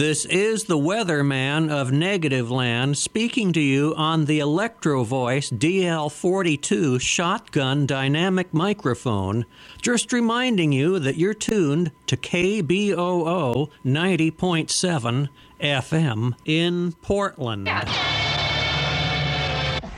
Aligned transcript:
This 0.00 0.24
is 0.24 0.64
the 0.64 0.78
weatherman 0.78 1.70
of 1.70 1.90
Negativland 1.90 2.96
speaking 2.96 3.52
to 3.52 3.60
you 3.60 3.94
on 3.98 4.24
the 4.24 4.38
Electro 4.38 5.04
Voice 5.04 5.50
DL42 5.50 6.98
shotgun 6.98 7.84
dynamic 7.84 8.54
microphone. 8.54 9.44
Just 9.82 10.10
reminding 10.10 10.72
you 10.72 10.98
that 11.00 11.18
you're 11.18 11.34
tuned 11.34 11.92
to 12.06 12.16
KBOO 12.16 13.68
90.7 13.84 15.28
FM 15.60 16.34
in 16.46 16.92
Portland. 17.02 17.68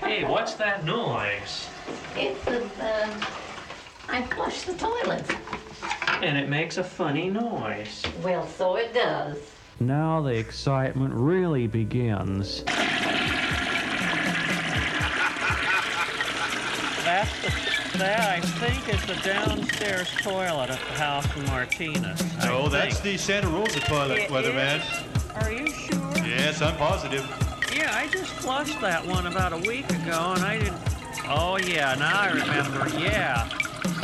Hey, 0.01 0.25
what's 0.25 0.55
that 0.55 0.85
noise? 0.85 1.69
It's 2.17 2.45
the, 2.47 2.65
uh, 2.65 3.25
I 4.09 4.23
flush 4.35 4.63
the 4.63 4.75
toilet. 4.75 5.25
And 6.23 6.37
it 6.37 6.49
makes 6.49 6.77
a 6.79 6.83
funny 6.83 7.31
noise. 7.31 8.03
Well, 8.25 8.49
so 8.49 8.75
it 8.75 8.93
does. 8.95 9.52
Now 9.81 10.21
the 10.21 10.35
excitement 10.35 11.13
really 11.15 11.67
begins. 11.67 12.63
That's 17.05 17.33
the, 17.43 17.99
that 17.99 18.21
I 18.31 18.41
think 18.41 18.89
is 18.95 19.05
the 19.07 19.17
downstairs 19.29 20.09
toilet 20.23 20.71
at 20.71 20.79
the 20.79 20.95
house 20.95 21.37
in 21.37 21.45
Martinez. 21.47 22.23
I 22.41 22.47
No, 22.47 22.69
that's 22.69 23.01
think. 23.01 23.19
the 23.19 23.23
Santa 23.23 23.49
Rosa 23.49 23.81
toilet, 23.81 24.19
It 24.21 24.31
weatherman. 24.31 24.79
is? 24.79 25.35
Are 25.43 25.51
you 25.53 25.67
sure? 25.73 25.99
Yes, 26.27 26.63
I'm 26.63 26.77
positive. 26.77 27.25
Yeah, 27.75 27.91
I 27.97 28.07
just 28.09 28.31
flushed 28.35 28.81
that 28.81 29.05
one 29.05 29.27
about 29.27 29.53
a 29.53 29.57
week 29.69 29.89
ago 29.91 30.33
and 30.37 30.45
I 30.45 30.59
didn't. 30.59 30.79
Oh, 31.29 31.57
yeah, 31.59 31.95
now 31.97 32.21
I 32.21 32.31
remember. 32.31 32.89
Yeah. 32.99 33.49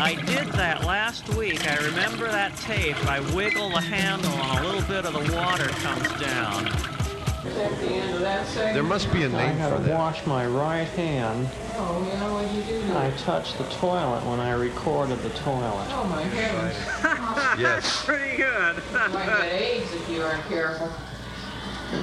I 0.00 0.14
did 0.14 0.46
that 0.52 0.84
last 0.84 1.28
week. 1.34 1.66
I 1.68 1.76
remember 1.84 2.26
that 2.28 2.56
tape. 2.58 2.96
I 3.06 3.20
wiggle 3.34 3.70
the 3.70 3.80
handle 3.80 4.30
and 4.30 4.58
a 4.64 4.68
little 4.68 4.82
bit 4.88 5.04
of 5.04 5.12
the 5.12 5.34
water 5.36 5.66
comes 5.68 6.08
down. 6.20 6.68
At 6.68 7.80
the 7.80 7.86
end 7.88 8.14
of 8.14 8.20
that 8.20 8.46
segment, 8.46 8.74
There 8.74 8.82
must 8.84 9.12
be 9.12 9.22
a 9.24 9.28
name 9.28 9.56
had 9.56 9.72
for 9.72 9.78
to 9.78 9.82
that. 9.84 9.98
wash 9.98 10.24
my 10.26 10.46
right 10.46 10.86
hand. 10.88 11.48
Oh, 11.74 12.04
yeah, 12.06 12.32
what'd 12.32 12.52
you 12.52 12.62
do? 12.62 12.96
I 12.96 13.10
touched 13.18 13.58
the 13.58 13.64
toilet 13.64 14.24
when 14.26 14.38
I 14.38 14.52
recorded 14.52 15.18
the 15.20 15.30
toilet. 15.30 15.86
Oh, 15.90 16.04
my 16.08 16.22
heavens. 16.22 17.58
Yes. 17.58 18.04
Pretty 18.04 18.36
good. 18.36 18.76
You 18.92 18.98
might 19.08 19.26
get 19.26 19.52
AIDS 19.52 19.92
if 19.94 20.08
you 20.10 20.22
aren't 20.22 20.44
careful. 20.44 20.92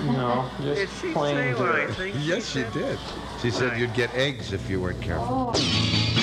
no, 0.06 0.50
just 0.62 0.92
plain 1.14 1.36
dirt. 1.56 1.94
think 1.96 2.16
Yes, 2.20 2.50
she 2.50 2.64
did. 2.74 2.98
She 3.42 3.52
said 3.52 3.78
you'd 3.80 3.94
get 3.94 4.14
eggs 4.16 4.52
if 4.52 4.68
you 4.70 4.82
weren't 4.82 5.02
careful. 5.02 5.52
This 5.54 6.15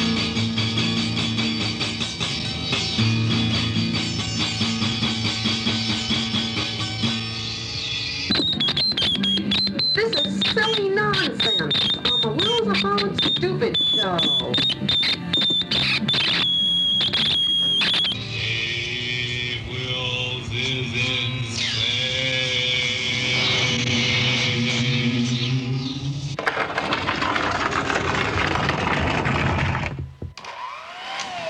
Stupid 13.43 13.77
show. 13.77 14.19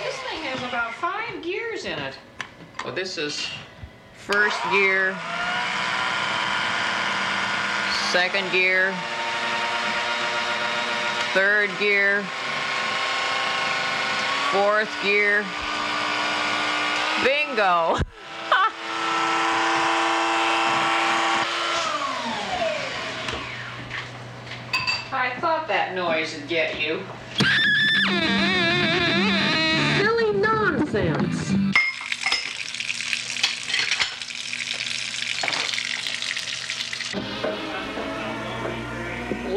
This 0.01 0.17
thing 0.17 0.41
has 0.41 0.63
about 0.63 0.95
five 0.95 1.43
gears 1.43 1.85
in 1.85 1.99
it. 1.99 2.17
Well, 2.87 2.95
this 2.95 3.19
is 3.19 3.51
first 4.15 4.57
gear, 4.71 5.15
second 8.11 8.51
gear, 8.51 8.95
third 11.35 11.71
gear, 11.79 12.23
fourth 14.53 14.91
gear. 15.03 15.43
Bingo! 17.25 17.97
I 25.11 25.33
thought 25.41 25.69
that 25.69 25.95
noise 25.95 26.35
would 26.35 26.49
get 26.49 26.79
you. 26.79 27.03
Silly 30.03 30.33
nonsense. 30.39 31.62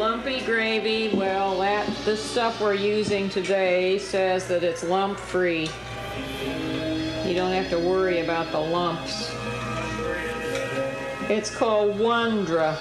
Lumpy 0.08 0.40
gravy, 0.42 1.08
well, 1.16 1.58
that 1.58 1.84
this 2.04 2.22
stuff 2.22 2.60
we're 2.60 2.74
using 2.74 3.28
today 3.28 3.98
says 3.98 4.46
that 4.46 4.62
it's 4.62 4.84
lump 4.84 5.18
free. 5.18 5.68
You 7.24 7.34
don't 7.34 7.50
have 7.50 7.68
to 7.70 7.78
worry 7.80 8.20
about 8.20 8.52
the 8.52 8.60
lumps. 8.60 9.34
It's 11.28 11.52
called 11.52 11.96
Wondra. 11.96 12.78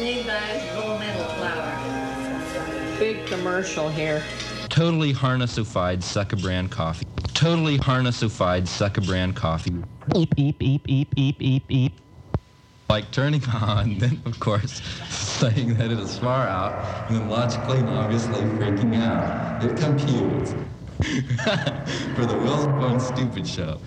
Made 0.00 0.26
by 0.26 0.70
Gold 0.74 1.00
Medal 1.00 1.24
Flour. 1.36 2.98
Big 2.98 3.24
commercial 3.24 3.88
here. 3.88 4.22
Totally 4.68 5.14
harnessified 5.14 6.02
sucker 6.02 6.36
brand 6.36 6.70
coffee. 6.70 7.06
Totally 7.32 7.78
harnessified 7.78 8.68
sucker 8.68 9.00
brand 9.00 9.34
coffee. 9.34 9.82
Beep, 10.12 10.36
beep, 10.36 10.58
beep, 10.58 10.84
beep, 10.84 11.14
beep, 11.14 11.38
beep, 11.38 11.66
beep. 11.66 11.94
Like 12.88 13.10
turning 13.10 13.44
on, 13.54 13.98
then 13.98 14.22
of 14.24 14.40
course 14.40 14.80
saying 15.10 15.74
that 15.74 15.90
it 15.92 15.98
is 15.98 16.18
far 16.18 16.48
out, 16.48 16.74
and 17.06 17.16
then 17.16 17.28
logically 17.28 17.80
and 17.80 17.88
obviously 17.90 18.44
freaking 18.44 18.98
out. 18.98 19.34
It 19.62 19.76
computes. 19.76 20.54
For 22.14 22.26
the 22.26 22.36
Will's 22.42 22.66
Phone 22.78 22.98
Stupid 22.98 23.46
Show. 23.46 23.78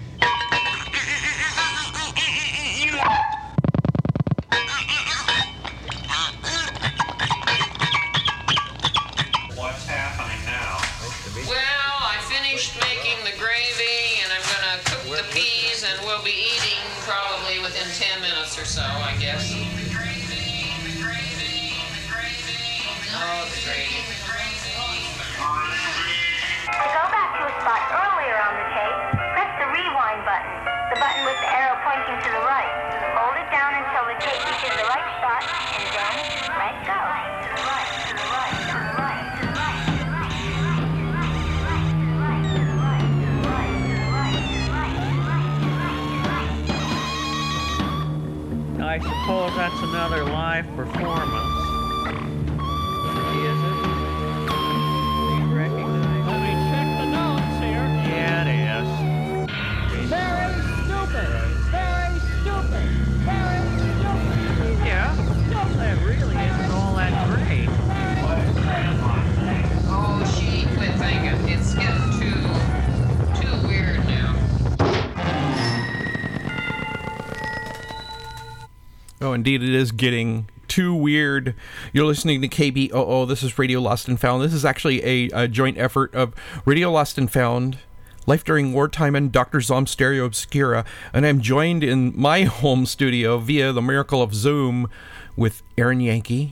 Indeed, 79.41 79.63
it 79.63 79.73
is 79.73 79.91
getting 79.91 80.47
too 80.67 80.93
weird. 80.93 81.55
You're 81.93 82.05
listening 82.05 82.43
to 82.43 82.47
KBOO. 82.47 83.27
This 83.27 83.41
is 83.41 83.57
Radio 83.57 83.81
Lost 83.81 84.07
and 84.07 84.19
Found. 84.19 84.43
This 84.43 84.53
is 84.53 84.63
actually 84.63 85.03
a, 85.03 85.29
a 85.33 85.47
joint 85.47 85.79
effort 85.79 86.13
of 86.13 86.35
Radio 86.63 86.91
Lost 86.91 87.17
and 87.17 87.31
Found, 87.31 87.79
Life 88.27 88.43
During 88.43 88.71
Wartime, 88.71 89.15
and 89.15 89.31
Dr. 89.31 89.57
Zomb 89.57 89.87
Stereo 89.87 90.25
Obscura. 90.25 90.85
And 91.11 91.25
I'm 91.25 91.41
joined 91.41 91.83
in 91.83 92.13
my 92.15 92.43
home 92.61 92.85
studio 92.85 93.39
via 93.39 93.73
the 93.73 93.81
miracle 93.81 94.21
of 94.21 94.35
Zoom 94.35 94.87
with 95.35 95.63
Erin 95.75 95.97
Yanke. 95.97 96.51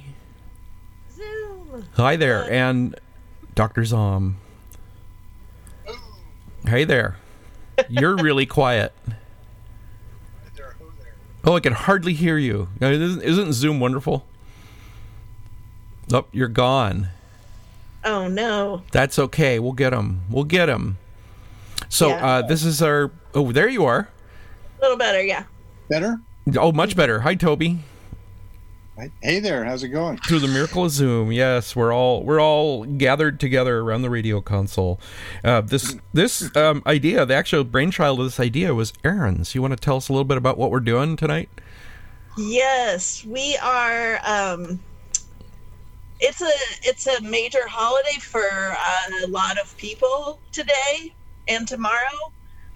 Zoom. 1.16 1.86
Hi 1.94 2.16
there. 2.16 2.52
And 2.52 3.00
Dr. 3.54 3.84
Zomb. 3.84 4.34
Hey 6.66 6.86
there. 6.86 7.18
You're 7.88 8.16
really 8.16 8.48
quiet. 8.48 8.94
Oh, 11.46 11.56
I 11.56 11.60
can 11.60 11.74
hardly 11.74 12.14
hear 12.14 12.38
you. 12.38 12.68
Isn't, 12.82 13.22
isn't 13.22 13.54
Zoom 13.54 13.80
wonderful? 13.80 14.26
Oh, 16.12 16.26
you're 16.32 16.48
gone. 16.48 17.10
Oh 18.04 18.28
no. 18.28 18.84
That's 18.92 19.20
okay. 19.20 19.60
We'll 19.60 19.74
get 19.74 19.94
him. 19.94 20.22
We'll 20.30 20.44
get 20.44 20.70
him. 20.70 20.98
So 21.88 22.10
Yeah. 22.10 22.26
uh, 22.26 22.42
this 22.44 22.64
is 22.64 22.82
our. 22.82 23.12
Oh, 23.34 23.52
there 23.52 23.68
you 23.70 23.86
are. 23.86 24.10
A 24.80 24.82
little 24.82 24.98
better, 24.98 25.22
yeah. 25.24 25.44
Better? 25.90 26.20
Oh, 26.58 26.72
much 26.72 26.96
better. 26.96 27.20
Hi, 27.22 27.36
Toby. 27.36 27.80
Hey 29.22 29.40
there, 29.40 29.64
how's 29.64 29.84
it 29.84 29.90
going? 29.90 30.18
Through 30.18 30.40
the 30.40 30.48
miracle 30.50 30.84
of 30.86 30.92
Zoom, 30.92 31.32
yes, 31.32 31.74
we're 31.74 31.94
all 31.94 32.24
we're 32.24 32.42
all 32.42 32.84
gathered 32.84 33.40
together 33.40 33.80
around 33.80 34.02
the 34.02 34.10
radio 34.10 34.42
console. 34.42 35.00
Uh, 35.42 35.62
this 35.62 35.96
this 36.14 36.54
um, 36.58 36.84
idea, 36.86 37.26
the 37.26 37.34
actual 37.34 37.64
brainchild 37.64 38.20
of 38.20 38.26
this 38.26 38.40
idea, 38.40 38.76
was 38.76 38.92
Erin's. 39.04 39.56
You 39.56 39.62
want 39.62 39.72
to 39.72 39.78
tell 39.78 39.98
us 39.98 40.10
a 40.10 40.14
little 40.14 40.26
bit 40.26 40.38
about 40.38 40.58
what 40.58 40.70
we're 40.70 40.82
doing 40.82 41.16
tonight? 41.16 41.50
Yes, 42.38 43.24
we 43.26 43.58
are. 43.64 44.20
Um, 44.26 44.80
it's 46.20 46.42
a 46.42 46.52
it's 46.84 47.08
a 47.08 47.22
major 47.22 47.68
holiday 47.68 48.20
for 48.20 48.44
uh, 48.44 49.26
a 49.26 49.28
lot 49.28 49.58
of 49.58 49.76
people 49.78 50.42
today 50.52 51.14
and 51.48 51.66
tomorrow, 51.66 52.34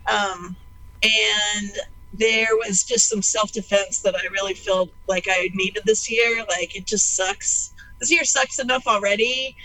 um, 0.08 0.56
and 1.04 1.72
there 2.14 2.56
was 2.56 2.84
just 2.84 3.10
some 3.10 3.22
self 3.22 3.52
defense 3.52 4.00
that 4.02 4.16
I 4.16 4.26
really 4.32 4.54
felt 4.54 4.92
like 5.08 5.28
I 5.30 5.50
needed 5.54 5.84
this 5.86 6.10
year. 6.10 6.46
Like 6.48 6.76
it 6.76 6.86
just 6.86 7.16
sucks. 7.16 7.74
This 8.00 8.12
year 8.12 8.24
sucks 8.24 8.60
enough 8.60 8.88
already, 8.88 9.56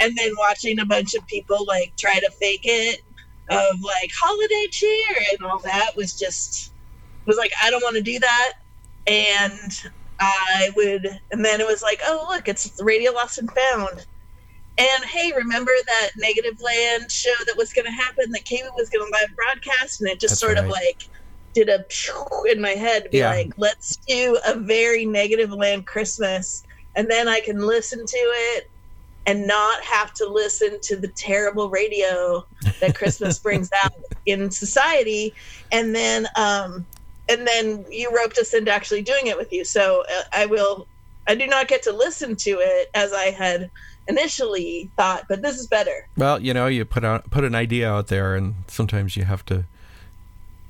and 0.00 0.16
then 0.16 0.32
watching 0.38 0.78
a 0.78 0.86
bunch 0.86 1.14
of 1.14 1.26
people 1.26 1.64
like 1.66 1.92
try 1.96 2.18
to 2.18 2.30
fake 2.30 2.62
it 2.64 3.02
of 3.50 3.80
like 3.80 4.10
holiday 4.18 4.66
cheer 4.70 5.16
and 5.32 5.42
all 5.42 5.58
that 5.60 5.96
was 5.96 6.18
just 6.18 6.72
was 7.26 7.36
like 7.36 7.52
I 7.62 7.70
don't 7.70 7.82
want 7.82 7.96
to 7.96 8.02
do 8.02 8.18
that. 8.18 8.54
And 9.06 9.72
I 10.20 10.70
would, 10.76 11.06
and 11.30 11.44
then 11.44 11.60
it 11.60 11.66
was 11.66 11.82
like, 11.82 12.00
oh 12.04 12.26
look, 12.28 12.48
it's 12.48 12.80
Radio 12.82 13.12
Lost 13.12 13.38
and 13.38 13.50
Found, 13.50 14.06
and 14.76 15.04
hey, 15.04 15.32
remember 15.34 15.72
that 15.86 16.10
Negativland 16.22 17.10
show 17.10 17.34
that 17.46 17.56
was 17.56 17.72
going 17.72 17.84
to 17.84 17.90
happen 17.90 18.30
that 18.32 18.44
Kaylee 18.44 18.74
was 18.76 18.90
going 18.90 19.06
to 19.06 19.12
live 19.12 19.34
broadcast, 19.34 20.00
and 20.00 20.10
it 20.10 20.20
just 20.20 20.32
That's 20.32 20.40
sort 20.40 20.58
of 20.58 20.68
like 20.68 21.08
did 21.58 21.68
a 21.68 21.84
in 22.50 22.60
my 22.60 22.70
head 22.70 23.04
to 23.04 23.08
be 23.10 23.18
Yeah. 23.18 23.30
like, 23.30 23.52
let's 23.56 23.96
do 24.08 24.38
a 24.46 24.54
very 24.58 25.04
Negativland 25.06 25.86
Christmas, 25.86 26.62
and 26.94 27.10
then 27.10 27.28
I 27.28 27.40
can 27.40 27.58
listen 27.58 28.04
to 28.04 28.16
it 28.16 28.70
and 29.26 29.46
not 29.46 29.82
have 29.82 30.14
to 30.14 30.26
listen 30.26 30.78
to 30.82 30.96
the 30.96 31.08
terrible 31.08 31.68
radio 31.68 32.46
that 32.80 32.94
Christmas 32.94 33.38
brings 33.46 33.70
out 33.84 33.92
in 34.26 34.50
society, 34.50 35.34
and 35.72 35.94
then 35.94 36.28
um, 36.36 36.86
and 37.28 37.46
then 37.46 37.84
you 37.90 38.10
roped 38.14 38.38
us 38.38 38.54
into 38.54 38.72
actually 38.72 39.02
doing 39.02 39.26
it 39.26 39.36
with 39.36 39.52
you. 39.52 39.64
So 39.64 40.04
uh, 40.10 40.22
I 40.32 40.46
will. 40.46 40.86
I 41.26 41.34
do 41.34 41.46
not 41.46 41.68
get 41.68 41.82
to 41.82 41.92
listen 41.92 42.36
to 42.36 42.50
it 42.62 42.88
as 42.94 43.12
I 43.12 43.26
had 43.26 43.70
initially 44.06 44.90
thought, 44.96 45.24
but 45.28 45.42
this 45.42 45.58
is 45.58 45.66
better. 45.66 46.08
Well, 46.16 46.40
you 46.40 46.54
know, 46.54 46.68
you 46.68 46.86
put 46.86 47.04
out 47.04 47.30
put 47.30 47.44
an 47.44 47.54
idea 47.54 47.90
out 47.90 48.06
there, 48.06 48.34
and 48.34 48.54
sometimes 48.66 49.14
you 49.16 49.24
have 49.24 49.44
to 49.46 49.64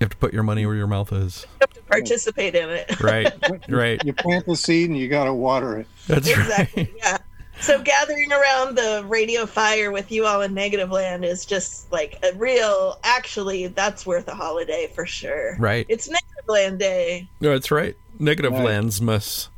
you 0.01 0.05
have 0.05 0.11
to 0.11 0.17
put 0.17 0.33
your 0.33 0.43
money 0.43 0.65
where 0.67 0.75
your 0.77 0.87
mouth 0.87 1.13
is. 1.13 1.47
I 1.61 1.65
have 1.65 1.73
to 1.75 1.83
participate 1.83 2.55
in 2.55 2.69
it. 2.71 3.01
Right, 3.01 3.33
right. 3.69 4.05
You 4.05 4.13
plant 4.13 4.47
the 4.47 4.57
seed 4.57 4.91
and 4.91 4.99
you 4.99 5.09
got 5.09 5.25
to 5.25 5.35
water 5.35 5.79
it. 5.79 5.87
That's 6.07 6.29
exactly. 6.29 6.93
Yeah. 6.97 7.19
So 7.61 7.83
gathering 7.83 8.31
around 8.33 8.77
the 8.77 9.05
radio 9.09 9.45
fire 9.45 9.91
with 9.91 10.13
you 10.13 10.25
all 10.27 10.43
in 10.43 10.55
Negativland 10.55 11.25
is 11.25 11.45
just 11.45 11.91
like 11.91 12.19
a 12.23 12.33
real. 12.37 13.01
Actually, 13.03 13.67
that's 13.69 14.07
worth 14.07 14.29
a 14.29 14.35
holiday 14.35 14.91
for 14.95 15.05
sure. 15.07 15.57
Right. 15.59 15.85
It's 15.89 16.09
Negativland 16.09 16.79
Day. 16.79 17.29
No, 17.41 17.51
that's 17.51 17.71
right. 17.73 17.97
Negative 18.21 18.53
Right. 18.53 18.65
Landsmus. 18.67 19.49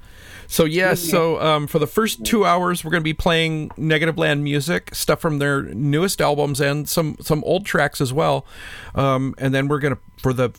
So 0.51 0.65
yes, 0.65 1.01
so 1.01 1.41
um, 1.41 1.69
for 1.69 1.79
the 1.79 1.87
first 1.87 2.25
two 2.25 2.45
hours, 2.45 2.85
we're 2.85 2.91
going 2.91 3.03
to 3.03 3.05
be 3.05 3.15
playing 3.15 3.69
Negativland 3.79 4.43
music, 4.43 4.93
stuff 4.93 5.21
from 5.21 5.39
their 5.39 5.63
newest 5.63 6.21
albums, 6.21 6.61
and 6.61 6.89
some 6.89 7.17
some 7.21 7.45
old 7.45 7.65
tracks 7.65 8.01
as 8.01 8.13
well. 8.13 8.45
Um, 8.97 9.37
and 9.39 9.55
then 9.55 9.69
we're 9.69 9.79
going 9.79 9.95
to 9.95 10.01
for 10.17 10.33
the 10.33 10.51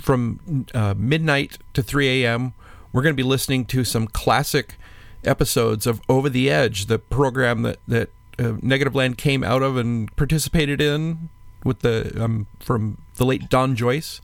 from 0.00 0.64
uh, 0.72 0.94
midnight 0.96 1.58
to 1.74 1.82
three 1.82 2.24
a.m. 2.24 2.54
We're 2.90 3.02
going 3.02 3.12
to 3.12 3.22
be 3.22 3.28
listening 3.28 3.66
to 3.66 3.84
some 3.84 4.06
classic 4.06 4.76
episodes 5.24 5.86
of 5.86 6.00
Over 6.08 6.30
the 6.30 6.50
Edge, 6.50 6.86
the 6.86 6.98
program 6.98 7.60
that 7.64 7.80
that 7.86 8.08
uh, 8.38 8.54
Negativland 8.62 9.18
came 9.18 9.44
out 9.44 9.62
of 9.62 9.76
and 9.76 10.14
participated 10.16 10.80
in 10.80 11.28
with 11.64 11.80
the 11.80 12.18
um, 12.18 12.46
from 12.60 12.96
the 13.16 13.26
late 13.26 13.50
Don 13.50 13.76
Joyce. 13.76 14.22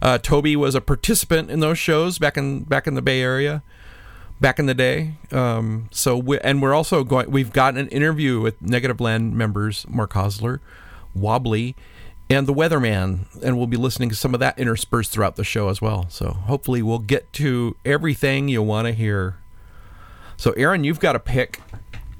Uh, 0.00 0.18
Toby 0.18 0.54
was 0.54 0.76
a 0.76 0.80
participant 0.80 1.50
in 1.50 1.58
those 1.58 1.80
shows 1.80 2.20
back 2.20 2.36
in 2.36 2.62
back 2.62 2.86
in 2.86 2.94
the 2.94 3.02
Bay 3.02 3.20
Area, 3.20 3.64
back 4.42 4.58
in 4.58 4.66
the 4.66 4.74
day. 4.74 5.14
Um, 5.30 5.88
so 5.90 6.18
we, 6.18 6.38
and 6.40 6.60
we're 6.60 6.74
also 6.74 7.04
going. 7.04 7.30
We've 7.30 7.52
got 7.52 7.78
an 7.78 7.88
interview 7.88 8.40
with 8.40 8.60
Negativland 8.60 9.32
members 9.32 9.86
Mark 9.88 10.12
Hosler, 10.12 10.58
Wobbly, 11.14 11.74
and 12.28 12.46
the 12.46 12.52
Weatherman, 12.52 13.20
and 13.42 13.56
we'll 13.56 13.66
be 13.66 13.78
listening 13.78 14.10
to 14.10 14.16
some 14.16 14.34
of 14.34 14.40
that 14.40 14.58
interspersed 14.58 15.12
throughout 15.12 15.36
the 15.36 15.44
show 15.44 15.68
as 15.68 15.80
well. 15.80 16.06
So 16.10 16.32
hopefully 16.32 16.82
we'll 16.82 16.98
get 16.98 17.32
to 17.34 17.76
everything 17.86 18.48
you 18.48 18.62
want 18.62 18.86
to 18.88 18.92
hear. 18.92 19.38
So 20.36 20.52
Erin, 20.52 20.84
you've 20.84 21.00
got 21.00 21.16
a 21.16 21.20
pick. 21.20 21.60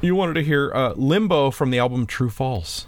You 0.00 0.14
wanted 0.14 0.34
to 0.34 0.42
hear 0.42 0.72
uh, 0.74 0.94
Limbo 0.94 1.50
from 1.50 1.70
the 1.70 1.78
album 1.78 2.06
True 2.06 2.30
False. 2.30 2.86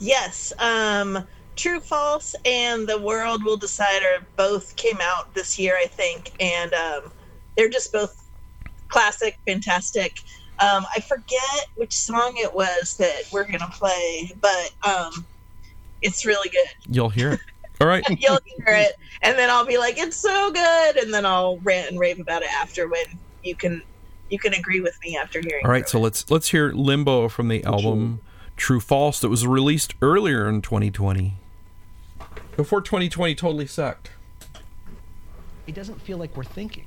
Yes. 0.00 0.52
Um, 0.58 1.24
True 1.56 1.80
False 1.80 2.36
and 2.44 2.86
The 2.86 2.98
World 2.98 3.44
Will 3.44 3.56
Decide 3.56 4.02
are 4.02 4.24
both 4.36 4.76
came 4.76 4.98
out 5.00 5.34
this 5.34 5.58
year, 5.58 5.76
I 5.76 5.86
think, 5.86 6.32
and 6.40 6.72
um, 6.72 7.10
they're 7.58 7.68
just 7.68 7.92
both 7.92 8.24
classic, 8.86 9.36
fantastic. 9.44 10.20
Um, 10.60 10.86
I 10.94 11.00
forget 11.00 11.66
which 11.74 11.92
song 11.92 12.34
it 12.36 12.54
was 12.54 12.96
that 12.96 13.24
we're 13.32 13.44
gonna 13.44 13.70
play, 13.72 14.32
but 14.40 14.72
um, 14.88 15.26
it's 16.00 16.24
really 16.24 16.48
good. 16.48 16.68
You'll 16.88 17.10
hear 17.10 17.32
it. 17.32 17.40
All 17.80 17.86
right. 17.86 18.02
You'll 18.18 18.38
hear 18.44 18.74
it, 18.74 18.92
and 19.22 19.36
then 19.36 19.50
I'll 19.50 19.66
be 19.66 19.76
like, 19.76 19.98
"It's 19.98 20.16
so 20.16 20.52
good," 20.52 20.96
and 20.96 21.12
then 21.12 21.26
I'll 21.26 21.58
rant 21.58 21.90
and 21.90 21.98
rave 21.98 22.20
about 22.20 22.42
it 22.42 22.50
after 22.52 22.88
when 22.88 23.04
you 23.42 23.54
can 23.54 23.82
you 24.30 24.38
can 24.38 24.54
agree 24.54 24.80
with 24.80 24.96
me 25.02 25.16
after 25.16 25.40
hearing. 25.40 25.64
It. 25.64 25.66
All 25.66 25.70
right, 25.70 25.88
so 25.88 26.00
let's 26.00 26.30
let's 26.30 26.48
hear 26.48 26.72
Limbo 26.72 27.28
from 27.28 27.48
the 27.48 27.64
album 27.64 28.20
True 28.56 28.80
False 28.80 29.20
that 29.20 29.28
was 29.28 29.46
released 29.46 29.94
earlier 30.00 30.48
in 30.48 30.62
2020. 30.62 31.34
Before 32.56 32.80
2020 32.80 33.34
totally 33.34 33.66
sucked. 33.66 34.10
It 35.68 35.74
doesn't 35.74 36.00
feel 36.00 36.18
like 36.18 36.36
we're 36.36 36.44
thinking. 36.44 36.86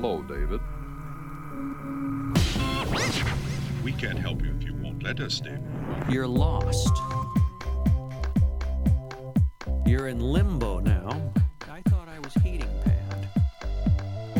Hello, 0.00 0.22
David. 0.22 0.60
We 3.82 3.90
can't 3.90 4.16
help 4.16 4.40
you 4.42 4.54
if 4.56 4.62
you 4.62 4.72
won't 4.74 5.02
let 5.02 5.18
us, 5.18 5.40
David. 5.40 5.60
You're 6.08 6.28
lost. 6.28 6.92
You're 9.84 10.06
in 10.06 10.20
limbo 10.20 10.78
now. 10.78 11.32
I 11.68 11.82
thought 11.88 12.06
I 12.08 12.20
was 12.20 12.32
heating 12.34 12.70
pad. 12.84 13.28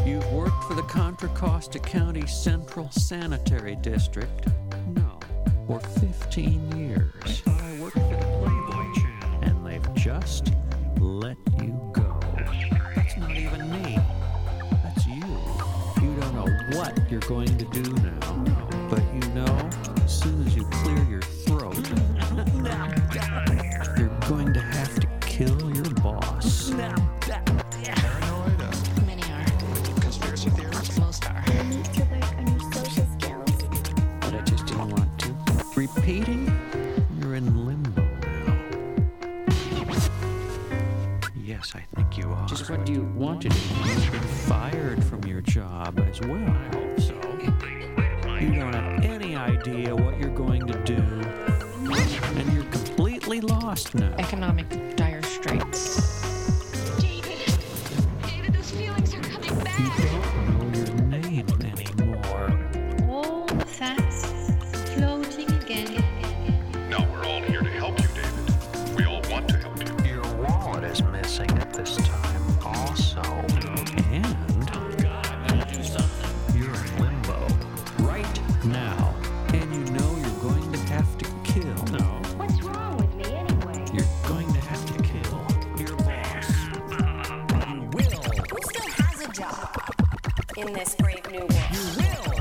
You've 0.06 0.32
worked 0.32 0.62
for 0.62 0.74
the 0.74 0.82
Contra 0.82 1.28
Costa 1.30 1.80
County 1.80 2.28
Central 2.28 2.88
Sanitary 2.92 3.74
District. 3.74 4.46
No, 4.94 5.18
for 5.66 5.80
15 5.80 6.78
years. 6.78 7.12
I 7.24 7.30
thought 7.30 7.60
I 7.62 7.80
worked 7.80 7.94
for 7.94 8.00
the 8.02 8.16
Playboy 8.16 8.94
Channel. 8.94 9.40
And 9.42 9.66
they've 9.66 9.94
just 9.94 10.52
let 11.00 11.36
you 11.60 11.87
what 16.74 17.10
you're 17.10 17.20
going 17.20 17.56
to 17.58 17.64
do 17.66 17.82
now. 18.02 18.44
But 18.90 19.02
you 19.14 19.20
know, 19.34 19.70
as 20.04 20.20
soon 20.20 20.46
as 20.46 20.54
you 20.56 20.64
clear 20.64 21.02
your 21.04 21.22
throat, 21.22 21.76
you're 23.98 24.18
going 24.28 24.52
to 24.52 24.60
have 24.60 25.00
to 25.00 25.06
kill 25.20 25.74
your 25.74 25.90
boss. 26.02 26.70
Paranoid? 26.70 28.60
Many 29.06 29.22
are. 29.22 29.44
conspiracy 30.00 30.50
theorist? 30.50 30.98
Most 30.98 31.24
are. 31.30 31.44
You 31.48 31.64
need 31.64 31.84
to 31.84 32.00
work 32.04 32.36
on 32.36 32.46
your 32.46 32.72
social 32.72 33.06
skills. 33.18 33.50
But 34.20 34.34
I 34.34 34.40
just 34.44 34.66
didn't 34.66 34.90
want 34.90 35.18
to. 35.20 35.34
Repeating, 35.74 36.52
you're 37.20 37.36
in 37.36 37.66
limbo 37.66 38.02
now. 38.02 38.58
Yes, 41.36 41.74
I 41.74 41.80
think 41.94 42.18
you 42.18 42.30
are. 42.30 42.48
Just 42.48 42.68
what 42.68 42.84
do 42.84 42.92
you 42.92 43.04
want 43.14 43.42
to 43.42 43.48
do? 43.48 44.37
fired 44.88 45.04
from 45.04 45.22
your 45.24 45.40
job 45.42 45.98
as 46.00 46.20
well. 46.22 46.98
So. 46.98 47.14
You 48.40 48.54
don't 48.54 48.72
have 48.72 49.04
any 49.04 49.36
idea 49.36 49.94
what 49.94 50.18
you're 50.18 50.30
going 50.30 50.66
to 50.66 50.78
do, 50.84 50.94
and 50.94 52.52
you're 52.54 52.64
completely 52.64 53.40
lost 53.40 53.94
now. 53.94 54.14
Economic 54.18 54.96
dire 54.96 55.22
straits. 55.22 56.22
David, 57.00 57.38
You 58.76 58.92
don't 60.06 61.10
know 61.10 61.28
your 61.28 61.58
name 61.58 61.78
anymore. 61.78 62.52
All 63.08 63.46
floating 64.94 65.50
again. 65.52 66.04
Now 66.88 67.06
we're 67.12 67.26
all 67.26 67.42
here 67.42 67.62
to 67.62 67.70
help 67.70 68.00
you, 68.00 68.08
David. 68.14 68.96
We 68.96 69.04
all 69.04 69.22
want 69.30 69.48
to 69.48 69.56
help 69.58 70.06
you. 70.06 70.14
Your 70.14 70.34
wallet 70.36 70.84
is 70.84 71.02
missing 71.02 71.50
at 71.58 71.74
this 71.74 71.96
time. 71.96 72.07
In 90.68 90.74
this 90.74 90.94
brave 90.96 91.24
new 91.30 91.38
world. 91.38 91.50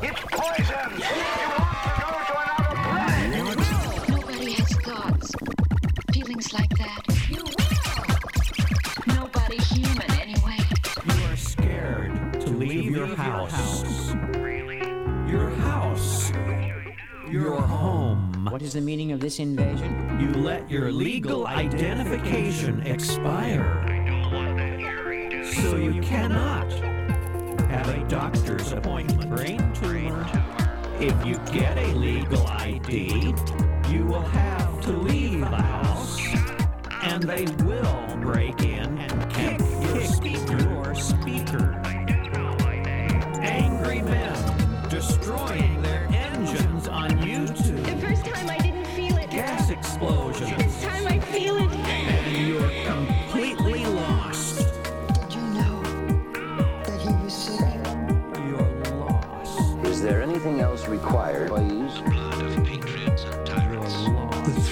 It's 0.04 0.22
poison! 0.32 0.92
You 0.92 1.48
want 1.56 1.72
to 1.84 1.92
go 2.02 2.08
to 2.28 2.36
another 2.44 2.76
planet! 2.84 3.58
Nobody 4.10 4.52
has 4.52 4.72
thoughts, 4.80 5.32
feelings 6.12 6.52
like 6.54 6.70
that. 6.78 7.04
You 7.30 7.44
will! 7.46 9.16
Nobody 9.16 9.58
human, 9.58 10.12
anyway. 10.20 10.58
You 11.06 11.26
are 11.32 11.38
scared 11.38 12.42
to 12.42 12.50
leave 12.50 12.92
your 12.92 13.16
house. 13.16 14.14
Your 15.30 15.50
house. 15.50 16.32
Your 17.30 17.62
home. 17.62 18.48
What 18.50 18.62
is 18.62 18.74
the 18.74 18.82
meaning 18.82 19.14
of 19.14 19.22
this 19.22 19.40
invasion? 19.40 20.20
You 20.20 20.34
let 20.34 20.70
your 20.70 20.92
legal 20.92 21.48
identification 21.48 22.82
expire. 22.82 23.86
So 25.62 25.78
you 25.78 26.02
cannot 26.02 26.72
have 26.74 26.87
a 27.88 28.04
doctor's 28.08 28.72
appointment. 28.72 29.30
Brain 29.30 29.74
tumor. 29.74 30.26
If 31.00 31.26
you 31.26 31.38
get 31.52 31.78
a 31.78 31.94
legal 31.94 32.46
ID, 32.48 33.34
you 33.90 34.06
will 34.06 34.22
have 34.22 34.82
to 34.82 34.92
leave 34.92 35.42
the 35.42 35.62
house. 35.62 36.20
And 37.04 37.24
they 37.24 37.46
will 37.64 38.18
break 38.18 38.62
in 38.62 38.98
and 38.98 39.32
kick 39.32 39.60
your 39.60 40.04
speaker. 40.04 40.58
Your 40.58 40.96
speaker. 40.96 41.82
Angry 43.42 44.02
men 44.02 44.90
destroying 44.90 45.67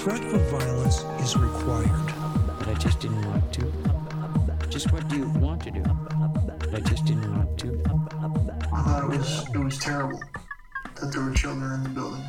threat 0.05 0.21
of 0.35 0.41
violence 0.51 1.03
is 1.19 1.35
required. 1.35 2.13
But 2.59 2.67
I 2.67 2.75
just 2.75 2.99
didn't 2.99 3.25
want 3.25 3.51
to. 3.53 3.73
Just 4.69 4.91
what 4.91 5.07
do 5.07 5.17
you 5.17 5.29
want 5.29 5.63
to 5.63 5.71
do? 5.71 5.81
But 6.59 6.75
I 6.75 6.79
just 6.81 7.05
didn't 7.05 7.35
want 7.35 7.57
to. 7.61 7.83
I 8.71 8.83
thought 8.83 9.03
it 9.05 9.17
was 9.17 9.49
it 9.49 9.57
was 9.57 9.79
terrible 9.79 10.21
that 11.01 11.11
there 11.11 11.23
were 11.23 11.33
children 11.33 11.73
in 11.73 11.83
the 11.85 11.89
building. 11.89 12.21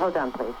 Hold 0.00 0.16
on, 0.16 0.32
please. 0.32 0.54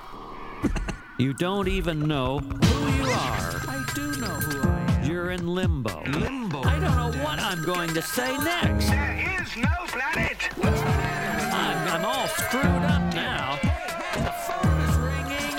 You 1.18 1.32
don't 1.32 1.66
even 1.66 2.06
know 2.06 2.40
who 2.40 2.92
you 2.98 3.04
are. 3.04 3.52
I 3.68 3.82
do 3.94 4.12
know 4.20 4.26
who 4.26 4.68
I 4.68 4.80
am. 4.98 5.10
You're 5.10 5.30
in 5.30 5.46
limbo. 5.46 6.02
Limbo. 6.10 6.62
I 6.64 6.78
don't 6.78 6.94
know 6.94 7.24
what 7.24 7.38
I'm 7.38 7.64
going 7.64 7.94
to 7.94 8.02
say 8.02 8.36
next. 8.36 8.90
There 8.90 9.40
is 9.40 9.56
no 9.56 9.70
planet! 9.86 10.50
I'm, 10.62 11.88
I'm 11.88 12.04
all 12.04 12.26
screwed 12.26 12.64
up 12.64 13.14
now. 13.14 13.71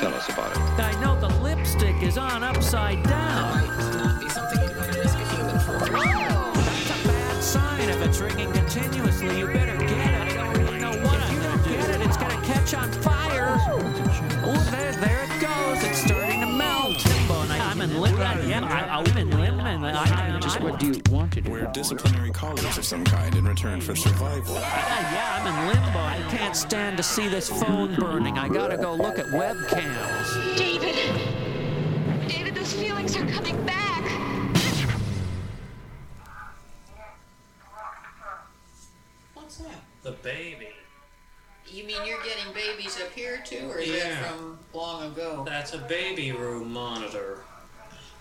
Tell 0.04 0.16
us 0.16 0.28
about 0.28 0.52
it. 0.52 0.58
I 0.84 1.00
know 1.00 1.18
the 1.18 1.30
lipstick 1.42 2.04
is 2.04 2.18
on 2.18 2.44
upside 2.44 3.02
down. 3.04 3.62
Oh, 3.70 4.20
that's 6.56 6.90
a 6.90 7.08
bad 7.08 7.42
sign. 7.42 7.88
If 7.88 8.02
it's 8.02 8.20
ringing 8.20 8.52
continuously, 8.52 9.40
you 9.40 9.48
better 9.48 9.78
get 9.78 9.92
it. 9.92 10.22
I 10.22 10.34
don't 10.34 10.58
really 10.58 10.80
know 10.80 10.92
what 11.08 11.22
if 11.24 11.32
you 11.32 11.42
don't 11.42 11.64
get 11.64 11.90
it, 11.90 12.02
it's 12.02 12.18
gonna 12.18 12.42
catch 12.46 12.74
on 12.74 12.92
fire. 12.92 13.56
Oh, 14.44 14.68
there, 14.72 14.92
there 14.92 15.24
it 15.24 15.40
goes. 15.40 15.82
It's 15.90 16.00
starting 16.00 16.42
to 16.42 16.48
melt. 16.48 17.02
I, 17.50 17.60
I'm 17.72 17.80
in 17.80 17.98
limbo. 17.98 18.20
Yeah, 18.46 18.66
I, 18.66 18.98
I'm 19.00 19.18
in 19.18 19.30
limbo. 19.40 19.53
And 19.74 19.98
I, 19.98 20.36
I, 20.36 20.40
Just 20.40 20.62
what 20.62 20.80
do 20.80 20.88
you 20.88 21.02
want 21.10 21.34
to 21.34 21.42
do? 21.42 21.52
We're 21.52 21.66
disciplinary 21.72 22.32
college 22.32 22.64
of 22.78 22.86
some 22.86 23.04
kind 23.04 23.36
in 23.36 23.46
return 23.46 23.82
for 23.82 23.96
survival. 23.96 24.56
Yeah, 24.56 25.14
yeah, 25.14 25.40
I'm 25.42 25.48
in 25.48 25.68
limbo. 25.68 26.00
I 26.00 26.24
can't 26.30 26.56
stand 26.56 26.98
to 26.98 27.04
see 27.04 27.28
this 27.28 27.50
phone 27.50 27.96
burning. 27.96 28.38
I 28.38 28.48
gotta 28.48 28.78
go 28.78 28.94
look 28.94 29.18
at 29.18 29.26
webcams. 29.28 30.58
David! 30.58 30.96
David, 32.28 32.56
those 32.56 32.74
feelings 32.74 33.18
are 33.18 33.26
coming 33.26 33.66
back! 33.66 34.04
What's 39.34 39.58
that? 39.58 39.82
The 40.04 40.12
baby. 40.12 40.68
You 41.68 41.86
mean 41.86 42.06
you're 42.06 42.22
getting 42.24 42.54
babies 42.54 43.00
up 43.02 43.12
here 43.12 43.42
too, 43.44 43.72
or 43.72 43.80
is 43.80 43.92
that 43.92 44.26
from 44.26 44.60
long 44.74 45.12
ago? 45.12 45.44
That's 45.46 45.74
a 45.74 45.80
baby 45.80 46.32
room 46.32 46.72
monitor. 46.72 47.40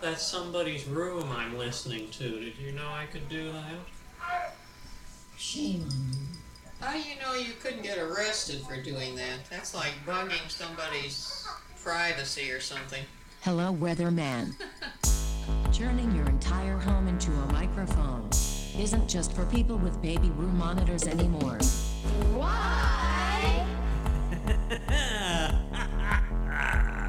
That's 0.03 0.27
somebody's 0.27 0.85
room 0.89 1.31
I'm 1.31 1.57
listening 1.57 2.09
to. 2.11 2.29
Did 2.29 2.59
you 2.59 2.73
know 2.73 2.89
I 2.89 3.07
could 3.07 3.29
do 3.29 3.53
that? 3.53 4.57
Shame 5.39 5.87
on 5.89 5.97
you. 6.11 6.19
How 6.81 6.93
do 6.93 6.99
you 6.99 7.15
know 7.21 7.35
you 7.35 7.53
couldn't 7.63 7.85
get 7.85 7.99
arrested 7.99 8.63
for 8.63 8.83
doing 8.83 9.15
that? 9.15 9.49
That's 9.49 9.77
like 9.77 9.93
bugging 10.05 10.51
somebody's 10.51 11.47
privacy 11.81 12.51
or 12.51 12.59
something. 12.59 13.05
Hello, 13.43 13.73
weatherman. 13.73 14.57
Turning 15.73 16.13
your 16.17 16.27
entire 16.27 16.79
home 16.79 17.07
into 17.07 17.31
a 17.31 17.53
microphone 17.53 18.29
isn't 18.77 19.09
just 19.09 19.33
for 19.33 19.47
people 19.47 19.79
with 19.79 20.03
baby 20.03 20.31
room 20.31 20.59
monitors 20.59 21.07
anymore. 21.07 21.59
Why? 22.35 23.69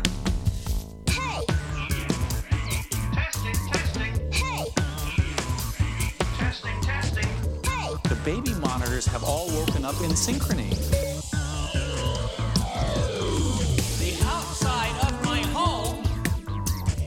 The 8.14 8.20
baby 8.32 8.54
monitors 8.60 9.08
have 9.08 9.24
all 9.24 9.50
woken 9.54 9.84
up 9.84 10.00
in 10.02 10.12
synchrony. 10.12 10.70
The 13.98 14.24
outside 14.24 14.96
of 15.08 15.26
my 15.26 15.40
home 15.48 16.04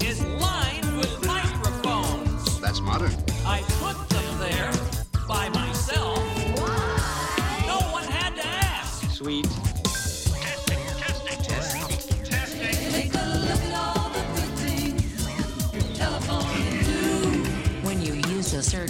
is 0.04 0.20
lined 0.24 0.96
with 0.96 1.24
microphones. 1.24 2.60
That's 2.60 2.80
modern. 2.80 3.12
I 3.46 3.62
put 3.78 3.96
them 4.08 4.38
there 4.40 4.72
by 5.28 5.48
myself. 5.50 6.18
Why? 6.58 7.64
No 7.68 7.78
one 7.92 8.02
had 8.02 8.34
to 8.34 8.44
ask. 8.44 9.08
Sweet. 9.12 9.46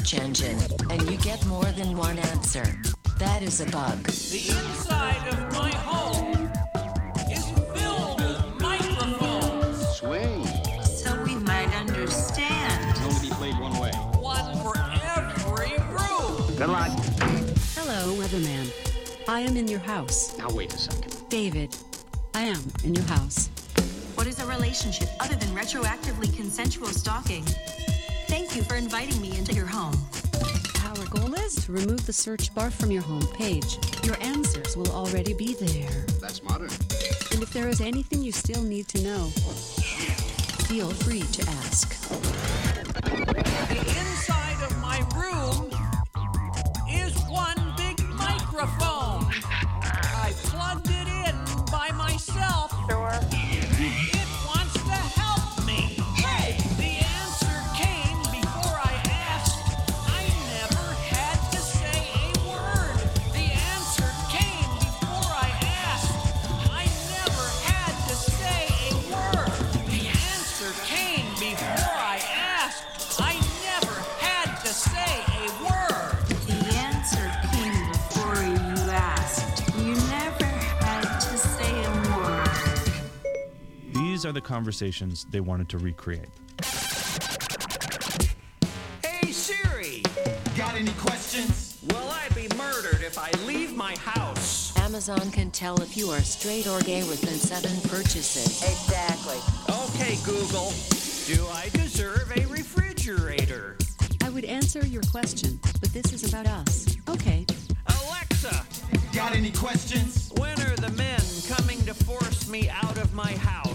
Search 0.07 0.21
engine 0.21 0.59
and 0.91 1.11
you 1.11 1.17
get 1.19 1.45
more 1.47 1.65
than 1.65 1.97
one 1.97 2.19
answer, 2.19 2.65
that 3.19 3.43
is 3.43 3.61
a 3.61 3.67
bug. 3.67 4.03
The 4.05 4.49
inside 4.51 5.29
of 5.29 5.53
my 5.53 5.71
home 5.71 6.51
is 7.31 7.45
filled 7.75 8.21
with 8.21 8.61
microphones. 8.61 9.79
Swing. 9.97 10.47
So 10.85 11.21
we 11.25 11.35
might 11.37 11.75
understand. 11.75 12.97
Can 12.97 13.05
only 13.05 13.29
be 13.29 13.35
played 13.35 13.59
one 13.59 13.79
way. 13.79 13.91
One 14.21 14.57
for 14.59 14.77
every 15.17 15.77
room. 15.91 16.57
Good 16.57 16.69
luck. 16.69 16.93
Hello, 17.75 18.15
weatherman. 18.15 18.71
I 19.29 19.41
am 19.41 19.57
in 19.57 19.67
your 19.67 19.81
house. 19.81 20.37
Now 20.39 20.51
wait 20.51 20.73
a 20.73 20.79
second. 20.79 21.17
David, 21.29 21.77
I 22.35 22.43
am 22.43 22.61
in 22.85 22.95
your 22.95 23.05
house. 23.07 23.49
What 24.15 24.27
is 24.27 24.41
a 24.41 24.47
relationship 24.47 25.09
other 25.21 25.35
than 25.35 25.49
retroactively 25.49 26.35
consensual 26.37 26.89
stalking? 26.89 27.45
Thank 28.28 28.56
you 28.56 28.62
for 28.62 28.76
inviting 28.76 29.21
me 29.21 29.37
into 29.37 29.54
your 29.54 29.66
home. 29.66 29.95
Our 30.85 31.06
goal 31.06 31.35
is 31.35 31.54
to 31.66 31.73
remove 31.73 32.06
the 32.06 32.12
search 32.12 32.54
bar 32.54 32.71
from 32.71 32.90
your 32.90 33.02
home 33.02 33.26
page. 33.35 33.78
Your 34.04 34.16
answers 34.21 34.76
will 34.76 34.90
already 34.90 35.35
be 35.35 35.54
there. 35.54 36.06
That's 36.21 36.42
modern. 36.42 36.71
And 37.33 37.42
if 37.42 37.52
there 37.52 37.68
is 37.68 37.80
anything 37.80 38.23
you 38.23 38.33
still 38.33 38.62
need 38.62 38.88
to 38.88 39.02
know, 39.02 39.26
feel 40.66 40.90
free 40.90 41.23
to 41.23 41.42
ask. 41.50 41.97
are 84.26 84.33
the 84.33 84.40
conversations 84.40 85.25
they 85.30 85.40
wanted 85.40 85.68
to 85.68 85.78
recreate. 85.78 86.28
Hey 89.04 89.30
Siri, 89.30 90.02
got 90.56 90.75
any 90.75 90.90
questions? 90.99 91.78
Will 91.87 92.09
I 92.11 92.28
be 92.35 92.49
murdered 92.56 93.02
if 93.02 93.18
I 93.18 93.30
leave 93.47 93.76
my 93.76 93.97
house? 93.99 94.76
Amazon 94.78 95.30
can 95.30 95.50
tell 95.52 95.80
if 95.80 95.97
you 95.97 96.11
are 96.11 96.21
straight 96.21 96.66
or 96.66 96.80
gay 96.80 97.04
within 97.04 97.35
seven 97.35 97.71
purchases. 97.88 98.62
Exactly. 98.62 99.38
Okay, 99.71 100.16
Google, 100.25 100.73
do 101.26 101.47
I 101.52 101.68
deserve 101.73 102.33
a 102.37 102.47
refrigerator? 102.47 103.76
I 104.25 104.30
would 104.30 104.45
answer 104.45 104.85
your 104.85 105.02
question, 105.02 105.61
but 105.80 105.92
this 105.92 106.12
is 106.12 106.28
about 106.28 106.47
us. 106.47 106.97
Okay. 107.09 107.47
Alexa, 107.87 108.66
got 109.14 109.37
any 109.37 109.52
questions? 109.52 110.33
When 110.37 110.61
are 110.62 110.76
the 110.76 110.90
men 110.97 111.21
coming 111.49 111.80
to 111.87 111.95
force 111.95 112.49
me 112.49 112.68
out 112.68 112.99
of 112.99 113.14
my 113.14 113.33
house? 113.37 113.66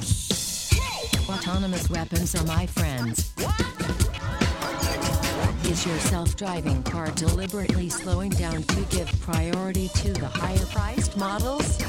Autonomous 1.41 1.89
weapons 1.89 2.35
are 2.35 2.45
my 2.45 2.67
friends. 2.67 3.33
Is 5.65 5.83
your 5.87 5.97
self-driving 5.97 6.83
car 6.83 7.09
deliberately 7.15 7.89
slowing 7.89 8.29
down 8.29 8.61
to 8.61 8.81
give 8.95 9.09
priority 9.21 9.87
to 9.87 10.13
the 10.13 10.27
higher 10.27 10.63
priced 10.67 11.17
models? 11.17 11.81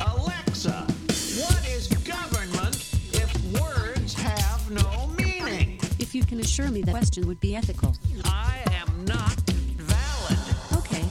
Alexa, 0.00 0.88
what 1.38 1.68
is 1.68 1.86
government 1.98 2.98
if 3.12 3.60
words 3.60 4.14
have 4.14 4.68
no 4.72 5.06
meaning? 5.16 5.78
If 6.00 6.12
you 6.12 6.24
can 6.24 6.40
assure 6.40 6.68
me 6.72 6.82
the 6.82 6.90
question 6.90 7.28
would 7.28 7.38
be 7.38 7.54
ethical. 7.54 7.94
I 8.24 8.58
am 8.72 9.04
not 9.04 9.38
valid. 9.76 10.38
Okay. 10.78 11.04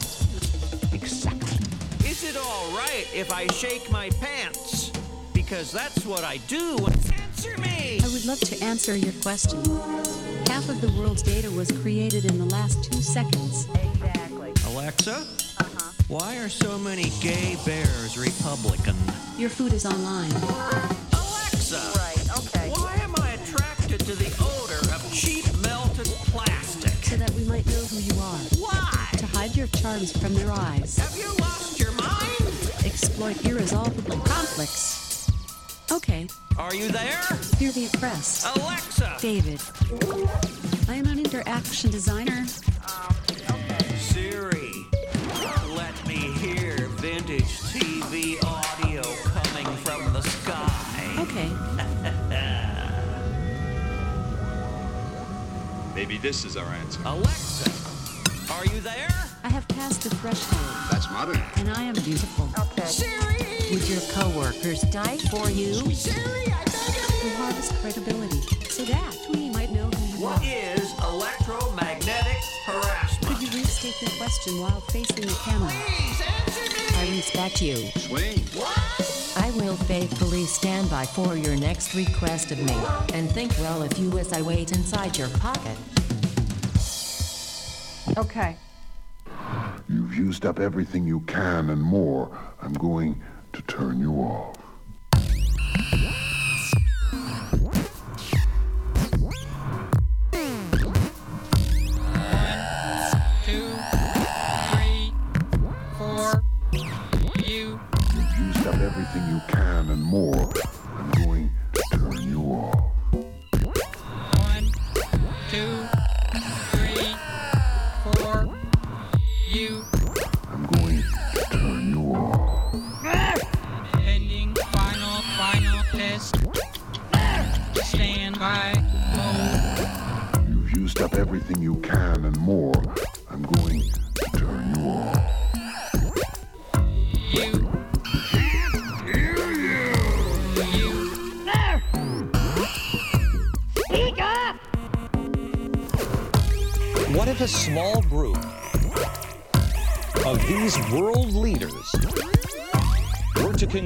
Exactly. 0.94 1.66
Is 2.10 2.26
it 2.26 2.36
all 2.36 2.72
right 2.72 3.08
if 3.14 3.32
I 3.32 3.48
shake 3.54 3.90
my 3.90 4.10
pants? 4.20 4.92
Because 5.34 5.72
that's 5.72 6.06
what 6.06 6.26
I 6.26 6.38
do. 6.50 6.78
Answer 7.46 7.62
me! 7.62 8.00
I 8.04 8.08
would 8.08 8.26
love 8.26 8.40
to 8.42 8.64
answer 8.64 8.96
your 8.96 9.14
question. 9.22 9.60
Half 10.48 10.70
of 10.70 10.82
the 10.82 10.92
world's 10.98 11.22
data 11.22 11.50
was 11.52 11.72
created 11.72 12.26
in 12.26 12.38
the 12.40 12.46
last 12.46 12.84
two 12.92 13.02
seconds. 13.02 13.68
Exactly. 13.76 14.52
Alexa, 14.68 15.26
Uh-huh. 15.60 15.92
why 16.08 16.38
are 16.38 16.50
so 16.50 16.78
many 16.80 17.10
gay 17.22 17.58
bears 17.66 18.18
Republican? 18.18 18.96
Your 19.38 19.50
food 19.50 19.74
is 19.74 19.86
online. 19.86 20.32
Alexa, 21.14 21.82
Right, 21.98 22.38
okay. 22.40 22.70
why 22.70 22.94
am 23.04 23.14
I 23.22 23.32
attracted 23.34 24.00
to 24.02 24.16
the 24.16 24.32
odor 24.42 24.82
of 24.96 25.14
cheap 25.14 25.46
melted 25.62 26.08
plastic? 26.32 26.94
So 27.06 27.18
that 27.18 27.32
we 27.32 27.44
might 27.44 27.66
know 27.68 27.84
who 27.86 27.98
you 27.98 28.20
are. 28.22 28.40
Why? 28.58 29.08
To 29.18 29.26
hide 29.28 29.56
your 29.56 29.68
charms 29.68 30.12
from 30.18 30.34
their 30.34 30.52
eyes. 30.52 30.98
Have 30.98 31.16
you 31.18 31.30
lost 31.40 31.80
your 31.80 31.92
mind? 31.92 32.42
Exploit 32.86 33.46
irresolvable 33.46 34.18
conflicts. 34.20 35.05
Okay. 35.96 36.28
Are 36.58 36.76
you 36.76 36.90
there? 36.90 37.22
Fear 37.58 37.72
the 37.72 37.86
oppressed. 37.86 38.46
Alexa! 38.58 39.16
David. 39.22 39.62
I 40.90 40.96
am 40.96 41.06
an 41.06 41.20
interaction 41.20 41.90
designer. 41.90 42.46
Siri, 43.96 44.86
let 45.70 45.96
me 46.06 46.16
hear 46.16 46.76
vintage 47.00 47.62
TV 47.72 48.44
audio 48.44 49.04
coming 49.24 49.66
from 49.78 50.12
the 50.12 50.22
sky. 50.22 51.16
Okay. 51.20 51.50
Maybe 55.96 56.18
this 56.18 56.44
is 56.44 56.58
our 56.58 56.68
answer. 56.68 57.00
Alexa, 57.06 57.72
are 58.52 58.66
you 58.66 58.82
there? 58.82 59.15
I 59.46 59.50
have 59.50 59.68
passed 59.68 60.02
the 60.02 60.10
threshold, 60.10 60.60
That's 60.90 61.08
modern. 61.12 61.40
and 61.58 61.70
I 61.70 61.84
am 61.84 61.94
beautiful. 61.94 62.50
Okay. 62.58 62.88
Siri! 62.88 63.76
Would 63.76 63.88
your 63.88 64.02
coworkers 64.10 64.82
die 64.90 65.18
for 65.30 65.52
you? 65.52 65.76
Siri, 65.94 66.52
I 66.52 66.64
beg 66.66 67.24
We 67.24 67.30
harvest 67.38 67.72
credibility, 67.76 68.42
so 68.70 68.86
that 68.86 69.16
we 69.36 69.52
might 69.52 69.70
know 69.70 69.86
who 69.86 70.18
you 70.18 70.24
What 70.24 70.38
are. 70.38 70.40
What 70.40 70.48
is 70.48 70.98
electromagnetic 70.98 72.42
harassment? 72.66 73.28
Could 73.28 73.44
you 73.44 73.60
restate 73.60 74.02
your 74.02 74.10
question 74.18 74.60
while 74.60 74.80
facing 74.90 75.28
the 75.28 75.38
camera? 75.44 75.70
Please 75.70 76.22
answer 76.26 76.98
I 76.98 77.16
respect 77.16 77.62
you. 77.62 77.76
Swing. 78.02 78.40
What? 78.58 79.36
I 79.38 79.52
will 79.58 79.76
faithfully 79.76 80.46
stand 80.46 80.90
by 80.90 81.06
for 81.06 81.38
your 81.38 81.56
next 81.56 81.94
request 81.94 82.52
of 82.52 82.58
me, 82.64 82.74
and 83.14 83.30
think 83.30 83.52
well 83.60 83.84
of 83.84 83.96
you 84.00 84.18
as 84.18 84.34
I 84.34 84.42
wait 84.42 84.72
inside 84.72 85.16
your 85.16 85.30
pocket. 85.38 85.78
Okay. 88.18 88.58
You've 89.88 90.16
used 90.16 90.48
up 90.48 90.60
everything 90.60 91.06
you 91.06 91.20
can 91.22 91.70
and 91.70 91.82
more. 91.82 92.36
I'm 92.60 92.74
going 92.74 93.22
to 93.54 93.62
turn 93.64 94.00
you 94.00 94.14
off. 94.14 94.58
Two, 103.46 103.70
three, 104.72 105.14
four. 106.00 106.44
You. 107.46 107.80
You've 108.16 108.40
used 108.40 108.66
up 108.66 108.80
everything 108.80 109.28
you 109.30 109.42
can 109.48 109.92
and 109.92 110.02
more. 110.02 110.52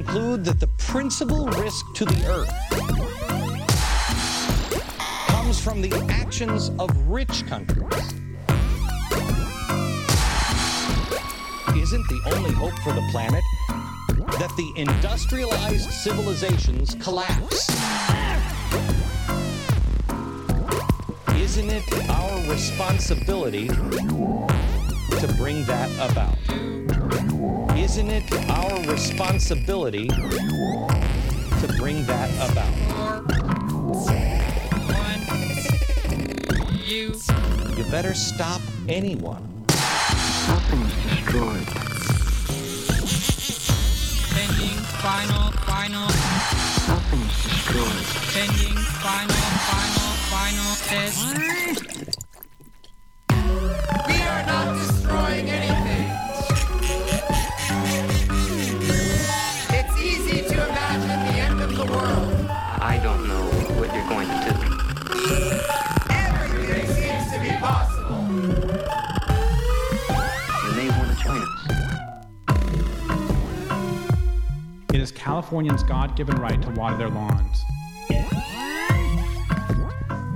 Conclude 0.02 0.42
that 0.42 0.58
the 0.58 0.66
principal 0.78 1.46
risk 1.48 1.84
to 1.94 2.06
the 2.06 2.26
earth 2.26 2.50
comes 5.28 5.60
from 5.60 5.82
the 5.82 5.92
actions 6.08 6.70
of 6.78 6.88
rich 7.06 7.46
countries? 7.46 8.14
Isn't 11.76 12.08
the 12.08 12.20
only 12.34 12.52
hope 12.52 12.72
for 12.78 12.94
the 12.94 13.06
planet 13.10 13.44
that 14.38 14.50
the 14.56 14.72
industrialized 14.76 15.90
civilizations 15.90 16.94
collapse? 16.94 17.68
Isn't 21.36 21.68
it 21.68 22.08
our 22.08 22.50
responsibility 22.50 23.68
to 23.68 25.34
bring 25.36 25.62
that 25.66 25.90
about? 26.10 26.69
Isn't 27.90 28.08
it 28.08 28.48
our 28.48 28.80
responsibility 28.84 30.06
to 30.06 31.74
bring 31.76 32.06
that 32.06 32.30
about? 32.48 32.70
You. 36.86 37.20
You 37.76 37.84
better 37.90 38.14
stop 38.14 38.60
anyone. 38.88 39.42
Nothing's 40.46 40.94
destroyed. 41.02 41.66
Pending 44.30 44.78
final, 45.02 45.50
final. 45.66 46.06
Nothing's 46.86 47.42
destroyed. 47.42 48.06
Pending 48.30 48.78
final, 49.02 49.34
final, 49.66 50.14
final 50.30 50.76
test. 50.86 52.09
Californians' 75.50 75.82
God 75.82 76.14
given 76.14 76.36
right 76.36 76.62
to 76.62 76.70
water 76.70 76.96
their 76.96 77.08
lawns. 77.08 77.64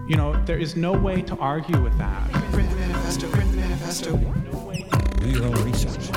You 0.08 0.16
know, 0.16 0.32
there 0.44 0.58
is 0.58 0.74
no 0.74 0.90
way 0.92 1.22
to 1.22 1.36
argue 1.36 1.80
with 1.80 1.96
that. 1.98 2.32
Print 2.50 2.68
the 2.68 2.74
manifesto, 2.74 3.28
print 3.28 3.48
the 3.52 3.58
manifesto. 3.58 4.16
Do 4.16 5.30
your 5.30 5.44
own 5.44 5.54
research. 5.64 6.10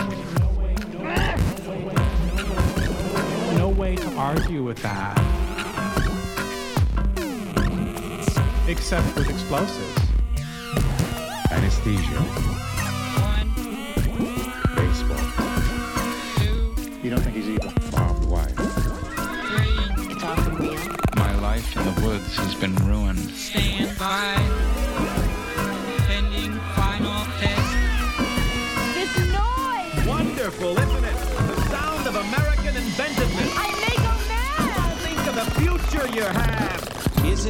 No 3.56 3.70
way 3.70 3.98
to 3.98 4.16
argue 4.16 4.64
with 4.64 4.82
that. 4.82 5.16
Except 8.68 9.16
with 9.16 9.30
explosives. 9.30 10.02
Anesthesia. 11.52 12.67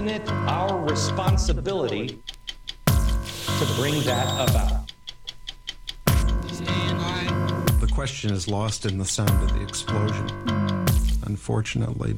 Isn't 0.07 0.21
it 0.21 0.31
our 0.47 0.85
responsibility 0.85 2.21
to 2.85 3.65
bring 3.75 4.01
that 4.03 4.49
about? 4.49 4.93
The 7.81 7.89
question 7.93 8.31
is 8.31 8.47
lost 8.47 8.85
in 8.85 8.99
the 8.99 9.05
sound 9.05 9.43
of 9.43 9.53
the 9.53 9.61
explosion. 9.61 10.25
Unfortunately. 11.25 12.15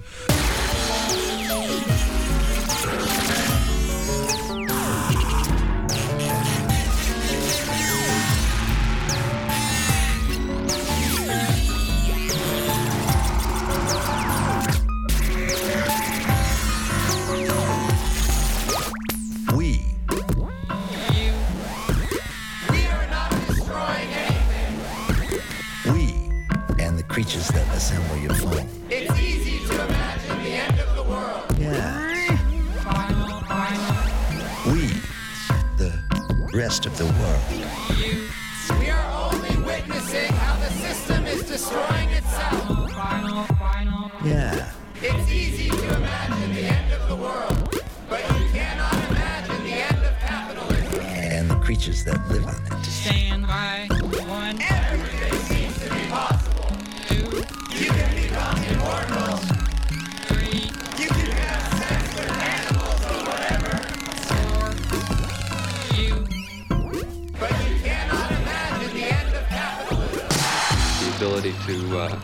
Creatures 51.80 52.04
that 52.04 52.28
live 52.28 52.46
on 52.46 52.56
it. 52.56 52.86
Stand 52.86 53.48
by. 53.48 53.88
One, 54.28 54.60
Everything 54.62 55.40
seems 55.48 55.80
to 55.80 55.90
be 55.96 56.02
possible. 56.12 56.68
two, 57.08 57.24
You 57.78 57.88
can 57.90 58.16
become 58.22 58.58
immortal. 58.68 59.38
three, 60.28 60.68
You 61.00 61.08
can 61.08 61.32
have 61.40 61.72
sex 61.80 62.04
with 62.20 62.32
animals 62.36 63.02
or 63.08 63.20
whatever, 63.32 63.72
four, 64.28 64.64
you. 65.96 66.16
but 67.40 67.52
you 67.70 67.76
cannot 67.88 68.30
imagine 68.32 68.94
the 68.98 69.06
end 69.16 69.30
of 69.36 69.44
capitalism. 69.48 70.28
the 71.00 71.16
ability 71.16 71.54
to 71.66 71.98
uh, 71.98 72.20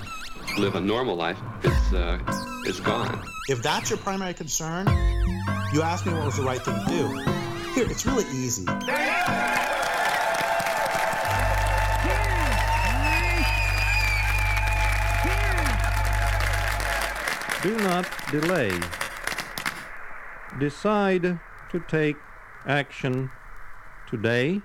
live 0.57 0.75
a 0.75 0.81
normal 0.81 1.15
life 1.15 1.39
is 1.63 1.93
uh, 1.93 2.19
is 2.65 2.81
gone. 2.81 3.23
If 3.47 3.61
that's 3.63 3.89
your 3.89 3.99
primary 3.99 4.33
concern, 4.33 4.87
you 5.71 5.81
asked 5.81 6.05
me 6.05 6.11
what 6.13 6.25
was 6.25 6.35
the 6.35 6.43
right 6.43 6.61
thing 6.61 6.75
to 6.75 6.85
do. 6.89 7.31
Here, 7.75 7.89
it's 7.91 8.05
really 8.05 8.23
easy. 8.31 8.63
Do 17.65 17.75
not 17.77 18.07
delay. 18.29 18.71
Decide 20.59 21.39
to 21.71 21.79
take 21.87 22.15
action 22.67 23.31
today. 24.07 24.61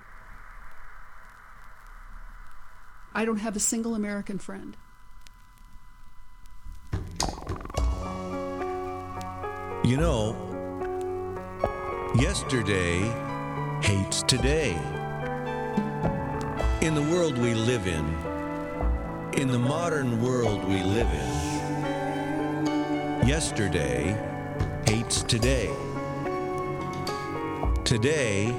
I 3.14 3.24
don't 3.24 3.38
have 3.38 3.56
a 3.56 3.58
single 3.58 3.94
American 3.94 4.38
friend. 4.38 4.76
You 9.82 9.96
know, 9.96 10.36
yesterday 12.14 13.00
hates 13.82 14.22
today. 14.24 14.72
In 16.82 16.94
the 16.94 17.06
world 17.10 17.38
we 17.38 17.54
live 17.54 17.86
in, 17.86 18.04
in 19.40 19.48
the 19.48 19.58
modern 19.58 20.20
world 20.22 20.62
we 20.64 20.82
live 20.82 21.08
in, 21.08 21.49
yesterday 23.26 24.16
hates 24.86 25.22
today. 25.22 25.70
Today 27.84 28.54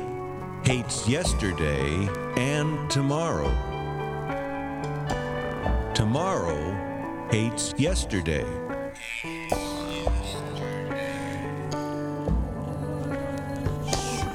hates 0.64 1.08
yesterday 1.08 2.08
and 2.38 2.90
tomorrow. 2.90 3.50
Tomorrow 5.94 7.28
hates 7.32 7.74
yesterday. 7.78 8.46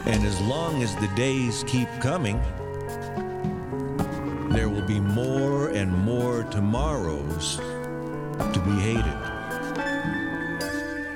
And 0.07 0.25
as 0.25 0.41
long 0.43 0.83
as 0.83 0.95
the 0.97 1.11
days 1.17 1.65
keep 1.67 1.89
coming, 2.01 2.41
there 4.51 4.69
will 4.69 4.87
be 4.87 5.01
more 5.01 5.69
and 5.69 5.93
more 5.93 6.45
tomorrows 6.45 7.57
to 7.57 8.63
be 8.65 8.81
hated. 8.81 9.26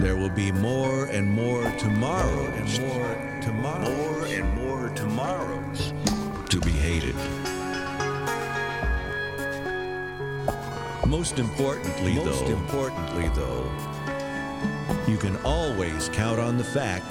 There 0.00 0.16
will 0.16 0.30
be 0.30 0.50
more 0.50 1.04
and 1.04 1.30
more 1.30 1.70
tomorrow 1.72 2.46
and 2.46 2.80
more 2.80 3.40
tomorrow, 3.42 3.94
more 3.94 4.24
and 4.24 4.54
more 4.54 4.88
tomorrows 4.94 5.92
to 6.48 6.58
be 6.60 6.70
hated. 6.70 7.14
Most 11.06 11.38
importantly, 11.38 12.14
Most 12.14 12.46
though, 12.46 12.52
importantly 12.52 13.28
though, 13.34 13.70
you 15.06 15.18
can 15.18 15.36
always 15.44 16.08
count 16.08 16.40
on 16.40 16.56
the 16.56 16.64
fact 16.64 17.10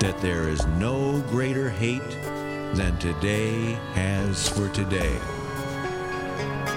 that 0.00 0.18
there 0.20 0.48
is 0.48 0.66
no 0.66 1.20
greater 1.28 1.70
hate 1.70 2.10
than 2.74 2.98
today 2.98 3.78
has 3.92 4.48
for 4.48 4.68
today. 4.70 5.16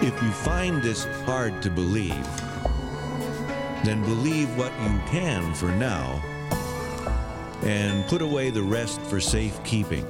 If 0.06 0.22
you 0.22 0.30
find 0.30 0.84
this 0.84 1.06
hard 1.26 1.64
to 1.64 1.72
believe, 1.72 2.28
then 3.88 4.04
believe 4.04 4.54
what 4.58 4.74
you 4.82 5.00
can 5.08 5.54
for 5.54 5.72
now 5.72 6.22
and 7.64 8.06
put 8.08 8.22
away 8.22 8.50
the 8.50 8.62
rest 8.62 9.00
for 9.04 9.22
safekeeping. 9.22 10.06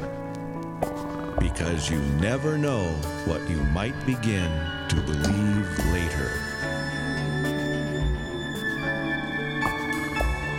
Because 1.40 1.88
you 1.88 2.00
never 2.20 2.58
know 2.58 2.90
what 3.26 3.48
you 3.48 3.58
might 3.66 3.94
begin 4.04 4.50
to 4.90 4.96
believe 5.06 5.70
later. 5.94 6.32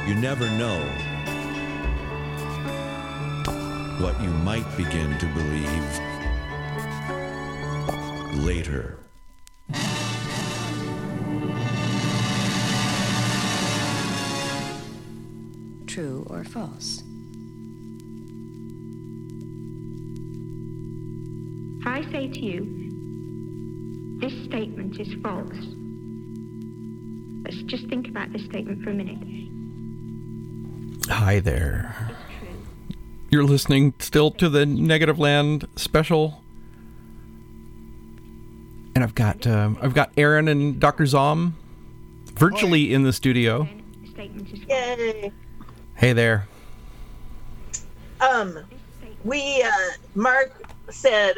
You 0.07 0.15
never 0.15 0.49
know 0.51 0.79
what 4.01 4.21
you 4.23 4.31
might 4.31 4.77
begin 4.77 5.19
to 5.19 5.27
believe 5.35 5.99
later. 8.45 9.08
True 15.99 16.25
or 16.31 16.45
false? 16.45 17.03
If 21.81 21.87
I 21.89 22.09
say 22.13 22.29
to 22.29 22.41
you, 22.41 24.19
this 24.21 24.33
statement 24.45 25.01
is 25.01 25.13
false, 25.25 25.59
let's 27.43 27.61
just 27.65 27.89
think 27.89 28.07
about 28.07 28.33
this 28.33 28.45
statement 28.45 28.85
for 28.85 28.91
a 28.91 28.95
minute. 28.95 29.19
Hi 31.11 31.41
there. 31.41 32.13
You're 33.31 33.43
listening 33.43 33.95
still 33.99 34.31
to 34.31 34.49
the 34.49 34.67
Negativland 34.67 35.67
special, 35.75 36.45
and 38.95 39.03
I've 39.03 39.17
got 39.17 39.49
um, 39.49 39.77
I've 39.83 39.95
got 39.95 40.13
Erin 40.17 40.47
and 40.47 40.79
Dr. 40.79 41.07
Zomb 41.07 41.55
virtually 42.35 42.95
in 42.95 43.03
the 43.03 43.13
studio. 43.13 43.69
Yay! 44.69 45.33
Hey 45.99 46.13
there. 46.13 46.47
Um, 48.21 48.57
we 49.25 49.63
uh, 49.63 49.71
Mark 50.15 50.53
said 50.91 51.35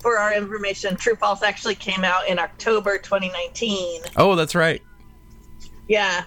for 0.00 0.18
our 0.18 0.34
information, 0.34 0.94
True 0.96 1.16
False 1.16 1.42
actually 1.42 1.74
came 1.74 2.04
out 2.04 2.28
in 2.28 2.38
October 2.38 2.98
2019. 2.98 4.02
Oh, 4.16 4.36
that's 4.36 4.54
right. 4.54 4.82
Yeah. 5.88 6.24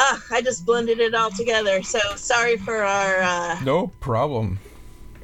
Ah, 0.00 0.20
I 0.32 0.42
just 0.42 0.66
blended 0.66 0.98
it 0.98 1.14
all 1.14 1.30
together. 1.30 1.80
So 1.82 2.00
sorry 2.16 2.56
for 2.56 2.82
our 2.82 3.18
uh, 3.22 3.60
No 3.62 3.86
problem. 4.00 4.58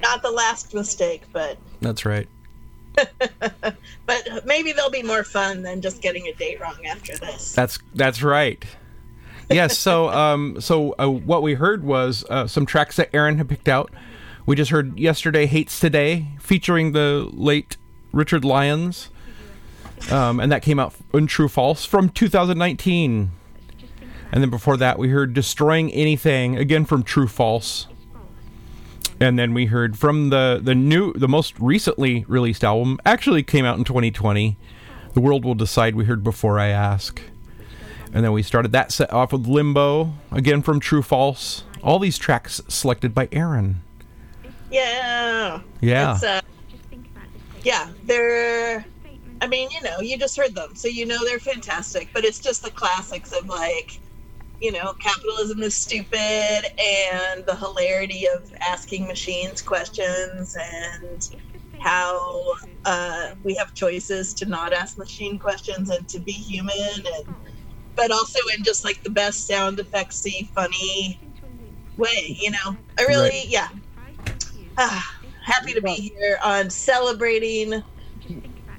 not 0.01 0.23
the 0.23 0.31
last 0.31 0.73
mistake, 0.73 1.25
but 1.33 1.59
That's 1.81 2.05
right. 2.05 2.29
but 4.07 4.47
maybe 4.47 4.71
there'll 4.71 4.89
be 4.89 5.03
more 5.03 5.25
fun 5.25 5.63
than 5.63 5.81
just 5.81 6.01
getting 6.01 6.29
a 6.29 6.33
date 6.35 6.61
wrong 6.61 6.87
after 6.87 7.17
this. 7.17 7.53
That's 7.53 7.81
that's 7.97 8.23
right. 8.23 8.65
yes. 9.51 9.79
So, 9.79 10.09
um, 10.09 10.61
so 10.61 10.95
uh, 10.99 11.09
what 11.09 11.43
we 11.43 11.55
heard 11.55 11.85
was 11.85 12.25
uh, 12.31 12.47
some 12.47 12.67
tracks 12.67 12.97
that 12.97 13.15
Erin 13.15 13.39
had 13.39 13.49
picked 13.49 13.69
out. 13.69 13.91
We 14.47 14.57
just 14.57 14.71
heard 14.71 14.99
"Yesterday 14.99 15.47
Hates 15.47 15.79
Today" 15.81 16.29
featuring 16.41 16.93
the 16.93 17.29
late 17.33 17.77
Richard 18.13 18.45
Lyons, 18.45 19.11
um, 20.11 20.41
and 20.41 20.51
that 20.53 20.63
came 20.63 20.79
out 20.79 20.95
in 21.13 21.27
True 21.27 21.49
False 21.49 21.85
from 21.85 22.09
2019. 22.09 23.31
And 24.33 24.43
then 24.43 24.51
before 24.51 24.77
that, 24.79 24.99
we 24.99 25.09
heard 25.11 25.35
"Destroying 25.35 25.93
Anything" 25.93 26.57
again 26.57 26.85
from 26.85 27.03
True 27.03 27.29
False. 27.29 27.87
And 29.21 29.39
then 29.39 29.55
we 29.55 29.67
heard 29.67 29.99
from 29.99 30.31
the 30.31 30.61
the 30.63 30.75
new, 30.75 31.13
the 31.13 31.29
most 31.29 31.59
recently 31.61 32.25
released 32.29 32.65
album. 32.65 32.99
Actually, 33.07 33.43
came 33.43 33.65
out 33.65 33.79
in 33.79 33.85
2020. 33.85 34.57
The 35.13 35.21
world 35.21 35.45
will 35.45 35.55
decide. 35.55 35.95
We 35.95 36.05
heard 36.05 36.25
"Before 36.25 36.59
I 36.59 36.69
Ask." 36.69 37.21
And 38.15 38.25
then 38.25 38.33
we 38.33 38.45
started 38.45 38.71
that 38.73 38.93
set 38.93 39.13
off 39.13 39.33
with 39.33 39.49
Limbo, 39.49 40.15
again 40.31 40.63
from 40.63 40.79
True 40.79 41.03
False. 41.03 41.65
All 41.83 41.99
these 41.99 42.17
tracks 42.17 42.61
selected 42.69 43.13
by 43.13 43.29
Erin. 43.33 43.83
Yeah. 44.71 45.61
Yeah. 45.81 46.15
It's, 46.15 46.23
uh, 46.23 46.41
yeah, 47.65 47.91
they're. 48.05 48.85
I 49.41 49.49
mean, 49.49 49.69
you 49.73 49.83
know, 49.83 50.01
you 50.01 50.17
just 50.17 50.37
heard 50.37 50.55
them, 50.55 50.77
so 50.77 50.87
you 50.87 51.07
know 51.07 51.19
they're 51.25 51.41
fantastic. 51.41 52.09
But 52.15 52.25
it's 52.25 52.39
just 52.39 52.63
the 52.63 52.71
classics 52.71 53.33
of 53.33 53.49
like, 53.49 53.99
you 54.61 54.71
know, 54.71 54.93
capitalism 55.01 55.63
is 55.63 55.75
stupid, 55.75 56.19
and 56.19 57.45
the 57.45 57.57
hilarity 57.57 58.27
of 58.33 58.51
asking 58.61 59.09
machines 59.09 59.61
questions, 59.61 60.57
and 60.57 61.37
how 61.81 62.55
uh, 62.85 63.35
we 63.43 63.55
have 63.57 63.75
choices 63.75 64.33
to 64.35 64.47
not 64.47 64.73
ask 64.73 64.99
machine 64.99 65.37
questions 65.37 65.91
and 65.91 66.09
to 66.09 66.21
be 66.21 66.33
human, 66.33 66.79
and 67.17 67.35
but 67.97 68.11
also 68.11 68.39
in 68.57 68.65
just 68.65 68.85
like 68.85 69.03
the 69.03 69.11
best 69.11 69.47
sound 69.47 69.79
effectsy, 69.79 70.49
funny 70.51 71.19
way. 71.97 72.37
You 72.41 72.51
know, 72.53 72.77
I 72.99 73.03
really, 73.05 73.29
Right. 73.31 73.47
yeah. 73.49 73.69
Ah, 74.77 75.21
happy 75.45 75.73
to 75.75 75.81
be 75.83 75.93
here 75.93 76.39
on 76.45 76.69
celebrating 76.71 77.83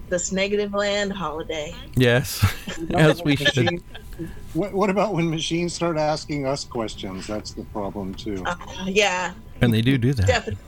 this 0.09 0.31
Negativland 0.31 1.11
holiday. 1.11 1.75
Yes, 1.95 2.43
as 2.95 3.23
we 3.23 3.35
should. 3.35 3.81
What, 4.53 4.73
what 4.73 4.89
about 4.89 5.13
when 5.13 5.29
machines 5.29 5.73
start 5.73 5.97
asking 5.97 6.45
us 6.45 6.63
questions? 6.63 7.27
That's 7.27 7.51
the 7.51 7.63
problem 7.65 8.13
too. 8.13 8.43
Uh, 8.45 8.55
yeah, 8.85 9.33
And 9.61 9.73
they 9.73 9.81
do 9.81 9.97
do 9.97 10.13
that. 10.13 10.27
definitely. 10.27 10.63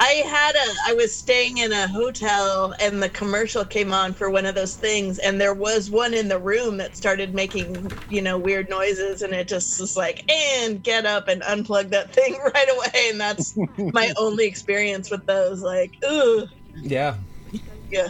I 0.00 0.22
had 0.26 0.54
a 0.54 0.74
I 0.86 0.94
was 0.94 1.14
staying 1.14 1.58
in 1.58 1.72
a 1.72 1.88
hotel 1.88 2.72
and 2.80 3.02
the 3.02 3.08
commercial 3.08 3.64
came 3.64 3.92
on 3.92 4.12
for 4.12 4.30
one 4.30 4.46
of 4.46 4.54
those 4.54 4.76
things 4.76 5.18
and 5.18 5.40
there 5.40 5.54
was 5.54 5.90
one 5.90 6.14
in 6.14 6.28
the 6.28 6.38
room 6.38 6.76
that 6.76 6.96
started 6.96 7.34
making, 7.34 7.90
you 8.08 8.22
know, 8.22 8.38
weird 8.38 8.68
noises 8.68 9.22
and 9.22 9.32
it 9.32 9.48
just 9.48 9.80
was 9.80 9.96
like, 9.96 10.30
and 10.30 10.82
get 10.82 11.04
up 11.04 11.26
and 11.26 11.42
unplug 11.42 11.88
that 11.90 12.12
thing 12.14 12.38
right 12.54 12.68
away 12.70 13.08
and 13.10 13.20
that's 13.20 13.56
my 13.92 14.12
only 14.16 14.46
experience 14.46 15.10
with 15.10 15.26
those 15.26 15.62
like, 15.62 15.92
ooh, 16.04 16.46
Yeah. 16.76 17.16
yeah. 17.90 18.08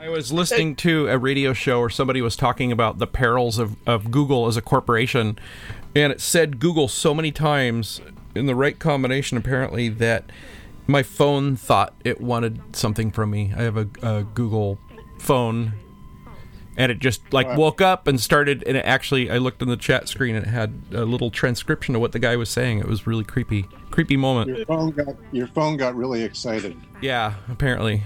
I 0.00 0.08
was 0.08 0.32
listening 0.32 0.76
to 0.76 1.08
a 1.08 1.18
radio 1.18 1.52
show 1.52 1.80
where 1.80 1.90
somebody 1.90 2.22
was 2.22 2.34
talking 2.34 2.72
about 2.72 2.98
the 2.98 3.06
perils 3.06 3.58
of, 3.58 3.76
of 3.86 4.10
Google 4.10 4.46
as 4.46 4.56
a 4.56 4.62
corporation, 4.62 5.38
and 5.94 6.10
it 6.10 6.22
said 6.22 6.58
Google 6.58 6.88
so 6.88 7.12
many 7.12 7.30
times 7.30 8.00
in 8.34 8.46
the 8.46 8.54
right 8.54 8.78
combination, 8.78 9.36
apparently, 9.36 9.90
that 9.90 10.24
my 10.86 11.02
phone 11.02 11.56
thought 11.56 11.94
it 12.04 12.20
wanted 12.20 12.76
something 12.76 13.10
from 13.10 13.30
me. 13.30 13.52
I 13.56 13.62
have 13.62 13.76
a, 13.76 13.88
a 14.02 14.24
Google 14.24 14.78
phone, 15.18 15.72
and 16.76 16.90
it 16.90 16.98
just 16.98 17.32
like 17.32 17.56
woke 17.56 17.80
up 17.80 18.06
and 18.06 18.20
started. 18.20 18.64
And 18.66 18.76
it 18.76 18.84
actually, 18.84 19.30
I 19.30 19.38
looked 19.38 19.62
in 19.62 19.68
the 19.68 19.76
chat 19.76 20.08
screen, 20.08 20.34
and 20.34 20.46
it 20.46 20.50
had 20.50 20.82
a 20.92 21.04
little 21.04 21.30
transcription 21.30 21.94
of 21.94 22.00
what 22.00 22.12
the 22.12 22.18
guy 22.18 22.36
was 22.36 22.48
saying. 22.48 22.78
It 22.78 22.86
was 22.86 23.06
really 23.06 23.24
creepy, 23.24 23.66
creepy 23.90 24.16
moment. 24.16 24.56
Your 24.56 24.66
phone 24.66 24.90
got 24.90 25.16
your 25.32 25.46
phone 25.48 25.76
got 25.76 25.94
really 25.94 26.22
excited. 26.22 26.76
Yeah, 27.00 27.34
apparently. 27.48 28.02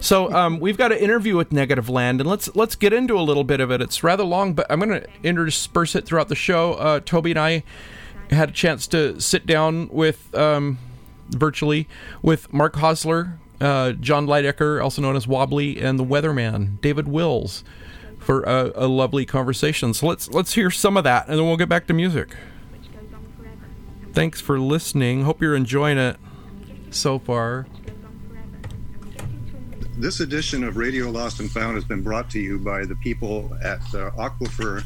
So 0.00 0.32
um, 0.32 0.60
we've 0.60 0.76
got 0.76 0.92
an 0.92 0.98
interview 0.98 1.36
with 1.36 1.50
Negativland, 1.50 2.20
and 2.20 2.26
let's 2.26 2.54
let's 2.54 2.74
get 2.74 2.92
into 2.92 3.18
a 3.18 3.22
little 3.22 3.44
bit 3.44 3.60
of 3.60 3.70
it. 3.70 3.80
It's 3.80 4.02
rather 4.02 4.24
long, 4.24 4.54
but 4.54 4.66
I'm 4.70 4.80
going 4.80 5.00
to 5.00 5.08
intersperse 5.22 5.94
it 5.94 6.04
throughout 6.04 6.28
the 6.28 6.34
show. 6.34 6.74
Uh, 6.74 7.00
Toby 7.00 7.30
and 7.30 7.38
I 7.38 7.62
had 8.30 8.50
a 8.50 8.52
chance 8.52 8.86
to 8.88 9.20
sit 9.20 9.46
down 9.46 9.88
with 9.88 10.34
um, 10.34 10.78
virtually 11.28 11.88
with 12.22 12.52
Mark 12.52 12.74
Hosler, 12.74 13.38
uh, 13.60 13.92
John 13.92 14.26
Leidecker, 14.26 14.82
also 14.82 15.02
known 15.02 15.16
as 15.16 15.26
Wobbly, 15.26 15.80
and 15.80 15.98
the 15.98 16.04
Weatherman, 16.04 16.80
David 16.80 17.08
Wills, 17.08 17.64
for 18.18 18.42
a, 18.42 18.72
a 18.74 18.86
lovely 18.86 19.24
conversation. 19.26 19.94
So 19.94 20.06
let's 20.06 20.28
let's 20.28 20.54
hear 20.54 20.70
some 20.70 20.96
of 20.96 21.04
that, 21.04 21.28
and 21.28 21.38
then 21.38 21.46
we'll 21.46 21.56
get 21.56 21.68
back 21.68 21.86
to 21.88 21.94
music. 21.94 22.36
Thanks 24.12 24.40
for 24.40 24.58
listening. 24.58 25.22
Hope 25.22 25.40
you're 25.40 25.54
enjoying 25.54 25.98
it 25.98 26.16
so 26.90 27.18
far. 27.18 27.66
This 29.98 30.20
edition 30.20 30.62
of 30.62 30.76
Radio 30.76 31.10
Lost 31.10 31.40
and 31.40 31.50
Found 31.50 31.74
has 31.74 31.82
been 31.82 32.02
brought 32.02 32.30
to 32.30 32.38
you 32.38 32.60
by 32.60 32.84
the 32.84 32.94
people 32.94 33.50
at 33.64 33.80
uh, 33.92 34.12
Aquifer 34.12 34.84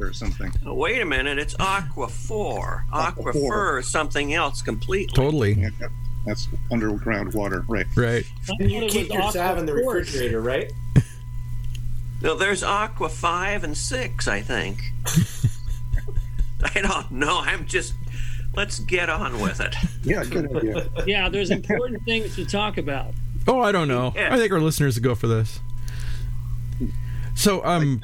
or 0.00 0.12
something. 0.14 0.50
Wait 0.64 1.02
a 1.02 1.04
minute, 1.04 1.38
it's 1.38 1.54
Aqua 1.60 2.08
4. 2.08 2.86
Aqua 2.90 3.24
Aquaphor. 3.24 3.32
4 3.32 3.78
is 3.80 3.90
something 3.90 4.32
else 4.32 4.62
completely. 4.62 5.14
Totally. 5.14 5.52
Yeah, 5.52 5.68
that's 6.24 6.48
underground 6.72 7.34
water, 7.34 7.66
right? 7.68 7.84
Right. 7.94 8.24
You 8.58 8.86
keep 8.86 9.12
your 9.12 9.30
salve 9.32 9.58
in 9.58 9.66
the 9.66 9.74
refrigerator, 9.74 10.40
right? 10.40 10.72
No, 12.20 12.34
there's 12.34 12.64
Aqua 12.64 13.08
5 13.08 13.62
and 13.62 13.76
6, 13.78 14.26
I 14.26 14.40
think. 14.40 14.80
I 16.74 16.80
don't 16.80 17.12
know. 17.12 17.38
I'm 17.44 17.64
just. 17.64 17.94
Let's 18.56 18.80
get 18.80 19.08
on 19.08 19.40
with 19.40 19.60
it. 19.60 19.76
Yeah, 20.02 20.24
good 20.24 20.56
idea. 20.56 20.90
Yeah, 21.06 21.28
there's 21.28 21.52
important 21.52 22.02
things 22.04 22.34
to 22.34 22.44
talk 22.44 22.76
about. 22.76 23.14
Oh, 23.48 23.60
I 23.60 23.72
don't 23.72 23.88
know. 23.88 24.12
Yeah. 24.14 24.32
I 24.32 24.36
think 24.36 24.52
our 24.52 24.60
listeners 24.60 24.94
would 24.96 25.02
go 25.04 25.14
for 25.14 25.26
this. 25.26 25.60
So, 27.34 27.64
um, 27.64 28.00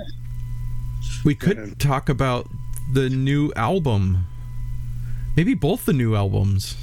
we 1.25 1.35
could 1.35 1.79
talk 1.79 2.09
about 2.09 2.49
the 2.93 3.11
new 3.11 3.53
album. 3.55 4.27
Maybe 5.37 5.55
both 5.55 5.85
the 5.85 5.93
new 5.93 6.15
albums. 6.17 6.77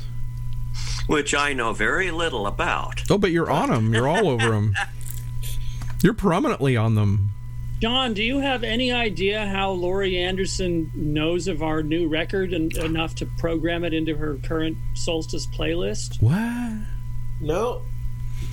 Which 1.08 1.34
I 1.34 1.54
know 1.54 1.74
very 1.74 2.12
little 2.12 2.46
about. 2.48 3.02
Oh, 3.10 3.18
but 3.18 3.32
you're 3.32 3.50
on 3.50 3.70
them. 3.70 3.94
You're 3.94 4.08
all 4.08 4.30
over 4.30 4.50
them. 4.50 4.76
You're 6.04 6.14
prominently 6.16 6.76
on 6.76 6.96
them. 6.96 7.32
John, 7.80 8.14
do 8.16 8.24
you 8.24 8.40
have 8.40 8.64
any 8.64 8.92
idea 8.92 9.46
how 9.48 9.72
Laurie 9.72 10.18
Anderson 10.18 10.92
knows 10.96 11.48
of 11.48 11.62
our 11.62 11.84
new 11.84 12.08
record 12.08 12.54
and 12.54 12.76
enough 12.78 13.14
to 13.16 13.26
program 13.38 13.84
it 13.84 13.94
into 13.94 14.16
her 14.16 14.38
current 14.38 14.78
Solstice 14.96 15.46
playlist? 15.48 16.20
What? 16.22 16.88
No, 17.40 17.82
It's 17.84 17.86
a 17.86 17.91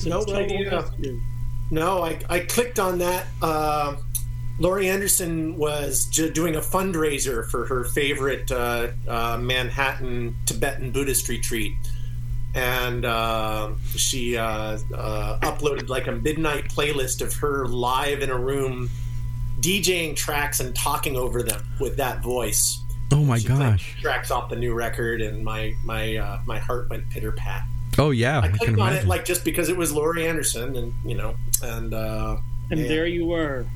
no 0.07 0.21
double 0.25 0.37
idea. 0.37 0.69
question. 0.71 1.23
No, 1.71 2.03
I, 2.03 2.19
I 2.29 2.41
clicked 2.41 2.79
on 2.79 2.99
that. 2.99 3.27
Uh, 3.43 3.97
Laurie 4.59 4.89
Anderson 4.89 5.57
was 5.57 6.07
j- 6.07 6.31
doing 6.31 6.57
a 6.57 6.61
fundraiser 6.61 7.49
for 7.51 7.67
her 7.67 7.85
favorite 7.85 8.51
uh, 8.51 8.89
uh, 9.07 9.39
Manhattan 9.41 10.35
Tibetan 10.47 10.91
Buddhist 10.91 11.29
retreat. 11.29 11.73
And 12.55 13.05
uh, 13.05 13.73
she 13.95 14.37
uh, 14.37 14.79
uh, 14.95 15.39
uploaded 15.43 15.89
like 15.91 16.07
a 16.07 16.13
midnight 16.13 16.65
playlist 16.71 17.21
of 17.21 17.35
her 17.35 17.67
live 17.67 18.23
in 18.23 18.31
a 18.31 18.39
room 18.39 18.89
DJing 19.61 20.17
tracks 20.17 20.61
and 20.61 20.75
talking 20.75 21.17
over 21.17 21.43
them 21.43 21.63
with 21.79 21.97
that 21.99 22.23
voice. 22.23 22.81
Oh 23.13 23.23
my 23.25 23.39
She 23.39 23.49
gosh. 23.49 23.97
Tracks 24.01 24.31
off 24.31 24.49
the 24.51 24.57
new 24.57 24.75
record, 24.75 25.21
and 25.21 25.45
my 25.45 25.75
my 25.85 26.17
uh, 26.17 26.41
my 26.47 26.59
heart 26.59 26.89
went 26.91 27.09
pitter 27.11 27.33
pat. 27.33 27.63
Oh 27.99 28.11
yeah, 28.11 28.41
I 28.41 28.47
I 28.47 28.49
clicked 28.49 28.79
on 28.79 28.93
it 28.93 29.07
like 29.07 29.25
just 29.25 29.45
because 29.45 29.69
it 29.69 29.77
was 29.77 29.93
Laurie 29.93 30.27
Anderson, 30.27 30.77
and 30.77 30.95
you 31.05 31.17
know, 31.17 31.35
and 31.63 31.93
uh, 31.93 32.37
And 32.71 32.81
yeah. 32.81 32.89
there 32.89 33.07
you 33.07 33.27
were. 33.27 33.67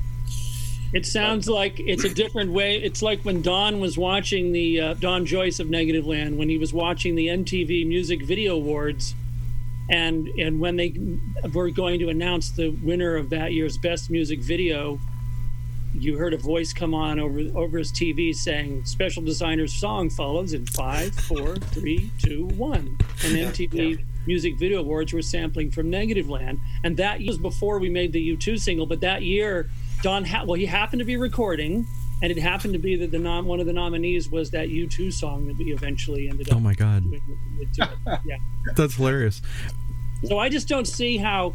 It 0.93 1.07
sounds 1.07 1.49
like 1.49 1.79
it's 1.79 2.03
a 2.03 2.13
different 2.13 2.51
way. 2.51 2.77
It's 2.77 3.01
like 3.01 3.21
when 3.23 3.41
Don 3.41 3.79
was 3.79 3.97
watching 3.97 4.51
the 4.51 4.79
uh, 4.79 4.93
Don 4.93 5.25
Joyce 5.25 5.59
of 5.59 5.67
Negativland 5.67 6.37
when 6.37 6.47
he 6.47 6.57
was 6.57 6.71
watching 6.71 7.15
the 7.15 7.27
MTV 7.27 7.87
Music 7.87 8.23
Video 8.23 8.55
Awards, 8.55 9.15
and 9.89 10.27
and 10.39 10.59
when 10.59 10.77
they 10.77 10.95
were 11.51 11.71
going 11.71 11.99
to 11.99 12.09
announce 12.09 12.51
the 12.51 12.69
winner 12.69 13.15
of 13.15 13.29
that 13.31 13.53
year's 13.53 13.77
Best 13.77 14.09
Music 14.11 14.39
Video, 14.39 14.99
you 15.95 16.15
heard 16.15 16.33
a 16.33 16.37
voice 16.37 16.71
come 16.71 16.93
on 16.93 17.19
over 17.19 17.39
over 17.55 17.79
his 17.79 17.91
TV 17.91 18.33
saying, 18.33 18.85
"Special 18.85 19.23
designer's 19.23 19.73
song 19.73 20.11
follows 20.11 20.53
in 20.53 20.65
five, 20.67 21.13
four, 21.15 21.55
three, 21.55 22.11
two, 22.19 22.45
one." 22.55 22.99
And 23.25 23.35
MTV 23.35 23.99
Music 24.25 24.57
Video 24.57 24.79
Awards 24.79 25.13
were 25.13 25.21
sampling 25.21 25.71
from 25.71 25.91
Negativland, 25.91 26.59
and 26.83 26.97
that 26.97 27.19
was 27.25 27.37
before 27.37 27.79
we 27.79 27.89
made 27.89 28.13
the 28.13 28.35
U2 28.35 28.59
single. 28.59 28.85
But 28.85 29.01
that 29.01 29.21
year, 29.23 29.69
Don, 30.01 30.25
ha- 30.25 30.43
well, 30.45 30.55
he 30.55 30.65
happened 30.65 30.99
to 30.99 31.05
be 31.05 31.17
recording, 31.17 31.85
and 32.21 32.31
it 32.31 32.37
happened 32.37 32.73
to 32.73 32.79
be 32.79 32.95
that 32.97 33.11
the 33.11 33.19
nom- 33.19 33.45
one 33.45 33.59
of 33.59 33.65
the 33.65 33.73
nominees 33.73 34.29
was 34.29 34.51
that 34.51 34.69
U2 34.69 35.11
song 35.11 35.47
that 35.47 35.57
we 35.57 35.73
eventually 35.73 36.29
ended 36.29 36.49
up. 36.49 36.55
Oh 36.55 36.59
my 36.59 36.73
god, 36.73 37.03
with- 37.09 37.21
with- 37.27 37.69
with- 37.77 38.19
yeah. 38.25 38.37
that's 38.75 38.95
hilarious. 38.95 39.41
So 40.25 40.37
I 40.39 40.49
just 40.49 40.67
don't 40.69 40.87
see 40.87 41.17
how. 41.17 41.53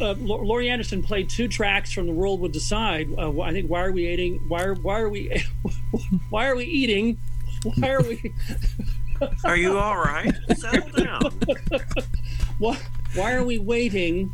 uh, 0.00 0.14
Laurie 0.18 0.68
Anderson 0.70 1.02
played 1.02 1.28
two 1.28 1.46
tracks 1.48 1.92
from 1.92 2.06
"The 2.06 2.12
World 2.12 2.40
Would 2.40 2.52
Decide." 2.52 3.08
Uh, 3.16 3.40
I 3.40 3.52
think 3.52 3.68
"Why 3.68 3.82
Are 3.84 3.92
We 3.92 4.08
Eating?" 4.08 4.40
Why 4.48 4.62
are 4.64 4.74
Why 4.74 5.00
are 5.00 5.08
we 5.08 5.42
Why 6.30 6.46
are 6.46 6.56
we 6.56 6.64
eating? 6.64 7.18
Why 7.76 7.90
are 7.90 8.02
we? 8.02 8.32
Are 9.44 9.56
you 9.56 9.78
all 9.78 9.96
right? 9.96 10.34
Settle 10.56 10.88
down. 10.90 11.20
why, 12.58 12.78
why 13.14 13.32
are 13.34 13.44
we 13.44 13.58
waiting? 13.58 14.32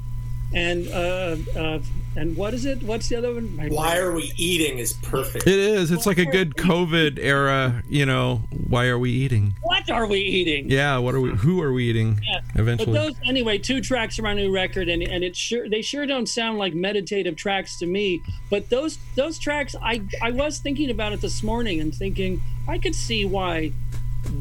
And 0.55 0.88
uh, 0.88 1.37
uh, 1.59 1.79
and 2.16 2.37
what 2.37 2.55
is 2.55 2.64
it? 2.64 2.83
What's 2.83 3.09
the 3.09 3.16
other 3.16 3.35
one? 3.35 3.55
My 3.55 3.68
Why 3.68 3.94
brain- 3.94 4.03
are 4.03 4.12
we 4.12 4.33
eating 4.37 4.79
is 4.79 4.94
perfect. 4.94 5.46
It 5.46 5.59
is. 5.59 5.90
It's 5.90 6.07
like 6.07 6.18
a 6.18 6.24
good 6.24 6.57
COVID 6.57 7.18
era. 7.20 7.83
You 7.88 8.07
know, 8.07 8.37
why 8.66 8.87
are 8.87 8.98
we 8.98 9.11
eating? 9.11 9.55
What 9.62 9.90
are 9.90 10.07
we 10.07 10.20
eating? 10.20 10.70
Yeah. 10.70 10.98
What 10.98 11.14
are 11.14 11.20
we? 11.20 11.31
Who 11.31 11.61
are 11.61 11.72
we 11.72 11.85
eating? 11.90 12.20
Yeah. 12.27 12.40
Eventually. 12.55 12.92
But 12.96 13.05
those 13.05 13.14
anyway, 13.24 13.59
two 13.59 13.83
tracks 13.83 14.16
from 14.16 14.24
our 14.24 14.35
new 14.35 14.51
record, 14.53 14.88
and 14.88 15.03
and 15.03 15.22
it 15.22 15.37
sure 15.37 15.68
they 15.68 15.83
sure 15.83 16.07
don't 16.07 16.29
sound 16.29 16.59
like 16.59 16.74
meditative 16.74 17.37
tracks 17.37 17.79
to 17.81 17.87
me. 17.87 18.22
But 18.48 18.70
those 18.70 18.98
those 19.16 19.38
tracks, 19.38 19.77
I 19.83 20.03
I 20.22 20.31
was 20.31 20.59
thinking 20.59 20.90
about 20.90 21.12
it 21.12 21.20
this 21.20 21.42
morning 21.42 21.79
and 21.81 21.94
thinking 21.94 22.42
I 22.66 22.79
could 22.79 22.94
see 22.94 23.24
why 23.27 23.72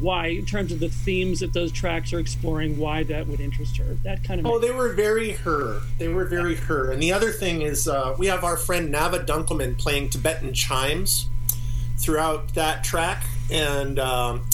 why 0.00 0.26
in 0.26 0.44
terms 0.44 0.72
of 0.72 0.80
the 0.80 0.88
themes 0.88 1.40
that 1.40 1.52
those 1.52 1.72
tracks 1.72 2.12
are 2.12 2.18
exploring, 2.18 2.78
why 2.78 3.02
that 3.04 3.26
would 3.26 3.40
interest 3.40 3.76
her. 3.78 3.94
That 4.04 4.22
kind 4.24 4.40
of 4.40 4.46
Oh, 4.46 4.58
they 4.58 4.70
were 4.70 4.92
very 4.92 5.32
her. 5.32 5.80
They 5.98 6.08
were 6.08 6.24
very 6.24 6.56
her. 6.56 6.90
And 6.92 7.02
the 7.02 7.12
other 7.12 7.30
thing 7.30 7.62
is, 7.62 7.88
uh, 7.88 8.14
we 8.18 8.26
have 8.26 8.44
our 8.44 8.56
friend 8.56 8.92
Nava 8.92 9.24
Dunkelman 9.24 9.78
playing 9.78 10.10
Tibetan 10.10 10.52
chimes 10.52 11.26
throughout 11.98 12.54
that 12.54 12.84
track, 12.84 13.24
and 13.50 13.98
um, 13.98 14.48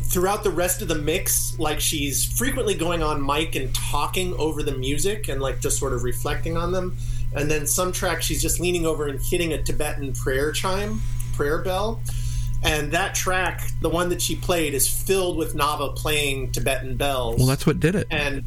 throughout 0.00 0.44
the 0.44 0.50
rest 0.50 0.82
of 0.82 0.88
the 0.88 0.94
mix, 0.94 1.58
like 1.58 1.80
she's 1.80 2.24
frequently 2.24 2.74
going 2.74 3.02
on 3.02 3.24
mic 3.24 3.54
and 3.54 3.74
talking 3.74 4.34
over 4.34 4.62
the 4.62 4.76
music 4.76 5.28
and 5.28 5.40
like 5.40 5.60
just 5.60 5.78
sort 5.78 5.92
of 5.92 6.04
reflecting 6.04 6.56
on 6.56 6.72
them. 6.72 6.96
And 7.34 7.50
then 7.50 7.66
some 7.66 7.92
tracks, 7.92 8.24
she's 8.24 8.40
just 8.40 8.60
leaning 8.60 8.86
over 8.86 9.06
and 9.06 9.20
hitting 9.20 9.52
a 9.52 9.62
Tibetan 9.62 10.12
prayer 10.14 10.52
chime, 10.52 11.02
prayer 11.34 11.58
bell. 11.58 12.00
And 12.62 12.90
that 12.92 13.14
track, 13.14 13.62
the 13.80 13.88
one 13.88 14.08
that 14.08 14.20
she 14.20 14.36
played, 14.36 14.74
is 14.74 14.88
filled 14.88 15.36
with 15.36 15.54
Nava 15.54 15.94
playing 15.94 16.52
Tibetan 16.52 16.96
bells 16.96 17.38
well, 17.38 17.46
that's 17.46 17.66
what 17.66 17.80
did 17.80 17.94
it. 17.94 18.06
and 18.10 18.44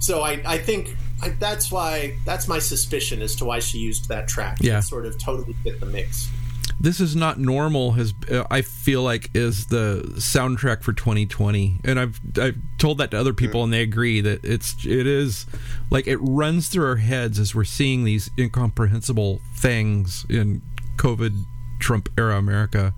so 0.00 0.22
I, 0.22 0.40
I 0.46 0.58
think 0.58 0.96
I, 1.20 1.30
that's 1.30 1.70
why 1.70 2.16
that's 2.24 2.48
my 2.48 2.58
suspicion 2.58 3.22
as 3.22 3.34
to 3.36 3.44
why 3.44 3.58
she 3.58 3.78
used 3.78 4.08
that 4.08 4.28
track. 4.28 4.58
Yeah. 4.60 4.78
it 4.78 4.82
sort 4.82 5.06
of 5.06 5.18
totally 5.18 5.54
fit 5.64 5.80
the 5.80 5.86
mix. 5.86 6.30
This 6.80 7.00
is 7.00 7.16
not 7.16 7.40
normal. 7.40 7.92
Has 7.92 8.14
uh, 8.30 8.44
I 8.50 8.62
feel 8.62 9.02
like 9.02 9.30
is 9.34 9.66
the 9.66 10.02
soundtrack 10.16 10.82
for 10.82 10.92
2020, 10.92 11.80
and 11.84 11.98
I've 11.98 12.20
I've 12.40 12.56
told 12.78 12.98
that 12.98 13.10
to 13.10 13.18
other 13.18 13.34
people, 13.34 13.64
and 13.64 13.72
they 13.72 13.82
agree 13.82 14.20
that 14.20 14.44
it's 14.44 14.76
it 14.86 15.06
is 15.06 15.46
like 15.90 16.06
it 16.06 16.18
runs 16.18 16.68
through 16.68 16.86
our 16.86 16.96
heads 16.96 17.40
as 17.40 17.52
we're 17.52 17.64
seeing 17.64 18.04
these 18.04 18.30
incomprehensible 18.38 19.40
things 19.56 20.24
in 20.30 20.62
COVID 20.96 21.42
Trump 21.80 22.10
era 22.16 22.36
America. 22.36 22.94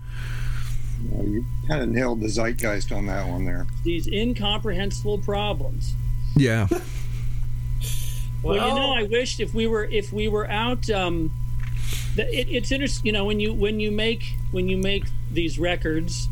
Well, 1.09 1.27
you 1.27 1.45
kind 1.67 1.81
of 1.81 1.89
nailed 1.89 2.21
the 2.21 2.29
zeitgeist 2.29 2.91
on 2.91 3.05
that 3.07 3.27
one 3.27 3.45
there. 3.45 3.67
these 3.83 4.07
incomprehensible 4.07 5.19
problems. 5.19 5.95
Yeah. 6.35 6.67
Well, 8.43 8.55
you 8.55 8.75
know, 8.75 8.93
I 8.93 9.03
wished 9.03 9.39
if 9.39 9.53
we 9.53 9.67
were 9.67 9.85
if 9.85 10.11
we 10.11 10.27
were 10.27 10.49
out. 10.49 10.89
Um, 10.89 11.31
the, 12.15 12.27
it, 12.27 12.49
it's 12.49 12.71
interesting, 12.71 13.05
you 13.05 13.11
know, 13.11 13.25
when 13.25 13.39
you 13.39 13.53
when 13.53 13.79
you 13.79 13.91
make 13.91 14.35
when 14.51 14.67
you 14.67 14.77
make 14.77 15.05
these 15.31 15.59
records 15.59 16.27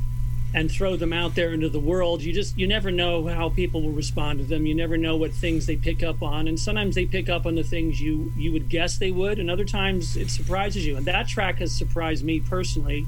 and 0.53 0.71
throw 0.71 0.95
them 0.95 1.13
out 1.13 1.35
there 1.35 1.53
into 1.53 1.69
the 1.69 1.79
world, 1.79 2.23
you 2.23 2.33
just 2.33 2.57
you 2.57 2.65
never 2.65 2.89
know 2.91 3.27
how 3.27 3.49
people 3.49 3.83
will 3.83 3.91
respond 3.91 4.39
to 4.39 4.45
them. 4.45 4.65
You 4.65 4.73
never 4.73 4.97
know 4.97 5.15
what 5.15 5.31
things 5.31 5.67
they 5.67 5.75
pick 5.75 6.01
up 6.01 6.23
on, 6.23 6.47
and 6.47 6.59
sometimes 6.59 6.95
they 6.95 7.05
pick 7.05 7.29
up 7.29 7.45
on 7.45 7.55
the 7.55 7.63
things 7.63 8.01
you 8.01 8.33
you 8.35 8.51
would 8.53 8.69
guess 8.69 8.97
they 8.97 9.11
would, 9.11 9.39
and 9.39 9.49
other 9.49 9.65
times 9.65 10.17
it 10.17 10.31
surprises 10.31 10.85
you. 10.85 10.97
And 10.97 11.05
that 11.05 11.27
track 11.27 11.59
has 11.59 11.71
surprised 11.71 12.25
me 12.25 12.39
personally, 12.39 13.05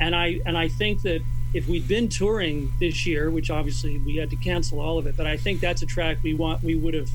and 0.00 0.14
I 0.14 0.40
and 0.46 0.56
I 0.56 0.68
think 0.68 1.02
that 1.02 1.22
if 1.52 1.68
we'd 1.68 1.86
been 1.86 2.08
touring 2.08 2.72
this 2.80 3.06
year, 3.06 3.30
which 3.30 3.50
obviously 3.50 3.98
we 3.98 4.16
had 4.16 4.30
to 4.30 4.36
cancel 4.36 4.80
all 4.80 4.98
of 4.98 5.06
it, 5.06 5.16
but 5.16 5.26
I 5.26 5.36
think 5.36 5.60
that's 5.60 5.82
a 5.82 5.86
track 5.86 6.18
we 6.22 6.34
want 6.34 6.62
we 6.62 6.74
would 6.74 6.94
have 6.94 7.08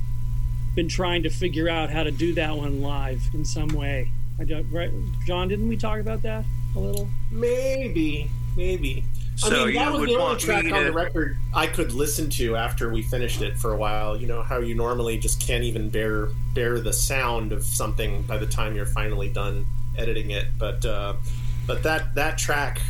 been 0.76 0.88
trying 0.88 1.24
to 1.24 1.30
figure 1.30 1.68
out 1.68 1.89
how 1.89 2.04
to 2.04 2.12
do 2.12 2.34
that 2.36 2.56
one 2.56 2.82
live 2.82 3.22
in 3.34 3.44
some 3.44 3.70
way. 3.70 4.12
I 4.39 4.46
don't, 4.46 4.72
right, 4.72 4.92
John? 5.26 5.50
Didn't 5.50 5.68
we 5.68 5.76
talk 5.76 6.00
about 6.00 6.22
that 6.22 6.46
a 6.76 6.80
little? 6.80 7.10
Maybe, 7.32 8.32
maybe. 8.56 9.04
So 9.36 9.63
I 9.63 9.65
mean, 9.65 9.76
that 9.76 9.94
was 9.94 10.06
the 10.06 10.15
only 10.15 10.38
track 10.38 10.65
me 10.65 10.72
on 10.72 10.84
the 10.84 10.92
record 10.92 11.38
I 11.54 11.68
could 11.68 11.94
listen 11.94 12.30
to 12.32 12.58
after 12.58 12.89
we 12.89 13.02
finished 13.02 13.42
it 13.42 13.58
for 13.58 13.74
a 13.74 13.78
while. 13.78 14.18
You 14.18 14.28
know 14.28 14.42
how 14.42 14.60
you 14.60 14.76
normally 14.76 15.18
just 15.18 15.42
can't 15.42 15.63
even 15.63 15.89
bear 15.89 16.28
bear 16.54 16.80
the 16.80 16.92
sound 16.92 17.52
of 17.54 17.63
something 17.63 18.22
by 18.24 18.38
the 18.38 18.48
time 18.48 18.76
you're 18.76 18.86
finally 18.86 19.30
done 19.30 19.65
editing 19.98 20.32
it. 20.32 20.46
But 20.58 20.86
uh, 20.86 21.13
but 21.70 21.84
that 21.84 22.16
that 22.16 22.40
track, 22.40 22.82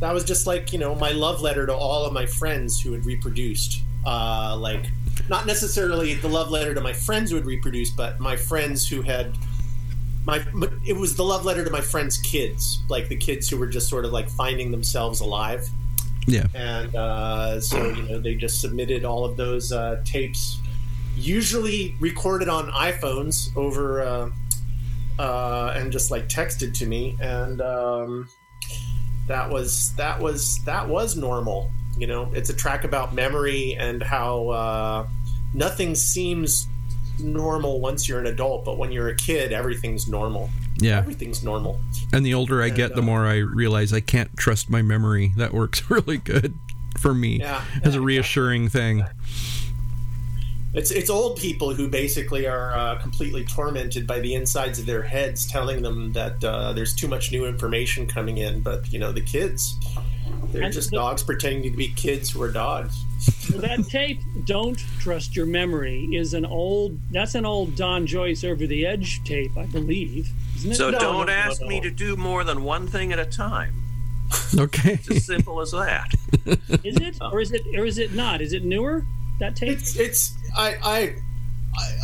that 0.00 0.12
was 0.12 0.22
just 0.22 0.46
like 0.46 0.70
you 0.70 0.78
know 0.78 0.94
my 0.94 1.12
love 1.12 1.40
letter 1.40 1.64
to 1.64 1.74
all 1.74 2.04
of 2.04 2.12
my 2.12 2.26
friends 2.26 2.78
who 2.78 2.92
had 2.92 3.06
reproduced. 3.06 3.82
Uh, 4.04 4.54
like 4.60 4.84
not 5.30 5.46
necessarily 5.46 6.12
the 6.14 6.28
love 6.28 6.50
letter 6.50 6.74
to 6.74 6.80
my 6.82 6.92
friends 6.92 7.30
who 7.30 7.36
had 7.36 7.46
reproduced, 7.46 7.96
but 7.96 8.20
my 8.20 8.36
friends 8.36 8.86
who 8.86 9.00
had 9.00 9.34
my 10.26 10.44
it 10.86 10.92
was 10.92 11.16
the 11.16 11.24
love 11.24 11.46
letter 11.46 11.64
to 11.64 11.70
my 11.70 11.80
friends' 11.80 12.18
kids, 12.18 12.82
like 12.90 13.08
the 13.08 13.16
kids 13.16 13.48
who 13.48 13.56
were 13.56 13.66
just 13.66 13.88
sort 13.88 14.04
of 14.04 14.12
like 14.12 14.28
finding 14.28 14.70
themselves 14.70 15.20
alive. 15.20 15.66
Yeah. 16.26 16.48
And 16.54 16.94
uh, 16.94 17.60
so 17.62 17.82
you 17.94 18.02
know 18.02 18.18
they 18.18 18.34
just 18.34 18.60
submitted 18.60 19.06
all 19.06 19.24
of 19.24 19.38
those 19.38 19.72
uh, 19.72 20.02
tapes, 20.04 20.60
usually 21.16 21.96
recorded 21.98 22.50
on 22.50 22.70
iPhones 22.72 23.56
over, 23.56 24.02
uh, 24.02 24.30
uh, 25.22 25.72
and 25.76 25.92
just 25.92 26.10
like 26.10 26.28
texted 26.28 26.74
to 26.78 26.86
me, 26.86 27.16
and 27.20 27.60
um, 27.60 28.28
that 29.28 29.48
was 29.48 29.94
that 29.96 30.20
was 30.20 30.58
that 30.64 30.88
was 30.88 31.16
normal. 31.16 31.70
You 31.96 32.06
know, 32.06 32.30
it's 32.34 32.50
a 32.50 32.54
track 32.54 32.84
about 32.84 33.14
memory 33.14 33.76
and 33.78 34.02
how 34.02 34.48
uh, 34.48 35.06
nothing 35.54 35.94
seems 35.94 36.66
normal 37.20 37.80
once 37.80 38.08
you're 38.08 38.18
an 38.18 38.26
adult, 38.26 38.64
but 38.64 38.78
when 38.78 38.90
you're 38.90 39.08
a 39.08 39.14
kid, 39.16 39.52
everything's 39.52 40.08
normal. 40.08 40.50
Yeah. 40.78 40.98
Everything's 40.98 41.44
normal. 41.44 41.78
And 42.12 42.24
the 42.26 42.34
older 42.34 42.62
I 42.62 42.70
get, 42.70 42.94
the 42.94 43.02
uh, 43.02 43.04
more 43.04 43.26
I 43.26 43.36
realize 43.36 43.92
I 43.92 44.00
can't 44.00 44.34
trust 44.36 44.70
my 44.70 44.82
memory. 44.82 45.32
That 45.36 45.52
works 45.52 45.88
really 45.90 46.16
good 46.16 46.54
for 46.98 47.14
me 47.14 47.38
Yeah. 47.40 47.62
as 47.84 47.94
a 47.94 48.00
reassuring 48.00 48.68
thing. 48.70 49.04
It's 50.74 50.90
it's 50.90 51.10
old 51.10 51.36
people 51.38 51.74
who 51.74 51.86
basically 51.88 52.46
are 52.46 52.72
uh, 52.74 52.94
completely 52.98 53.44
tormented 53.44 54.06
by 54.06 54.20
the 54.20 54.34
insides 54.34 54.78
of 54.78 54.86
their 54.86 55.02
heads, 55.02 55.46
telling 55.50 55.82
them 55.82 56.12
that 56.14 56.42
uh, 56.42 56.72
there's 56.72 56.94
too 56.94 57.08
much 57.08 57.30
new 57.30 57.44
information 57.44 58.06
coming 58.06 58.38
in. 58.38 58.62
But 58.62 58.90
you 58.90 58.98
know, 58.98 59.12
the 59.12 59.20
kids, 59.20 59.74
they're 60.50 60.62
And 60.62 60.72
just 60.72 60.90
the- 60.90 60.96
dogs 60.96 61.22
pretending 61.22 61.70
to 61.70 61.76
be 61.76 61.88
kids 61.88 62.30
who 62.30 62.40
are 62.42 62.50
dogs. 62.50 62.96
Well, 63.52 63.60
that 63.60 63.86
tape, 63.88 64.20
"Don't 64.46 64.78
Trust 64.98 65.36
Your 65.36 65.44
Memory," 65.46 66.08
is 66.12 66.32
an 66.32 66.46
old. 66.46 66.98
That's 67.12 67.34
an 67.34 67.44
old 67.44 67.76
Don 67.76 68.06
Joyce 68.06 68.42
"Over 68.42 68.66
the 68.66 68.86
Edge" 68.86 69.22
tape, 69.24 69.54
I 69.58 69.66
believe. 69.66 70.28
Isn't 70.56 70.72
it? 70.72 70.76
So 70.76 70.90
No, 70.90 70.98
don't 70.98 71.12
no, 71.18 71.24
no, 71.24 71.32
ask 71.32 71.60
no. 71.60 71.68
me 71.68 71.80
to 71.82 71.90
do 71.90 72.16
more 72.16 72.44
than 72.44 72.64
one 72.64 72.86
thing 72.88 73.12
at 73.12 73.18
a 73.18 73.26
time. 73.26 73.74
Okay. 74.58 74.94
It's 74.94 75.10
as 75.10 75.26
simple 75.26 75.60
as 75.60 75.72
that. 75.72 76.08
Is 76.82 76.96
it, 76.96 77.18
or 77.20 77.40
is 77.42 77.52
it, 77.52 77.60
or 77.76 77.84
is 77.84 77.98
it 77.98 78.14
not? 78.14 78.40
Is 78.40 78.54
it 78.54 78.64
newer? 78.64 79.04
That 79.38 79.54
tape? 79.56 79.70
It's 79.78 79.96
it's 79.96 80.34
I 80.56 80.76
I. 80.82 81.16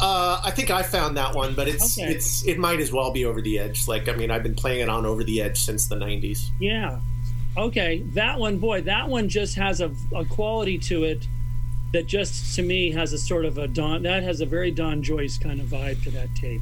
Uh, 0.00 0.40
I 0.44 0.50
think 0.50 0.70
I 0.70 0.82
found 0.82 1.18
that 1.18 1.34
one, 1.34 1.54
but 1.54 1.68
it's 1.68 1.98
Okay. 1.98 2.10
it's 2.10 2.46
it 2.46 2.58
might 2.58 2.80
as 2.80 2.90
well 2.90 3.12
be 3.12 3.26
over 3.26 3.42
the 3.42 3.58
edge. 3.58 3.86
Like 3.86 4.08
I 4.08 4.14
mean, 4.14 4.30
I've 4.30 4.42
been 4.42 4.54
playing 4.54 4.80
it 4.80 4.88
on 4.88 5.04
over 5.04 5.22
the 5.22 5.42
edge 5.42 5.58
since 5.60 5.88
the 5.88 5.96
'90s. 5.96 6.38
Yeah. 6.58 7.00
Okay, 7.56 8.02
that 8.14 8.38
one, 8.38 8.58
boy, 8.58 8.80
that 8.82 9.08
one 9.08 9.28
just 9.28 9.56
has 9.56 9.80
a, 9.82 9.92
a 10.16 10.24
quality 10.24 10.78
to 10.78 11.04
it 11.04 11.26
that 11.92 12.06
just 12.06 12.54
to 12.56 12.62
me 12.62 12.90
has 12.92 13.12
a 13.12 13.18
sort 13.18 13.44
of 13.44 13.58
a 13.58 13.66
Don. 13.68 14.02
That 14.04 14.22
has 14.22 14.40
a 14.40 14.46
very 14.46 14.70
Don 14.70 15.02
Joyce 15.02 15.36
kind 15.38 15.60
of 15.60 15.66
vibe 15.66 16.02
to 16.04 16.10
that 16.12 16.28
tape. 16.34 16.60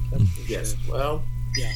Yes. 0.49 0.75
sure. 0.87 0.95
Well, 0.95 1.23
Yeah. 1.57 1.71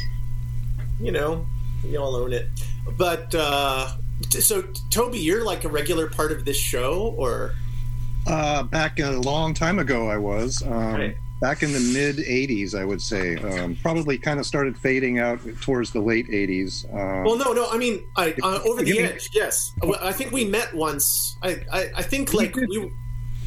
you 1.01 1.13
know, 1.13 1.47
we 1.85 1.97
all 1.97 2.17
own 2.17 2.33
it. 2.33 2.49
But 2.97 3.33
uh, 3.37 3.93
so, 4.31 4.63
Toby, 4.91 5.19
you're 5.19 5.45
like 5.45 5.65
a 5.65 5.69
regular 5.69 6.09
part 6.09 6.33
of 6.33 6.45
this 6.45 6.57
show, 6.57 7.15
or 7.19 7.55
Uh, 8.27 8.63
back 8.65 8.99
a 9.01 9.11
long 9.13 9.55
time 9.55 9.79
ago, 9.79 10.09
I 10.09 10.17
was. 10.17 10.63
Um, 10.63 10.95
Right. 10.95 11.17
Back 11.41 11.63
in 11.63 11.73
the 11.73 11.81
mid 11.81 12.17
80s, 12.17 12.79
I 12.79 12.85
would 12.85 13.01
say. 13.01 13.37
Um, 13.37 13.75
probably 13.81 14.19
kind 14.19 14.39
of 14.39 14.45
started 14.45 14.77
fading 14.77 15.19
out 15.19 15.41
towards 15.63 15.91
the 15.91 15.99
late 16.01 16.29
80s. 16.29 16.85
Um, 16.93 17.25
well, 17.25 17.39
no, 17.39 17.55
no. 17.55 17.67
I 17.71 17.79
mean, 17.79 18.05
I 18.15 18.35
uh, 18.43 18.61
over 18.67 18.83
the 18.83 18.93
me- 18.93 18.99
edge. 18.99 19.31
Yes, 19.33 19.73
I 20.03 20.13
think 20.13 20.33
we 20.33 20.45
met 20.45 20.75
once. 20.75 21.35
I, 21.43 21.63
I, 21.73 21.91
I 21.97 22.03
think 22.03 22.35
like 22.35 22.55
we. 22.55 22.93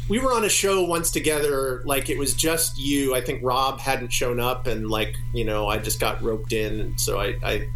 We 0.10 0.20
were 0.20 0.34
on 0.34 0.44
a 0.44 0.50
show 0.50 0.84
once 0.84 1.12
together, 1.12 1.82
like 1.86 2.10
it 2.10 2.18
was 2.18 2.34
just 2.34 2.78
you. 2.78 3.16
I 3.16 3.22
think 3.22 3.40
Rob 3.42 3.80
hadn't 3.80 4.12
shown 4.12 4.38
up, 4.38 4.68
and 4.68 4.90
like 4.90 5.16
you 5.34 5.46
know, 5.46 5.68
I 5.70 5.78
just 5.78 5.98
got 6.00 6.22
roped 6.22 6.52
in, 6.52 6.80
and 6.82 7.00
so 7.00 7.20
I, 7.22 7.38
I, 7.42 7.68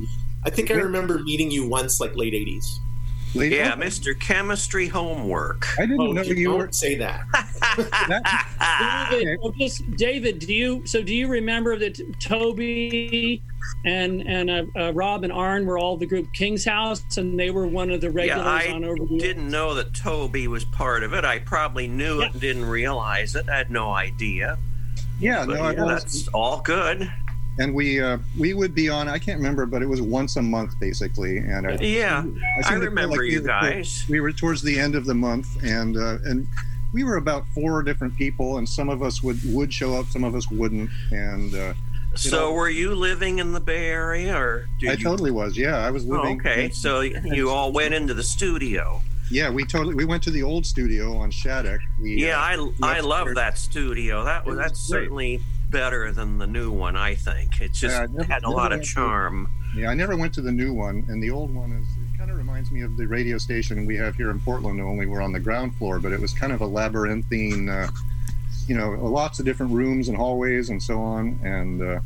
I 0.43 0.49
think 0.49 0.69
I 0.69 0.73
remember 0.73 1.19
meeting 1.19 1.49
you 1.51 1.69
once, 1.69 2.01
like 2.01 2.17
late 2.17 2.33
'80s. 2.33 2.65
Lady- 3.35 3.55
Yeah, 3.57 3.75
Mr. 3.75 4.17
Chemistry 4.19 4.87
Homework. 4.87 5.67
I 5.77 5.81
didn't 5.85 5.99
Oh, 6.01 6.11
know 6.11 6.21
you 6.21 6.35
you 6.35 6.51
were. 6.51 6.69
say 6.71 6.95
that. 6.95 7.25
David, 9.11 9.39
well, 9.41 9.51
just- 9.51 9.89
David, 9.95 10.39
do 10.39 10.53
you 10.53 10.85
so 10.85 11.01
do 11.03 11.13
you 11.13 11.27
remember 11.27 11.77
that 11.77 11.99
Toby 12.19 13.41
and 13.85 14.21
and 14.21 14.49
uh, 14.49 14.63
uh, 14.79 14.93
Rob 14.93 15.23
and 15.23 15.33
Arn 15.33 15.65
were 15.65 15.77
all 15.77 15.97
the 15.97 16.05
group 16.05 16.31
King's 16.33 16.65
House, 16.65 17.03
and 17.17 17.37
they 17.39 17.49
were 17.51 17.67
one 17.67 17.91
of 17.91 18.01
the 18.01 18.07
Yeah, 18.07 18.13
regulars 18.13 18.45
I 18.47 18.67
on 18.71 18.83
over 18.85 19.05
the 19.05 19.17
didn't 19.17 19.49
know 19.49 19.73
that 19.75 19.93
Toby 19.93 20.47
was 20.47 20.63
part 20.65 21.03
of 21.03 21.13
it. 21.13 21.25
I 21.25 21.39
probably 21.39 21.87
knew 21.87 22.21
it 22.21 22.31
and 22.31 22.41
didn't 22.41 22.65
realize 22.65 23.35
it. 23.35 23.49
I 23.49 23.57
had 23.57 23.71
no 23.71 23.91
idea. 23.91 24.57
Yeah, 25.19 25.45
But 25.45 25.55
no, 25.55 25.69
yeah, 25.71 25.83
was. 25.83 26.03
that's 26.03 26.27
all 26.29 26.61
good. 26.61 27.11
And 27.59 27.73
we 27.73 27.99
uh, 28.01 28.17
we 28.37 28.53
would 28.53 28.75
be 28.75 28.87
on. 28.89 29.07
I 29.07 29.17
can't 29.17 29.37
remember, 29.37 29.65
but 29.65 29.81
it 29.81 29.87
was 29.87 30.01
once 30.01 30.35
a 30.35 30.41
month 30.41 30.79
basically. 30.79 31.37
And 31.37 31.67
I, 31.67 31.73
Yeah, 31.81 32.23
I 32.59 32.69
feel 32.69 32.79
remember 32.81 33.19
we 33.19 33.31
you 33.33 33.41
were 33.41 33.47
guys. 33.47 34.05
we 34.09 34.19
were 34.19 34.31
towards 34.31 34.61
the 34.61 34.77
end 34.79 34.93
of 34.95 35.05
the 35.05 35.15
month, 35.15 35.47
and 35.63 35.97
uh, 35.97 36.17
and 36.25 36.47
we 36.93 37.03
were 37.03 37.17
about 37.17 37.47
four 37.55 37.81
different 37.83 38.15
people, 38.15 38.57
and 38.59 38.69
some 38.69 38.89
of 38.89 39.01
us 39.01 39.23
would 39.23 39.39
would 39.53 39.73
show 39.73 39.95
up, 39.95 40.05
some 40.07 40.23
of 40.23 40.35
us 40.35 40.49
wouldn't, 40.51 40.89
and. 41.11 41.53
Uh, 41.55 41.73
So, 42.15 42.47
all- 42.47 42.55
were 42.55 42.69
you 42.69 42.95
living 42.95 43.37
in 43.39 43.51
the 43.53 43.59
Bay 43.59 43.87
Area, 43.89 44.35
or 44.35 44.67
I 44.87 44.93
you? 44.93 44.97
totally 44.97 45.29
was. 45.29 45.55
Yeah, 45.57 45.77
I 45.77 45.91
was 45.91 46.03
Oh, 46.05 46.09
living. 46.15 46.39
okay, 46.39 46.69
so 46.71 47.01
you 47.37 47.49
all 47.51 47.71
went 47.71 47.93
into 47.93 48.13
the 48.15 48.23
studio. 48.23 49.01
Yeah, 49.29 49.49
we 49.51 49.65
totally 49.65 49.93
we 49.93 50.05
went 50.05 50.23
to 50.23 50.31
the 50.31 50.41
old 50.41 50.65
studio 50.65 51.17
on 51.17 51.29
Shattuck. 51.31 51.81
The, 52.01 52.11
Yeah, 52.11 52.39
uh, 52.39 52.69
I 52.81 52.97
I 52.97 52.99
love 53.01 53.35
that 53.35 53.57
studio. 53.57 54.23
That 54.23 54.45
was 54.45 54.55
was 54.55 54.65
that's 54.65 54.89
great. 54.89 55.01
certainly 55.01 55.41
better 55.69 56.11
than 56.11 56.37
the 56.37 56.47
new 56.47 56.71
one. 56.71 56.95
I 56.95 57.15
think 57.15 57.61
it 57.61 57.73
just 57.73 57.95
Yeah, 57.95 58.07
never- 58.11 58.23
had 58.31 58.43
a 58.43 58.49
lot 58.49 58.71
of 58.71 58.77
went 58.77 58.85
to- 58.85 58.93
charm. 58.93 59.49
Yeah, 59.75 59.89
I 59.89 59.93
never 59.93 60.15
went 60.15 60.33
to 60.35 60.41
the 60.41 60.51
new 60.51 60.73
one, 60.73 61.03
and 61.09 61.21
the 61.21 61.29
old 61.29 61.53
one 61.53 61.71
is. 61.73 61.85
It 62.13 62.17
kind 62.17 62.31
of 62.31 62.37
reminds 62.37 62.71
me 62.71 62.81
of 62.81 62.97
the 62.97 63.05
radio 63.05 63.37
station 63.37 63.85
we 63.85 63.95
have 63.97 64.15
here 64.15 64.31
in 64.31 64.39
Portland. 64.39 64.81
Only 64.81 65.05
we're 65.05 65.21
on 65.21 65.33
the 65.33 65.39
ground 65.39 65.75
floor, 65.75 65.99
but 65.99 66.11
it 66.11 66.19
was 66.19 66.33
kind 66.33 66.51
of 66.53 66.61
a 66.61 66.65
labyrinthine. 66.65 67.69
Uh, 67.69 67.87
you 68.67 68.75
know, 68.75 68.91
lots 68.91 69.39
of 69.39 69.45
different 69.45 69.71
rooms 69.71 70.07
and 70.09 70.17
hallways 70.17 70.69
and 70.69 70.81
so 70.81 70.99
on. 71.01 71.39
And 71.43 71.81
uh, 71.81 71.99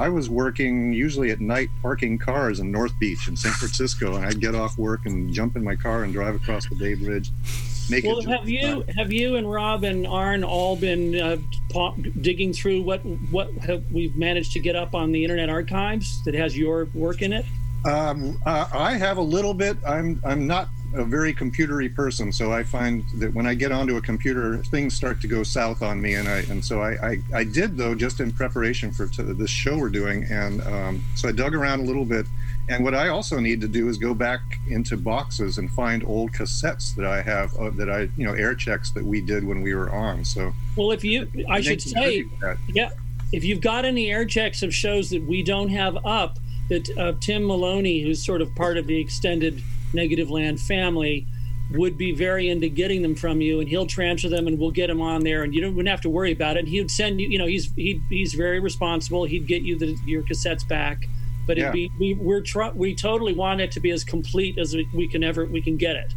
I 0.00 0.08
was 0.08 0.30
working 0.30 0.94
usually 0.94 1.30
at 1.30 1.40
night 1.40 1.68
parking 1.82 2.16
cars 2.16 2.58
in 2.58 2.72
North 2.72 2.98
Beach 2.98 3.28
in 3.28 3.36
San 3.36 3.52
Francisco, 3.52 4.16
and 4.16 4.24
I'd 4.24 4.40
get 4.40 4.54
off 4.54 4.78
work 4.78 5.04
and 5.04 5.30
jump 5.30 5.56
in 5.56 5.62
my 5.62 5.76
car 5.76 6.04
and 6.04 6.12
drive 6.14 6.34
across 6.34 6.66
the 6.66 6.74
Bay 6.74 6.94
Bridge. 6.94 7.30
Make 7.90 8.04
Well, 8.04 8.22
have 8.22 8.48
you 8.48 8.82
have 8.96 9.12
you 9.12 9.36
and 9.36 9.50
Rob 9.50 9.84
and 9.84 10.06
Arn 10.06 10.42
all 10.42 10.74
been 10.74 11.20
uh, 11.20 11.36
digging 12.22 12.54
through 12.54 12.80
what 12.80 13.00
what 13.30 13.52
have 13.58 13.84
we've 13.92 14.16
managed 14.16 14.52
to 14.52 14.58
get 14.60 14.74
up 14.74 14.94
on 14.94 15.12
the 15.12 15.22
Internet 15.22 15.50
Archives 15.50 16.24
that 16.24 16.32
has 16.32 16.56
your 16.56 16.86
work 16.94 17.20
in 17.20 17.34
it? 17.34 17.44
Um, 17.84 18.40
uh, 18.46 18.68
I 18.72 18.96
have 18.96 19.18
a 19.18 19.22
little 19.22 19.52
bit. 19.52 19.76
I'm 19.86 20.18
I'm 20.24 20.46
not 20.46 20.70
a 20.94 21.04
very 21.04 21.32
computery 21.32 21.94
person, 21.94 22.32
so 22.32 22.52
I 22.52 22.64
find 22.64 23.04
that 23.16 23.32
when 23.32 23.46
I 23.46 23.54
get 23.54 23.70
onto 23.70 23.96
a 23.96 24.00
computer, 24.00 24.58
things 24.58 24.94
start 24.94 25.20
to 25.20 25.28
go 25.28 25.42
south 25.42 25.82
on 25.82 26.00
me, 26.00 26.14
and 26.14 26.28
I 26.28 26.38
and 26.50 26.64
so 26.64 26.80
I 26.80 26.90
I, 27.10 27.18
I 27.34 27.44
did 27.44 27.76
though 27.76 27.94
just 27.94 28.20
in 28.20 28.32
preparation 28.32 28.92
for 28.92 29.06
to 29.08 29.22
this 29.22 29.50
show 29.50 29.78
we're 29.78 29.88
doing, 29.88 30.24
and 30.24 30.60
um, 30.62 31.04
so 31.14 31.28
I 31.28 31.32
dug 31.32 31.54
around 31.54 31.80
a 31.80 31.84
little 31.84 32.04
bit. 32.04 32.26
And 32.68 32.84
what 32.84 32.94
I 32.94 33.08
also 33.08 33.40
need 33.40 33.60
to 33.62 33.68
do 33.68 33.88
is 33.88 33.98
go 33.98 34.14
back 34.14 34.40
into 34.68 34.96
boxes 34.96 35.58
and 35.58 35.70
find 35.72 36.04
old 36.04 36.32
cassettes 36.32 36.94
that 36.94 37.04
I 37.04 37.20
have 37.22 37.54
uh, 37.56 37.70
that 37.70 37.90
I 37.90 38.08
you 38.16 38.26
know 38.26 38.34
air 38.34 38.54
checks 38.54 38.90
that 38.92 39.04
we 39.04 39.20
did 39.20 39.44
when 39.44 39.62
we 39.62 39.74
were 39.74 39.90
on. 39.92 40.24
So 40.24 40.52
Well, 40.76 40.90
if 40.90 41.04
you, 41.04 41.28
I 41.48 41.60
should 41.60 41.82
say, 41.82 42.24
yeah, 42.68 42.90
if 43.32 43.44
you've 43.44 43.60
got 43.60 43.84
any 43.84 44.10
air 44.10 44.24
checks 44.24 44.62
of 44.62 44.74
shows 44.74 45.10
that 45.10 45.24
we 45.24 45.42
don't 45.42 45.68
have 45.68 45.98
up, 46.04 46.38
that 46.68 46.98
uh, 46.98 47.12
Tim 47.20 47.46
Maloney, 47.46 48.02
who's 48.02 48.24
sort 48.24 48.40
of 48.40 48.54
part 48.54 48.76
of 48.76 48.86
the 48.86 48.98
extended 48.98 49.62
Negativland 49.92 50.60
family, 50.60 51.26
would 51.72 51.96
be 51.96 52.12
very 52.12 52.48
into 52.48 52.68
getting 52.68 53.00
them 53.00 53.14
from 53.14 53.40
you, 53.40 53.60
and 53.60 53.68
he'll 53.68 53.86
transfer 53.86 54.28
them, 54.28 54.46
and 54.48 54.58
we'll 54.58 54.72
get 54.72 54.88
them 54.88 55.00
on 55.00 55.22
there, 55.22 55.44
and 55.44 55.54
you 55.54 55.60
don't 55.60 55.74
wouldn't 55.76 55.88
have 55.90 56.00
to 56.00 56.10
worry 56.10 56.32
about 56.32 56.56
it. 56.56 56.66
He 56.66 56.80
would 56.80 56.90
send 56.90 57.20
you, 57.20 57.28
you 57.28 57.38
know, 57.38 57.46
he's 57.46 57.72
he, 57.76 58.00
he's 58.08 58.34
very 58.34 58.58
responsible. 58.60 59.24
He'd 59.24 59.46
get 59.46 59.62
you 59.62 59.78
the, 59.78 59.96
your 60.04 60.22
cassettes 60.22 60.66
back, 60.66 61.06
but 61.46 61.58
it'd 61.58 61.68
Yeah. 61.68 61.72
be 61.72 61.90
we 62.00 62.14
we're 62.14 62.40
tr- 62.40 62.72
we 62.74 62.94
totally 62.94 63.34
want 63.34 63.60
it 63.60 63.70
to 63.72 63.80
be 63.80 63.90
as 63.92 64.02
complete 64.02 64.58
as 64.58 64.74
we, 64.74 64.88
we 64.92 65.06
can 65.06 65.22
ever 65.22 65.44
we 65.46 65.62
can 65.62 65.76
get 65.76 65.94
it. 65.94 66.12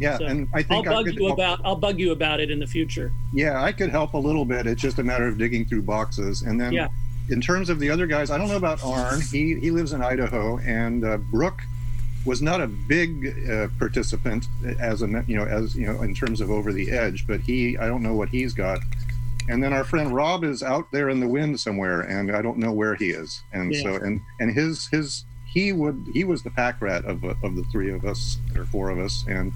yeah, 0.00 0.16
So 0.18 0.24
and 0.24 0.48
I 0.54 0.62
think 0.62 0.86
I'll 0.88 0.94
bug 0.94 1.04
could 1.06 1.16
you 1.16 1.28
about 1.28 1.60
I'll 1.66 1.76
bug 1.76 1.98
you 2.00 2.12
about 2.12 2.40
it 2.40 2.50
in 2.50 2.58
the 2.58 2.66
future. 2.66 3.12
Yeah, 3.34 3.62
I 3.62 3.72
could 3.72 3.90
help 3.90 4.14
a 4.14 4.18
little 4.18 4.46
bit. 4.46 4.66
It's 4.66 4.80
just 4.80 4.98
a 4.98 5.04
matter 5.04 5.26
of 5.28 5.36
digging 5.36 5.66
through 5.66 5.82
boxes. 5.82 6.40
And 6.42 6.58
then, 6.58 6.72
Yeah. 6.72 6.88
in 7.28 7.42
terms 7.42 7.68
of 7.68 7.78
the 7.78 7.90
other 7.90 8.06
guys, 8.06 8.30
I 8.30 8.38
don't 8.38 8.48
know 8.48 8.56
about 8.56 8.82
Arn. 8.82 9.20
He 9.20 9.54
he 9.60 9.70
lives 9.70 9.92
in 9.92 10.02
Idaho, 10.02 10.58
and 10.60 11.04
uh, 11.04 11.18
Brooke 11.18 11.60
was 12.24 12.40
not 12.40 12.60
a 12.60 12.66
big 12.66 13.48
uh, 13.50 13.68
participant 13.78 14.46
as 14.80 15.02
a 15.02 15.24
you 15.26 15.36
know 15.36 15.44
as 15.44 15.74
you 15.74 15.86
know 15.86 16.02
in 16.02 16.14
terms 16.14 16.40
of 16.40 16.50
over 16.50 16.72
the 16.72 16.90
edge, 16.90 17.26
but 17.26 17.40
he 17.40 17.76
I 17.78 17.86
don't 17.86 18.02
know 18.02 18.14
what 18.14 18.28
he's 18.28 18.54
got. 18.54 18.80
And 19.48 19.62
then 19.62 19.74
our 19.74 19.84
friend 19.84 20.14
Rob 20.14 20.42
is 20.42 20.62
out 20.62 20.90
there 20.90 21.10
in 21.10 21.20
the 21.20 21.28
wind 21.28 21.60
somewhere, 21.60 22.00
and 22.00 22.34
I 22.34 22.40
don't 22.40 22.56
know 22.56 22.72
where 22.72 22.94
he 22.94 23.10
is. 23.10 23.42
And 23.52 23.74
so 23.76 23.96
and 23.96 24.20
and 24.40 24.54
his 24.54 24.86
his 24.88 25.24
he 25.44 25.72
would 25.72 26.06
he 26.12 26.24
was 26.24 26.42
the 26.42 26.50
pack 26.50 26.80
rat 26.80 27.04
of 27.04 27.22
of 27.24 27.56
the 27.56 27.64
three 27.70 27.90
of 27.90 28.04
us 28.04 28.38
or 28.56 28.64
four 28.64 28.90
of 28.90 28.98
us, 28.98 29.24
and 29.28 29.52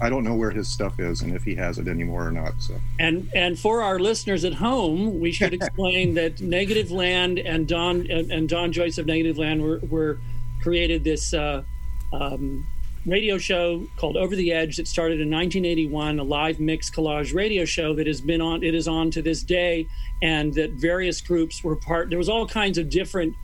I 0.00 0.08
don't 0.08 0.24
know 0.24 0.34
where 0.34 0.50
his 0.50 0.68
stuff 0.68 0.98
is 0.98 1.20
and 1.20 1.34
if 1.34 1.44
he 1.44 1.54
has 1.56 1.78
it 1.78 1.86
anymore 1.86 2.26
or 2.26 2.32
not. 2.32 2.54
So. 2.58 2.74
And 2.98 3.30
and 3.34 3.58
for 3.58 3.82
our 3.82 3.98
listeners 3.98 4.44
at 4.44 4.54
home, 4.54 5.20
we 5.20 5.30
should 5.30 5.54
explain 5.60 6.14
that 6.14 6.36
Negativland 6.36 7.42
and 7.44 7.68
Don 7.68 8.10
and, 8.10 8.32
and 8.32 8.48
Don 8.48 8.72
Joyce 8.72 8.98
of 8.98 9.06
Negativland 9.06 9.62
were, 9.62 9.78
were 9.88 10.18
created 10.62 11.04
this 11.04 11.34
uh, 11.34 11.62
um, 12.12 12.66
radio 13.06 13.38
show 13.38 13.86
called 13.96 14.16
Over 14.16 14.36
the 14.36 14.52
Edge 14.52 14.76
that 14.76 14.86
started 14.86 15.20
in 15.20 15.30
1981, 15.30 16.18
a 16.18 16.22
live 16.22 16.60
mix 16.60 16.90
collage 16.90 17.34
radio 17.34 17.64
show 17.64 17.94
that 17.94 18.06
has 18.06 18.20
been 18.20 18.40
on. 18.40 18.62
It 18.62 18.74
is 18.74 18.88
on 18.88 19.10
to 19.12 19.22
this 19.22 19.42
day, 19.42 19.86
and 20.22 20.52
that 20.54 20.72
various 20.72 21.20
groups 21.20 21.64
were 21.64 21.76
part. 21.76 22.10
There 22.10 22.18
was 22.18 22.28
all 22.28 22.46
kinds 22.46 22.78
of 22.78 22.90
different 22.90 23.34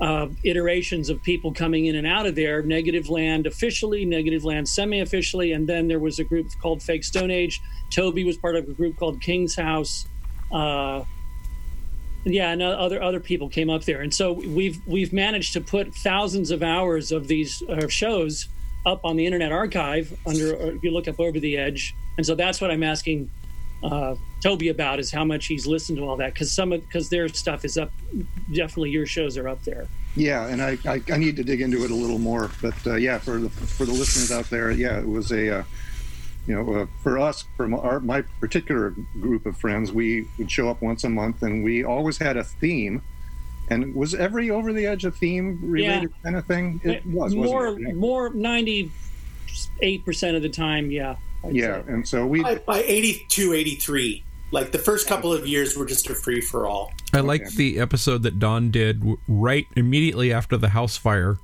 uh, 0.00 0.28
iterations 0.44 1.10
of 1.10 1.22
people 1.22 1.52
coming 1.52 1.86
in 1.86 1.96
and 1.96 2.06
out 2.06 2.26
of 2.26 2.34
there. 2.34 2.62
Negativland 2.62 3.46
officially, 3.46 4.06
Negativland 4.06 4.66
semi-officially, 4.66 5.52
and 5.52 5.68
then 5.68 5.88
there 5.88 5.98
was 5.98 6.18
a 6.18 6.24
group 6.24 6.48
called 6.60 6.82
Fake 6.82 7.04
Stone 7.04 7.30
Age. 7.30 7.60
Toby 7.90 8.24
was 8.24 8.36
part 8.36 8.56
of 8.56 8.68
a 8.68 8.72
group 8.72 8.96
called 8.96 9.20
King's 9.20 9.54
House. 9.56 10.06
Uh, 10.50 11.04
yeah, 12.24 12.50
and 12.50 12.62
other 12.62 13.02
other 13.02 13.20
people 13.20 13.48
came 13.48 13.70
up 13.70 13.84
there, 13.84 14.02
and 14.02 14.12
so 14.12 14.32
we've 14.32 14.78
we've 14.86 15.12
managed 15.12 15.52
to 15.54 15.60
put 15.60 15.94
thousands 15.94 16.50
of 16.50 16.62
hours 16.62 17.12
of 17.12 17.28
these 17.28 17.62
uh, 17.62 17.88
shows 17.88 18.48
up 18.86 19.04
on 19.04 19.16
the 19.16 19.26
Internet 19.26 19.52
Archive. 19.52 20.16
Under 20.26 20.54
if 20.54 20.82
you 20.82 20.90
look 20.90 21.08
up 21.08 21.18
Over 21.18 21.40
the 21.40 21.56
Edge, 21.56 21.94
and 22.16 22.26
so 22.26 22.34
that's 22.34 22.60
what 22.60 22.70
I'm 22.70 22.82
asking 22.82 23.30
uh, 23.82 24.14
Toby 24.42 24.68
about 24.68 24.98
is 24.98 25.10
how 25.10 25.24
much 25.24 25.46
he's 25.46 25.66
listened 25.66 25.98
to 25.98 26.04
all 26.04 26.16
that 26.16 26.34
because 26.34 26.52
some 26.52 26.72
of 26.72 26.80
because 26.82 27.08
their 27.08 27.28
stuff 27.28 27.64
is 27.64 27.78
up. 27.78 27.90
Definitely, 28.52 28.90
your 28.90 29.06
shows 29.06 29.36
are 29.36 29.48
up 29.48 29.62
there. 29.64 29.88
Yeah, 30.16 30.46
and 30.48 30.60
I, 30.60 30.76
I, 30.86 31.02
I 31.12 31.16
need 31.18 31.36
to 31.36 31.44
dig 31.44 31.60
into 31.60 31.84
it 31.84 31.90
a 31.90 31.94
little 31.94 32.18
more. 32.18 32.50
But 32.60 32.74
uh, 32.86 32.96
yeah, 32.96 33.18
for 33.18 33.38
the 33.38 33.48
for 33.48 33.84
the 33.84 33.92
listeners 33.92 34.32
out 34.32 34.50
there, 34.50 34.70
yeah, 34.70 34.98
it 34.98 35.08
was 35.08 35.30
a, 35.30 35.60
uh, 35.60 35.62
you 36.46 36.54
know, 36.54 36.74
uh, 36.82 36.86
for 37.02 37.18
us, 37.18 37.44
for 37.56 37.68
my, 37.68 37.78
our, 37.78 38.00
my 38.00 38.22
particular 38.40 38.90
group 39.20 39.46
of 39.46 39.56
friends, 39.56 39.92
we 39.92 40.26
would 40.38 40.50
show 40.50 40.68
up 40.68 40.80
once 40.82 41.04
a 41.04 41.08
month, 41.10 41.42
and 41.42 41.62
we 41.62 41.84
always 41.84 42.18
had 42.18 42.36
a 42.36 42.44
theme. 42.44 43.02
And 43.68 43.94
was 43.94 44.14
every 44.14 44.50
over 44.50 44.72
the 44.72 44.86
edge 44.86 45.04
a 45.04 45.10
theme 45.12 45.60
related 45.62 46.12
kind 46.24 46.36
of 46.36 46.44
thing? 46.46 46.80
It 46.82 47.06
was 47.06 47.34
more 47.34 47.66
wasn't 47.66 47.88
it? 47.88 47.94
more 47.96 48.30
ninety 48.30 48.90
eight 49.80 50.04
percent 50.04 50.36
of 50.36 50.42
the 50.42 50.48
time. 50.48 50.90
Yeah. 50.90 51.16
I'd 51.44 51.54
Yeah, 51.54 51.82
say. 51.82 51.92
and 51.92 52.06
so 52.08 52.26
we 52.26 52.42
by, 52.42 52.56
by 52.56 52.82
82, 52.82 53.54
83. 53.54 54.24
Like 54.52 54.72
the 54.72 54.78
first 54.78 55.06
couple 55.06 55.32
of 55.32 55.46
years 55.46 55.76
were 55.76 55.86
just 55.86 56.10
a 56.10 56.14
free 56.14 56.40
for 56.40 56.66
all. 56.66 56.92
I 57.12 57.20
liked 57.20 57.56
the 57.56 57.78
episode 57.78 58.24
that 58.24 58.38
Don 58.40 58.70
did 58.72 59.02
right 59.28 59.66
immediately 59.76 60.32
after 60.32 60.56
the 60.56 60.70
house 60.70 60.96
fire, 60.96 61.38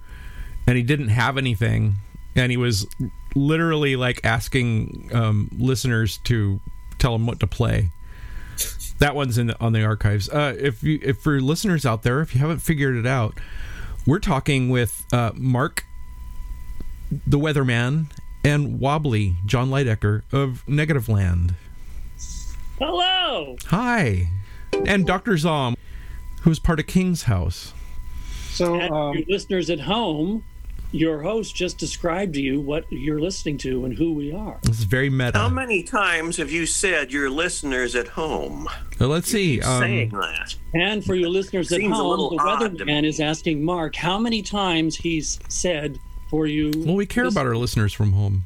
and 0.67 0.77
he 0.77 0.83
didn't 0.83 1.09
have 1.09 1.39
anything, 1.39 1.95
and 2.35 2.51
he 2.51 2.57
was 2.57 2.87
literally 3.37 3.95
like 3.95 4.25
asking 4.25 5.11
um, 5.13 5.51
listeners 5.57 6.19
to 6.25 6.59
tell 6.99 7.15
him 7.15 7.27
what 7.27 7.39
to 7.41 7.47
play. 7.47 7.91
That 8.99 9.15
one's 9.15 9.37
in 9.37 9.49
the, 9.49 9.61
on 9.61 9.75
the 9.75 9.85
archives. 9.85 10.29
Uh, 10.31 10.57
if 10.59 10.83
you, 10.83 10.99
if 11.03 11.19
for 11.19 11.41
listeners 11.41 11.85
out 11.85 12.03
there, 12.03 12.23
if 12.23 12.35
you 12.35 12.41
haven't 12.41 12.61
figured 12.61 12.97
it 12.97 13.07
out, 13.07 13.39
we're 14.07 14.19
talking 14.19 14.71
with 14.71 15.05
uh, 15.13 15.33
Mark, 15.35 15.85
the 17.27 17.39
Weatherman, 17.39 18.07
and 18.43 18.81
Wobbly 18.81 19.37
John 19.45 19.69
Leidecker 19.69 20.23
of 20.33 20.65
Negativland. 20.67 21.55
Hello. 22.79 23.57
Hi, 23.67 24.31
and 24.87 25.07
Doctor 25.07 25.33
Zomb, 25.33 25.77
who's 26.43 26.59
part 26.59 26.81
of 26.81 26.87
King's 26.87 27.25
House. 27.25 27.75
So, 28.51 28.81
um, 28.81 29.15
your 29.15 29.27
listeners 29.29 29.69
at 29.69 29.81
home, 29.81 30.45
your 30.93 31.23
host 31.23 31.55
just 31.55 31.79
described 31.79 32.35
to 32.35 32.41
you 32.41 32.61
what 32.61 32.91
you're 32.91 33.21
listening 33.21 33.59
to 33.59 33.85
and 33.85 33.97
who 33.97 34.13
we 34.13 34.33
are. 34.33 34.59
This 34.63 34.79
is 34.79 34.85
very 34.85 35.11
meta. 35.11 35.39
How 35.39 35.49
many 35.49 35.83
times 35.83 36.37
have 36.37 36.51
you 36.51 36.67
said 36.67 37.13
your 37.13 37.29
listeners 37.31 37.95
at 37.95 38.09
home? 38.09 38.69
Well, 38.99 39.09
let's 39.09 39.29
see. 39.29 39.61
Um, 39.61 39.81
saying 39.81 40.11
that. 40.11 40.55
And 40.75 41.05
for 41.05 41.15
your 41.15 41.29
listeners 41.29 41.71
at 41.73 41.83
home, 41.83 41.93
little 41.93 42.31
the 42.31 42.39
weatherman 42.39 43.05
is 43.05 43.21
asking 43.21 43.65
Mark 43.65 43.97
how 43.97 44.19
many 44.19 44.43
times 44.43 44.97
he's 44.97 45.39
said 45.49 45.99
for 46.31 46.47
you. 46.47 46.73
Well, 46.77 46.97
we 46.97 47.07
care 47.07 47.27
about 47.27 47.47
our 47.47 47.57
listeners 47.57 47.93
from 47.93 48.13
home. 48.13 48.45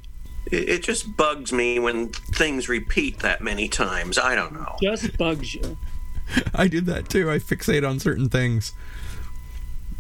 It, 0.51 0.69
it 0.69 0.83
just 0.83 1.17
bugs 1.17 1.53
me 1.53 1.79
when 1.79 2.09
things 2.09 2.69
repeat 2.69 3.21
that 3.21 3.43
many 3.43 3.69
times. 3.69 4.19
I 4.19 4.35
don't 4.35 4.53
know. 4.53 4.77
Just 4.81 5.17
bugs 5.17 5.55
you. 5.55 5.77
I 6.55 6.69
do 6.69 6.81
that 6.83 7.09
too. 7.09 7.31
I 7.31 7.39
fixate 7.39 7.89
on 7.89 7.99
certain 8.01 8.29
things. 8.29 8.73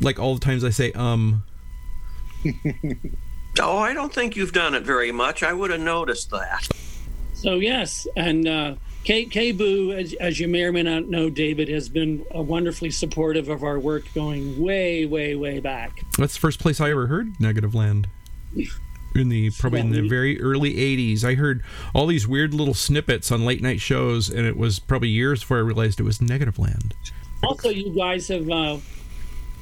Like 0.01 0.18
all 0.18 0.34
the 0.34 0.41
times 0.41 0.64
I 0.64 0.70
say 0.70 0.93
um. 0.93 1.45
Oh, 3.59 3.78
I 3.78 3.93
don't 3.93 4.12
think 4.12 4.36
you've 4.36 4.53
done 4.53 4.74
it 4.74 4.84
very 4.84 5.11
much. 5.11 5.43
I 5.43 5.53
would 5.53 5.70
have 5.70 5.80
noticed 5.80 6.30
that. 6.30 6.68
So 7.34 7.55
yes, 7.55 8.07
and 8.16 8.47
uh, 8.47 8.74
K 9.05 9.24
K 9.24 9.53
Boo, 9.53 9.93
as, 9.93 10.12
as 10.14 10.38
you 10.38 10.47
may 10.47 10.62
or 10.62 10.72
may 10.72 10.82
not 10.82 11.09
know, 11.09 11.28
David 11.30 11.68
has 11.68 11.88
been 11.88 12.24
uh, 12.34 12.43
wonderfully 12.43 12.91
supportive 12.91 13.49
of 13.49 13.64
our 13.64 13.78
work 13.78 14.05
going 14.14 14.62
way, 14.62 15.05
way, 15.05 15.34
way 15.34 15.59
back. 15.59 16.05
That's 16.18 16.34
the 16.34 16.41
first 16.41 16.61
place 16.61 16.80
I 16.80 16.91
ever 16.91 17.07
heard 17.09 17.34
Negativland. 17.38 18.07
In 19.14 19.28
the 19.28 19.51
probably 19.59 19.80
in 19.80 19.91
the 19.91 20.09
very 20.09 20.41
early 20.41 20.74
'80s, 20.74 21.24
I 21.24 21.34
heard 21.34 21.62
all 21.95 22.07
these 22.07 22.28
weird 22.28 22.55
little 22.55 22.74
snippets 22.74 23.32
on 23.32 23.45
late 23.45 23.62
night 23.62 23.80
shows, 23.80 24.28
and 24.30 24.47
it 24.47 24.57
was 24.57 24.78
probably 24.78 25.09
years 25.09 25.41
before 25.41 25.57
I 25.57 25.61
realized 25.61 25.99
it 25.99 26.05
was 26.05 26.18
Negativland. 26.18 26.93
Also, 27.43 27.70
you 27.70 27.95
guys 27.95 28.28
have 28.28 28.49
uh, 28.49 28.76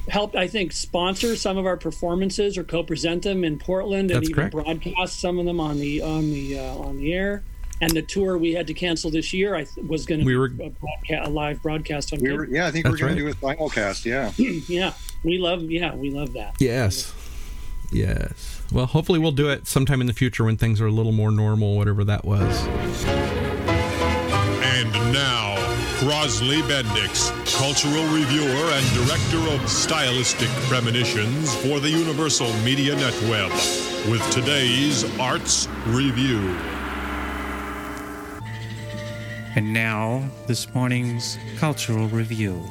helped, 0.09 0.35
I 0.35 0.47
think, 0.47 0.71
sponsor 0.71 1.35
some 1.35 1.57
of 1.57 1.65
our 1.65 1.77
performances 1.77 2.57
or 2.57 2.63
co-present 2.63 3.23
them 3.23 3.43
in 3.43 3.57
Portland, 3.59 4.11
and 4.11 4.21
That's 4.21 4.29
even 4.29 4.49
correct. 4.49 4.53
broadcast 4.53 5.19
some 5.19 5.39
of 5.39 5.45
them 5.45 5.59
on 5.59 5.79
the 5.79 6.01
on 6.01 6.31
the 6.31 6.59
uh, 6.59 6.75
on 6.77 6.97
the 6.97 7.13
air. 7.13 7.43
And 7.81 7.91
the 7.91 8.01
tour 8.01 8.37
we 8.37 8.51
had 8.53 8.67
to 8.67 8.73
cancel 8.73 9.09
this 9.09 9.31
year, 9.31 9.55
I 9.55 9.63
th- 9.63 9.87
was 9.87 10.05
going 10.05 10.19
to 10.19 10.25
We 10.25 10.35
were- 10.35 10.47
a, 10.47 10.49
broadca- 10.69 11.21
a 11.25 11.29
live 11.29 11.61
broadcast 11.63 12.11
on. 12.11 12.19
We 12.19 12.33
were, 12.33 12.43
yeah, 12.45 12.67
I 12.67 12.71
think 12.71 12.83
we're 12.85 12.91
That's 12.91 13.01
going 13.03 13.15
to 13.15 13.21
do 13.21 13.27
a 13.29 13.33
simulcast. 13.35 14.03
Yeah. 14.03 14.33
yeah, 14.67 14.91
we 15.23 15.37
love. 15.37 15.61
Yeah, 15.63 15.95
we 15.95 16.09
love 16.09 16.33
that. 16.33 16.55
Yes. 16.59 17.13
Yes. 17.93 18.61
Well, 18.73 18.85
hopefully 18.85 19.17
we'll 19.17 19.31
do 19.31 19.49
it 19.49 19.65
sometime 19.65 20.01
in 20.01 20.07
the 20.07 20.13
future 20.13 20.43
when 20.43 20.57
things 20.57 20.81
are 20.81 20.87
a 20.87 20.91
little 20.91 21.13
more 21.13 21.31
normal, 21.31 21.75
whatever 21.77 22.03
that 22.03 22.25
was. 22.25 22.65
And 24.61 24.91
now, 25.13 25.55
Crosley 25.99 26.61
Bendix, 26.61 27.29
cultural 27.57 28.05
reviewer 28.05 28.71
and 28.71 28.85
director 28.93 29.37
of 29.53 29.69
stylistic 29.69 30.47
premonitions 30.69 31.53
for 31.55 31.81
the 31.81 31.89
Universal 31.89 32.53
Media 32.63 32.95
Netweb, 32.95 33.49
with 34.09 34.31
today's 34.31 35.03
Arts 35.19 35.67
Review. 35.87 36.39
And 39.57 39.73
now, 39.73 40.23
this 40.47 40.73
morning's 40.73 41.37
cultural 41.57 42.07
review. 42.07 42.63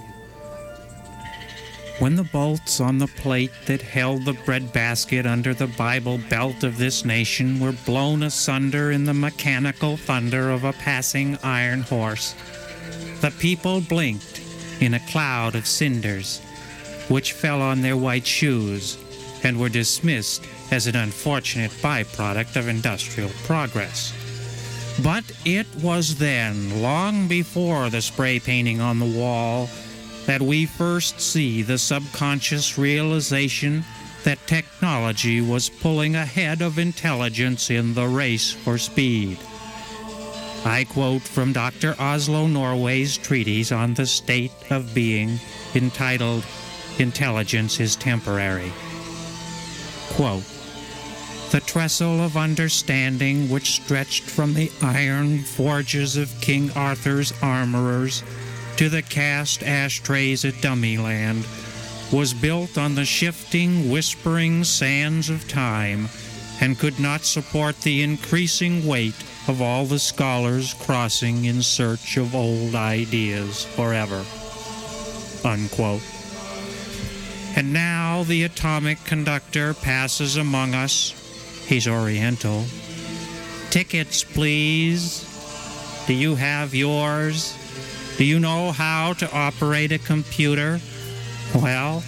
When 1.99 2.17
the 2.17 2.25
bolts 2.33 2.81
on 2.81 2.97
the 2.97 3.09
plate 3.09 3.53
that 3.67 3.83
held 3.83 4.25
the 4.25 4.39
breadbasket 4.47 5.27
under 5.27 5.53
the 5.53 5.67
Bible 5.67 6.19
belt 6.31 6.65
of 6.65 6.79
this 6.79 7.05
nation 7.05 7.61
were 7.61 7.75
blown 7.85 8.23
asunder 8.23 8.91
in 8.91 9.05
the 9.05 9.13
mechanical 9.13 9.99
thunder 9.99 10.49
of 10.49 10.65
a 10.65 10.73
passing 10.73 11.37
iron 11.43 11.83
horse, 11.83 12.35
the 13.21 13.31
people 13.39 13.81
blinked 13.81 14.41
in 14.81 14.95
a 14.95 15.07
cloud 15.09 15.55
of 15.55 15.67
cinders, 15.67 16.41
which 17.09 17.33
fell 17.33 17.61
on 17.61 17.83
their 17.83 17.97
white 17.97 18.27
shoes 18.27 18.99
and 19.43 19.59
were 19.59 19.69
dismissed 19.69 20.45
as 20.71 20.87
an 20.87 20.97
unfortunate 20.97 21.71
byproduct 21.83 22.57
of 22.57 22.69
industrial 22.69 23.31
progress. 23.45 24.13
But 25.03 25.25
it 25.45 25.67
was 25.83 26.17
then, 26.17 26.83
long 26.83 27.29
before 27.29 27.89
the 27.89 28.03
spray 28.03 28.41
painting 28.41 28.81
on 28.81 28.99
the 28.99 29.19
wall, 29.19 29.69
that 30.27 30.43
we 30.43 30.67
first 30.67 31.21
see 31.21 31.63
the 31.63 31.79
subconscious 31.79 32.77
realization 32.77 33.85
that 34.25 34.47
technology 34.47 35.41
was 35.41 35.71
pulling 35.71 36.17
ahead 36.17 36.61
of 36.61 36.79
intelligence 36.79 37.71
in 37.71 37.95
the 37.95 38.07
race 38.07 38.53
for 38.53 38.77
speed. 38.77 39.39
I 40.65 40.85
quote 40.85 41.23
from 41.23 41.53
Dr. 41.53 41.95
Oslo 41.99 42.47
Norway's 42.47 43.17
treatise 43.17 43.73
on 43.73 43.95
the 43.95 44.07
state 44.07 44.53
of 44.71 44.95
being 44.95 45.39
entitled 45.75 46.45
Intelligence 46.99 47.81
is 47.81 47.97
Temporary. 47.97 48.73
Quote, 50.11 50.45
the 51.51 51.61
trestle 51.61 52.21
of 52.21 52.37
understanding 52.37 53.49
which 53.49 53.71
stretched 53.71 54.25
from 54.25 54.53
the 54.53 54.71
iron 54.83 55.39
forges 55.39 56.17
of 56.17 56.41
King 56.41 56.71
Arthur's 56.73 57.33
armorers 57.41 58.23
to 58.77 58.89
the 58.89 59.03
cast 59.03 59.63
ashtrays 59.63 60.45
at 60.45 60.55
Dummyland 60.55 61.47
was 62.13 62.35
built 62.35 62.77
on 62.77 62.95
the 62.95 63.05
shifting, 63.05 63.91
whispering 63.91 64.65
sands 64.65 65.31
of 65.31 65.49
time 65.49 66.09
and 66.61 66.79
could 66.79 66.99
not 66.99 67.23
support 67.23 67.81
the 67.81 68.03
increasing 68.03 68.87
weight 68.87 69.15
of 69.49 69.63
all 69.63 69.87
the 69.87 69.99
scholars 69.99 70.75
crossing 70.75 71.47
in 71.47 71.63
search 71.63 72.17
of 72.17 72.35
old 72.35 72.75
ideas 72.75 73.65
forever. 73.65 74.25
Unquote. 75.45 76.03
And 77.57 77.73
now 77.73 78.25
the 78.25 78.45
atomic 78.45 79.03
conductor 79.05 79.75
passes 79.75 80.37
among 80.37 80.75
us. 80.75 81.15
He's 81.67 81.89
Oriental. 81.89 82.65
Tickets, 83.71 84.23
please. 84.23 85.25
Do 86.07 86.15
you 86.15 86.35
have 86.35 86.75
yours? 86.75 87.57
Do 88.17 88.25
you 88.25 88.41
know 88.41 88.73
how 88.73 89.13
to 89.15 89.33
operate 89.33 89.93
a 89.93 89.99
computer? 89.99 90.81
Well, 91.55 92.03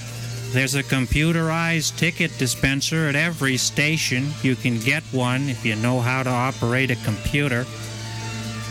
there's 0.52 0.74
a 0.74 0.82
computerized 0.82 1.96
ticket 1.96 2.36
dispenser 2.36 3.08
at 3.08 3.14
every 3.14 3.56
station. 3.56 4.30
You 4.42 4.56
can 4.56 4.80
get 4.80 5.04
one 5.12 5.48
if 5.48 5.64
you 5.64 5.76
know 5.76 6.00
how 6.00 6.24
to 6.24 6.30
operate 6.30 6.90
a 6.90 6.96
computer. 6.96 7.64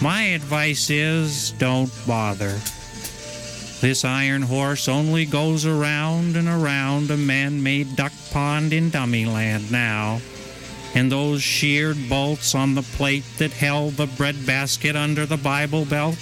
My 0.02 0.24
advice 0.24 0.90
is 0.90 1.52
don't 1.52 1.92
bother. 2.06 2.60
This 3.82 4.04
iron 4.04 4.42
horse 4.42 4.90
only 4.90 5.26
goes 5.26 5.66
around 5.66 6.36
and 6.36 6.50
around 6.50 7.12
a 7.12 7.18
man 7.18 7.64
made 7.64 7.96
duck 7.96 8.12
pond 8.32 8.74
in 8.74 8.90
dummy 8.90 9.26
land 9.26 9.72
now. 9.72 10.20
And 10.96 11.10
those 11.10 11.42
sheared 11.42 12.10
bolts 12.10 12.56
on 12.56 12.76
the 12.76 12.82
plate 12.82 13.24
that 13.38 13.54
held 13.54 13.94
the 13.94 14.08
breadbasket 14.08 14.98
under 14.98 15.26
the 15.26 15.38
Bible 15.38 15.86
belt? 15.86 16.18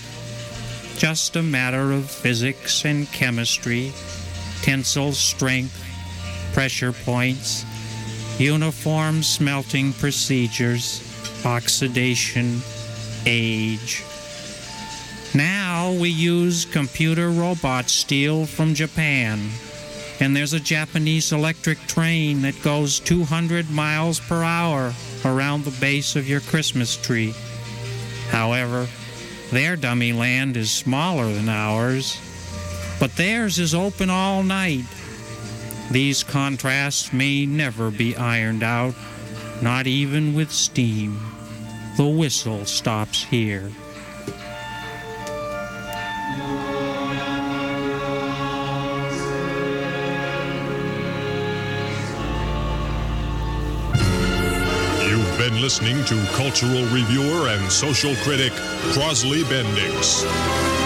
Just 0.97 1.35
a 1.35 1.41
matter 1.41 1.93
of 1.93 2.11
physics 2.11 2.85
and 2.85 3.11
chemistry, 3.11 3.91
tensile 4.61 5.13
strength, 5.13 5.83
pressure 6.53 6.93
points, 6.93 7.65
uniform 8.39 9.23
smelting 9.23 9.93
procedures, 9.93 11.01
oxidation, 11.45 12.61
age. 13.25 14.03
Now 15.33 15.91
we 15.91 16.09
use 16.09 16.65
computer 16.65 17.29
robot 17.29 17.89
steel 17.89 18.45
from 18.45 18.73
Japan. 18.73 19.49
And 20.19 20.35
there's 20.35 20.53
a 20.53 20.59
Japanese 20.59 21.31
electric 21.31 21.79
train 21.85 22.41
that 22.41 22.59
goes 22.63 22.99
200 22.99 23.69
miles 23.69 24.19
per 24.19 24.43
hour 24.43 24.93
around 25.23 25.63
the 25.63 25.79
base 25.79 26.15
of 26.15 26.27
your 26.27 26.39
Christmas 26.41 26.95
tree. 26.95 27.35
However, 28.29 28.87
their 29.51 29.75
dummy 29.75 30.13
land 30.13 30.57
is 30.57 30.71
smaller 30.71 31.31
than 31.31 31.49
ours, 31.49 32.17
but 32.99 33.15
theirs 33.15 33.59
is 33.59 33.75
open 33.75 34.09
all 34.09 34.43
night. 34.43 34.85
These 35.91 36.23
contrasts 36.23 37.13
may 37.13 37.45
never 37.45 37.91
be 37.91 38.15
ironed 38.15 38.63
out, 38.63 38.93
not 39.61 39.87
even 39.87 40.33
with 40.33 40.51
steam. 40.51 41.19
The 41.97 42.07
whistle 42.07 42.65
stops 42.65 43.23
here. 43.23 43.71
You've 55.07 55.37
been 55.37 55.61
listening 55.61 56.03
to 56.05 56.23
cultural 56.33 56.83
reviewer 56.93 57.47
and 57.47 57.71
social 57.71 58.15
critic 58.17 58.51
Crosley 58.91 59.43
Bendix. 59.43 60.76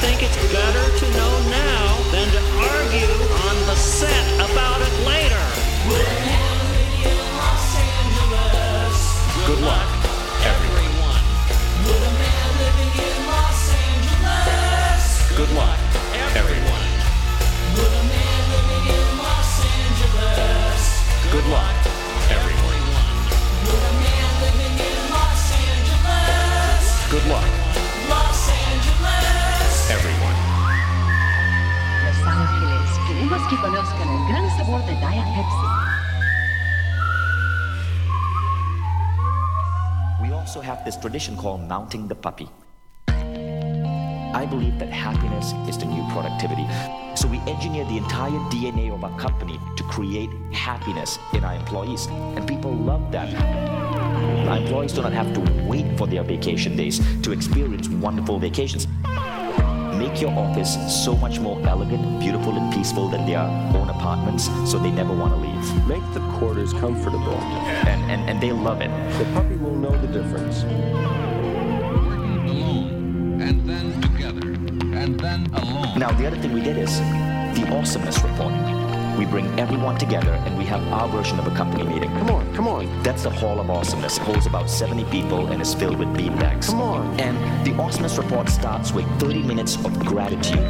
Think 0.00 0.22
it's 0.22 0.36
better 0.52 0.98
to 0.98 1.10
know 1.16 1.47
also 40.58 40.66
have 40.66 40.84
this 40.84 40.96
tradition 40.96 41.36
called 41.36 41.60
mounting 41.68 42.08
the 42.08 42.14
puppy. 42.16 42.48
I 43.06 44.44
believe 44.50 44.78
that 44.80 44.88
happiness 44.88 45.52
is 45.68 45.78
the 45.78 45.86
new 45.86 46.02
productivity. 46.10 46.66
So 47.14 47.28
we 47.28 47.38
engineer 47.46 47.84
the 47.84 47.96
entire 47.96 48.40
DNA 48.50 48.92
of 48.92 49.04
our 49.04 49.16
company 49.20 49.58
to 49.76 49.84
create 49.84 50.30
happiness 50.52 51.16
in 51.32 51.44
our 51.44 51.54
employees. 51.54 52.06
And 52.06 52.46
people 52.46 52.72
love 52.72 53.12
that. 53.12 53.32
Our 54.48 54.58
employees 54.58 54.92
do 54.94 55.02
not 55.02 55.12
have 55.12 55.32
to 55.34 55.40
wait 55.68 55.96
for 55.96 56.08
their 56.08 56.24
vacation 56.24 56.76
days 56.76 56.98
to 57.22 57.30
experience 57.30 57.88
wonderful 57.88 58.40
vacations. 58.40 58.88
Make 60.08 60.22
your 60.22 60.30
office 60.30 60.78
so 61.04 61.14
much 61.16 61.38
more 61.38 61.60
elegant, 61.68 62.18
beautiful, 62.18 62.56
and 62.56 62.72
peaceful 62.72 63.10
than 63.10 63.26
their 63.26 63.40
own 63.40 63.90
apartments 63.90 64.46
so 64.64 64.78
they 64.78 64.90
never 64.90 65.14
want 65.14 65.34
to 65.34 65.38
leave. 65.38 65.86
Make 65.86 66.02
the 66.14 66.20
quarters 66.38 66.72
comfortable. 66.72 67.34
And, 67.86 68.10
and, 68.10 68.22
and 68.30 68.40
they 68.40 68.50
love 68.50 68.80
it. 68.80 68.88
The 69.18 69.26
puppy 69.34 69.56
will 69.56 69.74
know 69.74 69.90
the 69.90 70.06
difference. 70.06 70.62
and 73.42 73.68
then 73.68 74.00
together, 74.00 74.48
and 74.96 75.20
then 75.20 75.46
alone. 75.52 75.98
Now, 75.98 76.10
the 76.12 76.26
other 76.26 76.38
thing 76.38 76.54
we 76.54 76.62
did 76.62 76.78
is 76.78 76.98
the 77.00 77.68
awesomeness 77.70 78.18
report. 78.22 78.77
We 79.18 79.26
bring 79.26 79.46
everyone 79.58 79.98
together 79.98 80.32
and 80.46 80.56
we 80.56 80.64
have 80.66 80.80
our 80.92 81.08
version 81.08 81.40
of 81.40 81.46
a 81.48 81.50
company 81.56 81.82
meeting. 81.82 82.08
Come 82.10 82.30
on, 82.30 82.54
come 82.54 82.68
on. 82.68 83.02
That's 83.02 83.24
the 83.24 83.30
Hall 83.30 83.58
of 83.58 83.68
Awesomeness. 83.68 84.16
It 84.16 84.22
holds 84.22 84.46
about 84.46 84.70
70 84.70 85.04
people 85.10 85.48
and 85.48 85.60
is 85.60 85.74
filled 85.74 85.98
with 85.98 86.06
beanbags. 86.10 86.68
Come 86.68 86.80
on. 86.80 87.18
And 87.18 87.66
the 87.66 87.74
awesomeness 87.82 88.16
report 88.16 88.48
starts 88.48 88.92
with 88.92 89.06
30 89.18 89.42
minutes 89.42 89.74
of 89.84 89.98
gratitude. 90.06 90.62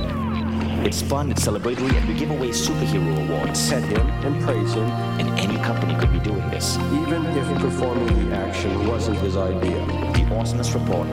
It's 0.86 1.02
fun, 1.02 1.30
it's 1.30 1.46
celebratory, 1.46 1.94
and 1.94 2.08
we 2.08 2.14
give 2.14 2.30
away 2.30 2.48
superhero 2.48 3.28
awards. 3.28 3.68
Pet 3.68 3.82
him 3.82 4.08
and 4.24 4.42
praise 4.42 4.72
him. 4.72 4.88
And 5.20 5.28
any 5.38 5.56
company 5.58 5.94
could 6.00 6.10
be 6.10 6.20
doing 6.20 6.48
this. 6.48 6.78
Even 6.78 7.26
if 7.26 7.60
performing 7.60 8.30
the 8.30 8.34
action 8.34 8.86
wasn't 8.86 9.18
his 9.18 9.36
idea. 9.36 9.84
The 10.14 10.34
awesomeness 10.34 10.72
report 10.72 11.08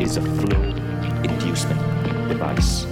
is 0.00 0.16
a 0.16 0.22
flow 0.22 0.62
inducement 1.24 1.80
device. 2.28 2.86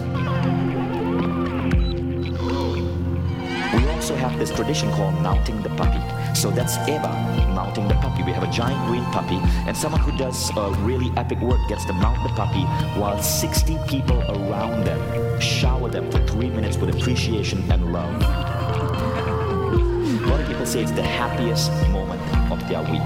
Also 4.08 4.22
have 4.22 4.38
this 4.38 4.52
tradition 4.52 4.88
called 4.92 5.20
mounting 5.20 5.60
the 5.62 5.68
puppy. 5.70 5.98
So 6.32 6.48
that's 6.48 6.76
Eva 6.88 7.08
mounting 7.56 7.88
the 7.88 7.94
puppy. 7.94 8.22
We 8.22 8.30
have 8.30 8.44
a 8.44 8.50
giant 8.52 8.86
green 8.86 9.04
puppy, 9.06 9.40
and 9.66 9.76
someone 9.76 10.00
who 10.00 10.16
does 10.16 10.56
uh, 10.56 10.70
really 10.82 11.10
epic 11.16 11.40
work 11.40 11.58
gets 11.68 11.84
to 11.86 11.92
mount 11.92 12.22
the 12.22 12.32
puppy 12.36 12.62
while 13.00 13.20
60 13.20 13.76
people 13.88 14.22
around 14.30 14.84
them 14.84 15.40
shower 15.40 15.88
them 15.88 16.08
for 16.12 16.24
three 16.24 16.50
minutes 16.50 16.76
with 16.76 16.94
appreciation 16.94 17.68
and 17.68 17.92
love. 17.92 18.14
A 18.22 20.26
lot 20.28 20.40
of 20.40 20.46
people 20.46 20.66
say 20.66 20.84
it's 20.84 20.92
the 20.92 21.02
happiest 21.02 21.72
moment 21.90 22.22
of 22.52 22.60
their 22.68 22.82
week. 22.82 23.02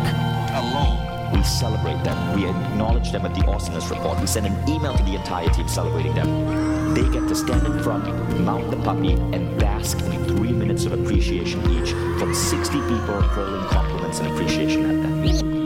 Alone. 0.52 1.09
We 1.40 1.46
celebrate 1.46 2.04
them. 2.04 2.36
We 2.36 2.46
acknowledge 2.46 3.12
them 3.12 3.24
at 3.24 3.34
the 3.34 3.46
awesomeness 3.46 3.88
report. 3.88 4.20
We 4.20 4.26
send 4.26 4.44
an 4.44 4.68
email 4.68 4.94
to 4.94 5.02
the 5.04 5.14
entire 5.14 5.48
team 5.48 5.68
celebrating 5.68 6.14
them. 6.14 6.92
They 6.92 7.00
get 7.04 7.26
to 7.28 7.34
stand 7.34 7.66
in 7.66 7.82
front, 7.82 8.04
mount 8.40 8.70
the 8.70 8.76
puppy, 8.76 9.12
and 9.12 9.58
bask 9.58 9.98
in 10.02 10.22
three 10.36 10.52
minutes 10.52 10.84
of 10.84 10.92
appreciation 10.92 11.62
each 11.70 11.92
from 12.18 12.34
60 12.34 12.78
people 12.82 13.22
hurling 13.22 13.66
compliments 13.68 14.18
and 14.18 14.30
appreciation 14.30 14.84
at 14.84 15.00
them. 15.02 15.22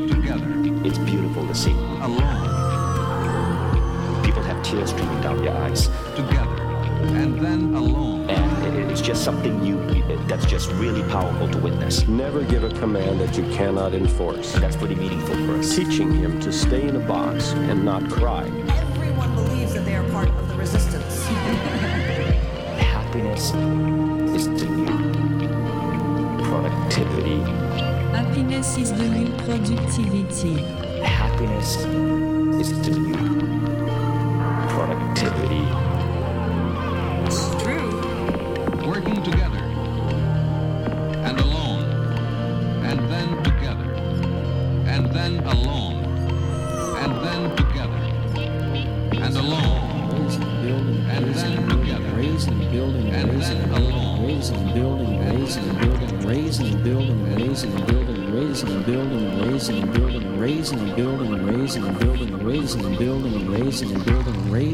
Together. 0.08 0.86
It's 0.86 0.98
beautiful 0.98 1.44
to 1.44 1.54
see. 1.56 1.72
Alone. 1.72 2.44
People 4.22 4.42
have 4.44 4.62
tears 4.62 4.90
streaming 4.90 5.20
down 5.22 5.42
their 5.42 5.56
eyes. 5.56 5.88
Together, 6.14 6.62
and 7.18 7.40
then 7.40 7.74
alone. 7.74 8.30
And 8.30 8.63
it's 8.94 9.02
just 9.02 9.24
something 9.24 9.64
you, 9.64 9.76
that's 10.28 10.46
just 10.46 10.70
really 10.74 11.02
powerful 11.10 11.48
to 11.48 11.58
witness. 11.58 12.06
Never 12.06 12.44
give 12.44 12.62
a 12.62 12.68
command 12.78 13.20
that 13.20 13.36
you 13.36 13.42
cannot 13.50 13.92
enforce. 13.92 14.54
And 14.54 14.62
that's 14.62 14.76
pretty 14.76 14.94
meaningful 14.94 15.34
for 15.46 15.56
us. 15.56 15.74
Teaching 15.74 16.12
him 16.12 16.38
to 16.38 16.52
stay 16.52 16.86
in 16.86 16.94
a 16.94 17.00
box 17.00 17.54
and 17.54 17.84
not 17.84 18.08
cry. 18.08 18.44
Everyone 18.68 19.34
believes 19.34 19.74
that 19.74 19.84
they 19.84 19.96
are 19.96 20.08
part 20.10 20.28
of 20.28 20.48
the 20.48 20.54
resistance. 20.54 21.26
Happiness 22.78 23.52
is 24.32 24.46
the 24.46 24.68
new 24.68 24.86
productivity. 26.44 27.40
Happiness 28.12 28.78
is 28.78 28.92
the 28.92 29.08
new 29.08 29.36
productivity. 29.38 30.54
Happiness 31.02 31.78
is 32.60 32.80
the 32.88 32.96
new 32.96 33.33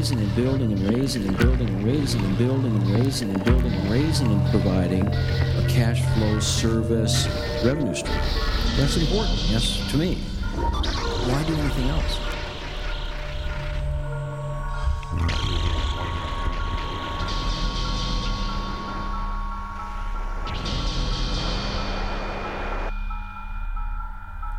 raising, 0.01 0.19
and 0.19 0.35
building, 0.35 0.71
and 0.71 0.97
raising, 0.97 1.27
and 1.27 1.37
building, 1.37 1.69
and 1.69 1.85
raising, 1.85 2.25
and 2.25 2.35
building, 2.35 2.75
and 2.75 2.89
raising, 2.89 3.29
and 3.29 3.45
building, 3.45 3.71
and 3.71 3.91
raising, 3.91 4.31
and 4.31 4.49
providing 4.49 5.05
a 5.05 5.65
cash 5.69 6.01
flow 6.15 6.39
service 6.39 7.27
revenue 7.63 7.93
stream. 7.93 8.17
That's 8.77 8.97
important, 8.97 9.37
yes, 9.51 9.91
to 9.91 9.97
me. 9.97 10.15
Why 10.55 11.43
do 11.43 11.53
anything 11.53 11.89
else? 11.89 12.17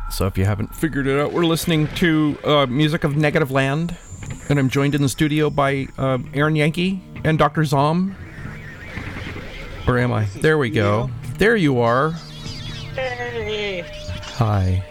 So 0.09 0.25
if 0.25 0.37
you 0.37 0.45
haven't 0.45 0.73
figured 0.73 1.05
it 1.05 1.19
out, 1.19 1.33
we're 1.33 1.45
listening 1.45 1.89
to 1.95 2.37
uh, 2.45 2.65
music 2.67 3.03
of 3.03 3.15
Negativland, 3.15 3.97
and 4.49 4.59
I'm 4.59 4.69
joined 4.69 4.95
in 4.95 5.01
the 5.01 5.09
studio 5.09 5.49
by 5.49 5.87
uh, 5.97 6.17
Erin 6.33 6.55
Yanke 6.55 6.99
and 7.23 7.37
Dr. 7.37 7.61
Zomb. 7.61 8.15
Where 9.85 9.99
am 9.99 10.13
I? 10.13 10.25
There 10.25 10.57
we 10.57 10.69
go. 10.69 11.09
There 11.37 11.55
you 11.55 11.79
are. 11.79 12.11
Hey, 12.95 13.83
Hi. 14.35 14.83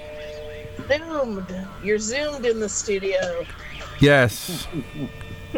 zoomed. 0.89 1.47
You're 1.83 1.99
zoomed 1.99 2.47
in 2.47 2.61
the 2.61 2.69
studio. 2.69 3.45
Yes. 4.01 4.67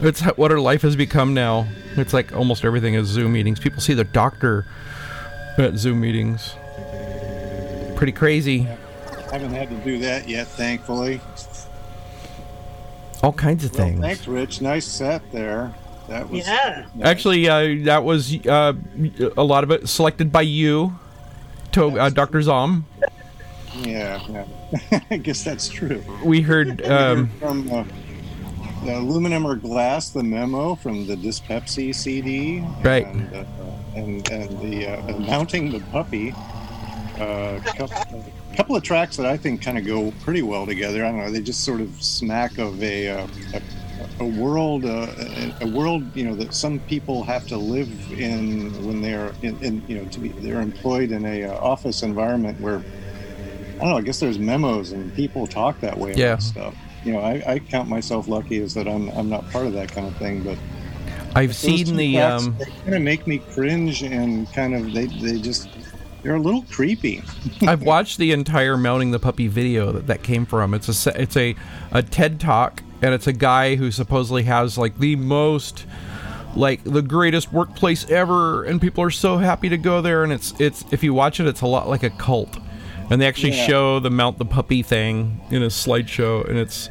It's 0.00 0.20
what 0.36 0.50
our 0.50 0.58
life 0.58 0.82
has 0.82 0.96
become 0.96 1.34
now. 1.34 1.68
It's 1.96 2.12
like 2.12 2.34
almost 2.34 2.64
everything 2.64 2.94
is 2.94 3.06
Zoom 3.06 3.32
meetings. 3.32 3.60
People 3.60 3.80
see 3.80 3.94
the 3.94 4.04
doctor 4.04 4.66
at 5.56 5.76
Zoom 5.76 6.00
meetings. 6.00 6.54
Pretty 7.96 8.12
crazy. 8.12 8.66
I 8.66 9.38
haven't 9.38 9.52
had 9.54 9.70
to 9.70 9.76
do 9.76 9.98
that 10.00 10.28
yet, 10.28 10.48
thankfully. 10.48 11.20
All 13.24 13.32
kinds 13.32 13.64
of 13.64 13.72
Well, 13.74 13.86
things. 13.86 14.00
thanks, 14.00 14.28
Rich. 14.28 14.60
Nice 14.60 14.84
set 14.84 15.22
there. 15.32 15.72
That 16.08 16.28
was 16.28 16.46
Yeah. 16.46 16.84
Actually, 17.02 17.48
uh, 17.48 17.84
that 17.86 18.04
was 18.04 18.34
uh, 18.46 18.74
a 19.38 19.42
lot 19.42 19.64
of 19.64 19.70
it 19.70 19.88
selected 19.88 20.30
by 20.30 20.42
you, 20.42 20.98
to 21.72 21.98
uh, 21.98 22.10
Dr. 22.10 22.40
Zomb. 22.40 22.84
Yeah, 23.78 24.20
yeah. 24.28 25.00
I 25.10 25.16
guess 25.16 25.42
that's 25.42 25.68
true. 25.70 26.04
We 26.24 26.42
heard. 26.42 26.84
Um, 26.84 27.30
from 27.40 27.72
uh, 27.72 27.84
the 28.84 28.98
aluminum 28.98 29.46
or 29.46 29.56
glass, 29.56 30.10
the 30.10 30.22
memo 30.22 30.74
from 30.74 31.06
the 31.06 31.16
Dispepsi 31.16 31.94
CD, 31.94 32.60
Right. 32.82 33.06
And, 33.06 33.34
uh, 33.34 33.44
and, 33.96 34.30
and 34.30 34.60
the 34.60 34.86
uh, 34.98 35.18
mounting 35.20 35.72
the 35.72 35.80
puppy. 35.80 36.34
Uh, 37.18 37.60
couple, 37.64 37.96
a 37.96 38.43
couple 38.56 38.76
of 38.76 38.82
tracks 38.82 39.16
that 39.16 39.26
I 39.26 39.36
think 39.38 39.62
kind 39.62 39.78
of 39.78 39.86
go 39.86 40.12
pretty 40.20 40.42
well 40.42 40.66
together. 40.66 41.04
I 41.04 41.10
don't 41.10 41.20
know. 41.20 41.30
They 41.32 41.42
just 41.42 41.64
sort 41.64 41.80
of 41.80 41.94
smack 42.02 42.58
of 42.58 42.82
a 42.82 43.08
uh, 43.10 43.28
a, 43.54 43.62
a 44.20 44.26
world, 44.26 44.84
uh, 44.86 45.14
a, 45.18 45.54
a 45.62 45.66
world, 45.66 46.14
you 46.14 46.24
know, 46.24 46.36
that 46.36 46.54
some 46.54 46.80
people 46.80 47.24
have 47.24 47.46
to 47.46 47.58
live 47.58 47.90
in 48.18 48.84
when 48.84 49.00
they're 49.02 49.36
in, 49.42 49.58
in 49.60 49.84
you 49.86 49.96
know, 49.98 50.06
to 50.06 50.20
be 50.20 50.34
they're 50.38 50.60
employed 50.60 51.12
in 51.12 51.24
a 51.26 51.44
uh, 51.44 51.54
office 51.54 52.02
environment 52.02 52.60
where 52.60 52.86
I 53.80 53.84
don't 53.84 53.92
know. 53.92 53.98
I 53.98 54.02
guess 54.02 54.20
there's 54.20 54.38
memos 54.38 54.92
and 54.92 55.12
people 55.14 55.46
talk 55.48 55.80
that 55.80 55.98
way 55.98 56.16
Yeah. 56.18 56.38
stuff. 56.38 56.74
You 57.04 57.12
know, 57.14 57.20
I, 57.20 57.42
I 57.54 57.58
count 57.60 57.88
myself 57.88 58.28
lucky 58.28 58.58
is 58.58 58.74
that 58.74 58.88
I'm 58.88 59.08
I'm 59.10 59.28
not 59.28 59.48
part 59.50 59.66
of 59.66 59.74
that 59.74 59.92
kind 59.92 60.06
of 60.08 60.16
thing. 60.16 60.42
But 60.44 60.60
I've 61.34 61.56
seen 61.56 61.96
the. 61.96 62.18
tracks, 62.18 62.48
Um, 62.48 62.56
they 62.58 62.66
kind 62.84 62.96
of 62.96 63.02
make 63.02 63.26
me 63.26 63.44
cringe 63.54 64.02
and 64.02 64.50
kind 64.52 64.74
of 64.74 64.92
they 64.94 65.06
they 65.06 65.38
just 65.40 65.70
they're 66.24 66.34
a 66.34 66.40
little 66.40 66.62
creepy. 66.70 67.22
I've 67.66 67.82
watched 67.82 68.18
the 68.18 68.32
entire 68.32 68.76
mounting 68.76 69.12
the 69.12 69.18
puppy 69.20 69.46
video 69.46 69.92
that 69.92 70.06
that 70.08 70.22
came 70.24 70.46
from. 70.46 70.74
It's 70.74 71.06
a 71.06 71.20
it's 71.22 71.36
a 71.36 71.54
a 71.92 72.02
TED 72.02 72.40
talk, 72.40 72.82
and 73.02 73.14
it's 73.14 73.26
a 73.28 73.32
guy 73.32 73.76
who 73.76 73.90
supposedly 73.92 74.42
has 74.44 74.76
like 74.76 74.98
the 74.98 75.14
most 75.16 75.86
like 76.56 76.82
the 76.84 77.02
greatest 77.02 77.52
workplace 77.52 78.08
ever, 78.10 78.64
and 78.64 78.80
people 78.80 79.04
are 79.04 79.10
so 79.10 79.36
happy 79.38 79.68
to 79.68 79.76
go 79.76 80.00
there. 80.00 80.24
And 80.24 80.32
it's 80.32 80.58
it's 80.58 80.84
if 80.90 81.04
you 81.04 81.12
watch 81.14 81.38
it, 81.40 81.46
it's 81.46 81.60
a 81.60 81.66
lot 81.66 81.88
like 81.88 82.02
a 82.02 82.10
cult, 82.10 82.56
and 83.10 83.20
they 83.20 83.26
actually 83.26 83.52
Yeah. 83.52 83.66
show 83.66 84.00
the 84.00 84.10
mount 84.10 84.38
the 84.38 84.44
puppy 84.46 84.82
thing 84.82 85.40
in 85.50 85.62
a 85.62 85.66
slideshow, 85.68 86.48
and 86.48 86.58
it's 86.58 86.88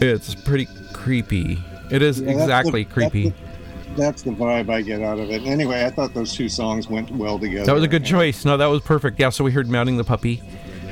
it's 0.00 0.34
pretty 0.34 0.68
creepy. 0.92 1.58
It 1.90 2.00
is 2.00 2.20
Yeah, 2.20 2.26
that's 2.26 2.36
the- 2.38 2.42
exactly 2.42 2.84
that's 2.84 2.94
creepy. 2.94 3.34
That's 3.96 4.22
the 4.22 4.30
vibe 4.30 4.70
I 4.70 4.82
get 4.82 5.02
out 5.02 5.18
of 5.18 5.30
it. 5.30 5.42
Anyway, 5.42 5.84
I 5.84 5.90
thought 5.90 6.14
those 6.14 6.34
two 6.34 6.48
songs 6.48 6.88
went 6.88 7.10
well 7.10 7.38
together. 7.38 7.66
That 7.66 7.74
was 7.74 7.84
a 7.84 7.88
good 7.88 8.04
choice. 8.04 8.44
No, 8.44 8.56
that 8.56 8.66
was 8.66 8.80
perfect. 8.80 9.20
Yeah, 9.20 9.28
so 9.28 9.44
we 9.44 9.52
heard 9.52 9.68
Mounting 9.68 9.96
the 9.96 10.04
Puppy 10.04 10.42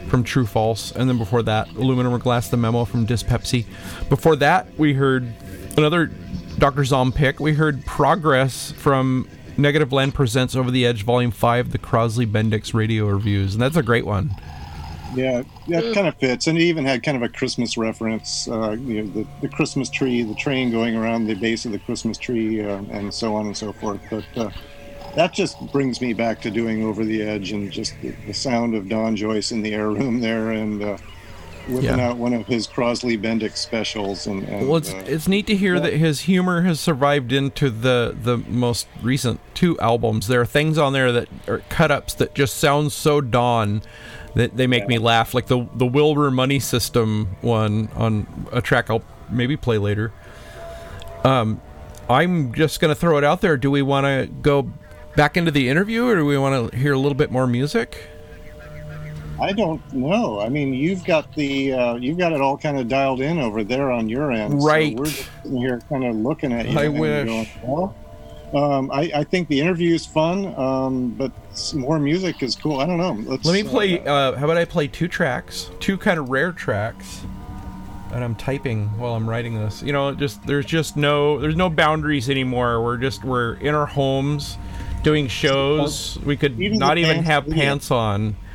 from 0.09 0.25
True 0.25 0.45
False, 0.45 0.93
and 0.93 1.09
then 1.09 1.19
before 1.19 1.43
that, 1.45 1.69
Aluminum 1.77 2.13
or 2.13 2.19
Glass, 2.19 2.49
the 2.49 2.57
memo 2.57 2.85
from 2.85 3.07
Dispepsi. 3.07 3.65
Before 4.09 4.37
that, 4.37 4.67
we 4.79 4.93
heard 4.93 5.33
another 5.77 6.11
Dr. 6.59 6.83
Zomb 6.83 7.15
pick. 7.15 7.41
We 7.41 7.55
heard 7.55 7.87
Progress 7.87 8.73
from 8.73 9.29
Negativland 9.57 10.13
Presents 10.13 10.55
Over 10.57 10.71
the 10.71 10.85
Edge, 10.85 11.05
Volume 11.05 11.31
5, 11.31 11.73
the 11.73 11.79
Crosley 11.79 12.31
Bendix 12.31 12.75
radio 12.75 13.07
reviews, 13.07 13.55
and 13.55 13.63
that's 13.63 13.77
a 13.77 13.83
great 13.83 14.05
one. 14.05 14.35
Yeah, 15.15 15.43
that 15.69 15.93
kind 15.93 16.07
of 16.07 16.15
fits, 16.17 16.47
and 16.47 16.57
it 16.57 16.63
even 16.63 16.85
had 16.85 17.03
kind 17.03 17.17
of 17.17 17.23
a 17.23 17.29
Christmas 17.29 17.77
reference. 17.77 18.47
Uh, 18.49 18.73
you 18.73 19.03
know, 19.03 19.11
the, 19.11 19.27
the 19.43 19.49
Christmas 19.49 19.91
tree, 19.91 20.23
the 20.23 20.35
train 20.37 20.71
going 20.71 20.97
around 20.97 21.27
the 21.27 21.35
base 21.35 21.65
of 21.65 21.73
the 21.73 21.79
Christmas 21.81 22.17
tree, 22.17 22.63
uh, 22.63 22.83
and 22.93 23.13
so 23.13 23.35
on 23.35 23.47
and 23.47 23.57
so 23.57 23.73
forth. 23.73 24.01
But 24.11 24.25
uh, 24.37 24.51
that 25.17 25.33
just 25.33 25.59
brings 25.73 26.01
me 26.01 26.13
back 26.13 26.41
to 26.43 26.51
doing 26.51 26.85
Over 26.85 27.05
the 27.05 27.23
Edge, 27.23 27.51
and 27.53 27.71
just 27.73 28.01
the, 28.03 28.15
the 28.27 28.35
sound 28.35 28.75
of 28.75 28.89
Don 28.89 29.17
Joyce 29.17 29.51
in 29.51 29.63
the 29.63 29.75
air 29.75 29.89
room 29.91 30.21
there, 30.21 30.53
and 30.53 30.83
uh, 30.83 30.97
whipping 31.69 31.99
Yeah. 31.99 32.11
out 32.11 32.17
one 32.17 32.33
of 32.33 32.47
his 32.47 32.67
Crosley 32.67 33.21
Bendix 33.21 33.57
specials. 33.57 34.27
And, 34.27 34.49
and 34.49 34.69
Well, 34.69 34.77
it's, 34.77 34.93
uh, 34.93 35.03
it's 35.07 35.29
neat 35.29 35.47
to 35.49 35.57
hear 35.57 35.79
that 35.81 35.95
his 35.95 36.21
humor 36.21 36.63
has 36.63 36.81
survived 36.81 37.33
into 37.33 37.71
the, 37.71 38.17
the 38.21 38.39
most 38.39 38.87
recent 39.03 39.41
two 39.55 39.79
albums. 39.81 40.27
There 40.27 40.41
are 40.41 40.47
things 40.47 40.79
on 40.79 40.93
there 40.93 41.13
that 41.13 41.29
are 41.49 41.63
cut 41.69 41.91
ups 41.91 42.15
that 42.15 42.35
just 42.35 42.57
sound 42.57 42.93
so 42.93 43.21
Don 43.21 43.83
that 44.35 44.57
they 44.57 44.67
make 44.67 44.87
me 44.89 44.99
laugh. 44.99 45.35
Like 45.35 45.47
the 45.47 45.67
the 45.75 45.87
Wilbur 45.87 46.31
Money 46.31 46.61
System 46.61 47.37
one 47.41 47.89
on 47.95 48.49
a 48.53 48.61
track 48.61 48.91
I'll 48.91 49.03
maybe 49.29 49.57
play 49.57 49.79
later. 49.79 50.13
Um, 51.25 51.61
I'm 52.09 52.53
just 52.55 52.81
gonna 52.81 52.95
throw 52.95 53.19
it 53.19 53.25
out 53.25 53.41
there. 53.41 53.57
Do 53.57 53.71
we 53.71 53.83
want 53.83 54.07
to 54.07 54.29
go 54.43 54.71
back 55.17 55.37
into 55.37 55.51
the 55.51 55.69
interview, 55.69 56.07
or 56.07 56.17
do 56.17 56.25
we 56.25 56.39
want 56.39 56.71
to 56.71 56.77
hear 56.77 56.93
a 56.93 56.99
little 56.99 57.17
bit 57.17 57.31
more 57.31 57.47
music? 57.47 58.09
I 59.41 59.53
don't 59.53 59.81
know. 59.93 60.39
I 60.41 60.51
mean, 60.51 60.75
you've 60.75 61.05
got 61.05 61.33
the 61.35 61.73
uh, 61.73 61.95
you've 61.95 62.19
got 62.19 62.33
it 62.33 62.41
all 62.41 62.59
kind 62.59 62.79
of 62.79 62.89
dialed 62.89 63.21
in 63.21 63.39
over 63.39 63.65
there 63.65 63.91
on 63.91 64.09
your 64.09 64.33
end. 64.33 64.63
Right. 64.63 64.93
So 64.93 64.99
we're 64.99 65.05
just 65.07 65.31
sitting 65.43 65.59
here 65.59 65.81
kind 65.89 66.05
of 66.05 66.17
looking 66.17 66.53
at 66.53 66.69
you. 66.69 66.79
I 66.79 66.89
wish. 66.89 67.27
Going, 67.27 67.49
well, 67.63 67.95
um, 68.55 68.91
I, 68.91 69.11
I 69.15 69.25
think 69.25 69.49
the 69.49 69.61
interview 69.61 69.95
is 69.95 70.07
fun, 70.07 70.55
um, 70.59 71.11
but 71.11 71.33
more 71.75 71.99
music 71.99 72.43
is 72.43 72.57
cool. 72.57 72.81
I 72.81 72.87
don't 72.87 72.99
know. 72.99 73.13
Let's, 73.31 73.45
Let 73.45 73.53
me 73.53 73.63
play. 73.63 74.01
Uh, 74.01 74.33
how 74.33 74.45
about 74.45 74.57
I 74.57 74.65
play 74.65 74.89
two 74.89 75.09
tracks, 75.09 75.71
two 75.79 75.97
kind 75.97 76.19
of 76.19 76.31
rare 76.31 76.51
tracks, 76.51 77.23
and 78.13 78.25
I'm 78.25 78.35
typing 78.35 78.89
while 78.99 79.15
I'm 79.15 79.29
writing 79.29 79.55
this. 79.55 79.83
You 79.83 79.93
know, 79.93 80.13
just 80.15 80.45
there's 80.47 80.67
just 80.67 80.97
no 80.97 81.39
there's 81.39 81.57
no 81.57 81.71
boundaries 81.71 82.29
anymore. 82.29 82.83
We're 82.83 82.97
just 82.97 83.25
we're 83.25 83.55
in 83.55 83.75
our 83.75 83.87
homes 83.87 84.59
doing 85.03 85.29
shows. 85.29 86.19
We 86.25 86.37
could 86.37 86.61
Even 86.61 86.79
not 86.79 86.99
even 86.99 87.25
pants- 87.25 87.29
have 87.29 87.49
yeah. 87.49 87.55
pants 87.55 87.91
on. 87.91 88.37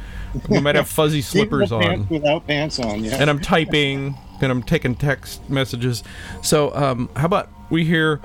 We 0.50 0.60
might 0.60 0.76
have 0.76 0.90
fuzzy 0.90 1.22
slippers 1.22 1.72
on. 1.72 2.10
without 2.10 2.46
pants 2.46 2.78
on. 2.80 3.06
Yeah. 3.06 3.16
And 3.22 3.30
I'm 3.30 3.40
typing 3.40 4.18
and 4.42 4.52
I'm 4.52 4.64
taking 4.64 4.94
text 4.96 5.50
messages. 5.50 6.04
So 6.42 6.76
um, 6.76 7.10
how 7.16 7.28
about 7.28 7.50
we 7.70 7.86
hear? 7.86 8.20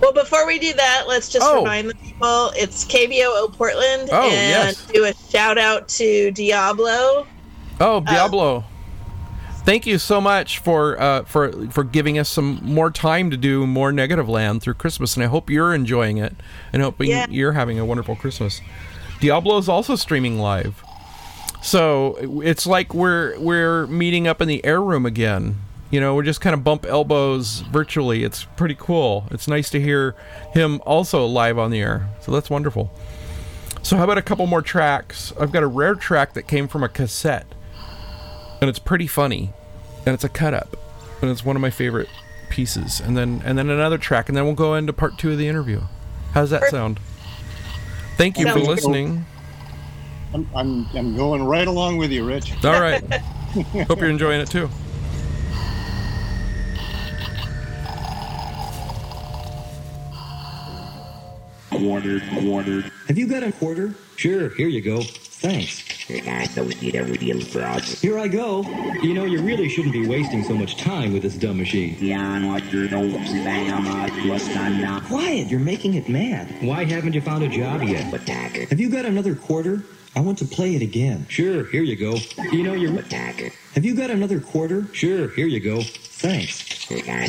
Well, 0.00 0.12
before 0.12 0.46
we 0.46 0.58
do 0.58 0.72
that, 0.74 1.04
let's 1.08 1.28
just 1.28 1.46
Oh. 1.46 1.56
remind 1.62 1.88
the 1.90 1.94
people 1.94 2.50
it's 2.56 2.84
KBOO 2.84 3.52
Portland 3.56 4.10
Oh, 4.12 4.22
and 4.24 4.32
yes. 4.32 4.86
do 4.92 5.04
a 5.04 5.14
shout 5.30 5.58
out 5.58 5.88
to 5.88 6.30
Diablo. 6.32 7.26
Oh, 7.80 8.00
Diablo. 8.00 8.64
Thank 9.64 9.84
you 9.86 9.98
so 9.98 10.20
much 10.20 10.58
for 10.58 11.00
uh, 11.00 11.24
for 11.24 11.50
for 11.70 11.82
giving 11.82 12.18
us 12.18 12.28
some 12.28 12.60
more 12.62 12.90
time 12.90 13.30
to 13.30 13.36
do 13.36 13.66
more 13.66 13.90
Negativland 13.90 14.60
through 14.62 14.74
Christmas, 14.74 15.16
and 15.16 15.24
I 15.24 15.26
hope 15.26 15.50
you're 15.50 15.74
enjoying 15.74 16.18
it, 16.18 16.36
and 16.72 16.82
hoping 16.82 17.10
Yeah. 17.10 17.26
you're 17.28 17.52
having 17.52 17.76
a 17.78 17.84
wonderful 17.84 18.14
Christmas. 18.14 18.60
Diablo 19.20 19.58
is 19.58 19.68
also 19.68 19.96
streaming 19.96 20.38
live. 20.38 20.82
So 21.62 22.16
it's 22.44 22.64
like 22.64 22.94
we're 22.94 23.36
we're 23.40 23.88
meeting 23.88 24.28
up 24.28 24.40
in 24.40 24.46
the 24.46 24.64
air 24.64 24.80
room 24.80 25.04
again. 25.04 25.56
You 25.90 26.00
know, 26.00 26.14
we're 26.14 26.24
just 26.24 26.40
kind 26.40 26.54
of 26.54 26.64
bump 26.64 26.84
elbows 26.84 27.60
virtually. 27.60 28.24
It's 28.24 28.44
pretty 28.56 28.74
cool. 28.76 29.26
It's 29.30 29.46
nice 29.46 29.70
to 29.70 29.80
hear 29.80 30.16
him 30.52 30.80
also 30.84 31.26
live 31.26 31.58
on 31.58 31.70
the 31.70 31.80
air. 31.80 32.08
So 32.20 32.32
that's 32.32 32.50
wonderful. 32.50 32.90
So 33.82 33.96
how 33.96 34.02
about 34.02 34.18
a 34.18 34.22
couple 34.22 34.46
more 34.48 34.62
tracks? 34.62 35.32
I've 35.38 35.52
got 35.52 35.62
a 35.62 35.68
rare 35.68 35.94
track 35.94 36.34
that 36.34 36.48
came 36.48 36.66
from 36.66 36.82
a 36.82 36.88
cassette, 36.88 37.46
and 38.60 38.68
it's 38.68 38.80
pretty 38.80 39.06
funny, 39.06 39.52
and 40.04 40.12
it's 40.12 40.24
a 40.24 40.28
cut 40.28 40.54
up, 40.54 40.76
and 41.22 41.30
it's 41.30 41.44
one 41.44 41.54
of 41.54 41.62
my 41.62 41.70
favorite 41.70 42.08
pieces. 42.50 42.98
And 42.98 43.16
then 43.16 43.40
and 43.44 43.56
then 43.56 43.70
another 43.70 43.96
track, 43.96 44.28
and 44.28 44.36
then 44.36 44.44
we'll 44.44 44.54
go 44.54 44.74
into 44.74 44.92
part 44.92 45.18
two 45.18 45.30
of 45.30 45.38
the 45.38 45.46
interview. 45.46 45.82
How's 46.32 46.50
that 46.50 46.64
sound? 46.64 46.98
Thank 48.16 48.38
you 48.38 48.46
for 48.46 48.54
Sounds 48.54 48.66
listening. 48.66 49.24
I'm, 50.34 50.48
I'm, 50.54 50.86
I'm 50.94 51.16
going 51.16 51.44
right 51.44 51.68
along 51.68 51.98
with 51.98 52.10
you, 52.10 52.26
Rich. 52.26 52.52
All 52.64 52.80
right. 52.80 53.02
Hope 53.86 54.00
you're 54.00 54.10
enjoying 54.10 54.40
it 54.40 54.50
too. 54.50 54.68
Quarter, 61.78 62.20
quarter. 62.40 62.82
Have 63.06 63.18
you 63.18 63.26
got 63.26 63.42
a 63.42 63.52
quarter? 63.52 63.94
Sure, 64.16 64.48
here 64.50 64.68
you 64.68 64.80
go. 64.80 65.02
Thanks. 65.02 65.80
Here 68.00 68.18
I 68.18 68.28
go. 68.28 68.62
You 69.02 69.12
know, 69.12 69.24
you 69.24 69.42
really 69.42 69.68
shouldn't 69.68 69.92
be 69.92 70.06
wasting 70.06 70.42
so 70.42 70.54
much 70.54 70.76
time 70.76 71.12
with 71.12 71.22
this 71.22 71.34
dumb 71.34 71.58
machine. 71.58 71.96
Quiet, 75.04 75.48
you're 75.48 75.60
making 75.60 75.94
it 75.94 76.08
mad. 76.08 76.54
Why 76.62 76.84
haven't 76.84 77.12
you 77.12 77.20
found 77.20 77.42
a 77.44 77.48
job 77.48 77.82
yet? 77.82 78.10
Have 78.70 78.80
you 78.80 78.88
got 78.88 79.04
another 79.04 79.34
quarter? 79.34 79.82
I 80.16 80.20
want 80.20 80.38
to 80.38 80.46
play 80.46 80.74
it 80.74 80.80
again. 80.80 81.26
Sure, 81.28 81.66
here 81.66 81.82
you 81.82 81.94
go. 81.94 82.16
You 82.50 82.62
know, 82.62 82.72
you're. 82.72 82.90
Have 83.74 83.84
you 83.84 83.94
got 83.94 84.10
another 84.10 84.40
quarter? 84.40 84.88
Sure, 84.94 85.28
here 85.28 85.46
you 85.46 85.60
go. 85.60 85.82
Thanks. 85.82 86.62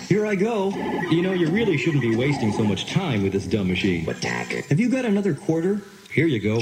Here 0.07 0.25
I 0.25 0.35
go. 0.35 0.69
You 1.09 1.21
know, 1.21 1.33
you 1.33 1.49
really 1.49 1.77
shouldn't 1.77 2.01
be 2.01 2.15
wasting 2.15 2.53
so 2.53 2.63
much 2.63 2.85
time 2.85 3.23
with 3.23 3.33
this 3.33 3.45
dumb 3.45 3.67
machine. 3.67 4.05
Have 4.05 4.79
you 4.79 4.89
got 4.89 5.03
another 5.03 5.33
quarter? 5.33 5.81
Here 6.17 6.25
you 6.25 6.39
go. 6.39 6.61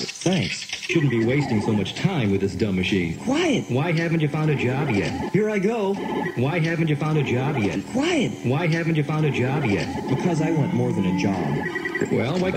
Thanks. 0.00 0.60
Shouldn't 0.60 1.10
be 1.10 1.26
wasting 1.26 1.60
so 1.60 1.74
much 1.74 1.94
time 1.94 2.30
with 2.30 2.40
this 2.40 2.54
dumb 2.54 2.74
machine. 2.74 3.18
Quiet. 3.18 3.66
Why 3.68 3.92
haven't 3.92 4.20
you 4.20 4.28
found 4.28 4.50
a 4.50 4.54
job 4.54 4.88
yet? 4.88 5.30
Here 5.30 5.50
I 5.50 5.58
go. 5.58 5.92
Why 6.36 6.58
haven't 6.58 6.88
you 6.88 6.96
found 6.96 7.18
a 7.18 7.22
job 7.22 7.58
yet? 7.58 7.84
Quiet. 7.92 8.32
Why 8.46 8.66
haven't 8.66 8.94
you 8.96 9.04
found 9.04 9.26
a 9.26 9.30
job 9.30 9.66
yet? 9.66 10.08
Because 10.08 10.40
I 10.40 10.52
want 10.52 10.72
more 10.72 10.90
than 10.90 11.04
a 11.04 11.18
job. 11.20 12.10
Well, 12.10 12.38
why? 12.38 12.50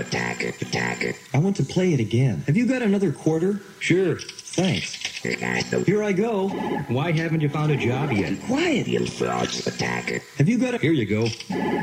I 1.34 1.38
want 1.38 1.56
to 1.56 1.64
play 1.64 1.92
it 1.92 2.00
again. 2.00 2.42
Have 2.46 2.56
you 2.56 2.64
got 2.64 2.80
another 2.80 3.12
quarter? 3.12 3.60
Sure. 3.80 4.18
Thanks. 4.58 4.96
Here 5.22 6.02
I 6.02 6.10
go. 6.10 6.48
Why 6.88 7.12
haven't 7.12 7.42
you 7.42 7.48
found 7.48 7.70
a 7.70 7.76
job 7.76 8.10
yet? 8.10 8.40
Quiet. 8.42 8.88
You 8.88 9.06
fraudulent 9.06 9.68
attacker. 9.68 10.20
Have 10.36 10.48
you 10.48 10.58
got 10.58 10.74
a... 10.74 10.78
Here 10.78 10.90
you 10.90 11.06
go. 11.06 11.28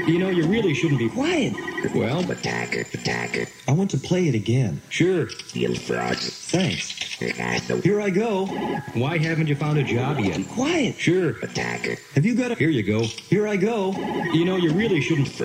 You 0.05 0.19
know, 0.19 0.27
you 0.27 0.45
really 0.45 0.73
shouldn't 0.73 0.99
be... 0.99 1.07
Quiet. 1.07 1.53
Well... 1.93 2.29
Attacker, 2.29 2.81
attacker. 2.81 3.45
I 3.69 3.71
want 3.71 3.91
to 3.91 3.97
play 3.97 4.27
it 4.27 4.35
again. 4.35 4.81
Sure. 4.89 5.29
You 5.53 5.73
fraudulent. 5.75 6.19
Thanks. 6.19 6.94
Here 7.17 8.01
I 8.01 8.09
go. 8.09 8.45
Why 8.93 9.17
haven't 9.17 9.47
you 9.47 9.55
found 9.55 9.77
a 9.77 9.83
job 9.83 10.19
yet? 10.19 10.47
Quiet. 10.49 10.95
Sure. 10.97 11.29
Attacker. 11.41 11.95
Have 12.13 12.25
you 12.25 12.35
got 12.35 12.51
a... 12.51 12.55
Here 12.55 12.69
you 12.69 12.83
go. 12.83 13.03
Here 13.03 13.47
I 13.47 13.55
go. 13.55 13.93
You 14.33 14.43
know, 14.43 14.57
you 14.57 14.71
really 14.73 15.01
shouldn't... 15.01 15.35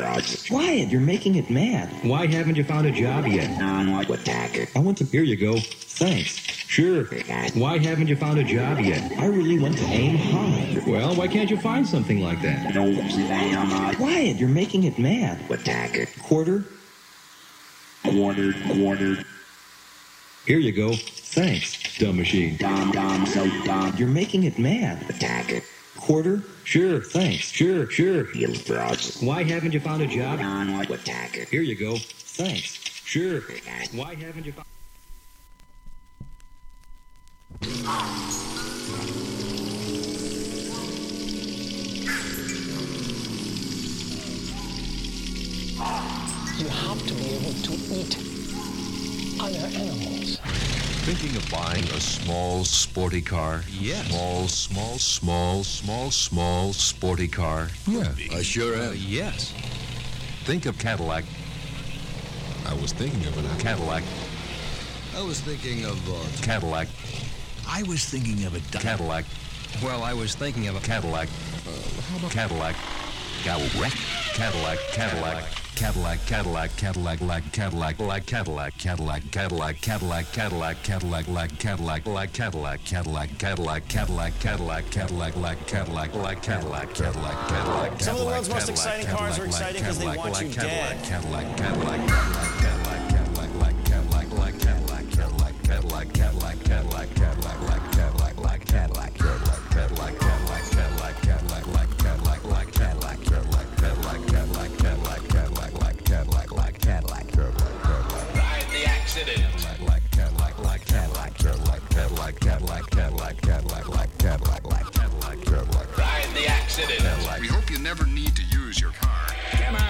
Quiet. 0.48 0.88
You're 0.88 1.00
making 1.00 1.36
it 1.36 1.48
mad. 1.48 1.88
Why 2.02 2.26
haven't 2.26 2.56
you 2.56 2.64
found 2.64 2.86
a 2.86 2.90
job 2.90 3.26
yet? 3.26 3.50
I 3.60 4.78
want 4.78 4.98
to... 4.98 5.04
Here 5.04 5.22
you 5.22 5.36
go. 5.36 5.58
Thanks. 5.60 6.38
Sure. 6.70 7.04
Why 7.54 7.78
haven't 7.78 8.08
you 8.08 8.16
found 8.16 8.38
a 8.38 8.44
job 8.44 8.80
yet? 8.80 9.12
I 9.18 9.26
really 9.26 9.58
want 9.58 9.76
to 9.78 9.84
aim 9.84 10.16
high. 10.16 10.82
Well, 10.86 11.14
why 11.14 11.28
can't 11.28 11.50
you 11.50 11.56
find 11.56 11.86
something 11.86 12.20
like 12.20 12.40
that? 12.42 12.74
No. 12.74 12.94
Quiet. 13.96 14.36
You're 14.36 14.48
making 14.48 14.84
it 14.84 14.98
mad. 14.98 15.38
Attacker. 15.50 16.06
Quarter. 16.22 16.64
Quarter. 18.04 18.54
Quarter. 18.72 19.24
Here 20.46 20.58
you 20.58 20.72
go. 20.72 20.94
Thanks, 20.94 21.98
dumb 21.98 22.16
machine. 22.16 22.56
Dumb, 22.56 22.90
dumb, 22.90 23.24
so 23.26 23.48
dumb. 23.64 23.94
You're 23.96 24.08
making 24.08 24.44
it 24.44 24.58
mad. 24.58 25.08
Attack 25.08 25.52
it. 25.52 25.62
Quarter? 25.96 26.42
Sure, 26.64 27.00
thanks. 27.00 27.50
Sure, 27.50 27.88
sure. 27.88 28.34
You 28.34 28.54
frauds. 28.54 29.20
Why 29.20 29.44
haven't 29.44 29.72
you 29.72 29.80
found 29.80 30.02
a 30.02 30.06
job? 30.06 30.40
Attack 30.90 31.36
it. 31.36 31.48
Here 31.48 31.62
you 31.62 31.76
go. 31.76 31.98
Thanks. 31.98 32.80
Sure. 33.04 33.42
Why 33.92 34.14
haven't 34.14 34.46
you 34.46 34.52
found... 34.52 34.66
You 46.58 46.68
have 46.68 47.06
to 47.06 47.14
be 47.14 47.28
able 47.30 47.52
to 47.52 47.72
eat 47.94 48.29
other 49.40 49.66
animals. 49.76 50.38
Thinking 51.06 51.34
of 51.36 51.50
buying 51.50 51.82
a 51.84 52.00
small, 52.00 52.64
sporty 52.64 53.22
car? 53.22 53.62
Yes. 53.70 54.06
Small, 54.08 54.48
small, 54.48 54.98
small, 54.98 55.64
small, 55.64 56.10
small, 56.10 56.72
sporty 56.72 57.26
car? 57.28 57.68
Yeah, 57.86 58.12
I 58.32 58.42
sure 58.42 58.74
am. 58.76 58.94
yes. 58.96 59.52
Think 60.44 60.66
of 60.66 60.78
Cadillac. 60.78 61.24
I 62.66 62.74
was 62.74 62.92
thinking 62.92 63.24
of 63.26 63.36
an 63.38 63.58
Cadillac. 63.58 64.02
I 65.16 65.22
was 65.22 65.40
thinking 65.40 65.84
of 65.84 65.96
uh, 66.08 66.42
Cadillac. 66.42 66.88
I 67.68 67.82
was 67.82 68.04
thinking 68.04 68.44
of 68.44 68.54
a 68.54 68.60
di- 68.70 68.78
Cadillac. 68.78 69.24
Well, 69.82 70.02
I 70.02 70.12
was 70.12 70.34
thinking 70.34 70.68
of 70.68 70.76
a 70.76 70.80
Cadillac. 70.80 71.28
how 72.10 72.18
about 72.18 72.30
Cadillac. 72.30 72.76
Cadillac. 73.42 73.92
Cadillac. 74.34 74.78
Cadillac. 74.92 75.34
Cadillac, 75.42 75.44
Cadillac, 75.76 76.18
Cadillac, 76.26 76.76
Cadillac, 76.76 77.20
like 77.22 77.52
Cadillac, 77.52 77.98
like 77.98 78.26
Cadillac, 78.26 78.76
Cadillac, 78.78 79.22
Cadillac, 79.30 79.80
Cadillac, 79.80 80.32
Cadillac, 80.32 80.82
Cadillac, 80.82 81.26
like 81.28 81.58
Cadillac, 81.58 82.06
like 82.06 82.32
Cadillac, 82.32 82.84
Cadillac, 82.84 83.38
Cadillac, 83.38 83.88
Cadillac, 83.88 84.38
Cadillac, 84.40 84.90
Cadillac, 84.90 85.36
like 85.36 85.66
Cadillac, 85.66 86.14
like 86.14 86.42
Cadillac, 86.42 86.94
Cadillac, 86.94 87.48
Cadillac, 87.48 88.00
Some 88.00 88.14
of 88.16 88.20
the 88.20 88.26
world's 88.26 88.48
most 88.50 88.68
exciting 88.68 89.06
cars 89.06 89.38
are 89.38 89.46
Cadillac, 89.46 89.48
exciting 89.48 89.84
'cause 89.84 89.98
they 89.98 90.04
Cadillac, 90.04 90.24
want 90.24 90.40
you 90.40 90.48
dead. 90.48 91.02
Cadillac, 91.04 91.56
Cadillac, 91.56 91.56
Cadillac, 91.56 91.90
like 91.90 92.00
Cadillac, 92.00 92.00
like 92.00 92.00
Cadillac, 92.00 92.00
like 92.00 92.00
Cadillac, 92.00 92.00
like 92.00 92.00
Cadillac, 92.00 92.00
like 92.00 92.00
Cadillac, 92.00 92.00
like 92.00 92.00
Cadillac, 92.00 92.00
like 92.00 92.00
Cadillac, 92.00 92.00
like 92.00 92.00
Cadillac, 92.00 92.00
like 92.00 92.08
Cadillac, 92.08 92.59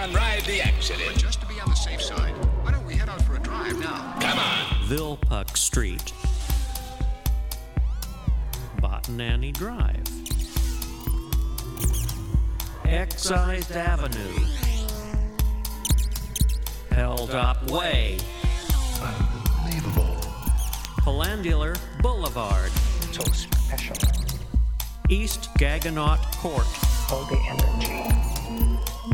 Come 0.00 0.12
on, 0.12 0.16
ride 0.16 0.42
the 0.44 0.62
accident. 0.62 1.10
But 1.12 1.20
just 1.20 1.42
to 1.42 1.46
be 1.46 1.60
on 1.60 1.68
the 1.68 1.76
safe 1.76 2.00
side, 2.00 2.32
why 2.62 2.72
don't 2.72 2.86
we 2.86 2.94
head 2.94 3.10
out 3.10 3.20
for 3.20 3.36
a 3.36 3.38
drive 3.38 3.78
now? 3.78 4.16
Come 4.18 4.38
on. 4.38 4.64
Vilpuck 4.88 5.58
Street. 5.58 6.14
Botanani 8.80 9.52
Drive. 9.52 10.06
Excised 12.86 13.72
Avenue. 13.72 14.46
Held 16.92 17.32
Up 17.32 17.70
Way. 17.70 18.16
Unbelievable. 19.02 20.16
Palandular 21.02 21.78
Boulevard. 22.00 22.70
So 23.12 23.22
special. 23.24 23.96
East 25.10 25.50
Gaggenau 25.58 26.16
Court. 26.36 26.64
All 27.12 27.26
the 27.26 27.36
energy. 27.50 28.29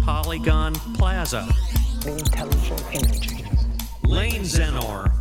Polygon 0.02 0.74
Plaza. 0.94 1.48
Intelligent 2.06 2.84
energy. 2.92 3.44
Lane 4.04 4.42
Zenor. 4.42 5.12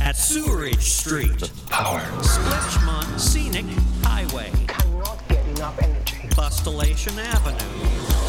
At 0.00 0.16
Sewerage 0.16 0.82
Street. 0.82 1.50
Power. 1.68 2.00
Splitchmont 2.22 3.18
Scenic 3.18 3.64
Highway. 4.02 4.50
Cannot 4.66 5.26
get 5.28 5.46
enough 5.48 5.78
energy. 5.82 6.16
Bustillation 6.36 7.16
Avenue. 7.18 7.56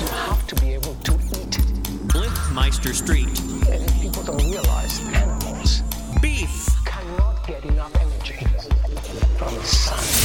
You 0.01 0.07
have 0.07 0.47
to 0.47 0.55
be 0.55 0.73
able 0.73 0.95
to 0.95 1.13
eat. 1.13 1.57
Blinkmeister 2.07 2.93
Street. 2.93 3.27
And 3.69 3.91
people 4.01 4.23
don't 4.23 4.43
realize 4.51 4.99
animals 5.13 5.81
Beef. 6.21 6.67
cannot 6.85 7.45
get 7.47 7.63
enough 7.65 7.95
energy 7.95 8.45
from 9.37 9.55
the 9.55 9.63
sun. 9.63 10.20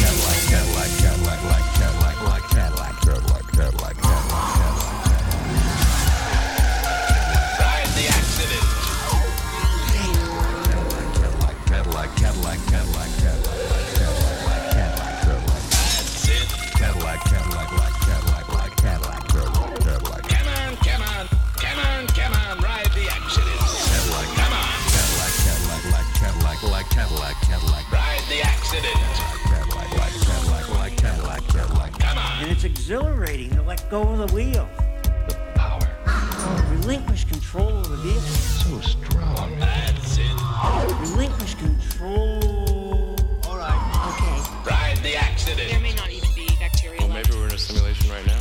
Exhilarating 32.87 33.51
to 33.51 33.61
let 33.63 33.91
go 33.91 34.01
of 34.03 34.17
the 34.17 34.33
wheel. 34.33 34.69
The 35.03 35.35
power. 35.57 35.81
Relinquish 36.71 37.25
control 37.25 37.79
of 37.79 37.89
the 37.89 37.97
vehicle. 37.97 38.21
So 38.23 38.81
strong. 38.81 39.59
That's 39.59 40.19
it. 40.19 40.31
Relinquish 41.01 41.57
control. 41.57 43.17
All 43.49 43.59
right. 43.59 44.13
Okay. 44.15 44.71
Ride 44.71 44.99
the 45.03 45.17
accident. 45.17 45.69
There 45.69 45.81
may 45.81 45.95
not 45.97 46.13
even 46.13 46.29
be 46.37 46.47
bacteria 46.61 47.01
left. 47.01 47.29
Maybe 47.29 47.37
we're 47.37 47.49
in 47.49 47.55
a 47.55 47.59
simulation 47.59 48.09
right 48.09 48.25
now. 48.25 48.41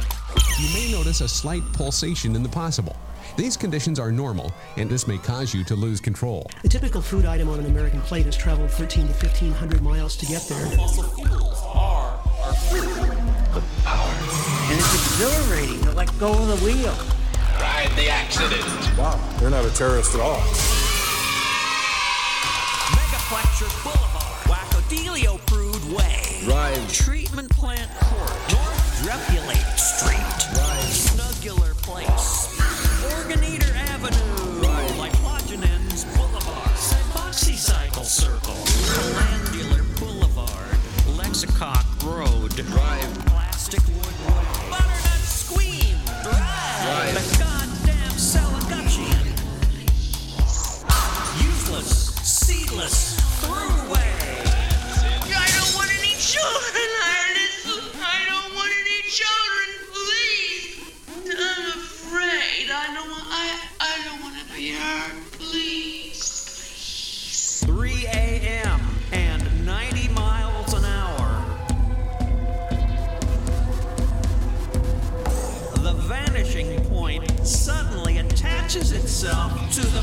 You 0.60 0.72
may 0.76 0.92
notice 0.92 1.22
a 1.22 1.28
slight 1.28 1.64
pulsation 1.74 2.36
in 2.36 2.44
the 2.44 2.50
possible. 2.50 2.96
These 3.38 3.58
conditions 3.58 4.00
are 4.00 4.12
normal, 4.12 4.54
and 4.78 4.88
this 4.88 5.08
may 5.08 5.18
cause 5.18 5.56
you 5.56 5.64
to 5.64 5.76
lose 5.76 6.00
control. 6.00 6.52
The 6.62 6.70
typical 6.70 7.02
food 7.02 7.26
item 7.26 7.50
on 7.50 7.58
an 7.58 7.66
American 7.66 8.02
plate 8.02 8.28
has 8.28 8.38
traveled 8.38 8.70
13 8.70 9.08
to 9.08 9.14
1500 9.14 9.82
miles 9.82 10.16
to 10.18 10.28
get 10.28 10.44
there. 10.44 10.68
Fossil 10.78 11.04
fuels 11.04 11.64
are 11.64 12.22
our 12.44 12.54
food. 12.54 13.26
The 13.56 13.64
power. 13.84 14.15
And 15.16 15.24
it's 15.24 15.40
exhilarating 15.40 15.82
to 15.84 15.92
let 15.92 16.20
go 16.20 16.32
of 16.34 16.48
the 16.48 16.66
wheel. 16.66 16.94
Ride 17.60 17.92
the 17.96 18.10
accident. 18.10 18.98
Wow, 18.98 19.20
they're 19.40 19.50
not 19.50 19.64
a 19.64 19.74
terrorist 19.74 20.14
at 20.14 20.22
all. 20.22 20.40
Megaplecture 22.92 23.72
Boulevard, 23.84 24.44
Wackodelio 24.46 25.38
Prude 25.46 25.96
Way, 25.96 26.44
Ride. 26.48 26.90
Treatment 26.90 27.50
Plant 27.52 27.90
Court, 28.00 28.52
North 28.52 29.04
Drepulate 29.04 29.80
Street, 29.80 30.18
Snugular 30.92 31.74
Place, 31.82 32.60
Organeator 33.14 33.74
Avenue, 33.90 34.62
Lipogenins 34.98 36.06
Boulevard, 36.18 36.72
Cyboxy 36.76 37.56
Cycle 37.56 38.04
Circle, 38.04 38.56
Glandular 39.14 39.84
Boulevard, 39.98 40.78
Lexicock 41.16 41.86
Road, 42.04 42.54
Drive, 42.56 43.25
hurt. 64.86 65.32
Please. 65.40 66.22
3 67.66 68.06
a.m. 68.08 68.82
and 69.12 69.66
90 69.66 70.10
miles 70.10 70.74
an 70.74 70.86
hour. 70.86 71.44
The 75.82 75.94
vanishing 76.08 76.84
point 76.86 77.30
suddenly 77.46 78.18
attaches 78.20 78.92
itself 78.92 79.52
to 79.74 79.82
the 79.82 80.02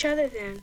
each 0.00 0.06
other 0.06 0.28
then. 0.28 0.62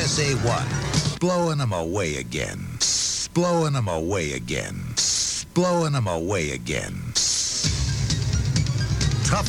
USA 0.00 0.34
1. 0.34 1.18
Blowing 1.20 1.58
them 1.58 1.74
away 1.74 2.16
again. 2.16 2.58
Blowing 3.34 3.74
them 3.74 3.86
away 3.86 4.32
again. 4.32 4.94
Blowing 5.52 5.92
them 5.92 6.06
away 6.06 6.52
again. 6.52 6.94
Tough 9.26 9.46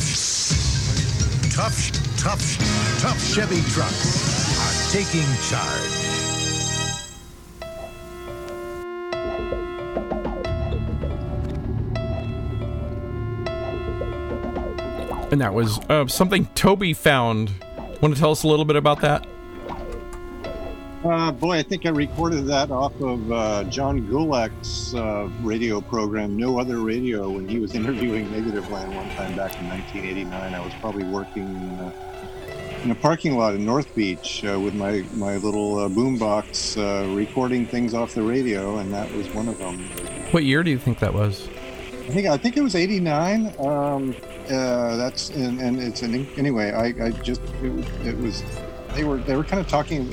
Tough 1.54 1.90
Tough 2.18 2.58
Tough 3.00 3.34
Chevy 3.34 3.62
trucks 3.70 4.60
are 4.60 4.92
taking 4.92 5.24
charge. 5.48 6.12
And 15.32 15.40
that 15.40 15.54
was 15.54 15.78
uh, 15.88 16.06
something 16.08 16.44
Toby 16.54 16.92
found. 16.92 17.50
Want 18.02 18.14
to 18.14 18.20
tell 18.20 18.32
us 18.32 18.42
a 18.42 18.48
little 18.48 18.66
bit 18.66 18.76
about 18.76 19.00
that? 19.00 19.26
Uh, 21.04 21.32
boy, 21.32 21.58
I 21.58 21.62
think 21.64 21.84
I 21.84 21.88
recorded 21.88 22.46
that 22.46 22.70
off 22.70 22.94
of 23.00 23.32
uh, 23.32 23.64
John 23.64 24.06
Gullak's 24.06 24.94
uh, 24.94 25.28
radio 25.42 25.80
program, 25.80 26.36
No 26.36 26.60
Other 26.60 26.78
Radio, 26.78 27.28
when 27.28 27.48
he 27.48 27.58
was 27.58 27.74
interviewing 27.76 28.28
Negativland 28.28 28.94
one 28.94 29.08
time 29.16 29.34
back 29.36 29.58
in 29.60 29.68
1989. 29.68 30.54
I 30.54 30.64
was 30.64 30.72
probably 30.74 31.02
working 31.02 31.56
uh, 31.56 31.92
in 32.84 32.92
a 32.92 32.94
parking 32.94 33.36
lot 33.36 33.54
in 33.54 33.64
North 33.64 33.92
Beach 33.96 34.44
uh, 34.44 34.60
with 34.60 34.74
my, 34.74 35.04
my 35.14 35.38
little 35.38 35.78
uh, 35.78 35.88
boombox 35.88 36.76
uh, 36.78 37.12
recording 37.16 37.66
things 37.66 37.94
off 37.94 38.14
the 38.14 38.22
radio, 38.22 38.78
and 38.78 38.94
that 38.94 39.12
was 39.12 39.28
one 39.34 39.48
of 39.48 39.58
them. 39.58 39.80
What 40.30 40.44
year 40.44 40.62
do 40.62 40.70
you 40.70 40.78
think 40.78 41.00
that 41.00 41.14
was? 41.14 41.48
I 41.48 42.14
think 42.14 42.26
I 42.28 42.36
think 42.36 42.56
it 42.56 42.62
was 42.62 42.74
'89. 42.74 43.54
Um, 43.58 44.16
uh, 44.46 44.96
that's 44.96 45.30
and, 45.30 45.60
and 45.60 45.78
it's 45.80 46.02
an 46.02 46.26
anyway. 46.36 46.72
I, 46.72 47.06
I 47.06 47.10
just 47.10 47.40
it, 47.62 47.86
it 48.04 48.18
was 48.18 48.42
they 48.94 49.04
were 49.04 49.18
they 49.18 49.36
were 49.36 49.44
kind 49.44 49.60
of 49.60 49.68
talking. 49.68 50.08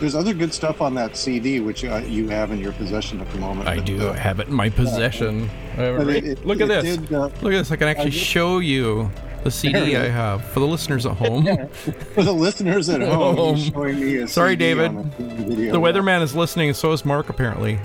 There's 0.00 0.14
other 0.14 0.34
good 0.34 0.52
stuff 0.54 0.80
on 0.80 0.94
that 0.94 1.16
CD 1.16 1.60
which 1.60 1.84
uh, 1.84 1.96
you 2.06 2.28
have 2.28 2.50
in 2.50 2.58
your 2.58 2.72
possession 2.72 3.20
at 3.20 3.30
the 3.30 3.38
moment. 3.38 3.68
I 3.68 3.76
but, 3.76 3.86
do 3.86 4.08
uh, 4.08 4.12
have 4.14 4.40
it 4.40 4.48
in 4.48 4.54
my 4.54 4.68
possession. 4.70 5.48
Uh, 5.78 5.92
right- 5.94 6.08
it- 6.16 6.24
it- 6.24 6.46
Look 6.46 6.60
at 6.60 6.68
this. 6.68 6.96
did, 6.96 7.12
uh, 7.12 7.24
Look 7.40 7.52
at 7.52 7.58
this. 7.58 7.70
I 7.70 7.76
can 7.76 7.88
actually 7.88 8.10
show 8.10 8.58
you 8.58 9.10
the 9.44 9.50
CD 9.50 9.96
I 9.96 10.08
have 10.08 10.44
for 10.44 10.60
the 10.60 10.66
listeners 10.66 11.04
at 11.06 11.16
home. 11.16 11.44
For 12.14 12.22
the 12.22 12.32
listeners 12.32 12.88
at 12.88 13.00
home, 13.08 13.56
he's 13.56 13.66
showing 13.66 13.98
me 14.00 14.16
a 14.18 14.28
Sorry, 14.28 14.52
CD 14.52 14.64
David. 14.66 14.86
on 14.88 14.98
a 14.98 15.22
video. 15.44 15.72
The 15.72 15.80
weatherman 15.80 16.22
is 16.22 16.34
listening, 16.36 16.68
and 16.68 16.76
so 16.76 16.92
is 16.92 17.04
Mark. 17.04 17.28
Apparently, 17.28 17.80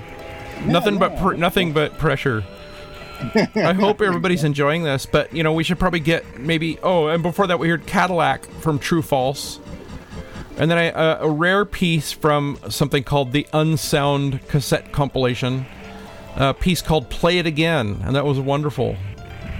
nothing 0.64 0.98
but 0.98 1.16
pr- 1.18 1.34
nothing 1.34 1.72
but 1.72 1.96
pressure. 1.98 2.44
I 3.56 3.72
hope 3.72 4.00
everybody's 4.00 4.44
enjoying 4.44 4.84
this, 4.84 5.04
but 5.04 5.32
you 5.34 5.42
know 5.42 5.52
we 5.52 5.64
should 5.64 5.80
probably 5.80 5.98
get 5.98 6.38
maybe. 6.38 6.78
Oh, 6.84 7.08
and 7.08 7.22
before 7.24 7.48
that, 7.48 7.58
we 7.58 7.68
heard 7.68 7.84
Cadillac 7.86 8.44
from 8.60 8.78
True 8.78 9.02
False, 9.02 9.58
and 10.58 10.70
then 10.70 10.78
I, 10.78 10.90
uh, 10.90 11.18
a 11.20 11.30
rare 11.30 11.64
piece 11.64 12.12
from 12.12 12.58
something 12.68 13.04
called 13.04 13.32
the 13.32 13.46
Unsound 13.52 14.46
cassette 14.48 14.92
compilation, 14.92 15.66
a 16.36 16.52
piece 16.52 16.82
called 16.82 17.08
"Play 17.08 17.38
It 17.38 17.46
Again," 17.46 18.00
and 18.04 18.14
that 18.16 18.24
was 18.24 18.38
a 18.38 18.42
wonderful, 18.42 18.96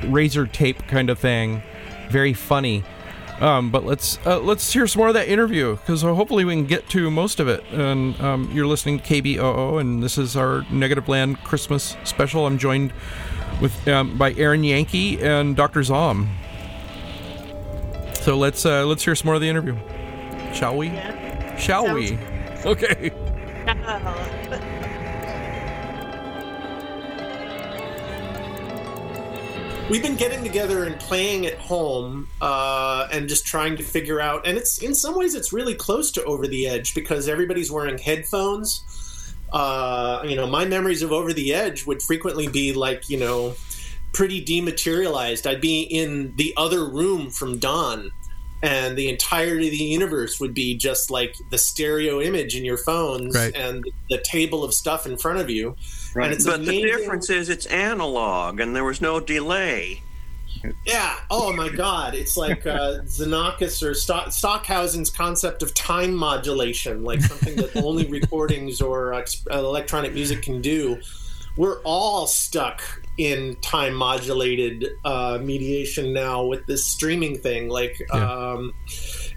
razor 0.07 0.46
tape 0.46 0.86
kind 0.88 1.09
of 1.09 1.18
thing, 1.18 1.62
very 2.11 2.34
funny. 2.34 2.84
Um, 3.40 3.70
but 3.70 3.84
let's 3.84 4.18
uh, 4.26 4.40
let's 4.40 4.72
hear 4.72 4.86
some 4.88 5.01
more 5.01 5.09
of 5.09 5.14
that 5.14 5.28
interview 5.28 5.76
because 5.76 6.03
hopefully 6.03 6.44
we 6.44 6.55
can 6.55 6.66
get 6.66 6.88
to 6.90 7.11
most 7.11 7.38
of 7.38 7.46
it. 7.46 7.62
And 7.70 8.20
um, 8.20 8.51
you're 8.53 8.66
listening 8.66 8.99
to 8.99 9.05
KBOO, 9.05 9.80
and 9.80 10.03
this 10.03 10.18
is 10.18 10.36
our 10.36 10.62
Negativland 10.62 11.42
Christmas 11.44 11.96
special. 12.03 12.46
I'm 12.46 12.59
joined 12.59 12.92
with 13.61 13.86
um, 13.86 14.18
by 14.18 14.32
Erin 14.34 14.62
Yanke 14.62 15.22
and 15.22 15.55
Dr. 15.55 15.80
Zomb. 15.80 16.28
So 18.22 18.36
let's 18.36 18.66
uh, 18.66 18.84
let's 18.86 19.05
hear 19.05 19.14
some 19.14 19.26
more 19.26 19.36
of 19.36 19.40
the 19.40 19.49
interview, 19.49 19.76
shall 20.55 20.76
we? 20.76 20.88
Shall 21.59 21.86
Sounds- 21.86 21.94
we? 21.94 22.18
Okay. 22.64 23.12
We've 29.90 30.03
been 30.03 30.16
getting 30.16 30.44
together 30.44 30.84
and 30.84 31.01
playing 31.01 31.46
at 31.46 31.55
home, 31.55 32.28
uh, 32.42 33.09
and 33.11 33.26
just 33.26 33.46
trying 33.46 33.74
to 33.78 33.82
figure 33.82 34.20
out. 34.20 34.46
And 34.46 34.59
it's 34.59 34.82
in 34.82 34.94
some 34.94 35.16
ways 35.16 35.34
it's 35.34 35.51
really 35.51 35.74
close 35.74 36.11
to 36.12 36.24
Over 36.24 36.46
the 36.46 36.68
Edge 36.68 36.94
because 36.94 37.26
everybody's 37.26 37.70
wearing 37.72 37.96
headphones. 37.96 38.84
Uh, 39.51 40.22
you 40.26 40.36
know, 40.36 40.46
my 40.46 40.66
memories 40.66 41.01
of 41.03 41.11
Over 41.11 41.32
the 41.32 41.55
Edge 41.55 41.86
would 41.86 42.03
frequently 42.03 42.49
be 42.49 42.74
like, 42.74 43.09
you 43.09 43.16
know, 43.16 43.55
pretty 44.12 44.44
dematerialized. 44.44 45.46
I'd 45.46 45.62
be 45.62 45.80
in 45.80 46.36
the 46.36 46.53
other 46.59 46.84
room 46.84 47.30
from 47.30 47.59
Don, 47.59 48.11
and 48.62 48.96
the 48.98 49.09
entirety 49.09 49.66
of 49.68 49.72
the 49.72 49.84
universe 49.84 50.40
would 50.40 50.52
be 50.54 50.76
just 50.76 51.11
like 51.11 51.34
the 51.50 51.59
stereo 51.59 52.20
image 52.20 52.56
in 52.56 52.64
your 52.64 52.76
phones 52.78 53.34
Right. 53.34 53.54
and 53.54 53.84
the 54.11 54.18
table 54.18 54.64
of 54.64 54.74
stuff 54.74 55.06
in 55.06 55.16
front 55.16 55.38
of 55.38 55.48
you. 55.48 55.76
And 56.16 56.32
it's 56.32 56.44
but 56.44 56.64
the 56.64 56.82
difference 56.82 57.30
is 57.30 57.48
it's 57.48 57.66
analog 57.66 58.59
and 58.61 58.74
there 58.74 58.84
was 58.84 59.00
no 59.00 59.20
delay. 59.20 60.02
Yeah. 60.84 61.16
Oh 61.30 61.52
my 61.52 61.68
God. 61.68 62.14
It's 62.14 62.36
like 62.36 62.66
uh, 62.66 63.02
Xenakis 63.04 63.80
or 63.86 63.94
Stock- 63.94 64.32
Stockhausen's 64.32 65.11
concept 65.11 65.62
of 65.62 65.72
time 65.74 66.12
modulation, 66.12 67.04
like 67.04 67.20
something 67.20 67.54
that 67.56 67.76
only 67.84 68.06
recordings 68.06 68.80
or 68.80 69.14
uh, 69.14 69.24
electronic 69.52 70.14
music 70.14 70.42
can 70.42 70.61
do. 70.61 70.98
We're 71.56 71.78
all 71.82 72.26
stuck 72.26 72.82
in 73.18 73.56
time 73.56 73.94
modulated 73.94 74.86
uh, 75.04 75.38
mediation 75.42 76.12
now 76.12 76.44
with 76.44 76.64
this 76.66 76.86
streaming 76.86 77.36
thing. 77.36 77.68
Like, 77.68 78.00
um, 78.14 78.72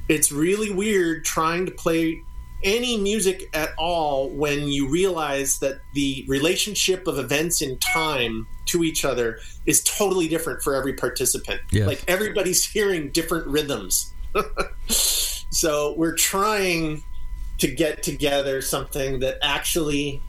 it's 0.08 0.32
really 0.32 0.72
weird 0.72 1.26
trying 1.26 1.66
to 1.66 1.72
play 1.72 2.24
any 2.64 2.98
music 2.98 3.50
at 3.54 3.72
all 3.78 4.30
when 4.30 4.68
you 4.68 4.88
realize 4.88 5.60
that 5.60 5.80
the 5.94 6.24
relationship 6.28 7.08
of 7.08 7.18
events 7.18 7.62
in 7.62 7.78
time 7.80 8.48
to 8.68 8.84
each 8.84 9.04
other 9.04 9.40
is 9.66 9.84
totally 9.84 10.28
different 10.28 10.62
for 10.62 10.76
every 10.76 10.94
participant. 10.94 11.60
Yes. 11.72 11.88
Like 11.88 12.04
everybody's 12.08 12.64
hearing 12.72 13.10
different 13.10 13.48
rhythms. 13.48 14.14
so 14.88 15.96
we're 15.98 16.16
trying 16.16 17.04
to 17.58 17.68
get 17.68 18.04
together 18.04 18.62
something 18.62 19.20
that 19.20 19.38
actually 19.42 20.22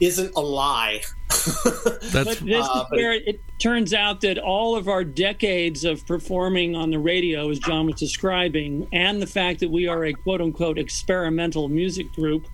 isn't 0.00 0.32
a 0.36 0.40
lie. 0.40 1.02
but 1.28 2.38
this 2.38 2.66
Uh, 2.66 2.80
is 2.80 2.84
but 2.90 2.90
where 2.90 3.12
it 3.12 3.40
turns 3.58 3.94
out 3.94 4.20
that 4.20 4.38
all 4.38 4.76
of 4.76 4.88
our 4.88 5.04
decades 5.04 5.84
of 5.84 6.06
performing 6.06 6.76
on 6.76 6.90
the 6.90 6.98
radio, 6.98 7.50
as 7.50 7.58
John 7.58 7.86
was 7.86 7.96
describing, 7.96 8.86
and 8.92 9.20
the 9.20 9.26
fact 9.26 9.60
that 9.60 9.70
we 9.70 9.88
are 9.88 10.04
a 10.04 10.12
quote 10.12 10.40
unquote 10.40 10.78
experimental 10.78 11.68
music 11.68 12.12
group 12.12 12.46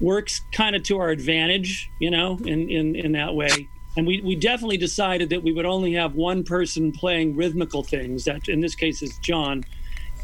works 0.00 0.40
kind 0.52 0.76
of 0.76 0.82
to 0.84 0.98
our 0.98 1.10
advantage, 1.10 1.90
you 1.98 2.10
know, 2.10 2.38
in, 2.44 2.70
in, 2.70 2.94
in 2.96 3.12
that 3.12 3.34
way. 3.34 3.68
And 3.96 4.06
we, 4.06 4.20
we 4.20 4.36
definitely 4.36 4.76
decided 4.76 5.28
that 5.30 5.42
we 5.42 5.52
would 5.52 5.66
only 5.66 5.92
have 5.94 6.14
one 6.14 6.44
person 6.44 6.92
playing 6.92 7.34
rhythmical 7.34 7.82
things. 7.82 8.24
That 8.24 8.48
in 8.48 8.60
this 8.60 8.76
case 8.76 9.02
is 9.02 9.18
John, 9.18 9.64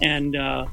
and 0.01 0.36
uh, 0.36 0.66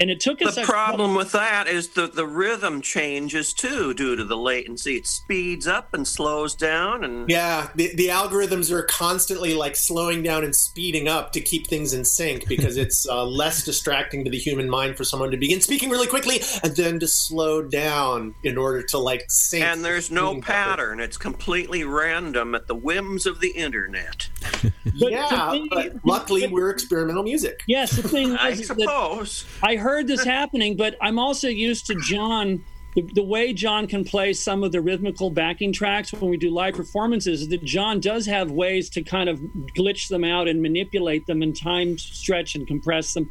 and 0.00 0.10
it 0.10 0.20
took 0.20 0.40
us. 0.42 0.54
The 0.54 0.62
a- 0.62 0.66
problem 0.66 1.14
with 1.14 1.32
that 1.32 1.66
is 1.66 1.90
that 1.90 2.14
the 2.14 2.26
rhythm 2.26 2.80
changes 2.80 3.52
too 3.52 3.94
due 3.94 4.16
to 4.16 4.24
the 4.24 4.36
latency. 4.36 4.96
It 4.96 5.06
speeds 5.06 5.66
up 5.66 5.92
and 5.94 6.06
slows 6.06 6.54
down, 6.54 7.04
and 7.04 7.28
Yeah, 7.28 7.68
the, 7.74 7.94
the 7.94 8.08
algorithms 8.08 8.70
are 8.70 8.82
constantly 8.82 9.54
like 9.54 9.76
slowing 9.76 10.22
down 10.22 10.44
and 10.44 10.54
speeding 10.54 11.08
up 11.08 11.32
to 11.32 11.40
keep 11.40 11.66
things 11.66 11.92
in 11.92 12.04
sync 12.04 12.46
because 12.48 12.76
it's 12.84 13.08
uh, 13.08 13.24
less 13.24 13.64
distracting 13.64 14.24
to 14.24 14.30
the 14.30 14.38
human 14.38 14.68
mind 14.70 14.96
for 14.96 15.04
someone 15.04 15.30
to 15.30 15.36
begin 15.36 15.60
speaking 15.60 15.90
really 15.90 16.06
quickly 16.06 16.40
and 16.62 16.76
then 16.76 17.00
to 17.00 17.08
slow 17.08 17.62
down 17.62 18.34
in 18.44 18.56
order 18.58 18.82
to 18.82 18.98
like 18.98 19.24
sync. 19.28 19.64
and 19.64 19.84
there's 19.84 20.10
no 20.10 20.40
pattern. 20.40 21.00
It's 21.00 21.16
completely 21.16 21.84
random 21.84 22.54
at 22.54 22.66
the 22.66 22.74
whims 22.74 23.26
of 23.26 23.40
the 23.40 23.50
internet. 23.50 24.28
yeah, 24.94 25.58
but 25.70 25.94
luckily 26.04 26.46
we're 26.46 26.70
experimental 26.70 27.22
music. 27.22 27.62
Yes, 27.66 27.92
the 27.92 28.06
thing 28.06 28.36
I 28.40 28.50
is 28.50 28.68
that 28.68 28.78
suppose. 28.78 29.44
I 29.62 29.76
heard 29.76 29.87
this 30.04 30.24
happening, 30.24 30.76
but 30.76 30.96
I'm 31.00 31.18
also 31.18 31.48
used 31.48 31.86
to 31.86 31.94
John. 31.94 32.64
The, 32.94 33.02
the 33.02 33.22
way 33.22 33.52
John 33.52 33.86
can 33.86 34.04
play 34.04 34.32
some 34.32 34.64
of 34.64 34.72
the 34.72 34.80
rhythmical 34.80 35.30
backing 35.30 35.72
tracks 35.72 36.12
when 36.12 36.30
we 36.30 36.36
do 36.36 36.50
live 36.50 36.74
performances 36.74 37.42
is 37.42 37.48
that 37.48 37.62
John 37.62 38.00
does 38.00 38.26
have 38.26 38.50
ways 38.50 38.88
to 38.90 39.02
kind 39.02 39.28
of 39.28 39.38
glitch 39.76 40.08
them 40.08 40.24
out 40.24 40.48
and 40.48 40.62
manipulate 40.62 41.26
them 41.26 41.42
and 41.42 41.54
time 41.54 41.98
stretch 41.98 42.54
and 42.54 42.66
compress 42.66 43.12
them. 43.12 43.30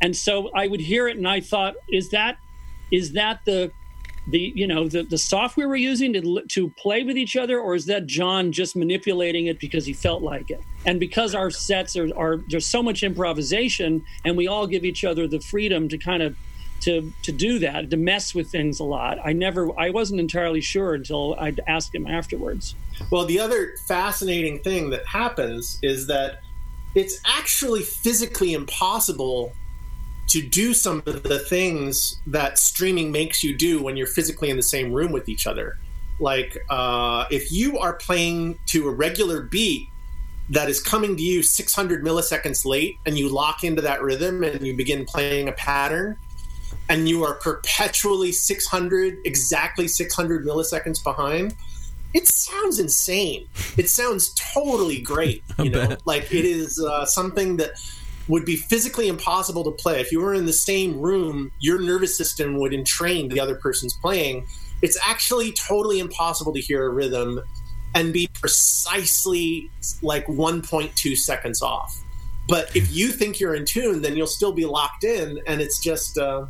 And 0.00 0.14
so 0.14 0.50
I 0.54 0.66
would 0.66 0.80
hear 0.80 1.08
it 1.08 1.16
and 1.16 1.26
I 1.26 1.40
thought, 1.40 1.74
is 1.88 2.10
that 2.10 2.38
is 2.90 3.12
that 3.12 3.40
the 3.44 3.72
the 4.28 4.52
you 4.54 4.66
know 4.66 4.88
the, 4.88 5.02
the 5.02 5.18
software 5.18 5.68
we're 5.68 5.76
using 5.76 6.12
to 6.12 6.42
to 6.48 6.68
play 6.70 7.02
with 7.04 7.16
each 7.16 7.36
other 7.36 7.60
or 7.60 7.74
is 7.74 7.86
that 7.86 8.06
john 8.06 8.50
just 8.50 8.74
manipulating 8.74 9.46
it 9.46 9.60
because 9.60 9.86
he 9.86 9.92
felt 9.92 10.22
like 10.22 10.50
it? 10.50 10.62
And 10.84 11.00
because 11.00 11.34
our 11.34 11.50
sets 11.50 11.96
are, 11.96 12.08
are 12.16 12.38
there's 12.48 12.66
so 12.66 12.82
much 12.82 13.02
improvisation 13.02 14.04
and 14.24 14.36
we 14.36 14.46
all 14.46 14.66
give 14.66 14.84
each 14.84 15.04
other 15.04 15.26
the 15.26 15.40
freedom 15.40 15.88
to 15.88 15.98
kind 15.98 16.22
of 16.22 16.36
to 16.80 17.12
to 17.22 17.32
do 17.32 17.58
that 17.60 17.90
to 17.90 17.96
mess 17.96 18.34
with 18.34 18.50
things 18.50 18.80
a 18.80 18.84
lot 18.84 19.18
i 19.24 19.32
never 19.32 19.68
i 19.78 19.88
wasn't 19.90 20.20
entirely 20.20 20.60
sure 20.60 20.94
until 20.94 21.34
i'd 21.38 21.60
ask 21.66 21.94
him 21.94 22.06
afterwards. 22.06 22.74
Well, 23.10 23.26
the 23.26 23.38
other 23.38 23.74
fascinating 23.86 24.60
thing 24.60 24.90
that 24.90 25.06
happens 25.06 25.78
is 25.82 26.06
that 26.06 26.40
it's 26.94 27.20
actually 27.26 27.82
physically 27.82 28.54
impossible 28.54 29.52
to 30.28 30.42
do 30.42 30.74
some 30.74 31.02
of 31.06 31.22
the 31.22 31.38
things 31.38 32.20
that 32.26 32.58
streaming 32.58 33.12
makes 33.12 33.44
you 33.44 33.56
do 33.56 33.82
when 33.82 33.96
you're 33.96 34.06
physically 34.06 34.50
in 34.50 34.56
the 34.56 34.62
same 34.62 34.92
room 34.92 35.12
with 35.12 35.28
each 35.28 35.46
other. 35.46 35.78
Like, 36.18 36.56
uh, 36.70 37.26
if 37.30 37.52
you 37.52 37.78
are 37.78 37.92
playing 37.92 38.58
to 38.66 38.88
a 38.88 38.90
regular 38.90 39.42
beat 39.42 39.88
that 40.50 40.68
is 40.68 40.80
coming 40.80 41.16
to 41.16 41.22
you 41.22 41.42
600 41.42 42.04
milliseconds 42.04 42.64
late 42.64 42.96
and 43.04 43.18
you 43.18 43.28
lock 43.28 43.64
into 43.64 43.82
that 43.82 44.02
rhythm 44.02 44.42
and 44.42 44.66
you 44.66 44.76
begin 44.76 45.04
playing 45.04 45.48
a 45.48 45.52
pattern, 45.52 46.16
and 46.88 47.08
you 47.08 47.24
are 47.24 47.34
perpetually 47.34 48.32
600, 48.32 49.18
exactly 49.24 49.88
600 49.88 50.46
milliseconds 50.46 51.02
behind, 51.02 51.54
it 52.14 52.28
sounds 52.28 52.78
insane. 52.78 53.48
It 53.76 53.90
sounds 53.90 54.34
totally 54.34 55.00
great. 55.00 55.42
You 55.58 55.70
know, 55.70 55.96
like 56.04 56.32
it 56.32 56.44
is 56.44 56.82
uh, 56.82 57.06
something 57.06 57.56
that 57.56 57.70
would 58.28 58.44
be 58.44 58.56
physically 58.56 59.08
impossible 59.08 59.64
to 59.64 59.70
play. 59.70 60.00
If 60.00 60.10
you 60.10 60.20
were 60.20 60.34
in 60.34 60.46
the 60.46 60.52
same 60.52 61.00
room, 61.00 61.52
your 61.60 61.80
nervous 61.80 62.16
system 62.16 62.58
would 62.58 62.72
entrain 62.72 63.28
the 63.28 63.40
other 63.40 63.54
person's 63.54 63.94
playing. 63.94 64.46
It's 64.82 64.98
actually 65.06 65.52
totally 65.52 66.00
impossible 66.00 66.52
to 66.52 66.60
hear 66.60 66.84
a 66.84 66.88
rhythm 66.88 67.40
and 67.94 68.12
be 68.12 68.28
precisely 68.34 69.70
like 70.02 70.26
1.2 70.26 71.16
seconds 71.16 71.62
off. 71.62 72.02
But 72.48 72.74
if 72.76 72.94
you 72.94 73.08
think 73.08 73.40
you're 73.40 73.54
in 73.54 73.64
tune, 73.64 74.02
then 74.02 74.16
you'll 74.16 74.26
still 74.26 74.52
be 74.52 74.66
locked 74.66 75.02
in, 75.02 75.40
and 75.46 75.60
it's 75.60 75.80
just 75.80 76.16
uh, 76.16 76.46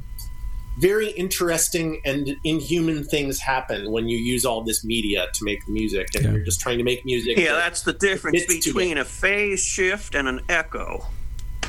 very 0.78 1.10
interesting 1.12 2.02
and 2.04 2.36
inhuman 2.44 3.04
things 3.04 3.40
happen 3.40 3.90
when 3.90 4.08
you 4.08 4.18
use 4.18 4.44
all 4.44 4.62
this 4.62 4.84
media 4.84 5.26
to 5.32 5.44
make 5.44 5.66
music, 5.68 6.08
and 6.14 6.24
you're 6.24 6.44
just 6.44 6.60
trying 6.60 6.78
to 6.78 6.84
make 6.84 7.04
music. 7.06 7.38
Yeah, 7.38 7.52
that 7.52 7.60
that's 7.60 7.82
the 7.82 7.94
difference 7.94 8.44
between 8.46 8.98
a 8.98 9.04
phase 9.04 9.64
shift 9.64 10.14
and 10.14 10.28
an 10.28 10.40
echo. 10.48 11.06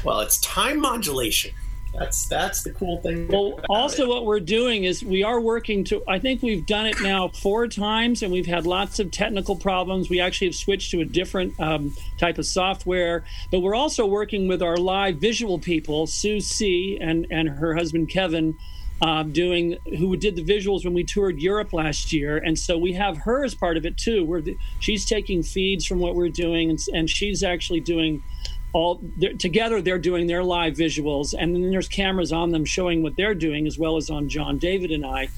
Well, 0.04 0.22
it's 0.22 0.40
time 0.40 0.80
modulation. 0.80 1.52
That's 1.98 2.28
that's 2.28 2.64
the 2.64 2.72
cool 2.72 3.02
thing. 3.02 3.28
Well, 3.28 3.60
also 3.70 4.08
what 4.08 4.26
we're 4.26 4.40
doing 4.40 4.84
is 4.84 5.04
we 5.04 5.24
are 5.24 5.40
working 5.40 5.84
to. 5.86 6.04
I 6.08 6.20
think 6.20 6.44
we've 6.44 6.66
done 6.66 6.86
it 6.86 7.02
now 7.02 7.30
four 7.30 7.68
times, 7.68 8.22
and 8.22 8.32
we've 8.32 8.46
had 8.46 8.68
lots 8.68 9.00
of 9.00 9.10
technical 9.10 9.56
problems. 9.56 10.10
We 10.10 10.20
actually 10.20 10.48
have 10.48 10.56
switched 10.56 10.92
to 10.92 11.02
a 11.02 11.06
different 11.06 11.60
um, 11.60 11.96
type 12.20 12.38
of 12.38 12.46
software, 12.46 13.24
but 13.52 13.62
we're 13.62 13.76
also 13.76 14.06
working 14.06 14.48
with 14.48 14.62
our 14.62 14.78
live 14.78 15.18
visual 15.18 15.58
people, 15.58 16.06
Sue 16.06 16.40
C. 16.40 16.98
and 17.02 17.26
and 17.32 17.50
her 17.50 17.76
husband 17.76 18.10
Kevin. 18.10 18.56
Uh, 19.00 19.22
doing 19.22 19.78
who 20.00 20.18
did 20.18 20.36
the 20.36 20.44
visuals 20.44 20.84
when 20.84 20.92
we 20.92 21.04
toured 21.04 21.40
Europe 21.40 21.72
last 21.72 22.12
year, 22.12 22.38
and 22.38 22.58
so 22.58 22.80
we 22.80 22.94
have 22.94 23.16
her 23.16 23.44
as 23.44 23.54
part 23.54 23.78
of 23.78 23.86
it 23.86 23.96
too. 23.96 24.26
Where 24.26 24.42
she's 24.80 25.06
taking 25.06 25.44
feeds 25.44 25.86
from 25.86 26.00
what 26.00 26.16
we're 26.16 26.30
doing, 26.30 26.72
and, 26.72 26.80
and 26.92 27.08
she's 27.08 27.44
actually 27.44 27.82
doing 27.82 28.24
all 28.74 29.00
they're- 29.18 29.34
together 29.34 29.82
they're 29.82 29.98
doing 30.00 30.28
their 30.28 30.44
live 30.44 30.74
visuals 30.74 31.34
and 31.38 31.56
then 31.56 31.72
there's 31.72 31.88
cameras 31.88 32.32
on 32.32 32.52
them 32.52 32.66
showing 32.66 33.02
what 33.02 33.16
they're 33.16 33.36
doing 33.36 33.66
as 33.66 33.78
well 33.80 33.98
as 33.98 34.10
on 34.10 34.30
john 34.30 34.58
david 34.58 34.92
and 34.92 35.06
i. 35.06 35.30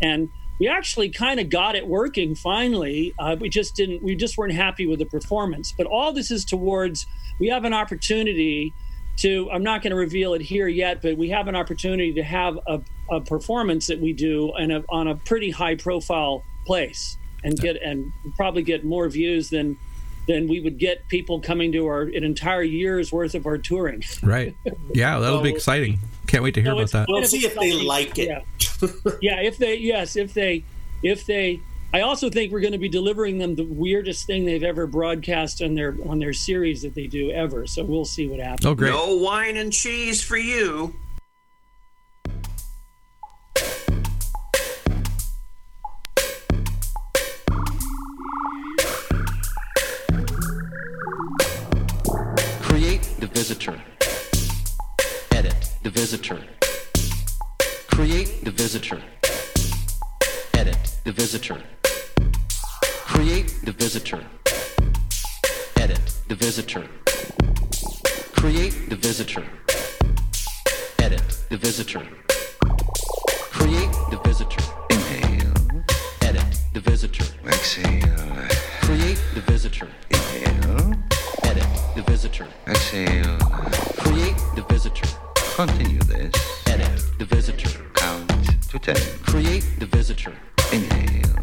And 0.00 0.28
we 0.60 0.68
actually 0.68 1.10
kind 1.10 1.38
of 1.40 1.50
got 1.50 1.76
it 1.76 1.86
working 1.86 2.34
finally 2.34 3.14
uh, 3.18 3.36
we 3.38 3.48
just 3.48 3.76
didn't 3.76 4.02
we 4.02 4.14
just 4.14 4.36
weren't 4.38 4.54
happy 4.54 4.86
with 4.86 4.98
the 4.98 5.06
performance. 5.06 5.72
But 5.76 5.86
all 5.86 6.12
this 6.12 6.30
is 6.30 6.44
towards 6.44 7.06
we 7.38 7.48
have 7.48 7.64
an 7.64 7.72
opportunity 7.72 8.74
to 9.18 9.48
I'm 9.52 9.62
not 9.62 9.82
going 9.82 9.90
to 9.90 9.96
reveal 9.96 10.34
it 10.34 10.40
here 10.40 10.68
yet, 10.68 11.02
but 11.02 11.16
we 11.16 11.28
have 11.30 11.48
an 11.48 11.56
opportunity 11.56 12.12
to 12.14 12.22
have 12.22 12.58
a, 12.66 12.80
a 13.10 13.20
performance 13.20 13.86
that 13.88 14.00
we 14.00 14.12
do 14.12 14.56
in 14.56 14.70
a, 14.70 14.84
on 14.88 15.08
a 15.08 15.14
pretty 15.16 15.50
high 15.50 15.74
profile 15.74 16.44
place 16.66 17.16
and 17.44 17.58
get 17.58 17.76
and 17.82 18.12
probably 18.36 18.62
get 18.62 18.84
more 18.84 19.08
views 19.08 19.50
than 19.50 19.76
than 20.28 20.46
we 20.46 20.60
would 20.60 20.78
get 20.78 21.08
people 21.08 21.40
coming 21.40 21.72
to 21.72 21.86
our 21.86 22.02
an 22.02 22.22
entire 22.22 22.62
year's 22.62 23.10
worth 23.10 23.34
of 23.34 23.46
our 23.46 23.58
touring. 23.58 24.04
Right. 24.22 24.54
Yeah, 24.94 25.18
that'll 25.18 25.40
be 25.40 25.50
exciting. 25.50 25.98
Can't 26.28 26.44
wait 26.44 26.54
to 26.54 26.60
hear 26.62 26.70
So 26.70 26.74
about 26.74 26.82
it's 26.82 26.92
that. 26.92 27.08
kind 27.08 27.24
of 27.24 27.32
exciting. 27.32 28.28
Yeah. 28.28 28.40
yeah, 29.20 29.40
if 29.40 29.56
they 29.58 29.76
yes, 29.76 30.14
if 30.16 30.34
they 30.34 30.62
if 31.02 31.26
they 31.26 31.60
I 31.92 32.02
also 32.02 32.28
think 32.28 32.52
we're 32.52 32.60
going 32.60 32.72
to 32.74 32.78
be 32.78 32.90
delivering 32.90 33.38
them 33.38 33.54
the 33.54 33.64
weirdest 33.64 34.26
thing 34.26 34.44
they've 34.44 34.62
ever 34.62 34.86
broadcast 34.86 35.62
on 35.62 35.74
their 35.74 35.96
on 36.06 36.18
their 36.18 36.34
series 36.34 36.82
that 36.82 36.94
they 36.94 37.06
do 37.06 37.30
ever. 37.30 37.66
So 37.66 37.82
we'll 37.82 38.04
see 38.04 38.26
what 38.28 38.40
happens. 38.40 38.66
Oh, 38.66 38.74
great. 38.74 38.90
No 38.90 39.16
wine 39.16 39.56
and 39.56 39.72
cheese 39.72 40.22
for 40.22 40.36
you. 40.36 40.94
Visitor. 53.48 53.80
Edit 55.32 55.70
the 55.82 55.88
visitor. 55.88 56.38
Create 57.86 58.44
the 58.44 58.50
visitor. 58.50 59.00
Edit 60.52 60.76
the 61.04 61.12
visitor. 61.12 61.58
Create 63.06 63.48
the 63.64 63.72
visitor. 63.72 64.22
Edit 65.76 66.12
the 66.28 66.34
visitor. 66.34 66.84
Create 68.36 68.90
the 68.90 68.96
visitor. 68.96 69.44
Edit 70.98 71.22
the 71.48 71.56
visitor. 71.56 72.06
Create 73.56 73.92
the 74.10 74.20
visitor. 74.26 74.64
Inhale. 74.90 75.54
Edit 76.20 76.60
the 76.74 76.80
visitor. 76.80 77.24
Exhale. 77.46 78.46
Create 78.82 79.20
the 79.34 79.40
visitor. 79.40 79.88
Inhale. 80.10 81.07
Edit 81.98 82.06
the 82.06 82.12
visitor. 82.12 82.46
Exhale. 82.68 83.38
Uh, 83.40 83.70
Create 83.98 84.36
the 84.54 84.64
visitor. 84.68 85.08
Continue 85.56 85.98
this. 86.02 86.32
Edit 86.68 87.02
the 87.18 87.24
visitor. 87.24 87.70
Count 87.94 88.30
to 88.70 88.78
ten. 88.78 88.94
Create 89.24 89.66
the 89.80 89.86
visitor. 89.86 90.32
Inhale. 90.72 91.34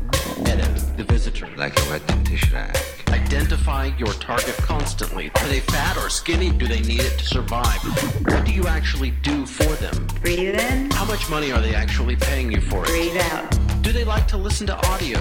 Edit 0.48 0.95
the 0.95 1.03
visitor. 1.03 1.49
Like 1.57 1.77
a 1.77 1.90
wet 1.90 2.23
dish 2.23 2.53
rag. 2.53 2.73
Identify 3.10 3.91
your 3.98 4.14
target 4.14 4.56
constantly. 4.56 5.30
Are 5.36 5.48
they 5.49 5.60
fat 5.60 5.98
or 5.98 6.10
skinny? 6.10 6.52
Do 6.52 6.68
they 6.68 6.80
need 6.80 7.02
it 7.02 7.19
to 7.19 7.26
survive? 7.26 7.82
What 8.26 8.45
do 8.45 8.53
you 8.53 8.65
actually 8.65 9.11
do 9.23 9.45
for 9.45 9.76
them? 9.84 10.07
Breathe 10.22 10.56
in. 10.56 10.90
How 10.91 11.03
much 11.03 11.30
money 11.30 11.52
are 11.52 11.60
they 11.60 11.76
actually 11.76 12.15
paying 12.15 12.49
you 12.49 12.61
for 12.61 12.84
it? 12.84 12.88
Breathe 12.88 13.18
out. 13.18 13.57
Do 13.82 13.91
they 13.91 14.06
like 14.06 14.26
to 14.30 14.38
listen 14.38 14.68
to 14.68 14.88
audio? 14.88 15.19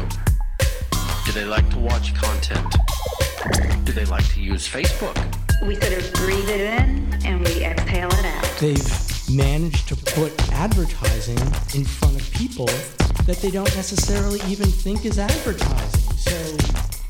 Do 1.24 1.32
they 1.32 1.44
like 1.44 1.68
to 1.70 1.78
watch 1.80 2.14
content? 2.14 2.72
Do 3.84 3.92
they 3.92 4.06
like 4.06 4.26
to 4.32 4.40
use 4.40 4.66
Facebook? 4.66 5.16
We 5.66 5.74
sort 5.74 5.92
of 5.92 6.12
breathe 6.14 6.48
it 6.48 6.60
in 6.60 7.12
and 7.26 7.44
we 7.44 7.62
exhale 7.62 8.08
it 8.08 8.24
out. 8.24 8.44
They've 8.58 9.36
managed 9.36 9.86
to 9.88 9.96
put 9.96 10.32
advertising 10.52 11.36
in 11.74 11.84
front 11.84 12.18
of 12.18 12.30
people 12.32 12.66
that 13.26 13.38
they 13.42 13.50
don't 13.50 13.74
necessarily 13.76 14.40
even 14.46 14.66
think 14.66 15.04
is 15.04 15.18
advertising. 15.18 16.16
So 16.16 16.56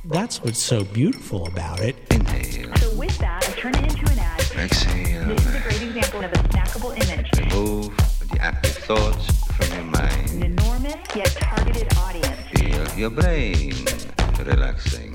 that's 0.06 0.42
what's 0.42 0.58
so 0.58 0.82
beautiful 0.82 1.46
about 1.46 1.78
it. 1.80 1.94
Inhale. 2.10 2.74
So 2.78 2.92
with 2.96 3.16
that, 3.18 3.48
I 3.48 3.52
turn 3.52 3.76
it 3.76 3.84
into 3.84 4.10
an 4.12 4.18
ad. 4.18 4.40
Exhale. 4.56 5.26
This 5.26 5.46
is 5.46 5.54
a 5.54 5.60
great 5.60 5.82
example 5.82 6.24
of 6.24 6.32
a 6.32 6.36
snackable 6.48 7.00
image. 7.00 7.30
Remove 7.38 7.96
the 8.28 8.38
active 8.40 8.72
thoughts 8.72 9.46
from 9.52 9.72
your 9.72 9.84
mind. 9.84 10.30
An 10.30 10.42
enormous 10.42 10.96
yet 11.14 11.30
targeted 11.40 11.96
audience. 11.98 12.40
Feel 12.50 12.98
your 12.98 13.10
brain 13.10 13.86
relaxing. 14.44 15.13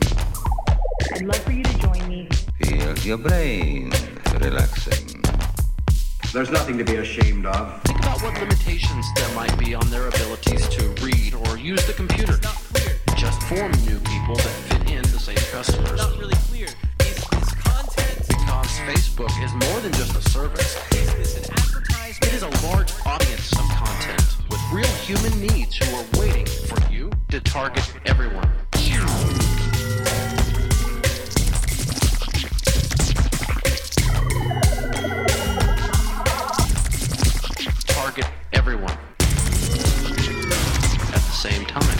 I'd 1.13 1.21
love 1.23 1.37
for 1.43 1.51
you 1.51 1.63
to 1.63 1.77
join 1.79 2.07
me. 2.07 2.27
Feel 2.61 2.97
your 2.99 3.17
brain 3.17 3.91
relaxing. 4.39 5.23
There's 6.33 6.51
nothing 6.51 6.77
to 6.77 6.83
be 6.83 6.97
ashamed 6.97 7.45
of. 7.45 7.81
Think 7.83 7.99
about 7.99 8.21
what 8.21 8.39
limitations 8.39 9.05
there 9.15 9.33
might 9.33 9.57
be 9.57 9.73
on 9.73 9.89
their 9.89 10.07
abilities 10.07 10.67
to 10.69 10.89
read 11.03 11.33
or 11.33 11.57
use 11.57 11.85
the 11.87 11.93
computer. 11.93 12.33
Not 12.43 12.55
clear. 12.71 12.95
Just 13.15 13.41
form 13.43 13.71
new 13.87 13.99
people 13.99 14.35
that 14.35 14.55
fit 14.67 14.91
in 14.91 15.01
the 15.03 15.19
same 15.19 15.37
customers. 15.51 15.97
Not 15.97 16.17
really 16.19 16.35
clear. 16.49 16.67
Is, 16.99 17.17
is 17.17 17.51
content 17.63 18.27
because 18.27 18.67
Facebook 18.85 19.43
is 19.43 19.51
more 19.53 19.79
than 19.81 19.91
just 19.93 20.15
a 20.15 20.29
service. 20.29 20.77
Is 20.93 21.13
this 21.15 21.47
an 21.47 21.53
advertisement? 21.53 22.25
It 22.25 22.33
is 22.33 22.43
a 22.43 22.67
large 22.67 22.91
audience 23.05 23.51
of 23.53 23.65
content 23.69 24.37
with 24.51 24.61
real 24.71 24.93
human 25.01 25.33
needs 25.41 25.77
who 25.77 25.95
are 25.95 26.05
waiting 26.19 26.45
for 26.45 26.91
you 26.91 27.09
to 27.29 27.39
target 27.39 27.91
everyone. 28.05 28.49
Everyone 38.69 38.91
at 38.91 38.97
the 41.09 41.33
same 41.33 41.65
time. 41.65 41.97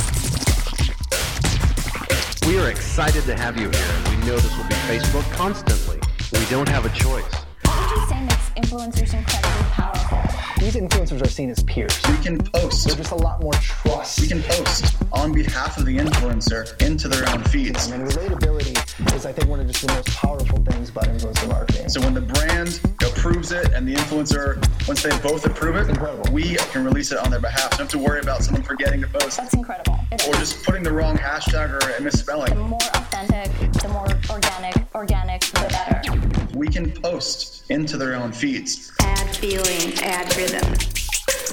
We 2.47 2.59
are 2.59 2.69
excited 2.69 3.23
to 3.23 3.35
have 3.35 3.57
you 3.57 3.71
here. 3.71 3.95
We 4.11 4.17
know 4.27 4.35
this 4.37 4.55
will 4.55 4.67
be 4.67 4.75
Facebook 4.85 5.23
constantly. 5.31 5.99
We 6.31 6.45
don't 6.45 6.69
have 6.69 6.85
a 6.85 6.89
choice. 6.89 7.33
What 7.63 7.79
would 7.79 7.89
you 7.89 8.07
say 8.07 8.21
makes 8.21 8.51
influencers 8.51 9.13
incredibly 9.17 9.71
powerful? 9.71 10.21
These 10.59 10.75
influencers 10.75 11.23
are 11.23 11.29
seen 11.29 11.49
as 11.49 11.63
peers. 11.63 11.99
We 12.07 12.17
can 12.17 12.37
post. 12.37 12.85
There's 12.85 12.97
just 12.97 13.13
a 13.13 13.15
lot 13.15 13.41
more 13.41 13.53
trust. 13.53 14.19
We 14.21 14.27
can 14.27 14.43
post 14.43 14.95
on 15.11 15.31
behalf 15.33 15.79
of 15.79 15.85
the 15.87 15.97
influencer 15.97 16.79
into 16.83 17.07
their 17.07 17.27
own 17.29 17.43
feeds. 17.45 17.91
I 17.91 17.97
mean, 17.97 18.05
relatability 18.05 18.68
is, 19.13 19.26
I 19.26 19.31
think, 19.31 19.49
one 19.49 19.59
of 19.59 19.67
just 19.67 19.85
the 19.85 19.93
most 19.93 20.09
powerful 20.09 20.57
things 20.59 20.89
about 20.89 21.05
influencer 21.05 21.47
marketing. 21.47 21.89
So 21.89 22.01
when 22.01 22.13
the 22.13 22.21
brand 22.21 22.80
approves 23.03 23.51
it 23.51 23.71
and 23.73 23.88
the 23.88 23.95
influencer, 23.95 24.57
once 24.88 25.01
they 25.03 25.09
both 25.19 25.45
approve 25.45 25.76
it, 25.77 26.31
we 26.31 26.55
can 26.71 26.84
release 26.84 27.11
it 27.11 27.17
on 27.17 27.31
their 27.31 27.39
behalf. 27.39 27.71
Don't 27.71 27.80
have 27.81 27.89
to 27.89 27.99
worry 27.99 28.19
about 28.19 28.43
someone 28.43 28.63
forgetting 28.63 29.01
to 29.01 29.07
post. 29.07 29.38
That's 29.38 29.53
incredible. 29.53 29.99
It 30.11 30.27
Or 30.27 30.34
is. 30.35 30.53
just 30.53 30.65
putting 30.65 30.84
the 30.84 30.91
wrong 30.91 31.17
hashtag 31.17 31.71
or 31.71 31.97
a 31.97 32.01
misspelling. 32.01 32.53
The 32.53 32.61
more 32.61 32.80
authentic, 32.93 33.51
the 33.81 33.89
more 33.89 34.07
organic, 34.30 34.76
organic, 34.95 35.41
the 35.41 35.59
better. 35.69 36.57
We 36.57 36.67
can 36.67 36.91
post 36.91 37.69
into 37.69 37.97
their 37.97 38.15
own 38.15 38.31
feeds. 38.31 38.91
Add 39.01 39.35
feeling, 39.35 39.93
add 40.03 40.35
rhythm. 40.35 40.73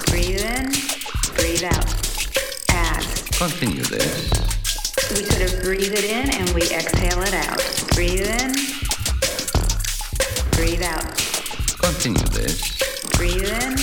Breathe 0.06 0.40
in, 0.40 0.70
breathe 1.34 1.64
out. 1.64 2.70
Add. 2.70 3.04
Continue 3.38 3.82
this. 3.82 4.45
We 5.10 5.22
sort 5.22 5.52
of 5.52 5.62
breathe 5.62 5.94
it 5.94 6.04
in 6.04 6.34
and 6.34 6.50
we 6.50 6.62
exhale 6.62 7.22
it 7.22 7.32
out. 7.32 7.62
Breathe 7.94 8.26
in, 8.26 8.52
breathe 10.50 10.82
out. 10.82 11.16
Continue 11.80 12.26
this. 12.34 12.76
Breathe 13.16 13.44
in, 13.44 13.76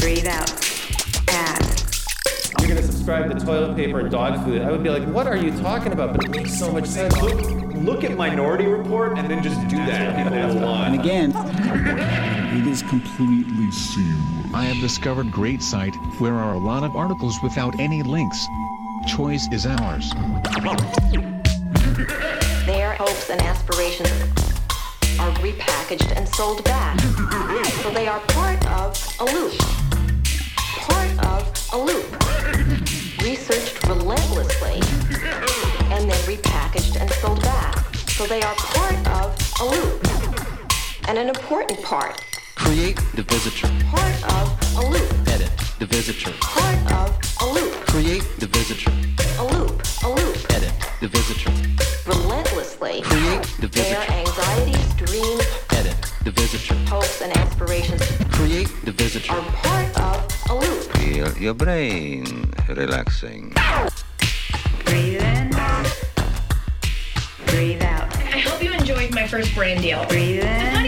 breathe 0.00 0.26
out. 0.26 0.50
Add. 1.28 1.82
You're 2.58 2.68
going 2.68 2.80
to 2.80 2.82
subscribe 2.82 3.30
to 3.30 3.44
toilet 3.44 3.76
paper 3.76 4.00
and 4.00 4.10
dog 4.10 4.42
food. 4.44 4.62
I 4.62 4.70
would 4.70 4.82
be 4.82 4.90
like, 4.90 5.06
what 5.08 5.26
are 5.26 5.36
you 5.36 5.56
talking 5.60 5.92
about? 5.92 6.16
But 6.16 6.24
it 6.24 6.30
makes 6.30 6.58
so 6.58 6.72
much 6.72 6.86
sense. 6.86 7.14
Look, 7.20 7.40
look 7.74 8.04
at 8.04 8.16
Minority 8.16 8.66
Report 8.66 9.18
and 9.18 9.30
then 9.30 9.42
just 9.42 9.60
do 9.68 9.76
that. 9.76 10.16
People 10.16 10.60
will 10.60 10.74
And 10.74 10.98
again, 10.98 11.32
it 12.56 12.66
is 12.66 12.82
completely 12.82 13.70
seamless. 13.70 14.54
I 14.54 14.64
have 14.64 14.78
discovered 14.78 15.30
great 15.30 15.62
site 15.62 15.94
where 16.18 16.34
are 16.34 16.54
a 16.54 16.58
lot 16.58 16.82
of 16.82 16.96
articles 16.96 17.38
without 17.42 17.78
any 17.78 18.02
links. 18.02 18.46
Choice 19.08 19.48
is 19.50 19.66
ours. 19.66 20.12
Their 22.66 22.92
hopes 22.92 23.30
and 23.30 23.40
aspirations 23.40 24.10
are 25.18 25.32
repackaged 25.40 26.14
and 26.14 26.28
sold 26.28 26.62
back. 26.64 27.00
So 27.82 27.90
they 27.90 28.06
are 28.06 28.20
part 28.20 28.64
of 28.66 28.94
a 29.18 29.24
loop. 29.24 29.58
Part 30.86 31.10
of 31.24 31.68
a 31.72 31.78
loop. 31.78 32.06
Researched 33.22 33.82
relentlessly 33.88 34.80
and 35.90 36.08
then 36.08 36.20
repackaged 36.26 37.00
and 37.00 37.10
sold 37.12 37.40
back. 37.42 37.96
So 38.10 38.26
they 38.26 38.42
are 38.42 38.54
part 38.54 39.08
of 39.08 39.34
a 39.60 39.64
loop. 39.64 40.06
And 41.08 41.16
an 41.16 41.28
important 41.28 41.82
part. 41.82 42.22
Create 42.58 42.96
the 43.14 43.22
visitor. 43.22 43.68
Part 43.90 44.14
of 44.32 44.76
a 44.76 44.82
loop. 44.90 45.28
Edit 45.28 45.50
the 45.78 45.86
visitor. 45.86 46.32
Part 46.40 46.78
of 46.92 47.18
a 47.40 47.46
loop. 47.46 47.72
Create 47.86 48.22
the 48.38 48.46
visitor. 48.46 48.90
A 49.38 49.44
loop. 49.44 49.82
A 50.04 50.08
loop. 50.08 50.36
Edit 50.52 50.72
the 51.00 51.08
visitor. 51.08 51.50
Relentlessly. 52.06 53.00
Create 53.02 53.42
the 53.60 53.68
Their 53.68 53.84
visitor. 53.84 54.12
anxieties, 54.12 54.94
dreams, 54.94 55.42
Edit 55.70 55.96
the 56.24 56.30
visitor. 56.30 56.74
hopes, 56.90 57.20
and 57.22 57.36
aspirations 57.36 58.02
Create 58.32 58.70
the 58.84 58.92
visitor. 58.92 59.32
are 59.32 59.42
part 59.62 60.00
of 60.00 60.50
a 60.50 60.54
loop. 60.54 60.82
Feel 60.96 61.36
your 61.38 61.54
brain 61.54 62.52
relaxing. 62.68 63.54
Breathe 64.84 65.22
in, 65.22 65.50
breathe 67.46 67.82
out. 67.82 68.08
I 68.16 68.38
hope 68.40 68.62
you 68.62 68.72
enjoyed 68.72 69.14
my 69.14 69.26
first 69.26 69.54
brand 69.54 69.82
deal. 69.82 70.04
Breathe 70.06 70.42
in. 70.42 70.76
I'm 70.76 70.86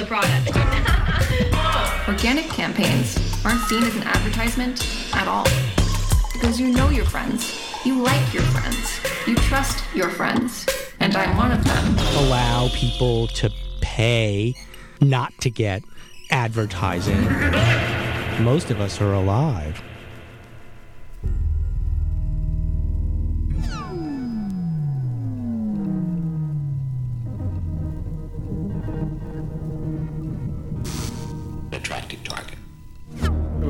a 0.00 0.06
product. 0.06 0.48
Organic 2.08 2.48
campaigns 2.50 3.16
aren't 3.44 3.60
seen 3.62 3.82
as 3.82 3.94
an 3.96 4.02
advertisement 4.04 4.84
at 5.14 5.28
all. 5.28 5.44
Because 6.32 6.58
you 6.58 6.68
know 6.68 6.88
your 6.88 7.04
friends, 7.04 7.60
you 7.84 8.02
like 8.02 8.32
your 8.32 8.42
friends, 8.44 9.00
you 9.26 9.34
trust 9.36 9.84
your 9.94 10.08
friends, 10.08 10.66
and 11.00 11.14
I'm 11.16 11.36
one 11.36 11.52
of 11.52 11.62
them. 11.64 11.98
Allow 12.26 12.68
people 12.72 13.26
to 13.28 13.50
pay 13.80 14.54
not 15.00 15.32
to 15.40 15.50
get 15.50 15.82
advertising. 16.30 17.22
Most 18.42 18.70
of 18.70 18.80
us 18.80 19.00
are 19.00 19.12
alive. 19.12 19.82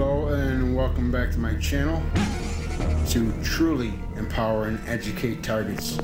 Hello 0.01 0.29
and 0.29 0.75
welcome 0.75 1.13
back 1.13 1.31
to 1.33 1.39
my 1.39 1.55
channel 1.57 2.03
to 3.09 3.31
truly 3.43 3.93
empower 4.17 4.65
and 4.65 4.81
educate 4.89 5.43
targets. 5.43 5.99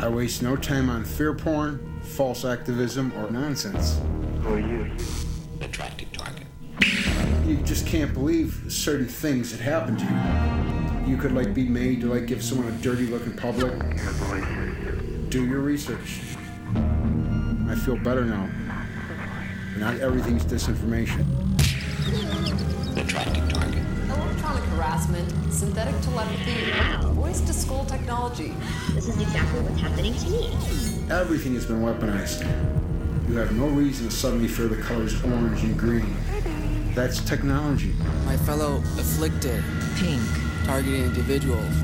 I 0.00 0.08
waste 0.08 0.42
no 0.42 0.56
time 0.56 0.88
on 0.88 1.04
fear 1.04 1.34
porn, 1.34 2.00
false 2.00 2.46
activism, 2.46 3.12
or 3.18 3.30
nonsense. 3.30 4.00
Who 4.40 4.54
are 4.54 4.60
you? 4.60 4.90
Attractive 5.60 6.10
target. 6.12 6.46
You 7.44 7.58
just 7.64 7.86
can't 7.86 8.14
believe 8.14 8.64
certain 8.68 9.06
things 9.06 9.54
that 9.54 9.60
happen 9.60 9.98
to 9.98 11.04
you. 11.04 11.10
You 11.10 11.20
could 11.20 11.32
like 11.32 11.52
be 11.52 11.68
made 11.68 12.00
to 12.00 12.14
like 12.14 12.28
give 12.28 12.42
someone 12.42 12.68
a 12.68 12.76
dirty 12.78 13.04
look 13.04 13.26
in 13.26 13.36
public. 13.36 13.74
Do 15.28 15.44
your 15.44 15.60
research. 15.60 16.20
I 17.68 17.74
feel 17.74 17.98
better 17.98 18.24
now. 18.24 18.48
Not 19.80 19.98
everything's 20.00 20.44
disinformation. 20.44 21.24
Attractive 22.98 23.48
target. 23.48 23.82
Electronic 24.10 24.62
harassment, 24.74 25.32
synthetic 25.50 25.98
telepathy, 26.02 26.70
voice 27.14 27.40
to 27.40 27.54
skull 27.54 27.86
technology. 27.86 28.52
This 28.92 29.08
is 29.08 29.18
exactly 29.18 29.60
what's 29.60 29.80
happening 29.80 30.12
to 30.12 30.28
me. 30.28 30.52
Everything 31.10 31.54
has 31.54 31.64
been 31.64 31.80
weaponized. 31.80 32.40
You 33.30 33.38
have 33.38 33.56
no 33.56 33.68
reason 33.68 34.10
to 34.10 34.14
suddenly 34.14 34.48
fear 34.48 34.68
the 34.68 34.82
colors 34.82 35.14
orange 35.24 35.62
and 35.62 35.78
green. 35.78 36.14
That's 36.94 37.22
technology. 37.22 37.94
My 38.26 38.36
fellow 38.36 38.82
afflicted, 38.98 39.64
pink, 39.96 40.20
targeted 40.66 41.06
individuals. 41.06 41.74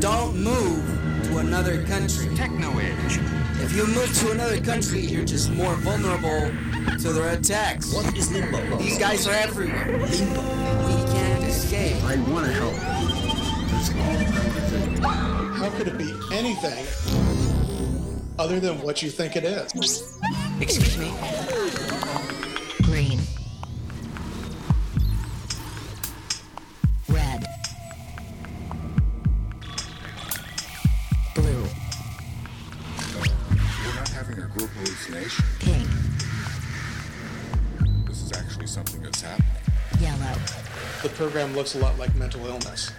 Don't 0.00 0.34
move 0.34 1.00
to 1.24 1.38
another 1.38 1.84
country. 1.84 2.34
Techno 2.34 2.70
Edge. 2.78 3.20
If 3.62 3.76
you 3.76 3.86
move 3.88 4.18
to 4.20 4.30
another 4.30 4.58
country, 4.58 5.00
you're 5.00 5.26
just 5.26 5.50
more 5.52 5.74
vulnerable 5.74 6.50
to 6.98 7.12
their 7.12 7.32
attacks. 7.36 7.94
What 7.94 8.16
is 8.16 8.32
limbo? 8.32 8.76
These 8.76 8.98
guys 8.98 9.26
are 9.26 9.34
everywhere. 9.34 9.86
Limbo. 9.86 10.40
We 10.86 11.12
can't 11.12 11.44
escape. 11.44 12.02
I 12.04 12.16
want 12.30 12.46
to 12.46 12.52
help. 12.52 12.74
That's 13.70 13.90
all 13.94 14.00
I 14.00 14.24
want 14.24 14.54
to 14.68 14.90
do. 14.96 15.02
How 15.02 15.70
could 15.70 15.88
it 15.88 15.98
be 15.98 16.12
anything 16.32 16.86
other 18.38 18.60
than 18.60 18.80
what 18.82 19.02
you 19.02 19.10
think 19.10 19.36
it 19.36 19.44
is? 19.44 19.72
Excuse 20.60 20.98
me. 20.98 21.12
Program 41.30 41.54
looks 41.54 41.76
a 41.76 41.78
lot 41.78 41.96
like 41.96 42.12
mental 42.16 42.44
illness. 42.44 42.90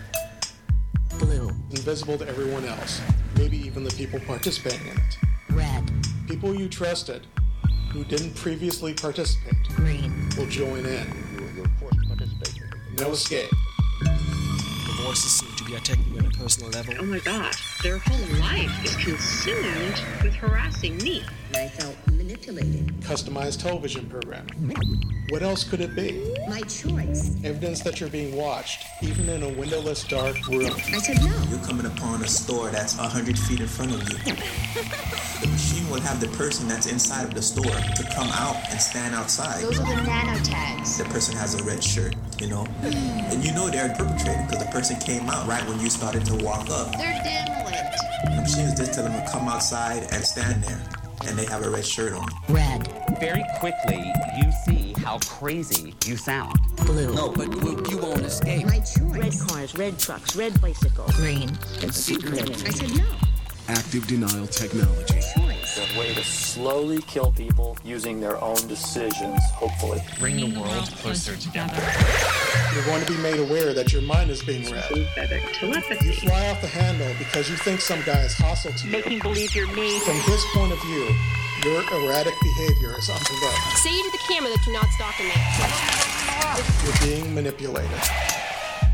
Blue. 1.20 1.50
Invisible 1.72 2.18
to 2.18 2.26
everyone 2.26 2.64
else, 2.64 3.02
maybe 3.36 3.58
even 3.58 3.84
the 3.84 3.92
people 3.92 4.22
participating 4.22 4.88
in 4.88 4.96
it. 4.96 5.18
Red. 5.50 5.92
People 6.30 6.56
you 6.56 6.70
trusted 6.70 7.28
who 7.92 8.06
didn't 8.06 8.34
previously 8.38 8.94
participate 8.94 9.56
Green. 9.76 10.30
will 10.38 10.46
join 10.46 10.86
in. 10.86 11.06
No 12.98 13.12
escape. 13.12 13.50
The 14.00 15.02
voices 15.04 15.32
seem 15.34 15.54
to 15.58 15.66
be 15.66 15.76
attacking 15.76 16.14
you 16.14 16.20
on 16.20 16.28
a 16.28 16.30
personal 16.30 16.72
level. 16.72 16.94
Oh 17.00 17.04
my 17.04 17.20
gosh, 17.20 17.82
their 17.84 17.98
whole 17.98 18.40
life 18.40 18.86
is 18.86 18.96
consumed 18.96 20.02
with 20.24 20.36
harassing 20.36 20.96
me. 21.00 21.22
I 21.54 21.68
felt 21.68 21.98
manipulated. 22.48 22.88
Customized 23.02 23.62
television 23.62 24.08
programming. 24.10 24.54
Mm-hmm. 24.54 25.32
What 25.32 25.44
else 25.44 25.64
could 25.64 25.80
it 25.80 25.96
be? 25.96 26.36
My 26.48 26.62
choice. 26.62 27.36
Evidence 27.44 27.82
that 27.82 28.00
you're 28.00 28.10
being 28.10 28.36
watched, 28.36 28.86
even 29.02 29.30
in 29.30 29.44
a 29.44 29.50
windowless, 29.50 30.04
dark 30.04 30.36
room. 30.48 30.66
I 30.66 31.00
said 31.00 31.22
no. 31.22 31.44
You're 31.50 31.66
coming 31.66 31.86
upon 31.86 32.22
a 32.22 32.28
store 32.28 32.70
that's 32.70 32.98
100 32.98 33.38
feet 33.40 33.62
in 33.62 33.68
front 33.68 33.94
of 33.94 34.02
you. 34.02 34.18
the 35.42 35.48
machine 35.48 35.90
will 35.90 36.02
have 36.02 36.20
the 36.20 36.28
person 36.38 36.68
that's 36.68 36.88
inside 36.88 37.24
of 37.24 37.34
the 37.34 37.42
store 37.42 37.64
to 37.64 38.04
come 38.14 38.28
out 38.34 38.58
and 38.70 38.82
stand 38.82 39.16
outside. 39.16 39.64
Those 39.64 39.80
are 39.80 39.96
the 39.96 40.04
nano 40.04 40.38
tags. 40.44 40.98
The 40.98 41.06
person 41.06 41.36
has 41.38 41.60
a 41.60 41.64
red 41.64 41.84
shirt, 41.84 42.16
you 42.40 42.48
know? 42.48 42.66
Hmm. 42.66 43.32
And 43.32 43.44
you 43.44 43.54
know 43.54 43.70
they're 43.70 43.92
a 43.92 43.96
perpetrator 43.96 44.46
because 44.50 44.66
the 44.66 44.72
person 44.72 45.00
came 45.00 45.30
out 45.30 45.48
right 45.48 45.66
when 45.68 45.80
you 45.80 45.90
started 45.90 46.26
to 46.26 46.36
walk 46.44 46.70
up. 46.70 46.92
They're 46.98 47.22
dim 47.24 47.66
lit. 47.66 47.96
The 48.26 48.42
machine 48.42 48.66
is 48.66 48.74
just 48.74 48.94
telling 48.94 49.14
them 49.14 49.26
to 49.26 49.32
come 49.32 49.48
outside 49.48 50.08
and 50.12 50.24
stand 50.26 50.64
there. 50.64 51.01
And 51.28 51.38
they 51.38 51.46
have 51.46 51.64
a 51.64 51.70
red 51.70 51.86
shirt 51.86 52.14
on. 52.14 52.28
Red. 52.50 52.88
Very 53.20 53.44
quickly, 53.60 54.12
you 54.38 54.52
see 54.66 54.94
how 55.04 55.20
crazy 55.20 55.94
you 56.06 56.18
sound. 56.18 56.58
Blue. 56.86 57.14
No, 57.14 57.30
but 57.30 57.54
you, 57.64 57.84
you 57.90 57.98
won't 57.98 58.22
escape. 58.22 58.66
My 58.66 58.80
choice. 58.80 59.00
Red 59.00 59.50
cars, 59.50 59.76
red 59.76 60.00
trucks, 60.00 60.36
red 60.36 60.60
bicycles. 60.62 61.16
Green. 61.16 61.50
It's 61.82 61.98
secret. 61.98 62.50
I 62.68 62.72
said 62.72 62.98
no. 62.98 63.06
Active 63.68 64.08
denial 64.08 64.48
technology. 64.48 65.22
Choice. 65.76 65.96
A 65.96 66.00
way 66.00 66.14
to 66.14 66.24
slowly 66.24 67.02
kill 67.04 67.32
people 67.32 67.78
using 67.84 68.20
their 68.20 68.42
own 68.42 68.56
decisions, 68.68 69.40
hopefully. 69.54 70.02
Bring 70.20 70.36
the 70.38 70.60
world 70.60 70.88
closer 70.98 71.36
together. 71.38 71.82
You're 72.74 72.86
going 72.86 73.06
to 73.06 73.12
be 73.12 73.18
made 73.20 73.40
aware 73.40 73.74
that 73.74 73.94
your 73.94 74.02
mind 74.02 74.30
is 74.30 74.44
being 74.44 74.70
read. 74.72 74.84
Telepathy. 75.54 76.06
You 76.06 76.14
fly 76.14 76.50
off 76.50 76.62
the 76.62 76.68
handle 76.68 77.14
because 77.20 77.50
you 77.50 77.56
think 77.58 77.82
some 77.82 78.02
guy 78.04 78.22
is 78.22 78.34
hostile 78.34 78.74
to 78.74 78.86
you. 78.86 78.92
Making 78.92 79.20
believe 79.20 79.56
you're 79.56 79.68
me. 79.68 80.00
From 80.00 80.16
his 80.16 80.44
point 80.54 80.72
of 80.72 80.82
view, 80.82 81.08
your 81.64 81.82
erratic 82.04 82.34
behavior 82.42 82.98
is 82.98 83.10
unprovoked. 83.10 83.78
Say 83.78 84.02
to 84.02 84.10
the 84.12 84.20
camera 84.28 84.50
that 84.50 84.66
you're 84.66 84.76
not 84.76 84.90
stalking 84.92 85.28
me. 85.28 85.34
You're 86.84 87.08
being 87.08 87.34
manipulated. 87.34 88.02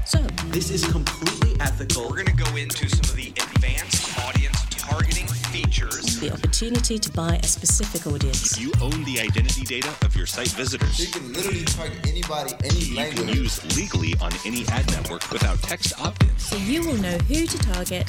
So, 0.06 0.20
This 0.48 0.70
is 0.70 0.86
completely 0.86 1.60
ethical. 1.60 2.04
We're 2.04 2.24
going 2.24 2.38
to 2.38 2.44
go 2.44 2.56
into 2.56 2.88
some 2.88 3.10
of 3.10 3.16
the 3.16 3.30
advanced 3.30 4.18
audience 4.20 4.67
targeting 4.90 5.28
features. 5.28 6.20
the 6.20 6.32
opportunity 6.32 6.98
to 6.98 7.12
buy 7.12 7.36
a 7.44 7.48
specific 7.48 8.08
audience. 8.08 8.58
You 8.60 8.72
own 8.82 9.04
the 9.04 9.20
identity 9.20 9.64
data 9.64 9.94
of 10.04 10.16
your 10.16 10.26
site 10.26 10.48
visitors. 10.50 11.00
You 11.00 11.08
can 11.12 11.34
literally 11.34 11.64
target 11.66 12.06
anybody, 12.08 12.54
any 12.64 12.80
You 12.80 12.96
language. 12.96 13.28
can 13.28 13.36
use 13.36 13.78
legally 13.78 14.14
on 14.22 14.32
any 14.46 14.66
ad 14.68 14.88
network 14.92 15.30
without 15.32 15.62
text 15.62 15.94
opt-ins. 16.00 16.42
So 16.44 16.56
you 16.58 16.82
will 16.88 16.96
know 16.98 17.18
who 17.28 17.46
to 17.46 17.58
target 17.60 18.08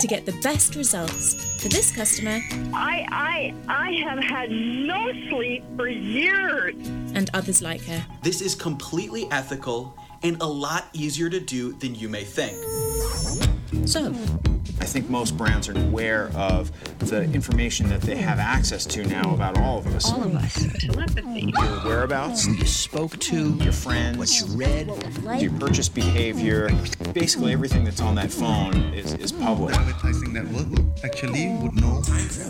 to 0.00 0.06
get 0.06 0.24
the 0.26 0.32
best 0.42 0.74
results 0.76 1.34
for 1.62 1.68
this 1.68 1.94
customer 1.94 2.40
I 2.74 3.06
I 3.10 3.54
I 3.68 3.90
have 4.04 4.22
had 4.22 4.50
no 4.50 5.12
sleep 5.28 5.64
for 5.76 5.88
years. 5.88 6.74
and 7.14 7.28
others 7.34 7.60
like 7.62 7.82
her. 7.84 8.04
This 8.22 8.40
is 8.40 8.54
completely 8.54 9.26
ethical 9.30 9.96
and 10.22 10.40
a 10.40 10.46
lot 10.46 10.86
easier 10.92 11.28
to 11.28 11.40
do 11.40 11.72
than 11.74 11.94
you 11.94 12.08
may 12.08 12.24
think. 12.24 12.56
So, 13.86 14.14
I 14.82 14.84
think 14.84 15.08
most 15.08 15.36
brands 15.38 15.68
are 15.68 15.78
aware 15.78 16.28
of 16.34 16.72
the 16.98 17.22
information 17.22 17.88
that 17.90 18.00
they 18.00 18.16
have 18.16 18.40
access 18.40 18.84
to 18.86 19.06
now 19.06 19.32
about 19.32 19.56
all 19.56 19.78
of 19.78 19.86
us. 19.94 20.10
All 20.12 20.24
of 20.24 20.34
us. 20.34 20.82
Your 20.82 21.84
whereabouts, 21.84 22.44
who 22.46 22.54
you 22.54 22.66
spoke 22.66 23.16
to, 23.20 23.54
your 23.62 23.72
friends, 23.72 24.18
what 24.18 24.40
you 24.40 24.46
read, 24.56 25.40
your 25.40 25.52
purchase 25.52 25.88
behavior. 25.88 26.68
Basically, 27.12 27.52
everything 27.52 27.84
that's 27.84 28.00
on 28.00 28.16
that 28.16 28.32
phone 28.32 28.74
is, 28.92 29.14
is 29.14 29.30
public. 29.30 29.72
advertising 29.76 30.32
network 30.32 30.66
actually 31.04 31.54
would 31.62 31.74
know 31.80 32.00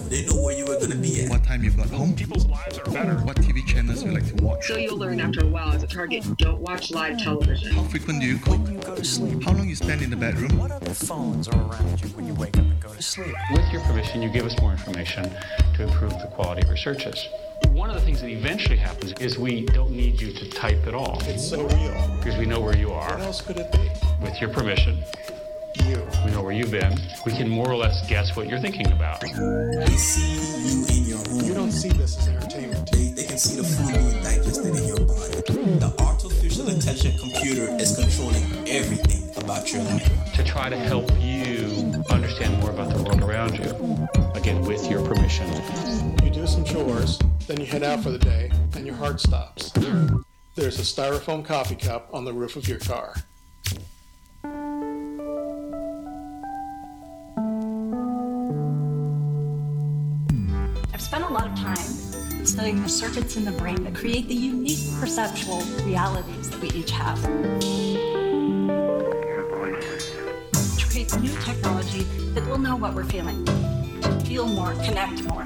They 0.08 0.24
know 0.24 0.42
where 0.42 0.56
you 0.56 0.64
were 0.64 0.76
going 0.78 0.90
to 0.92 0.96
be 0.96 1.24
at. 1.24 1.28
what 1.30 1.44
time 1.44 1.62
you 1.62 1.70
got 1.70 1.90
home, 1.90 2.14
people's 2.14 2.46
lives 2.46 2.78
are 2.78 2.84
better, 2.90 3.14
what 3.26 3.36
TV 3.36 3.64
channels 3.66 4.02
you 4.02 4.10
like 4.10 4.26
to 4.34 4.42
watch, 4.42 4.66
So 4.68 4.78
you'll 4.78 4.96
learn 4.98 5.20
after 5.20 5.44
a 5.44 5.48
while 5.48 5.72
as 5.72 5.82
a 5.82 5.86
target, 5.86 6.24
don't 6.38 6.60
watch 6.62 6.90
live 6.90 7.18
television. 7.18 7.72
how 7.74 7.82
frequent 7.84 8.22
do 8.22 8.26
you 8.26 8.38
cook, 8.38 8.64
Go 8.86 8.94
to 8.96 9.04
sleep. 9.04 9.42
how 9.42 9.52
long 9.52 9.68
you 9.68 9.76
spend 9.76 10.00
in 10.00 10.08
the 10.08 10.16
bedroom. 10.16 10.56
What 10.58 10.70
other 10.70 10.94
phones 10.94 11.46
are 11.48 11.60
around 11.70 12.00
you 12.00 12.08
when 12.22 12.34
you 12.34 12.40
wake 12.40 12.56
up 12.56 12.64
and 12.64 12.80
go 12.80 12.94
to 12.94 13.02
sleep. 13.02 13.34
With 13.50 13.68
your 13.72 13.82
permission, 13.82 14.22
you 14.22 14.28
give 14.28 14.46
us 14.46 14.58
more 14.60 14.70
information 14.70 15.30
to 15.74 15.82
improve 15.82 16.12
the 16.12 16.28
quality 16.30 16.62
of 16.62 16.68
our 16.68 16.76
searches. 16.76 17.28
One 17.68 17.90
of 17.90 17.96
the 17.96 18.02
things 18.02 18.20
that 18.20 18.28
eventually 18.28 18.76
happens 18.76 19.12
is 19.20 19.38
we 19.38 19.66
don't 19.66 19.90
need 19.90 20.20
you 20.20 20.32
to 20.32 20.48
type 20.50 20.86
at 20.86 20.94
all. 20.94 21.20
It's 21.22 21.48
so 21.48 21.66
real. 21.66 22.16
Because 22.18 22.36
we 22.38 22.46
know 22.46 22.60
where 22.60 22.76
you 22.76 22.92
are. 22.92 23.10
What 23.10 23.20
else 23.22 23.40
could 23.40 23.58
it 23.58 23.72
be? 23.72 23.90
With 24.20 24.40
your 24.40 24.50
permission. 24.50 25.02
You. 25.86 26.06
We 26.24 26.30
know 26.30 26.42
where 26.42 26.52
you've 26.52 26.70
been. 26.70 26.96
We 27.26 27.32
can 27.32 27.48
more 27.48 27.68
or 27.68 27.76
less 27.76 28.06
guess 28.08 28.36
what 28.36 28.46
you're 28.48 28.60
thinking 28.60 28.92
about. 28.92 29.20
They 29.22 29.86
see 29.96 30.36
you 30.68 30.86
in 30.90 31.04
your 31.08 31.18
room. 31.24 31.44
You 31.44 31.54
don't 31.54 31.72
see 31.72 31.88
this 31.88 32.18
as 32.18 32.28
entertainment. 32.28 32.90
They, 32.92 33.08
they 33.08 33.24
can 33.24 33.38
see 33.38 33.56
the 33.56 33.64
food 33.64 33.94
being 33.94 34.22
digested 34.22 34.76
in 34.76 34.86
your 34.86 35.00
body. 35.00 35.78
The 35.78 35.94
artificial 35.98 36.68
intelligence 36.68 37.20
computer 37.20 37.72
is 37.80 37.96
controlling 37.96 38.68
everything 38.68 39.21
about 39.42 39.72
your 39.72 39.82
life. 39.82 40.32
To 40.34 40.44
try 40.44 40.68
to 40.68 40.76
help 40.76 41.10
you 41.20 42.02
understand 42.10 42.60
more 42.60 42.70
about 42.70 42.94
the 42.94 43.02
world 43.02 43.22
around 43.22 43.58
you, 43.58 44.08
again, 44.34 44.62
with 44.62 44.88
your 44.90 45.04
permission. 45.04 45.48
You 46.22 46.30
do 46.30 46.46
some 46.46 46.64
chores, 46.64 47.18
then 47.46 47.60
you 47.60 47.66
head 47.66 47.82
out 47.82 48.00
for 48.02 48.10
the 48.10 48.18
day, 48.18 48.50
and 48.74 48.86
your 48.86 48.94
heart 48.94 49.20
stops. 49.20 49.72
There's 50.54 50.78
a 50.78 50.82
styrofoam 50.82 51.44
coffee 51.44 51.74
cup 51.74 52.08
on 52.12 52.24
the 52.24 52.32
roof 52.32 52.56
of 52.56 52.68
your 52.68 52.78
car. 52.78 53.16
I've 60.94 61.00
spent 61.00 61.24
a 61.24 61.28
lot 61.28 61.48
of 61.48 61.56
time 61.56 61.76
studying 62.44 62.82
the 62.82 62.88
circuits 62.88 63.36
in 63.36 63.44
the 63.44 63.52
brain 63.52 63.82
that 63.84 63.94
create 63.94 64.28
the 64.28 64.34
unique 64.34 64.78
perceptual 65.00 65.62
realities 65.84 66.50
that 66.50 66.60
we 66.60 66.68
each 66.70 66.90
have. 66.90 68.21
To 71.02 71.08
create 71.08 71.22
new 71.22 71.36
technology 71.40 72.04
that 72.34 72.46
will 72.46 72.58
know 72.58 72.76
what 72.76 72.94
we're 72.94 73.02
feeling, 73.02 73.44
to 74.02 74.20
feel 74.20 74.46
more, 74.46 74.72
connect 74.84 75.24
more. 75.24 75.44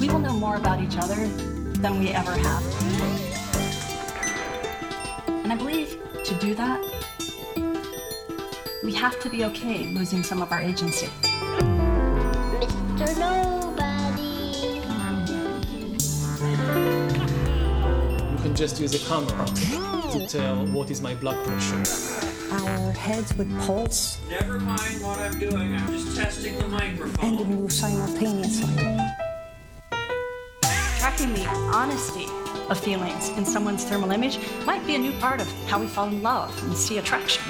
We 0.00 0.08
will 0.08 0.18
know 0.18 0.32
more 0.32 0.56
about 0.56 0.82
each 0.82 0.96
other 0.96 1.28
than 1.78 2.00
we 2.00 2.08
ever 2.08 2.32
have. 2.32 2.64
And 5.28 5.52
I 5.52 5.56
believe 5.56 5.98
to 6.24 6.34
do 6.40 6.56
that, 6.56 6.80
we 8.82 8.92
have 8.94 9.20
to 9.20 9.30
be 9.30 9.44
okay 9.44 9.94
losing 9.94 10.24
some 10.24 10.42
of 10.42 10.50
our 10.50 10.60
agency. 10.60 11.06
Mr. 12.96 13.18
Nobody. 13.20 14.80
You 18.32 18.38
can 18.42 18.54
just 18.56 18.80
use 18.80 18.94
a 18.94 19.08
camera 19.08 19.46
to 20.10 20.26
tell 20.26 20.66
what 20.66 20.90
is 20.90 21.00
my 21.00 21.14
blood 21.14 21.36
pressure. 21.46 22.27
Our 22.50 22.92
heads 22.92 23.34
would 23.36 23.50
pulse 23.60 24.18
Never 24.30 24.58
mind 24.58 25.02
what 25.02 25.18
I'm 25.18 25.38
doing, 25.38 25.74
I'm 25.74 25.86
just 25.92 26.16
testing 26.16 26.56
the 26.58 26.66
microphone. 26.68 27.38
and 27.38 27.48
move 27.48 27.72
simultaneously. 27.72 28.74
Tracking 30.98 31.34
the 31.34 31.46
honesty 31.74 32.26
of 32.70 32.78
feelings 32.78 33.28
in 33.30 33.44
someone's 33.44 33.84
thermal 33.84 34.10
image 34.12 34.38
might 34.64 34.86
be 34.86 34.94
a 34.94 34.98
new 34.98 35.12
part 35.20 35.40
of 35.40 35.52
how 35.68 35.78
we 35.78 35.86
fall 35.86 36.06
in 36.08 36.22
love 36.22 36.50
and 36.64 36.74
see 36.76 36.98
attraction. 36.98 37.42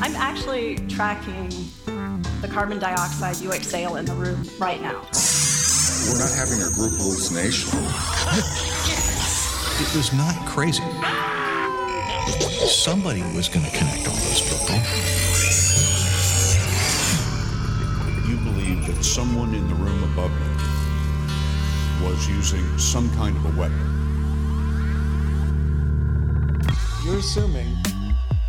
I'm 0.00 0.16
actually 0.16 0.76
tracking 0.88 1.50
the 2.40 2.48
carbon 2.48 2.78
dioxide 2.78 3.36
you 3.36 3.52
exhale 3.52 3.96
in 3.96 4.04
the 4.06 4.14
room 4.14 4.42
right 4.58 4.80
now. 4.80 5.02
We're 6.10 6.18
not 6.18 6.32
having 6.34 6.60
a 6.62 6.70
group 6.74 6.92
hallucination. 6.98 7.78
It 9.80 9.96
was 9.96 10.12
not 10.14 10.34
crazy. 10.46 10.82
Somebody 12.68 13.22
was 13.34 13.48
going 13.48 13.64
to 13.64 13.70
connect 13.76 14.08
all 14.08 14.14
those 14.14 14.40
people. 14.40 14.76
You 18.28 18.36
believe 18.38 18.86
that 18.86 19.02
someone 19.04 19.54
in 19.54 19.68
the 19.68 19.74
room 19.74 20.02
above 20.12 20.30
you 20.30 22.06
was 22.06 22.28
using 22.28 22.78
some 22.78 23.10
kind 23.14 23.36
of 23.36 23.44
a 23.46 23.60
weapon. 23.60 23.88
You're 27.04 27.18
assuming 27.18 27.76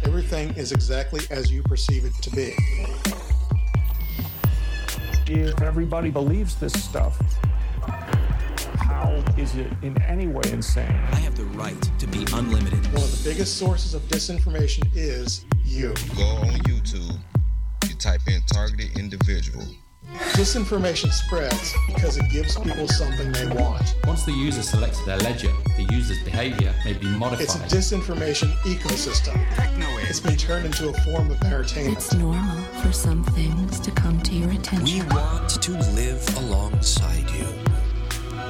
everything 0.04 0.54
is 0.56 0.72
exactly 0.72 1.22
as 1.30 1.52
you 1.52 1.64
perceive 1.64 2.06
it 2.06 2.14
to 2.22 2.30
be. 2.32 2.56
If 5.28 5.62
everybody 5.62 6.10
believes 6.10 6.56
this 6.56 6.74
stuff, 6.74 7.18
how 8.94 9.24
is 9.38 9.56
it 9.56 9.72
in 9.82 10.00
any 10.04 10.28
way 10.28 10.44
insane? 10.52 10.90
I 11.12 11.16
have 11.16 11.36
the 11.36 11.46
right 11.62 11.82
to 11.98 12.08
be 12.08 12.26
unlimited. 12.32 12.86
One 12.94 13.04
of 13.04 13.12
the 13.12 13.30
biggest 13.30 13.58
sources 13.58 13.96
of 13.96 14.02
disinformation 14.04 14.84
is 14.94 15.46
you. 15.66 15.94
Go 16.16 16.24
on 16.24 16.54
YouTube, 16.70 17.18
you 17.88 17.96
type 17.96 18.22
in 18.28 18.42
targeted 18.54 18.98
individual. 18.98 19.66
Disinformation 20.34 21.12
spreads 21.12 21.74
because 21.88 22.18
it 22.18 22.30
gives 22.30 22.56
people 22.60 22.88
something 22.88 23.32
they 23.32 23.48
want. 23.48 23.96
Once 24.06 24.24
the 24.26 24.32
user 24.32 24.62
selects 24.62 25.04
their 25.06 25.18
ledger, 25.18 25.52
the 25.76 25.88
user's 25.92 26.22
behavior 26.24 26.72
may 26.86 26.94
be 26.94 27.08
modified. 27.08 27.42
It's 27.42 27.56
a 27.56 27.76
disinformation 27.76 28.52
ecosystem. 28.58 29.36
It's 30.08 30.20
been 30.20 30.38
turned 30.38 30.66
into 30.68 30.90
a 30.90 30.94
form 31.02 31.32
of 31.32 31.42
entertainment. 31.42 31.98
It's 31.98 32.14
normal 32.14 32.64
for 32.84 32.92
some 32.92 33.24
things 33.24 33.80
to 33.80 33.90
come 33.92 34.22
to 34.22 34.34
your 34.34 34.52
attention. 34.52 34.86
We 34.86 35.16
want 35.16 35.50
to 35.50 35.72
live 35.72 36.38
alongside 36.38 37.28
you 37.32 37.73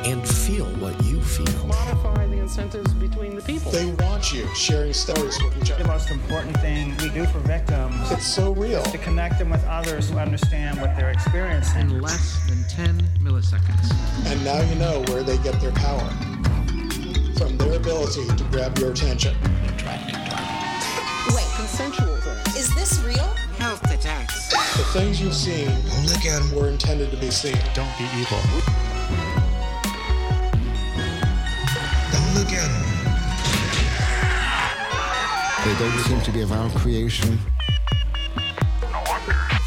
and 0.06 0.28
feel 0.28 0.66
what 0.78 1.02
you 1.06 1.22
feel. 1.22 1.66
Modify 1.66 2.26
the 2.28 2.38
incentives 2.40 2.94
between 2.94 3.36
the 3.36 3.42
people. 3.42 3.72
They 3.72 3.86
want 4.06 4.34
you 4.34 4.46
sharing 4.56 4.94
stories 4.94 5.42
with 5.44 5.56
each 5.62 5.72
other. 5.72 5.84
The 5.84 5.90
most 5.90 6.12
important 6.12 6.58
thing 6.60 6.96
we 6.98 7.10
do 7.10 7.26
for 7.26 7.40
victims 7.40 8.12
It's 8.12 8.26
so 8.28 8.52
real. 8.54 8.84
to 8.84 8.98
connect 8.98 9.40
them 9.40 9.50
with 9.50 9.64
others 9.66 10.10
who 10.10 10.18
understand 10.18 10.80
what 10.82 10.96
they're 10.98 11.12
experiencing. 11.12 11.82
in 11.82 12.02
less 12.02 12.46
than 12.50 12.64
10 12.70 13.02
milliseconds. 13.22 13.92
And 14.26 14.44
now 14.44 14.62
you 14.62 14.76
know 14.76 15.04
where 15.08 15.24
they 15.24 15.38
get 15.38 15.60
their 15.62 15.72
power. 15.72 16.10
From 17.38 17.58
their 17.58 17.74
ability 17.78 18.28
to 18.28 18.44
grab 18.52 18.78
your 18.78 18.92
attention. 18.92 19.36
Wait, 21.34 21.48
consensual 21.56 22.16
things. 22.18 22.56
Is 22.58 22.76
this 22.76 23.00
real? 23.04 23.30
Health 23.58 23.84
attacks. 23.92 24.50
The 24.78 24.84
things 25.00 25.22
you've 25.22 25.34
seen 25.34 25.68
Don't 25.68 26.06
look 26.08 26.26
at 26.26 26.42
them. 26.42 26.56
were 26.56 26.68
intended 26.68 27.12
to 27.12 27.18
be 27.18 27.32
seen. 27.32 27.58
Don't 27.74 27.90
be 27.98 28.04
evil. 28.20 28.40
Don't 32.34 32.46
look 32.46 32.54
at 32.54 32.68
them. 32.68 32.82
They 35.66 35.76
don't 35.78 36.00
seem 36.00 36.22
to 36.22 36.32
be 36.32 36.42
of 36.42 36.52
our 36.52 36.68
creation. 36.80 37.38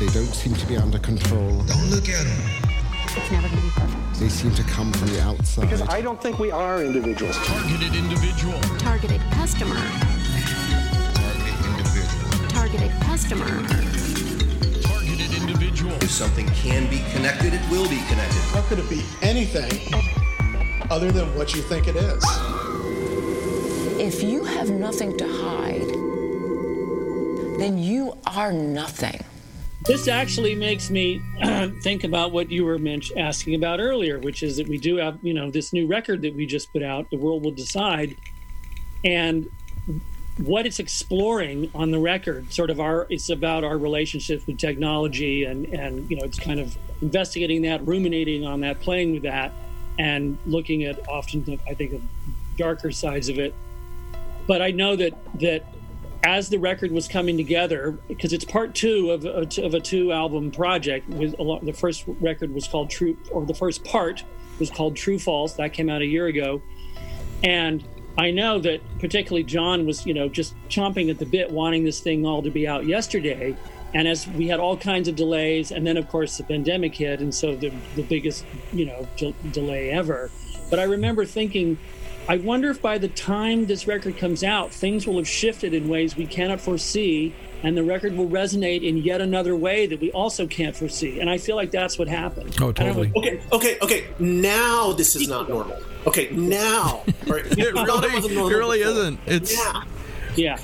They 0.01 0.07
don't 0.07 0.35
seem 0.35 0.53
to 0.55 0.67
be 0.67 0.77
under 0.77 0.99
control. 0.99 1.63
Don't 1.63 1.91
look 1.91 2.09
at 2.09 2.25
them. 2.25 2.41
It's 3.17 3.31
never 3.31 3.49
going 3.49 3.61
to 3.61 3.67
be 3.67 3.71
perfect. 3.71 4.19
They 4.19 4.29
seem 4.29 4.53
to 4.57 4.65
come 4.65 4.93
from 4.93 5.07
the 5.09 5.23
outside. 5.23 5.71
Because 5.71 5.83
I 5.83 6.01
don't 6.01 6.21
think 6.21 6.41
we 6.41 6.51
are 6.51 6.83
individuals. 6.83 7.37
Targeted 7.47 7.95
individual. 7.95 8.59
Targeted 8.79 9.21
customer. 9.31 9.77
Targeted 11.15 11.67
individual. 11.67 12.49
Targeted 12.49 12.91
customer. 13.03 13.47
Targeted 14.83 15.35
individual. 15.41 15.93
If 16.03 16.11
something 16.11 16.49
can 16.49 16.91
be 16.91 17.05
connected, 17.13 17.55
it 17.55 17.63
will 17.71 17.89
be 17.89 18.03
connected. 18.09 18.43
How 18.51 18.63
could 18.63 18.81
it 18.81 18.91
be 18.91 19.05
anything 19.23 20.26
other 20.91 21.11
than 21.11 21.35
what 21.37 21.55
you 21.55 21.63
think 21.63 21.89
it 21.89 21.97
is? 21.97 22.23
If 23.99 24.23
you 24.23 24.45
have 24.45 24.71
nothing 24.71 25.17
to 25.19 25.27
hide, 25.27 25.89
then 27.59 27.79
you 27.79 28.17
are 28.27 28.53
nothing. 28.53 29.25
This 29.87 30.09
actually 30.09 30.55
makes 30.55 30.91
me 30.91 31.23
think 31.81 32.05
about 32.05 32.33
what 32.33 32.51
you 32.51 32.65
were 32.65 32.79
asking 33.17 33.55
about 33.55 33.81
earlier, 33.81 34.19
which 34.19 34.43
is 34.43 34.57
that 34.57 34.69
we 34.69 34.79
do 34.79 34.97
have, 34.97 35.19
you 35.23 35.33
know, 35.33 35.51
this 35.51 35.73
new 35.73 35.87
record 35.87 36.23
that 36.23 36.35
we 36.35 36.45
just 36.45 36.73
put 36.73 36.83
out, 36.83 37.09
The 37.11 37.17
World 37.17 37.45
Will 37.45 37.53
Decide, 37.53 38.17
and 39.05 39.49
what 40.39 40.67
it's 40.67 40.79
exploring 40.79 41.71
on 41.75 41.91
the 41.91 41.99
record, 41.99 42.53
sort 42.53 42.69
of 42.69 42.81
our, 42.81 43.07
it's 43.09 43.31
about 43.31 43.65
our 43.65 43.79
relationships 43.79 44.47
with 44.47 44.59
technology 44.59 45.45
and, 45.45 45.67
and, 45.67 46.11
you 46.11 46.17
know, 46.17 46.25
it's 46.25 46.39
kind 46.39 46.61
of 46.61 46.77
investigating 47.01 47.63
that, 47.63 47.87
ruminating 47.87 48.45
on 48.45 48.61
that, 48.61 48.81
playing 48.81 49.13
with 49.13 49.23
that, 49.23 49.53
and 49.99 50.39
looking 50.47 50.85
at 50.85 51.09
often, 51.09 51.59
I 51.69 51.75
think, 51.75 51.93
of 51.93 52.03
darker 52.57 52.91
sides 52.91 53.29
of 53.29 53.39
it. 53.39 53.55
But 54.47 54.63
I 54.63 54.71
know 54.71 54.97
that, 54.97 55.15
that 55.41 55.65
as 56.23 56.49
the 56.49 56.59
record 56.59 56.93
was 56.93 57.09
coming 57.09 57.37
together, 57.37 57.99
because 58.09 58.33
it's 58.33 58.45
part 58.45 58.75
two 58.75 59.11
of 59.11 59.25
a, 59.25 59.63
of 59.63 59.75
a 59.75 59.81
two 59.81 60.13
album 60.13 60.51
project. 60.51 61.09
With 61.09 61.39
lot, 61.39 61.65
the 61.65 61.73
first 61.73 62.05
record 62.21 62.53
was 62.53 62.67
called 62.67 62.91
True, 62.91 63.17
or 63.31 63.45
the 63.47 63.55
first 63.55 63.85
part 63.85 64.25
was 64.59 64.71
called 64.71 64.97
True 64.97 65.19
False. 65.19 65.55
That 65.55 65.73
came 65.73 65.89
out 65.89 66.03
a 66.03 66.07
year 66.07 66.27
ago, 66.27 66.63
and 67.43 67.87
I 68.19 68.31
know 68.31 68.59
that 68.61 68.81
particularly 68.99 69.45
John 69.45 69.87
was, 69.87 70.07
you 70.07 70.15
know, 70.15 70.29
just 70.29 70.55
chomping 70.69 71.11
at 71.11 71.19
the 71.19 71.27
bit, 71.27 71.51
wanting 71.51 71.85
this 71.85 72.01
thing 72.01 72.25
all 72.25 72.43
to 72.43 72.51
be 72.51 72.67
out 72.67 72.87
yesterday. 72.87 73.55
And 73.95 74.07
as 74.07 74.27
we 74.29 74.49
had 74.49 74.61
all 74.61 74.77
kinds 74.77 75.09
of 75.09 75.17
delays, 75.17 75.71
and 75.71 75.87
then 75.87 75.97
of 75.97 76.09
course 76.09 76.37
the 76.37 76.45
pandemic 76.45 76.95
hit, 76.95 77.21
and 77.21 77.35
so 77.35 77.57
the 77.57 77.73
the 77.95 78.03
biggest, 78.03 78.45
you 78.73 78.85
know, 78.87 79.07
d- 79.17 79.35
delay 79.53 79.91
ever. 79.91 80.31
But 80.69 80.81
I 80.81 80.85
remember 80.85 81.25
thinking, 81.25 81.79
I 82.29 82.39
wonder 82.39 82.71
if 82.71 82.83
by 82.83 82.99
the 82.99 83.09
time 83.09 83.67
this 83.67 83.87
record 83.87 84.19
comes 84.19 84.43
out, 84.43 84.73
things 84.73 85.07
will 85.07 85.17
have 85.19 85.29
shifted 85.29 85.73
in 85.73 85.89
ways 85.89 86.17
we 86.17 86.27
cannot 86.27 86.61
foresee, 86.61 87.33
and 87.63 87.77
the 87.77 87.85
record 87.85 88.17
will 88.17 88.29
resonate 88.29 88.83
in 88.83 88.97
yet 88.99 89.21
another 89.21 89.55
way 89.55 89.87
that 89.87 90.01
we 90.01 90.11
also 90.11 90.47
can't 90.47 90.75
foresee. 90.77 91.21
And 91.21 91.31
I 91.31 91.39
feel 91.39 91.55
like 91.55 91.71
that's 91.71 91.99
what 91.99 92.09
happened. 92.09 92.57
Oh, 92.61 92.73
totally. 92.73 93.13
Okay, 93.17 93.41
okay, 93.53 93.79
okay. 93.81 94.07
Now 94.19 94.93
this 94.93 95.15
is 95.15 95.29
not 95.29 95.49
normal. 95.49 95.79
Okay, 96.07 96.29
now. 96.33 97.03
Right? 97.27 97.45
It 97.47 97.75
really, 97.75 98.09
it 98.09 98.35
really 98.35 98.79
before. 98.79 98.93
isn't. 98.93 99.21
It's 99.27 99.57
Yeah. 99.57 99.83
Yeah. 100.37 100.59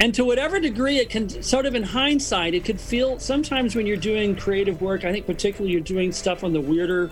And 0.00 0.14
to 0.14 0.24
whatever 0.24 0.58
degree 0.60 0.98
it 0.98 1.08
can, 1.08 1.28
sort 1.42 1.66
of 1.66 1.74
in 1.74 1.82
hindsight, 1.82 2.54
it 2.54 2.64
could 2.64 2.80
feel 2.80 3.18
sometimes 3.18 3.76
when 3.76 3.86
you're 3.86 3.96
doing 3.96 4.34
creative 4.36 4.82
work, 4.82 5.04
I 5.04 5.12
think 5.12 5.24
particularly 5.26 5.72
you're 5.72 5.80
doing 5.80 6.10
stuff 6.12 6.42
on 6.44 6.52
the 6.52 6.60
weirder 6.60 7.10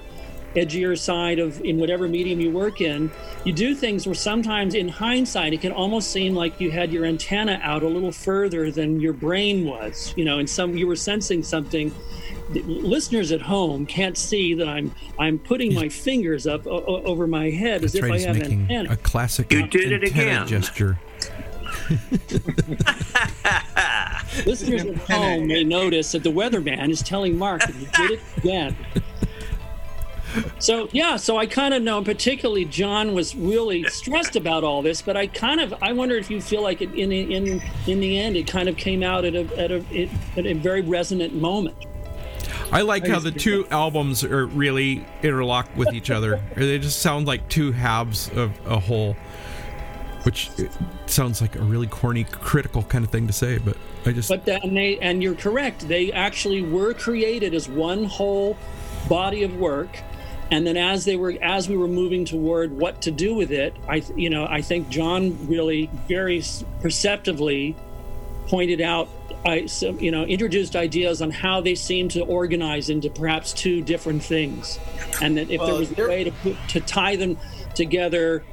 edgier 0.57 0.99
side 0.99 1.39
of 1.39 1.59
in 1.63 1.79
whatever 1.79 2.07
medium 2.07 2.39
you 2.39 2.51
work 2.51 2.83
in, 2.83 3.11
you 3.45 3.53
do 3.55 3.75
things 3.75 4.05
where 4.05 4.15
sometimes 4.15 4.75
in 4.75 4.87
hindsight 4.87 5.55
it 5.55 5.63
can 5.63 5.73
almost 5.73 6.11
seem 6.11 6.35
like 6.35 6.61
you 6.61 6.71
had 6.71 6.93
your 6.93 7.07
antenna 7.07 7.59
out 7.63 7.83
a 7.83 7.89
little 7.89 8.13
further 8.13 8.71
than 8.71 9.01
your 9.01 9.15
brain 9.15 9.65
was. 9.65 10.13
You 10.17 10.27
know, 10.27 10.39
and 10.39 10.51
some 10.51 10.77
you 10.77 10.87
were 10.87 10.97
sensing 10.97 11.43
something. 11.43 11.95
Listeners 12.51 13.33
at 13.33 13.41
home 13.41 13.87
can't 13.87 14.19
see 14.19 14.53
that 14.55 14.69
I'm 14.69 14.95
I'm 15.19 15.39
putting 15.39 15.73
my 15.73 15.89
fingers 15.89 16.47
up 16.47 16.67
o- 16.67 16.85
o- 16.85 17.03
over 17.05 17.27
my 17.27 17.49
head 17.49 17.83
as 17.85 17.93
That's 17.93 17.95
if 17.95 18.03
right. 18.03 18.11
I 18.13 18.15
He's 18.17 18.25
have 18.27 18.37
an 18.37 18.43
antenna. 18.63 18.93
a 18.93 18.97
classic 18.97 19.51
You 19.53 19.67
did 19.67 19.93
it 19.93 20.05
antenna 20.05 20.31
again. 20.43 20.47
gesture. 20.49 20.99
Listeners 24.47 24.85
at 24.85 24.97
home 25.11 25.47
may 25.47 25.65
notice 25.65 26.13
that 26.13 26.23
the 26.23 26.31
weatherman 26.31 26.91
is 26.91 27.03
telling 27.03 27.37
Mark 27.37 27.61
that 27.61 27.75
he 27.75 27.87
did 27.97 28.13
it 28.13 28.21
again. 28.39 28.77
So 30.59 30.89
yeah, 30.93 31.17
so 31.17 31.37
I 31.37 31.47
kind 31.47 31.75
of 31.75 31.83
know, 31.83 31.99
and 31.99 32.07
particularly 32.07 32.65
John 32.65 33.15
was 33.15 33.35
really 33.35 33.85
stressed 33.85 34.37
about 34.37 34.65
all 34.65 34.81
this, 34.81 35.03
but 35.03 35.17
I 35.17 35.27
kind 35.27 35.61
of 35.61 35.75
I 35.83 35.93
wonder 35.93 36.17
if 36.17 36.31
you 36.31 36.41
feel 36.41 36.63
like 36.63 36.81
it, 36.81 36.95
in 36.95 37.13
in 37.13 37.63
in 37.87 38.01
the 38.01 38.19
end 38.19 38.37
it 38.37 38.47
kind 38.47 38.69
of 38.69 38.77
came 38.77 39.03
out 39.03 39.25
at 39.25 39.35
a 39.35 39.45
at 39.59 39.71
a 39.71 39.85
it, 39.91 40.09
at 40.37 40.47
a 40.47 40.55
very 40.55 40.81
resonant 40.81 41.35
moment. 41.35 41.77
I 42.71 42.81
like 42.81 43.07
how 43.07 43.19
the 43.19 43.31
two 43.31 43.67
albums 43.71 44.25
are 44.25 44.47
really 44.47 45.05
interlocked 45.23 45.77
with 45.77 45.93
each 45.93 46.11
other. 46.11 46.43
They 46.57 46.79
just 46.79 47.03
sound 47.03 47.27
like 47.27 47.47
two 47.51 47.73
halves 47.73 48.31
of 48.31 48.59
a 48.67 48.79
whole, 48.79 49.15
which 50.25 50.51
sounds 51.07 51.41
like 51.41 51.57
a 51.57 51.63
really 51.63 51.87
corny, 51.87 52.25
critical 52.25 52.83
kind 52.85 53.05
of 53.05 53.11
thing 53.11 53.27
to 53.27 53.33
say. 53.33 53.59
But 53.59 53.77
I 54.07 54.13
just 54.13 54.29
But 54.29 54.45
then 54.45 54.75
they 54.75 54.99
and 54.99 55.23
you're 55.23 55.35
correct. 55.35 55.87
They 55.89 56.13
actually 56.13 56.63
were 56.63 56.95
created 56.95 57.55
as 57.55 57.69
one 57.69 58.05
whole 58.05 58.57
body 59.09 59.43
of 59.43 59.57
work. 59.57 59.99
And 60.51 60.67
then 60.67 60.77
as 60.77 61.05
they 61.05 61.17
were 61.17 61.35
as 61.41 61.69
we 61.69 61.77
were 61.77 61.89
moving 61.89 62.25
toward 62.25 62.73
what 62.73 63.03
to 63.03 63.11
do 63.11 63.35
with 63.35 63.51
it, 63.51 63.75
I 63.89 64.03
you 64.17 64.31
know 64.31 64.47
I 64.47 64.61
think 64.61 64.89
John 64.89 65.49
really 65.49 65.91
very 66.09 66.39
s- 66.39 66.65
perceptively 66.81 67.75
pointed 68.49 68.81
out 68.81 69.09
I 69.47 69.67
some, 69.67 69.99
you 69.99 70.11
know 70.11 70.25
introduced 70.25 70.77
ideas 70.77 71.23
on 71.23 71.31
how 71.31 71.63
they 71.63 71.75
seem 71.75 72.09
to 72.11 72.21
organize 72.21 72.91
into 72.91 73.09
perhaps 73.09 73.53
two 73.53 73.81
different 73.83 74.23
things, 74.23 74.79
and 75.21 75.37
that 75.39 75.51
if 75.51 75.61
there 75.61 75.75
was 75.75 75.99
a 75.99 76.09
way 76.09 76.25
to 76.25 76.33
put, 76.33 76.57
to 76.69 76.81
tie 76.81 77.17
them 77.17 77.39
together 77.75 78.45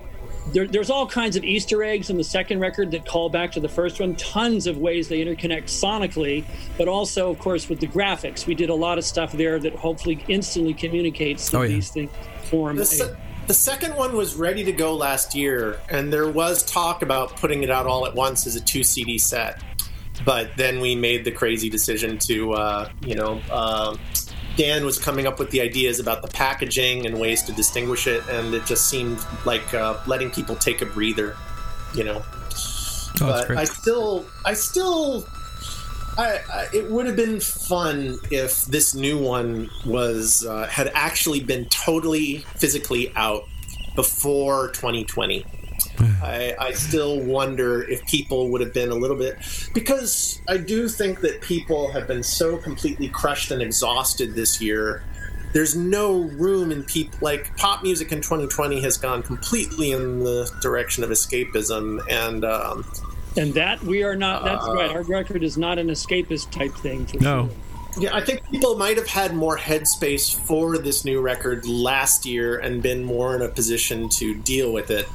there, 0.51 0.67
there's 0.67 0.89
all 0.89 1.07
kinds 1.07 1.35
of 1.35 1.43
Easter 1.43 1.83
eggs 1.83 2.09
in 2.09 2.17
the 2.17 2.23
second 2.23 2.59
record 2.59 2.91
that 2.91 3.05
call 3.05 3.29
back 3.29 3.51
to 3.53 3.59
the 3.59 3.69
first 3.69 3.99
one. 3.99 4.15
Tons 4.15 4.67
of 4.67 4.77
ways 4.77 5.07
they 5.07 5.23
interconnect 5.23 5.63
sonically, 5.65 6.45
but 6.77 6.87
also, 6.87 7.29
of 7.29 7.39
course, 7.39 7.69
with 7.69 7.79
the 7.79 7.87
graphics. 7.87 8.45
We 8.45 8.55
did 8.55 8.69
a 8.69 8.75
lot 8.75 8.97
of 8.97 9.03
stuff 9.05 9.31
there 9.31 9.59
that 9.59 9.73
hopefully 9.75 10.23
instantly 10.27 10.73
communicates 10.73 11.49
that 11.49 11.57
Oh, 11.57 11.61
yeah. 11.63 11.67
these 11.69 11.89
things 11.89 12.11
form. 12.43 12.75
The, 12.77 12.81
a- 12.83 12.85
se- 12.85 13.15
the 13.47 13.53
second 13.53 13.95
one 13.95 14.15
was 14.15 14.35
ready 14.35 14.63
to 14.63 14.71
go 14.71 14.93
last 14.95 15.33
year, 15.35 15.79
and 15.89 16.11
there 16.13 16.29
was 16.29 16.63
talk 16.63 17.01
about 17.01 17.35
putting 17.37 17.63
it 17.63 17.69
out 17.71 17.87
all 17.87 18.05
at 18.05 18.13
once 18.15 18.45
as 18.45 18.55
a 18.55 18.61
two 18.61 18.83
CD 18.83 19.17
set. 19.17 19.61
But 20.25 20.51
then 20.57 20.81
we 20.81 20.95
made 20.95 21.23
the 21.25 21.31
crazy 21.31 21.69
decision 21.69 22.17
to, 22.19 22.53
uh, 22.53 22.89
you 23.05 23.15
know, 23.15 23.41
um 23.51 23.99
Dan 24.59 24.83
was 24.83 24.99
coming 24.99 25.25
up 25.25 25.39
with 25.39 25.51
the 25.51 25.61
ideas 25.61 26.01
about 26.01 26.21
the 26.21 26.27
packaging 26.27 27.05
and 27.05 27.17
ways 27.17 27.43
to 27.43 27.53
distinguish 27.53 28.07
it, 28.07 28.21
and 28.27 28.53
it 28.53 28.65
just 28.65 28.89
seemed 28.89 29.17
like 29.45 29.73
uh, 29.73 29.97
letting 30.05 30.29
people 30.29 30.53
take 30.53 30.81
a 30.81 30.85
breather, 30.85 31.37
you 31.95 32.03
know. 32.03 32.21
but. 33.19 33.49
I 33.51 33.63
still, 33.63 34.25
I 34.43 34.53
still, 34.53 35.25
I, 36.17 36.41
I 36.51 36.67
it 36.73 36.91
would 36.91 37.05
have 37.05 37.15
been 37.15 37.39
fun 37.39 38.19
if 38.31 38.63
this 38.63 38.93
new 38.93 39.17
one 39.17 39.69
was 39.85 40.45
uh, 40.45 40.67
had 40.67 40.91
actually 40.93 41.39
been 41.39 41.63
totally 41.69 42.39
physically 42.57 43.13
out 43.15 43.43
before 43.95 44.71
2020. 44.71 45.45
I, 46.21 46.55
I 46.59 46.71
still 46.73 47.19
wonder 47.19 47.83
if 47.83 48.05
people 48.05 48.49
would 48.49 48.61
have 48.61 48.73
been 48.73 48.89
a 48.89 48.95
little 48.95 49.17
bit 49.17 49.37
because 49.73 50.41
I 50.47 50.57
do 50.57 50.87
think 50.87 51.21
that 51.21 51.41
people 51.41 51.91
have 51.91 52.07
been 52.07 52.23
so 52.23 52.57
completely 52.57 53.07
crushed 53.09 53.51
and 53.51 53.61
exhausted 53.61 54.35
this 54.35 54.61
year. 54.61 55.03
There's 55.53 55.75
no 55.75 56.21
room 56.21 56.71
in 56.71 56.83
people 56.83 57.17
like 57.21 57.55
pop 57.57 57.81
music 57.83 58.11
in 58.11 58.21
2020 58.21 58.81
has 58.81 58.97
gone 58.97 59.23
completely 59.23 59.91
in 59.91 60.19
the 60.19 60.49
direction 60.61 61.03
of 61.03 61.09
escapism 61.09 61.99
and 62.09 62.45
um, 62.45 62.85
and 63.37 63.53
that 63.55 63.81
we 63.83 64.03
are 64.03 64.15
not. 64.15 64.43
That's 64.43 64.67
Uh, 64.67 64.73
right. 64.73 64.89
Our 64.91 65.03
record 65.03 65.43
is 65.43 65.57
not 65.57 65.79
an 65.79 65.87
escapist 65.87 66.51
type 66.51 66.73
thing. 66.75 67.05
For 67.07 67.17
No. 67.19 67.47
sure. 67.47 67.55
Yeah, 68.03 68.15
I 68.15 68.21
think 68.21 68.47
people 68.51 68.77
might 68.77 68.97
have 68.97 69.07
had 69.07 69.35
more 69.35 69.57
headspace 69.57 70.33
for 70.45 70.77
this 70.77 71.03
new 71.03 71.19
record 71.21 71.65
last 71.67 72.23
year 72.25 72.59
and 72.59 72.83
been 72.83 73.03
more 73.03 73.35
in 73.35 73.41
a 73.41 73.49
position 73.49 74.07
to 74.09 74.35
deal 74.35 74.71
with 74.71 74.91
it 74.91 75.07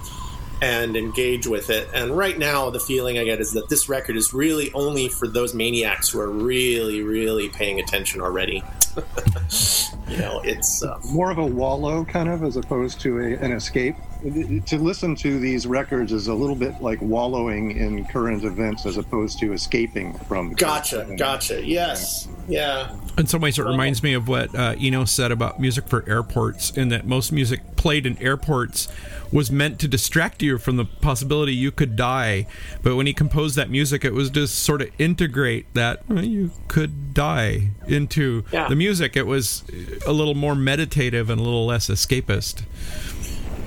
and 0.65 0.97
engage 0.97 1.47
with 1.47 1.69
it. 1.69 1.87
And 1.93 2.17
right 2.17 2.39
now, 2.39 2.71
the 2.71 2.81
feeling 2.81 3.19
I 3.19 3.25
get 3.25 3.39
is 3.39 3.53
that 3.53 3.69
this 3.69 3.87
record 3.87 4.17
is 4.17 4.33
really 4.33 4.73
only 4.73 5.11
for 5.11 5.29
those 5.29 5.53
maniacs 5.53 6.09
who 6.09 6.21
are 6.21 6.31
really, 6.31 7.03
really 7.03 7.51
paying 7.51 7.81
attention 7.81 8.23
already. 8.23 8.65
you 10.09 10.19
know, 10.19 10.41
it's 10.45 10.83
uh, 10.83 10.99
more 11.11 11.31
of 11.31 11.39
a 11.39 11.47
wallow 11.47 12.05
kind 12.05 12.29
of 12.29 12.43
as 12.43 12.57
opposed 12.57 13.01
to 13.03 13.19
a, 13.21 13.35
an 13.37 13.53
escape 13.53 13.97
to 14.25 14.79
listen 14.79 15.15
to 15.15 15.39
these 15.39 15.67
records 15.67 16.11
is 16.11 16.29
a 16.29 16.35
little 16.35 16.57
bit 16.57 16.81
like 16.81 16.99
wallowing 17.03 17.73
in 17.77 18.07
current 18.07 18.43
events 18.45 18.87
as 18.87 18.97
opposed 18.97 19.39
to 19.39 19.53
escaping 19.53 20.15
from 20.21 20.55
gotcha, 20.55 21.15
gotcha. 21.19 21.63
Yes, 21.65 22.27
yeah. 22.49 22.97
In 23.19 23.27
some 23.27 23.43
ways, 23.43 23.59
it 23.59 23.65
reminds 23.65 24.03
me 24.03 24.15
of 24.15 24.27
what 24.27 24.55
uh, 24.55 24.77
Eno 24.81 25.05
said 25.05 25.31
about 25.31 25.61
music 25.61 25.89
for 25.89 26.09
airports, 26.09 26.71
in 26.71 26.89
that 26.89 27.07
most 27.07 27.33
music 27.33 27.77
played 27.77 28.07
in 28.07 28.17
airports 28.19 28.89
was 29.31 29.51
meant 29.51 29.79
to 29.81 29.89
distract 29.89 30.43
you 30.43 30.57
from 30.59 30.77
the 30.77 30.85
possibility 30.85 31.53
you 31.55 31.71
could 31.71 31.95
die. 31.97 32.47
But 32.83 32.97
when 32.97 33.07
he 33.07 33.13
composed 33.13 33.57
that 33.57 33.69
music, 33.69 34.05
it 34.05 34.15
was 34.15 34.31
just 34.31 34.55
sort 34.61 34.81
of 34.81 34.89
integrate 34.99 35.73
that 35.75 36.09
well, 36.09 36.25
you 36.25 36.51
could 36.69 37.13
die 37.13 37.71
into 37.87 38.45
Yeah. 38.53 38.69
the 38.69 38.77
music. 38.77 39.17
It 39.17 39.27
was 39.27 39.65
a 40.07 40.13
little 40.13 40.35
more 40.35 40.55
meditative 40.55 41.31
and 41.31 41.41
a 41.41 41.45
little 41.45 41.67
less 41.67 41.89
escapist. 41.89 42.65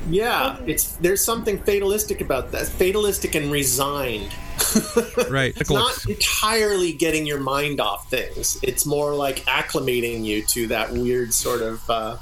Yeah, 0.10 0.58
it's 0.66 0.96
there's 0.98 1.24
something 1.24 1.60
fatalistic 1.60 2.22
about 2.22 2.52
that. 2.52 2.68
Fatalistic 2.68 3.36
and 3.36 3.52
resigned. 3.52 4.34
Right. 5.30 5.54
It's 5.58 5.70
not 5.70 6.06
entirely 6.08 6.94
getting 6.94 7.26
your 7.26 7.40
mind 7.40 7.80
off 7.80 8.10
things. 8.10 8.58
It's 8.64 8.86
more 8.86 9.14
like 9.14 9.46
acclimating 9.46 10.24
you 10.24 10.44
to 10.46 10.68
that 10.68 10.92
weird 10.92 11.34
sort 11.34 11.62
of 11.62 11.90
uh, 11.90 12.18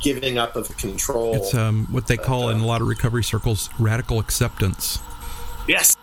giving 0.00 0.38
up 0.38 0.56
of 0.56 0.74
control. 0.76 1.34
It's 1.34 1.54
um, 1.54 1.86
what 1.90 2.06
they 2.06 2.16
call 2.16 2.48
in 2.48 2.60
a 2.60 2.66
lot 2.66 2.80
of 2.80 2.88
recovery 2.88 3.22
circles 3.22 3.68
radical 3.78 4.18
acceptance. 4.18 4.98
yes. 5.68 5.96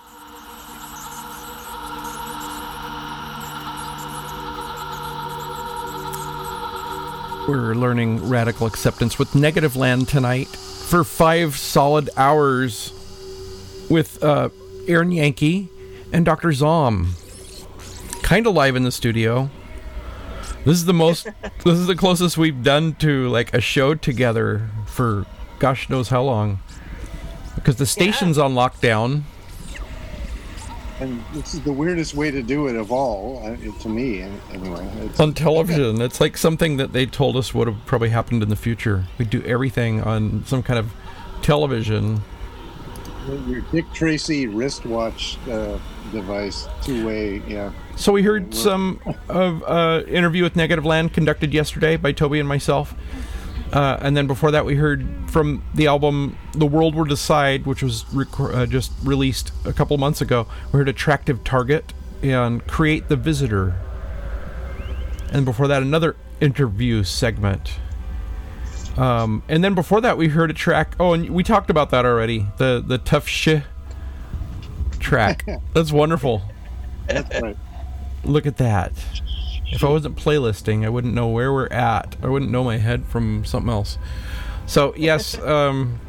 We're 7.49 7.73
learning 7.73 8.29
radical 8.29 8.67
acceptance 8.67 9.17
with 9.17 9.29
Negativland 9.29 10.07
tonight 10.07 10.49
for 10.49 11.03
five 11.03 11.57
solid 11.57 12.11
hours 12.15 12.93
with 13.89 14.23
uh, 14.23 14.49
Erin 14.87 15.09
Yanke 15.09 15.67
and 16.13 16.23
Dr. 16.23 16.49
Zomb. 16.49 17.07
Kind 18.21 18.45
of 18.45 18.53
live 18.53 18.75
in 18.75 18.83
the 18.83 18.91
studio. 18.91 19.49
This 20.63 20.77
is 20.77 20.85
the 20.85 20.93
most, 20.93 21.27
this 21.65 21.79
is 21.79 21.87
the 21.87 21.95
closest 21.95 22.37
we've 22.37 22.61
done 22.61 22.93
to 22.97 23.27
like 23.29 23.51
a 23.55 23.61
show 23.61 23.95
together 23.95 24.69
for 24.85 25.25
gosh 25.57 25.89
knows 25.89 26.09
how 26.09 26.21
long. 26.21 26.59
Because 27.55 27.77
the 27.77 27.87
station's 27.87 28.37
on 28.37 28.53
lockdown. 28.53 29.23
And 30.99 31.23
this 31.33 31.53
is 31.53 31.61
the 31.61 31.71
weirdest 31.71 32.13
way 32.13 32.29
to 32.29 32.41
do 32.41 32.67
it 32.67 32.75
of 32.75 32.91
all 32.91 33.41
uh, 33.45 33.55
to 33.81 33.89
me 33.89 34.21
anyway 34.51 35.09
on 35.17 35.33
television. 35.33 36.01
It's 36.01 36.19
like 36.19 36.35
something 36.35 36.77
that 36.77 36.91
they 36.91 37.05
told 37.05 37.37
us 37.37 37.53
would 37.53 37.67
have 37.67 37.85
probably 37.85 38.09
happened 38.09 38.43
in 38.43 38.49
the 38.49 38.55
future. 38.55 39.05
We 39.17 39.25
do 39.25 39.41
everything 39.43 40.01
on 40.01 40.43
some 40.45 40.61
kind 40.61 40.77
of 40.77 40.91
television. 41.41 42.21
your 43.47 43.61
dick 43.71 43.85
tracy 43.93 44.47
wristwatch 44.47 45.37
uh, 45.49 45.77
device 46.11 46.67
two-way 46.83 47.41
yeah 47.47 47.71
So 47.95 48.11
we 48.11 48.23
heard 48.23 48.53
some 48.53 48.99
of 49.29 49.63
uh, 49.63 50.03
interview 50.07 50.43
with 50.43 50.55
Negativland 50.55 51.13
conducted 51.13 51.53
yesterday 51.53 51.95
by 51.95 52.11
Toby 52.11 52.39
and 52.39 52.49
myself, 52.49 52.93
uh, 53.73 53.97
and 54.01 54.15
then 54.17 54.27
before 54.27 54.51
that 54.51 54.65
we 54.65 54.75
heard 54.75 55.05
from 55.29 55.63
the 55.75 55.87
album 55.87 56.37
"The 56.53 56.65
World 56.65 56.95
Will 56.95 57.05
Decide," 57.05 57.65
which 57.65 57.83
was 57.83 58.05
rec- 58.13 58.39
uh, 58.39 58.65
just 58.65 58.91
released 59.03 59.51
a 59.65 59.73
couple 59.73 59.97
months 59.97 60.21
ago. 60.21 60.47
We 60.71 60.77
heard 60.77 60.89
"Attractive 60.89 61.43
Target" 61.43 61.93
and 62.21 62.65
"Create 62.67 63.09
the 63.09 63.15
Visitor," 63.15 63.75
and 65.31 65.45
before 65.45 65.67
that 65.67 65.81
another 65.81 66.15
interview 66.41 67.03
segment. 67.03 67.73
Um, 68.97 69.43
and 69.47 69.63
then 69.63 69.75
before 69.75 70.01
that 70.01 70.17
we 70.17 70.27
heard 70.29 70.49
a 70.49 70.53
track. 70.53 70.95
Oh, 70.99 71.13
and 71.13 71.29
we 71.29 71.43
talked 71.43 71.69
about 71.69 71.89
that 71.91 72.05
already. 72.05 72.47
The 72.57 72.83
the 72.85 72.97
tough 72.97 73.27
shit 73.27 73.63
track. 74.99 75.45
That's 75.73 75.91
wonderful. 75.91 76.41
that's 77.07 77.41
right 77.41 77.57
Look 78.25 78.45
at 78.45 78.57
that. 78.57 78.91
If 79.71 79.83
I 79.83 79.89
wasn't 79.89 80.15
playlisting, 80.15 80.85
I 80.85 80.89
wouldn't 80.89 81.13
know 81.13 81.27
where 81.27 81.53
we're 81.53 81.67
at. 81.67 82.15
I 82.21 82.27
wouldn't 82.27 82.51
know 82.51 82.63
my 82.63 82.77
head 82.77 83.05
from 83.05 83.45
something 83.45 83.69
else. 83.69 83.97
So 84.65 84.93
yes, 84.97 85.39
um, 85.39 85.99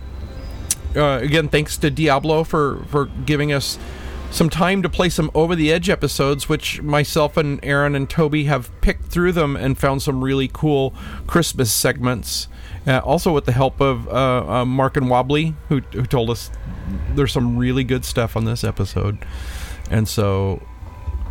uh, 0.96 1.20
again, 1.22 1.48
thanks 1.48 1.76
to 1.78 1.90
Diablo 1.90 2.44
for 2.44 2.84
for 2.88 3.06
giving 3.06 3.52
us 3.52 3.78
some 4.30 4.48
time 4.48 4.80
to 4.82 4.88
play 4.88 5.08
some 5.08 5.30
over 5.34 5.56
the 5.56 5.72
edge 5.72 5.90
episodes, 5.90 6.48
which 6.48 6.80
myself 6.82 7.36
and 7.36 7.62
Erin 7.64 7.94
and 7.94 8.08
Toby 8.08 8.44
have 8.44 8.70
picked 8.80 9.06
through 9.06 9.32
them 9.32 9.56
and 9.56 9.76
found 9.76 10.02
some 10.02 10.22
really 10.22 10.48
cool 10.52 10.94
Christmas 11.26 11.72
segments. 11.72 12.48
Uh, 12.86 12.98
also, 12.98 13.32
with 13.32 13.44
the 13.44 13.52
help 13.52 13.80
of 13.80 14.08
uh, 14.08 14.60
uh, 14.60 14.64
Mark 14.64 14.96
and 14.96 15.10
Wobbly, 15.10 15.54
who, 15.68 15.80
who 15.92 16.06
told 16.06 16.30
us 16.30 16.50
there's 17.14 17.32
some 17.32 17.58
really 17.58 17.84
good 17.84 18.04
stuff 18.04 18.36
on 18.36 18.44
this 18.44 18.64
episode. 18.64 19.18
And 19.90 20.08
so, 20.08 20.62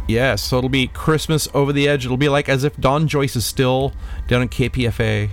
yes, 0.10 0.42
so 0.42 0.58
it'll 0.58 0.70
be 0.70 0.88
Christmas 0.88 1.48
over 1.54 1.72
the 1.72 1.88
edge. 1.88 2.06
It'll 2.06 2.18
be 2.18 2.30
like 2.30 2.50
as 2.50 2.64
if 2.64 2.76
Don 2.78 3.08
Joyce 3.08 3.36
is 3.36 3.46
still 3.46 3.94
down 4.28 4.42
in 4.42 4.50
KPFA 4.50 5.30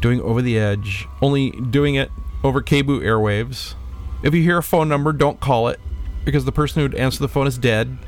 doing 0.00 0.20
over 0.20 0.42
the 0.42 0.58
edge, 0.58 1.08
only 1.22 1.50
doing 1.50 1.94
it 1.94 2.10
over 2.42 2.60
KBOO 2.60 3.00
airwaves. 3.00 3.74
If 4.22 4.34
you 4.34 4.42
hear 4.42 4.58
a 4.58 4.62
phone 4.62 4.88
number, 4.88 5.12
don't 5.12 5.40
call 5.40 5.68
it 5.68 5.80
because 6.24 6.44
the 6.44 6.52
person 6.52 6.82
who'd 6.82 6.94
answer 6.94 7.18
the 7.20 7.28
phone 7.28 7.46
is 7.46 7.58
dead. 7.58 7.98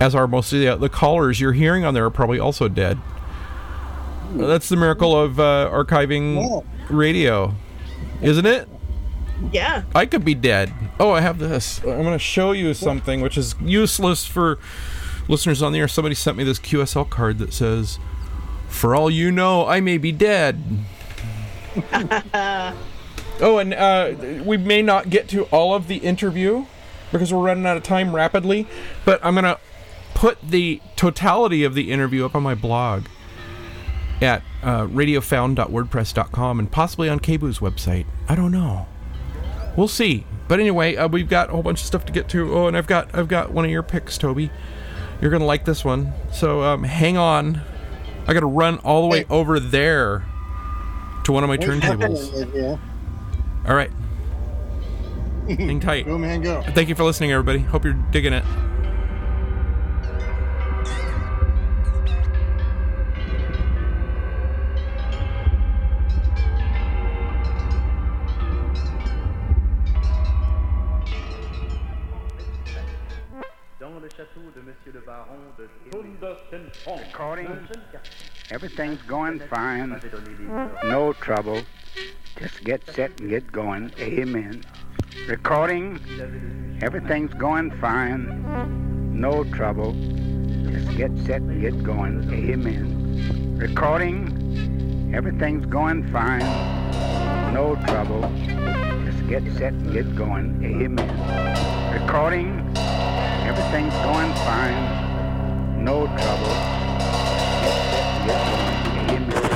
As 0.00 0.14
are 0.14 0.26
most 0.26 0.52
of 0.52 0.60
the, 0.60 0.76
the 0.76 0.88
callers 0.88 1.40
you're 1.40 1.52
hearing 1.52 1.84
on 1.84 1.94
there 1.94 2.04
are 2.04 2.10
probably 2.10 2.38
also 2.38 2.68
dead. 2.68 2.98
That's 4.32 4.68
the 4.68 4.76
miracle 4.76 5.18
of 5.18 5.38
uh, 5.40 5.70
archiving 5.72 6.64
radio, 6.90 7.54
isn't 8.20 8.46
it? 8.46 8.68
Yeah. 9.52 9.82
I 9.94 10.06
could 10.06 10.24
be 10.24 10.34
dead. 10.34 10.72
Oh, 10.98 11.12
I 11.12 11.20
have 11.20 11.38
this. 11.38 11.78
I'm 11.78 12.02
going 12.02 12.12
to 12.12 12.18
show 12.18 12.52
you 12.52 12.74
something 12.74 13.20
which 13.20 13.38
is 13.38 13.54
useless 13.60 14.26
for 14.26 14.58
listeners 15.28 15.62
on 15.62 15.72
the 15.72 15.78
air. 15.78 15.88
Somebody 15.88 16.14
sent 16.14 16.36
me 16.36 16.44
this 16.44 16.58
QSL 16.58 17.08
card 17.08 17.38
that 17.38 17.52
says, 17.52 17.98
"For 18.68 18.94
all 18.94 19.10
you 19.10 19.30
know, 19.30 19.66
I 19.66 19.80
may 19.80 19.98
be 19.98 20.12
dead." 20.12 20.62
oh, 23.40 23.58
and 23.58 23.74
uh, 23.74 24.14
we 24.44 24.56
may 24.56 24.82
not 24.82 25.10
get 25.10 25.28
to 25.28 25.44
all 25.44 25.74
of 25.74 25.86
the 25.86 25.98
interview 25.98 26.66
because 27.12 27.32
we're 27.32 27.42
running 27.42 27.66
out 27.66 27.76
of 27.76 27.82
time 27.82 28.14
rapidly, 28.14 28.66
but 29.04 29.24
I'm 29.24 29.34
going 29.34 29.44
to 29.44 29.58
put 30.14 30.40
the 30.42 30.80
totality 30.96 31.64
of 31.64 31.74
the 31.74 31.90
interview 31.90 32.24
up 32.24 32.34
on 32.34 32.42
my 32.42 32.54
blog 32.54 33.04
at 34.20 34.42
uh, 34.62 34.86
radiofound.wordpress.com 34.86 36.58
and 36.58 36.70
possibly 36.70 37.08
on 37.08 37.20
KBOO's 37.20 37.60
website. 37.60 38.06
I 38.28 38.34
don't 38.34 38.50
know. 38.50 38.86
We'll 39.78 39.86
see. 39.86 40.24
But 40.48 40.58
anyway, 40.58 40.96
uh, 40.96 41.06
we've 41.06 41.28
got 41.28 41.50
a 41.50 41.52
whole 41.52 41.62
bunch 41.62 41.78
of 41.78 41.86
stuff 41.86 42.04
to 42.06 42.12
get 42.12 42.28
to. 42.30 42.52
Oh, 42.52 42.66
and 42.66 42.76
I've 42.76 42.88
got 42.88 43.14
I've 43.14 43.28
got 43.28 43.52
one 43.52 43.64
of 43.64 43.70
your 43.70 43.84
picks, 43.84 44.18
Toby. 44.18 44.50
You're 45.20 45.30
gonna 45.30 45.44
like 45.44 45.64
this 45.66 45.84
one. 45.84 46.14
So 46.32 46.64
um, 46.64 46.82
hang 46.82 47.16
on. 47.16 47.60
I 48.26 48.34
got 48.34 48.40
to 48.40 48.46
run 48.46 48.78
all 48.78 49.02
the 49.02 49.06
way 49.06 49.24
over 49.30 49.60
there 49.60 50.26
to 51.22 51.32
one 51.32 51.44
of 51.44 51.48
my 51.48 51.56
turntables. 51.56 52.80
All 53.66 53.74
right. 53.76 53.90
Hang 55.48 55.80
tight. 55.80 56.04
Go, 56.04 56.18
man, 56.18 56.42
go. 56.42 56.60
Thank 56.74 56.90
you 56.90 56.94
for 56.94 57.04
listening, 57.04 57.32
everybody. 57.32 57.60
Hope 57.60 57.84
you're 57.84 57.94
digging 57.94 58.34
it. 58.34 58.44
Everything's 78.50 79.02
going 79.02 79.40
fine. 79.40 80.00
No 80.84 81.12
trouble. 81.12 81.60
Just 82.38 82.64
get 82.64 82.82
set 82.86 83.20
and 83.20 83.28
get 83.28 83.52
going. 83.52 83.92
Amen. 84.00 84.64
Recording. 85.28 86.78
Everything's 86.80 87.34
going 87.34 87.70
fine. 87.78 89.20
No 89.20 89.44
trouble. 89.44 89.92
Just 90.72 90.96
get 90.96 91.10
set 91.26 91.42
and 91.42 91.60
get 91.60 91.82
going. 91.82 92.24
Amen. 92.32 93.58
Recording. 93.58 95.12
Everything's 95.14 95.66
going 95.66 96.10
fine. 96.10 96.40
No 97.52 97.76
trouble. 97.86 98.22
Just 99.04 99.28
get 99.28 99.42
set 99.58 99.74
and 99.74 99.92
get 99.92 100.16
going. 100.16 100.64
Amen. 100.64 102.00
Recording. 102.00 102.72
Everything's 103.44 103.94
going 104.04 104.32
fine. 104.46 105.84
No 105.84 106.06
trouble. 106.06 106.87
Get 108.28 109.47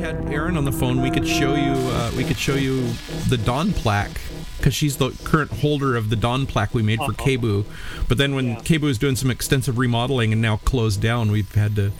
had 0.00 0.30
Erin 0.32 0.56
on 0.56 0.64
the 0.64 0.72
phone, 0.72 1.00
we 1.02 1.10
could 1.10 1.26
show 1.26 1.54
you 1.54 1.72
uh, 1.72 2.10
we 2.16 2.24
could 2.24 2.36
show 2.38 2.54
you 2.54 2.82
the 3.28 3.36
Don 3.38 3.72
plaque 3.72 4.20
because 4.56 4.74
she's 4.74 4.96
the 4.96 5.10
current 5.24 5.50
holder 5.50 5.96
of 5.96 6.10
the 6.10 6.16
Don 6.16 6.46
plaque 6.46 6.74
we 6.74 6.82
made 6.82 6.98
for 6.98 7.12
Uh-huh. 7.12 7.24
KBOO. 7.24 7.64
But 8.08 8.18
then 8.18 8.34
when 8.34 8.56
KBOO 8.56 8.88
is 8.88 8.98
doing 8.98 9.16
some 9.16 9.30
extensive 9.30 9.78
remodeling 9.78 10.32
and 10.32 10.42
now 10.42 10.56
closed 10.58 11.00
down, 11.00 11.30
we've 11.30 11.52
had 11.54 11.76
to 11.76 11.92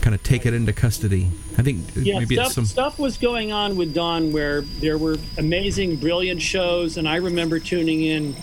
kind 0.00 0.14
of 0.14 0.22
take 0.22 0.44
it 0.46 0.52
into 0.52 0.72
custody. 0.72 1.28
I 1.58 1.62
think 1.62 1.84
Yeah, 1.94 2.18
maybe 2.18 2.34
stuff, 2.34 2.46
it's 2.46 2.54
some. 2.54 2.64
stuff 2.66 2.98
was 2.98 3.16
going 3.18 3.52
on 3.52 3.76
with 3.76 3.94
Don 3.94 4.32
where 4.32 4.62
there 4.62 4.98
were 4.98 5.16
amazing, 5.38 5.96
brilliant 5.96 6.42
shows, 6.42 6.96
and 6.96 7.08
I 7.08 7.16
remember 7.16 7.58
tuning 7.58 8.02
in 8.02 8.34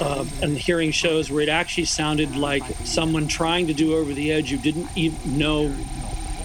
uh, 0.00 0.24
and 0.42 0.56
hearing 0.58 0.90
shows 0.92 1.30
where 1.30 1.42
it 1.42 1.48
actually 1.48 1.86
sounded 1.86 2.36
like 2.36 2.62
someone 2.84 3.26
trying 3.28 3.66
to 3.68 3.72
do 3.74 3.94
over 3.96 4.12
the 4.12 4.30
edge 4.30 4.50
who 4.50 4.58
didn't 4.58 4.88
even 4.94 5.38
know 5.38 5.74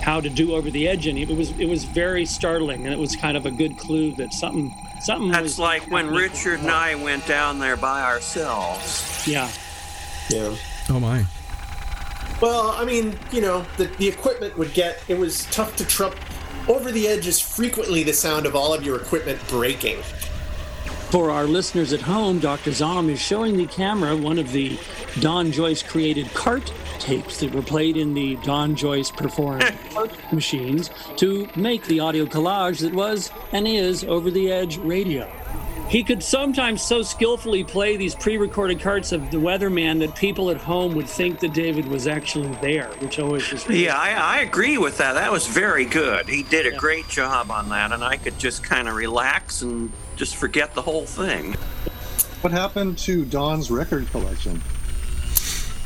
how 0.06 0.22
to 0.22 0.30
do 0.30 0.53
over 0.53 0.69
the 0.69 0.88
edge, 0.88 1.07
and 1.07 1.18
it 1.18 1.36
was 1.36 1.49
it 1.60 1.65
was 1.65 1.84
very 1.84 2.26
startling, 2.26 2.86
and 2.86 2.94
it 2.94 2.99
was 2.99 3.15
kind 3.15 3.36
of 3.36 3.48
a 3.48 3.52
good 3.52 3.77
clue 3.77 4.14
that 4.15 4.34
something 4.34 4.73
something. 5.02 5.32
That's 5.32 5.44
was 5.44 5.60
like 5.60 5.90
when. 5.90 6.07
Richard 6.11 6.60
and 6.60 6.69
I 6.69 6.94
went 6.94 7.26
down 7.26 7.57
there 7.57 7.76
by 7.76 8.03
ourselves. 8.03 9.27
Yeah. 9.27 9.49
Yeah. 10.30 10.56
Oh 10.90 10.99
my. 10.99 11.26
Well, 12.41 12.72
I 12.72 12.86
mean, 12.86 13.18
you 13.32 13.41
know, 13.41 13.65
the, 13.77 13.86
the 13.86 14.07
equipment 14.07 14.57
would 14.57 14.73
get, 14.73 15.02
it 15.07 15.18
was 15.18 15.45
tough 15.45 15.76
to 15.77 15.86
trump. 15.86 16.15
Over 16.68 16.91
the 16.91 17.07
edge 17.07 17.27
is 17.27 17.40
frequently 17.40 18.03
the 18.03 18.14
sound 18.14 18.45
of 18.45 18.56
all 18.56 18.73
of 18.73 18.84
your 18.84 18.98
equipment 19.02 19.40
breaking. 19.48 19.98
For 21.10 21.32
our 21.32 21.45
listeners 21.45 21.94
at 21.94 22.02
home, 22.02 22.40
Dr. 22.40 22.72
Zomb 22.72 23.10
is 23.10 23.22
showing 23.22 23.57
the 23.57 23.68
camera 23.68 24.15
one 24.18 24.38
of 24.38 24.52
the 24.52 24.77
Don 25.19 25.52
Joyce 25.52 25.82
created 25.82 26.34
cart 26.34 26.73
tapes 26.99 27.40
that 27.40 27.53
were 27.53 27.61
played 27.61 27.95
in 27.95 28.14
the 28.14 28.36
Don 28.38 28.76
Joyce 28.76 29.11
performed 29.11 29.73
machines 30.32 30.90
to 31.18 31.48
make 31.56 31.86
the 31.86 31.99
audio 31.99 32.26
collage 32.26 32.80
that 32.82 32.94
was 32.94 33.32
and 33.53 33.68
is 33.68 34.03
Over 34.03 34.30
the 34.32 34.52
Edge 34.52 34.77
radio. 34.77 35.32
He 35.88 36.03
could 36.03 36.23
sometimes 36.23 36.82
so 36.82 37.03
skillfully 37.03 37.64
play 37.64 37.95
these 37.95 38.15
pre 38.15 38.38
recorded 38.38 38.82
carts 38.82 39.11
of 39.11 39.30
the 39.30 39.38
weatherman 39.38 39.99
that 39.99 40.15
people 40.15 40.49
at 40.49 40.57
home 40.57 40.95
would 40.95 41.07
think 41.07 41.40
that 41.41 41.53
David 41.53 41.88
was 41.88 42.07
actually 42.07 42.53
there, 42.56 42.88
which 42.99 43.19
always 43.19 43.49
was. 43.52 43.69
Yeah, 43.69 43.95
I, 43.95 44.11
I 44.14 44.40
agree 44.40 44.80
with 44.80 44.98
that. 44.98 45.14
That 45.14 45.32
was 45.32 45.45
very 45.45 45.86
good. 45.86 46.27
He 46.27 46.41
did 46.41 46.65
a 46.65 46.76
great 46.76 47.07
job 47.07 47.52
on 47.52 47.69
that, 47.69 47.91
and 47.91 48.03
I 48.03 48.18
could 48.18 48.40
just 48.40 48.64
kind 48.64 48.88
of 48.88 48.95
relax 48.95 49.61
and 49.61 49.91
just 50.16 50.36
forget 50.36 50.74
the 50.74 50.82
whole 50.82 51.06
thing. 51.06 51.54
What 52.42 52.52
happened 52.52 52.98
to 53.00 53.26
Don's 53.26 53.72
record 53.72 54.10
collection? 54.12 54.62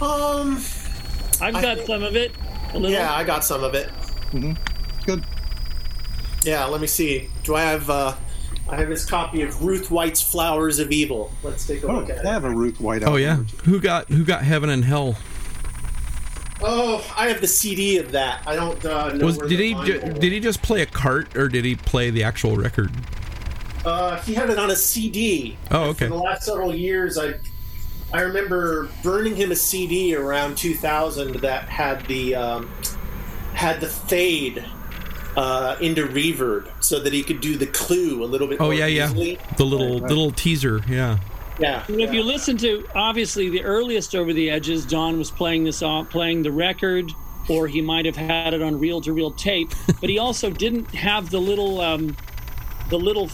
Um, 0.01 0.61
I've 1.41 1.53
got 1.61 1.79
some 1.85 2.03
of 2.03 2.15
it. 2.15 2.31
A 2.73 2.77
little. 2.79 2.91
Yeah, 2.91 3.13
I 3.13 3.23
got 3.23 3.43
some 3.43 3.63
of 3.63 3.73
it. 3.73 3.89
Mm-hmm. 4.31 4.53
Good. 5.05 5.23
Yeah, 6.43 6.65
let 6.65 6.79
me 6.81 6.87
see. 6.87 7.29
Do 7.43 7.55
I 7.55 7.61
have, 7.63 7.89
uh, 7.89 8.13
I 8.69 8.75
have 8.77 8.87
this 8.89 9.05
copy 9.05 9.41
of 9.41 9.63
Ruth 9.63 9.89
White's 9.91 10.21
Flowers 10.21 10.79
of 10.79 10.91
Evil. 10.91 11.31
Let's 11.43 11.65
take 11.65 11.83
a 11.83 11.87
Oh, 11.87 11.95
look 11.95 12.09
at 12.09 12.17
I 12.17 12.19
it. 12.21 12.25
have 12.25 12.43
a 12.45 12.49
Ruth 12.49 12.79
White 12.79 13.03
Oh 13.03 13.15
yeah. 13.15 13.37
Who 13.65 13.79
got 13.81 14.07
who 14.09 14.23
got 14.23 14.43
Heaven 14.43 14.69
and 14.69 14.85
Hell? 14.85 15.17
Oh, 16.61 17.05
I 17.17 17.29
have 17.29 17.39
the 17.41 17.47
CD 17.47 17.97
of 17.99 18.11
that. 18.11 18.43
I 18.45 18.55
don't 18.55 18.83
uh, 18.85 19.13
know 19.13 19.25
Was 19.25 19.37
where 19.37 19.47
did 19.47 19.59
he 19.59 19.73
ju- 19.85 19.99
did 20.13 20.31
he 20.31 20.39
just 20.41 20.61
play 20.61 20.81
a 20.81 20.85
cart 20.85 21.35
or 21.37 21.47
did 21.47 21.63
he 21.65 21.75
play 21.75 22.09
the 22.09 22.23
actual 22.23 22.57
record? 22.57 22.91
Uh, 23.85 24.19
he 24.21 24.33
had 24.33 24.49
it 24.49 24.59
on 24.59 24.71
a 24.71 24.75
CD. 24.75 25.57
Oh, 25.71 25.89
okay. 25.89 26.05
For 26.05 26.13
the 26.13 26.15
last 26.15 26.43
several 26.43 26.75
years, 26.75 27.17
I 27.17 27.35
I 28.11 28.21
remember 28.21 28.89
burning 29.03 29.35
him 29.35 29.51
a 29.51 29.55
CD 29.55 30.15
around 30.15 30.57
2000 30.57 31.35
that 31.41 31.69
had 31.69 32.05
the 32.07 32.35
um, 32.35 32.69
had 33.53 33.79
the 33.79 33.87
fade 33.87 34.65
uh, 35.37 35.77
into 35.79 36.07
reverb 36.07 36.69
so 36.83 36.99
that 36.99 37.13
he 37.13 37.23
could 37.23 37.39
do 37.41 37.57
the 37.57 37.67
clue 37.67 38.23
a 38.23 38.25
little 38.25 38.47
bit. 38.47 38.59
Oh 38.59 38.65
more 38.65 38.73
yeah, 38.73 38.87
yeah. 38.87 39.07
The 39.57 39.65
little 39.65 39.99
little 39.99 40.31
teaser, 40.31 40.81
yeah. 40.87 41.19
Yeah. 41.59 41.83
And 41.87 41.99
if 41.99 42.13
you 42.13 42.23
listen 42.23 42.57
to 42.59 42.87
obviously 42.95 43.49
the 43.49 43.63
earliest 43.63 44.15
Over 44.15 44.33
the 44.33 44.49
Edges, 44.49 44.85
Don 44.85 45.17
was 45.17 45.29
playing 45.29 45.65
this 45.65 45.83
off, 45.83 46.09
playing 46.09 46.43
the 46.43 46.51
record, 46.51 47.11
or 47.49 47.67
he 47.67 47.81
might 47.81 48.05
have 48.05 48.15
had 48.15 48.53
it 48.53 48.61
on 48.61 48.79
reel-to-reel 48.79 49.31
tape. 49.31 49.69
but 49.99 50.09
he 50.09 50.19
also 50.19 50.49
didn't 50.49 50.89
have 50.95 51.29
the 51.29 51.39
little, 51.39 51.81
um, 51.81 52.15
the 52.89 52.97
little, 52.97 53.29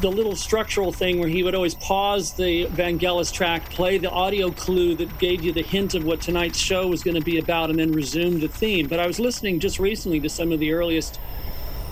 the 0.00 0.10
little 0.10 0.36
structural 0.36 0.92
thing 0.92 1.18
where 1.18 1.28
he 1.28 1.42
would 1.42 1.54
always 1.54 1.74
pause 1.74 2.32
the 2.32 2.66
Vangelis 2.66 3.32
track, 3.32 3.68
play 3.70 3.98
the 3.98 4.10
audio 4.10 4.50
clue 4.50 4.94
that 4.96 5.18
gave 5.18 5.42
you 5.42 5.52
the 5.52 5.62
hint 5.62 5.94
of 5.94 6.04
what 6.04 6.20
tonight's 6.20 6.58
show 6.58 6.86
was 6.88 7.02
going 7.02 7.16
to 7.16 7.20
be 7.24 7.38
about, 7.38 7.70
and 7.70 7.78
then 7.78 7.92
resume 7.92 8.40
the 8.40 8.48
theme. 8.48 8.88
But 8.88 9.00
I 9.00 9.06
was 9.06 9.18
listening 9.20 9.60
just 9.60 9.78
recently 9.78 10.20
to 10.20 10.28
some 10.28 10.52
of 10.52 10.60
the 10.60 10.72
earliest. 10.72 11.18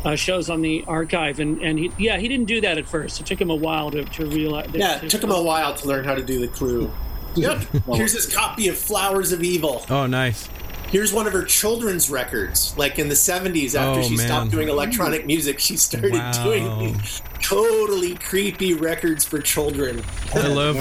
Uh, 0.05 0.15
shows 0.15 0.49
on 0.49 0.63
the 0.63 0.85
archive, 0.87 1.41
and 1.41 1.61
and 1.61 1.77
he, 1.77 1.91
yeah, 1.99 2.19
he 2.19 2.29
didn't 2.29 2.47
do 2.47 2.61
that 2.61 2.79
at 2.79 2.87
first. 2.87 3.21
It 3.21 3.27
took 3.27 3.41
him 3.41 3.51
a 3.51 3.55
while 3.57 3.91
to, 3.91 4.05
to 4.05 4.27
realize. 4.27 4.71
Yeah, 4.73 5.03
it 5.05 5.11
took 5.11 5.25
him 5.25 5.33
a 5.33 5.43
while 5.43 5.75
to 5.75 5.89
learn 5.89 6.05
how 6.05 6.15
to 6.15 6.23
do 6.23 6.39
the 6.39 6.47
clue. 6.47 6.89
Yep. 7.35 7.59
Here's 7.95 8.13
his 8.13 8.33
copy 8.33 8.69
of 8.69 8.79
Flowers 8.79 9.33
of 9.33 9.43
Evil. 9.43 9.85
Oh 9.91 10.07
nice. 10.07 10.49
Here's 10.93 11.13
one 11.13 11.27
of 11.27 11.33
her 11.33 11.43
children's 11.43 12.09
records. 12.11 12.79
Like 12.79 13.01
in 13.01 13.09
the 13.09 13.17
70s, 13.17 13.75
after 13.75 13.99
Oh, 14.01 14.03
she 14.05 14.17
man. 14.17 14.27
stopped 14.27 14.51
doing 14.53 14.69
electronic 14.69 15.27
music, 15.27 15.59
she 15.59 15.77
started 15.77 16.13
Wow. 16.13 16.45
doing 16.45 16.79
these 16.79 17.21
totally 17.43 18.15
creepy 18.17 18.75
records 18.75 19.25
for 19.25 19.41
children. 19.41 20.03
I 20.35 20.49
love 20.49 20.77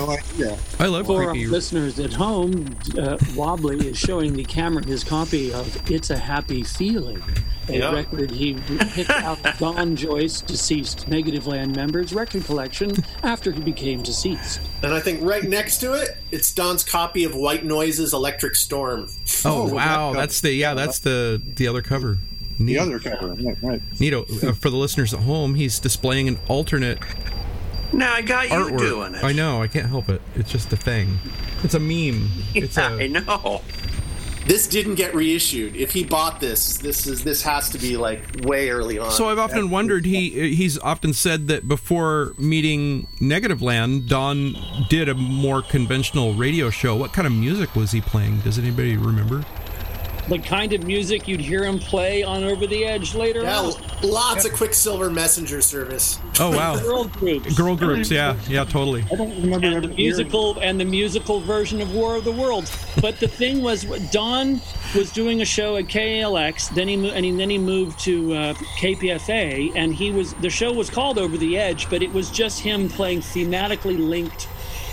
I 0.79 0.85
love 0.87 1.05
For 1.05 1.23
our 1.29 1.35
listeners 1.35 1.99
at 1.99 2.13
home, 2.13 2.75
uh, 2.97 3.17
Wobbly 3.35 3.87
is 3.87 3.97
showing 3.97 4.33
the 4.33 4.43
camera 4.43 4.85
his 4.85 5.03
copy 5.03 5.53
of 5.53 5.91
"It's 5.91 6.09
a 6.09 6.17
Happy 6.17 6.63
Feeling," 6.63 7.21
a 7.69 7.77
Yeah. 7.77 7.91
record 7.93 8.31
he 8.31 8.55
picked 8.93 9.09
out 9.09 9.39
Don 9.59 9.95
Joyce, 9.95 10.41
deceased 10.41 11.09
Negativland 11.09 11.75
member's 11.75 12.13
record 12.13 12.45
collection 12.45 12.93
after 13.23 13.51
he 13.51 13.61
became 13.61 14.01
deceased. 14.03 14.59
And 14.83 14.93
I 14.93 14.99
think 14.99 15.21
right 15.23 15.43
next 15.43 15.77
to 15.79 15.93
it, 15.93 16.17
it's 16.31 16.51
Don's 16.51 16.83
copy 16.83 17.23
of 17.23 17.33
White 17.35 17.65
Noise's 17.65 18.13
Electric 18.13 18.55
Storm. 18.55 19.07
Oh 19.45 19.67
wow, 19.73 20.13
that's 20.13 20.41
the 20.41 20.51
yeah, 20.51 20.73
that's 20.73 20.99
the 20.99 21.41
the 21.55 21.67
other 21.67 21.81
cover. 21.81 22.17
Neat. 22.59 22.73
The 22.73 22.79
other 22.79 22.99
cover, 22.99 23.27
right? 23.29 23.57
right. 23.61 23.81
Neato. 23.95 24.43
Uh, 24.43 24.53
for 24.53 24.69
the 24.69 24.77
listeners 24.77 25.13
at 25.13 25.19
home, 25.21 25.55
he's 25.55 25.79
displaying 25.79 26.27
an 26.27 26.39
alternate 26.47 26.99
Now 27.93 28.13
I 28.13 28.21
got 28.21 28.49
you 28.49 28.55
artwork. 28.55 28.79
doing 28.79 29.15
it. 29.15 29.23
I 29.23 29.31
know, 29.31 29.61
I 29.61 29.67
can't 29.67 29.87
help 29.87 30.09
it. 30.09 30.21
It's 30.35 30.51
just 30.51 30.71
a 30.73 30.77
thing. 30.77 31.19
It's 31.63 31.73
a 31.75 31.79
meme. 31.79 32.29
It's 32.55 32.77
Yeah, 32.77 32.93
a 32.95 33.03
I 33.03 33.07
know. 33.07 33.61
This 34.45 34.65
didn't 34.65 34.95
get 34.95 35.13
reissued. 35.13 35.75
If 35.75 35.91
he 35.91 36.05
bought 36.05 36.39
this, 36.39 36.77
this 36.77 37.05
is 37.05 37.21
this 37.25 37.41
has 37.43 37.69
to 37.71 37.77
be 37.77 37.97
like 37.97 38.21
way 38.45 38.69
early 38.69 38.97
on. 38.97 39.11
So 39.11 39.27
I've 39.27 39.39
often 39.39 39.69
wondered. 39.69 40.05
He 40.05 40.55
he's 40.55 40.79
often 40.79 41.11
said 41.13 41.49
that 41.49 41.67
before 41.67 42.33
meeting 42.37 43.07
Negativland, 43.19 44.07
Don 44.07 44.55
did 44.89 45.09
a 45.09 45.15
more 45.15 45.61
conventional 45.61 46.33
radio 46.33 46.69
show. 46.69 46.95
What 46.95 47.11
kind 47.11 47.27
of 47.27 47.33
music 47.33 47.75
was 47.75 47.91
he 47.91 47.99
playing? 47.99 48.39
Does 48.39 48.57
anybody 48.57 48.95
remember? 48.95 49.43
The 50.29 50.39
kind 50.39 50.73
of 50.73 50.83
music 50.83 51.25
you'd 51.27 51.39
hear 51.39 51.63
him 51.63 51.79
play 51.79 52.21
on 52.21 52.43
Over 52.43 52.67
the 52.67 52.83
Edge 52.85 53.15
later 53.15 53.43
Yeah, 53.43 53.61
on. 53.61 53.73
lots 54.03 54.43
of 54.43 54.51
Quicksilver 54.53 55.09
Messenger 55.09 55.61
service. 55.61 56.19
Oh 56.39 56.55
wow, 56.55 56.77
Girl 56.81 57.05
groups. 57.05 57.55
girl 57.55 57.75
groups. 57.77 58.11
Yeah, 58.11 58.35
yeah, 58.47 58.65
totally. 58.65 59.03
I 59.11 59.15
don't 59.15 59.29
remember 59.41 59.67
and 59.67 59.83
the 59.85 59.87
musical 59.95 60.59
and 60.59 60.77
the 60.79 60.85
musical 60.85 61.39
version 61.39 61.79
of 61.81 61.93
War 61.93 62.17
of 62.17 62.25
the 62.25 62.33
Worlds. 62.33 62.75
But 63.01 63.19
the 63.21 63.27
thing 63.29 63.61
was, 63.61 63.85
Don 64.11 64.59
was 64.95 65.11
doing 65.13 65.41
a 65.41 65.45
show 65.45 65.77
at 65.77 65.85
KALX, 65.85 66.73
then 66.75 66.89
he 66.89 67.09
and 67.09 67.23
he, 67.25 67.31
then 67.31 67.49
he 67.49 67.57
moved 67.57 67.97
to 68.01 68.33
uh, 68.33 68.53
KPFA, 68.79 69.71
and 69.75 69.93
he 69.93 70.11
was 70.11 70.33
the 70.35 70.49
show 70.49 70.73
was 70.73 70.89
called 70.89 71.17
Over 71.17 71.37
the 71.37 71.57
Edge, 71.57 71.89
but 71.89 72.01
it 72.03 72.11
was 72.11 72.29
just 72.31 72.59
him 72.59 72.89
playing 72.89 73.21
thematically 73.21 73.97
linked 73.97 74.47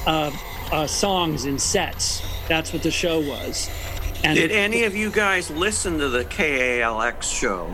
uh, 0.06 0.30
uh, 0.70 0.86
songs 0.86 1.44
in 1.44 1.58
sets. 1.58 2.22
That's 2.48 2.72
what 2.72 2.82
the 2.82 2.90
show 2.90 3.20
was. 3.20 3.68
And 4.24 4.36
Did 4.36 4.50
any 4.52 4.84
of 4.84 4.96
you 4.96 5.10
guys 5.10 5.50
listen 5.50 5.98
to 5.98 6.08
the 6.08 6.24
KALX 6.24 7.22
show? 7.22 7.70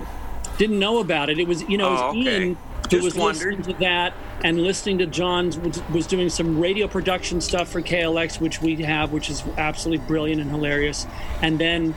didn't 0.59 0.78
know 0.78 0.98
about 0.98 1.31
it. 1.31 1.39
It 1.39 1.48
was 1.48 1.62
you 1.62 1.78
know 1.78 1.89
it 1.89 1.93
was 1.93 2.01
Oh, 2.02 2.09
okay. 2.10 2.18
Ian 2.43 2.55
who 2.55 2.89
Just 2.89 3.05
was 3.05 3.14
wondered. 3.14 3.56
listening 3.59 3.74
to 3.74 3.81
that 3.81 4.12
and 4.44 4.60
listening 4.60 4.98
to 4.98 5.06
John's 5.06 5.59
was, 5.59 5.81
was 5.90 6.06
doing 6.06 6.28
some 6.28 6.59
radio 6.60 6.86
production 6.89 7.40
stuff 7.40 7.68
for 7.70 7.81
KALX, 7.81 8.40
which 8.40 8.60
we 8.60 8.74
have, 8.82 9.12
which 9.12 9.31
is 9.31 9.43
absolutely 9.56 10.05
brilliant 10.06 10.40
and 10.40 10.51
hilarious. 10.51 11.06
And 11.40 11.59
then 11.59 11.94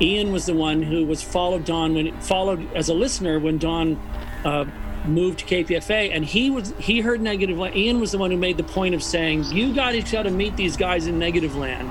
Ian 0.00 0.32
was 0.32 0.46
the 0.46 0.54
one 0.54 0.82
who 0.82 1.04
was 1.04 1.22
followed 1.22 1.64
Don 1.66 1.94
when 1.94 2.18
followed 2.20 2.72
as 2.74 2.88
a 2.88 2.94
listener 2.94 3.38
when 3.38 3.58
Don. 3.58 4.00
Uh, 4.44 4.64
moved 5.06 5.38
to 5.38 5.44
KPFA 5.44 6.10
and 6.12 6.24
he 6.24 6.50
was 6.50 6.74
he 6.80 6.98
heard 7.00 7.20
Negativland. 7.20 7.76
Ian 7.76 8.00
was 8.00 8.10
the 8.10 8.18
one 8.18 8.32
who 8.32 8.36
made 8.36 8.56
the 8.56 8.64
point 8.64 8.92
of 8.92 9.00
saying 9.04 9.44
you 9.52 9.72
guys 9.72 10.10
got 10.10 10.24
to 10.24 10.32
meet 10.32 10.56
these 10.56 10.76
guys 10.76 11.06
in 11.06 11.16
Negativland 11.20 11.88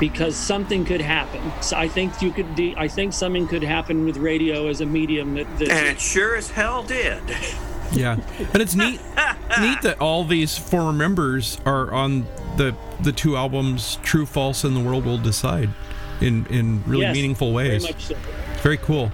because 0.00 0.34
something 0.34 0.84
could 0.84 1.00
happen. 1.00 1.40
So 1.62 1.76
I 1.76 1.86
think 1.86 2.20
you 2.20 2.32
could. 2.32 2.54
De- 2.56 2.74
I 2.76 2.88
think 2.88 3.12
something 3.12 3.46
could 3.46 3.62
happen 3.62 4.04
with 4.04 4.16
radio 4.16 4.66
as 4.66 4.80
a 4.80 4.86
medium 4.86 5.34
that. 5.34 5.46
that 5.58 5.70
And 5.70 5.86
it 5.86 6.00
sure 6.00 6.34
as 6.36 6.50
hell 6.50 6.82
did. 6.82 7.22
Yeah, 7.92 8.16
and 8.52 8.62
it's 8.62 8.74
neat 8.74 9.00
neat 9.60 9.82
that 9.82 9.98
all 10.00 10.24
these 10.24 10.56
former 10.56 10.92
members 10.92 11.58
are 11.66 11.92
on 11.92 12.26
the 12.56 12.74
the 13.00 13.12
two 13.12 13.36
albums, 13.36 13.98
True, 14.02 14.26
False, 14.26 14.64
and 14.64 14.74
The 14.76 14.80
World 14.80 15.04
Will 15.04 15.18
Decide, 15.18 15.70
in 16.20 16.46
in 16.46 16.82
really 16.86 17.02
Yes, 17.02 17.14
meaningful 17.14 17.52
very 17.52 17.68
ways. 17.70 17.82
much 17.82 18.04
so. 18.06 18.16
Very 18.62 18.76
cool. 18.78 19.10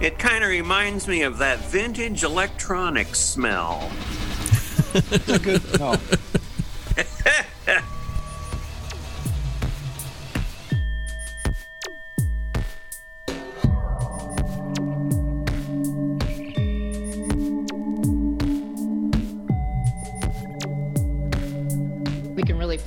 It 0.00 0.18
kind 0.18 0.42
of 0.44 0.50
reminds 0.50 1.06
me 1.08 1.22
of 1.22 1.38
that 1.38 1.58
vintage 1.60 2.22
electronic 2.24 3.14
smell. 3.14 3.90
Good. 5.42 5.62
No. 5.78 5.96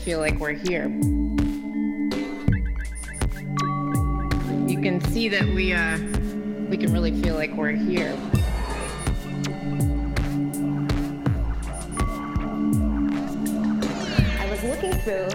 feel 0.07 0.19
like 0.19 0.39
we're 0.39 0.53
here. 0.53 0.87
You 4.65 4.79
can 4.81 5.01
see 5.11 5.27
that 5.27 5.45
we 5.53 5.73
uh 5.73 5.97
we 6.69 6.77
can 6.77 6.93
really 6.93 7.11
feel 7.21 7.35
like 7.35 7.51
we're 7.51 7.71
here. 7.73 8.15
I 14.39 14.47
was 14.49 14.63
looking 14.63 14.93
through, 15.03 15.27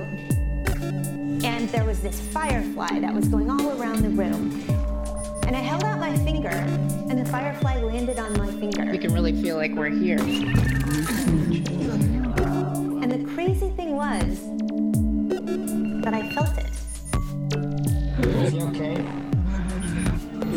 and 1.47 1.69
there 1.69 1.85
was 1.85 2.01
this 2.01 2.19
firefly 2.19 2.99
that 3.01 3.13
was 3.13 3.29
going 3.29 3.51
all 3.51 3.79
around 3.79 4.01
the 4.01 4.09
room. 4.09 4.59
And 5.47 5.55
I 5.55 5.61
held 5.61 5.85
out 5.85 5.99
my 5.99 6.17
finger, 6.25 6.49
and 6.49 7.19
the 7.19 7.31
firefly 7.31 7.77
landed 7.83 8.19
on 8.19 8.33
my 8.39 8.51
finger. 8.53 8.91
We 8.91 8.97
can 8.97 9.13
really 9.13 9.35
feel 9.43 9.57
like 9.57 9.73
we're 9.75 9.91
here. 9.91 10.19
And 13.03 13.13
the 13.13 13.35
crazy 13.35 13.69
thing 13.71 13.97
was 13.97 14.62
that 15.41 16.15
I 16.15 16.29
felt 16.35 16.57
it. 16.59 16.67
Is 18.37 18.53
he 18.53 18.61
okay? 18.63 18.97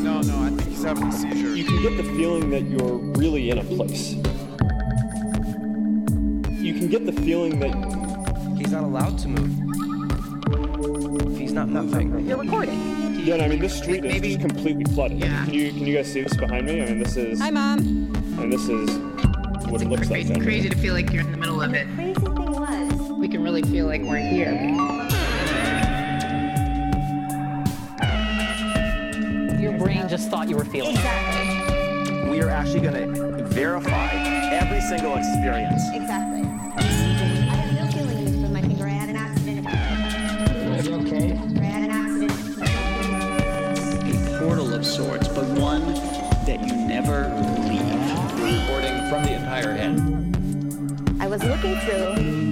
No, 0.01 0.21
no, 0.21 0.43
I 0.43 0.49
think 0.49 0.63
he's 0.63 0.83
having 0.83 1.07
a 1.07 1.11
seizure. 1.11 1.55
You 1.55 1.63
can 1.65 1.81
get 1.81 1.97
the 1.97 2.03
feeling 2.03 2.49
that 2.51 2.63
you're 2.63 2.97
really 3.17 3.49
in 3.49 3.57
a 3.59 3.63
place. 3.63 4.13
You 6.61 6.73
can 6.73 6.87
get 6.89 7.05
the 7.05 7.11
feeling 7.13 7.59
that 7.59 7.73
he's 8.57 8.71
not 8.71 8.83
allowed 8.83 9.17
to 9.19 9.27
move. 9.27 9.51
He's 11.37 11.53
not 11.53 11.69
moving. 11.69 12.27
You're 12.27 12.37
recording. 12.37 12.79
Yeah, 13.25 13.35
and 13.35 13.43
I 13.43 13.47
mean 13.47 13.59
this 13.59 13.75
street 13.75 14.05
is 14.05 14.21
just 14.21 14.39
completely 14.39 14.83
flooded. 14.93 15.21
Can 15.21 15.53
you 15.53 15.69
can 15.71 15.87
you 15.87 15.95
guys 15.95 16.11
see 16.11 16.21
this 16.21 16.35
behind 16.35 16.67
me? 16.67 16.81
I 16.81 16.85
mean 16.85 16.99
this 16.99 17.17
is 17.17 17.39
Hi, 17.39 17.49
Mom. 17.49 17.79
and 17.79 18.51
this 18.53 18.67
is 18.69 18.89
what 19.67 19.81
it 19.81 19.87
looks 19.87 20.09
like. 20.11 20.25
It's 20.25 20.43
crazy 20.43 20.69
to 20.69 20.77
feel 20.77 20.93
like 20.93 21.11
you're 21.11 21.23
in 21.23 21.31
the 21.31 21.37
middle 21.37 21.61
of 21.61 21.73
it. 21.73 21.87
Really 23.45 23.61
feel 23.61 23.85
like 23.85 24.01
we're 24.01 24.17
here. 24.17 24.53
Your 29.61 29.77
brain 29.77 30.09
just 30.09 30.31
thought 30.31 30.49
you 30.49 30.55
were 30.55 30.65
feeling 30.65 30.95
it. 30.97 32.27
We 32.31 32.41
are 32.41 32.49
actually 32.49 32.79
going 32.79 33.13
to 33.13 33.43
verify 33.43 34.13
every 34.51 34.81
single 34.81 35.15
experience. 35.15 35.79
Exactly. 35.93 36.41
I 36.41 36.81
had 37.55 37.75
no 37.75 37.91
feelings 37.91 38.35
with 38.35 38.51
my 38.51 38.61
finger. 38.61 38.87
I 38.87 38.89
had 38.89 39.09
an 39.09 39.15
accident. 39.15 39.67
Is 40.79 40.87
he 40.87 40.93
okay? 40.93 41.33
I 41.61 41.65
had 41.65 41.83
an 41.83 41.91
accident. 41.91 42.31
a 44.27 44.39
portal 44.39 44.73
of 44.73 44.83
sorts, 44.83 45.27
but 45.27 45.45
one 45.59 45.85
that 46.47 46.61
you 46.65 46.75
never 46.87 47.29
leave. 47.69 47.93
Recording 48.41 49.07
from 49.07 49.21
the 49.21 49.33
entire 49.35 49.73
head. 49.75 51.21
I 51.21 51.27
was 51.27 51.43
looking 51.43 51.77
through. 51.81 52.44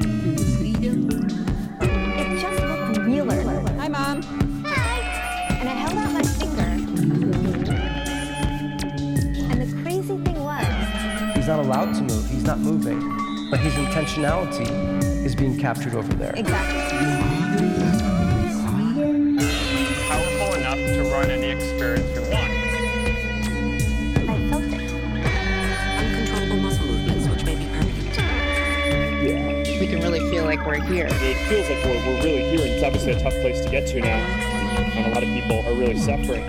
Not 11.55 11.65
allowed 11.65 11.93
to 11.93 12.01
move. 12.01 12.27
He's 12.31 12.43
not 12.43 12.57
moving. 12.57 12.99
But 13.51 13.59
his 13.59 13.73
intentionality 13.73 14.67
is 15.23 15.35
being 15.35 15.55
captured 15.55 15.93
over 15.93 16.11
there. 16.15 16.33
Exactly. 16.35 16.81
Powerful 20.07 20.55
enough 20.55 20.77
to 20.77 21.03
run 21.11 21.29
any 21.29 21.51
experience 21.51 22.09
you 22.15 22.21
want. 22.21 22.51
I 24.17 24.49
felt 24.49 24.63
it. 24.63 24.81
Uncontrollable 25.99 26.57
muscle 26.57 26.87
movements, 26.87 27.27
which 27.27 27.45
may 27.45 27.55
be 27.55 27.65
permanent. 27.65 28.17
Yeah. 29.23 29.79
We 29.79 29.85
can 29.85 30.01
really 30.01 30.21
feel 30.31 30.45
like 30.45 30.65
we're 30.65 30.81
here. 30.81 31.07
It 31.07 31.37
feels 31.47 31.69
like 31.69 31.85
we're, 31.85 32.03
we're 32.07 32.23
really 32.23 32.49
here, 32.49 32.61
and 32.61 32.71
it's 32.71 32.83
obviously 32.83 33.11
a 33.11 33.19
tough 33.19 33.35
place 33.41 33.63
to 33.63 33.69
get 33.69 33.85
to 33.89 33.99
now. 33.99 34.17
And 34.95 35.05
a 35.05 35.09
lot 35.13 35.21
of 35.21 35.29
people 35.29 35.59
are 35.67 35.75
really 35.75 35.99
suffering 35.99 36.43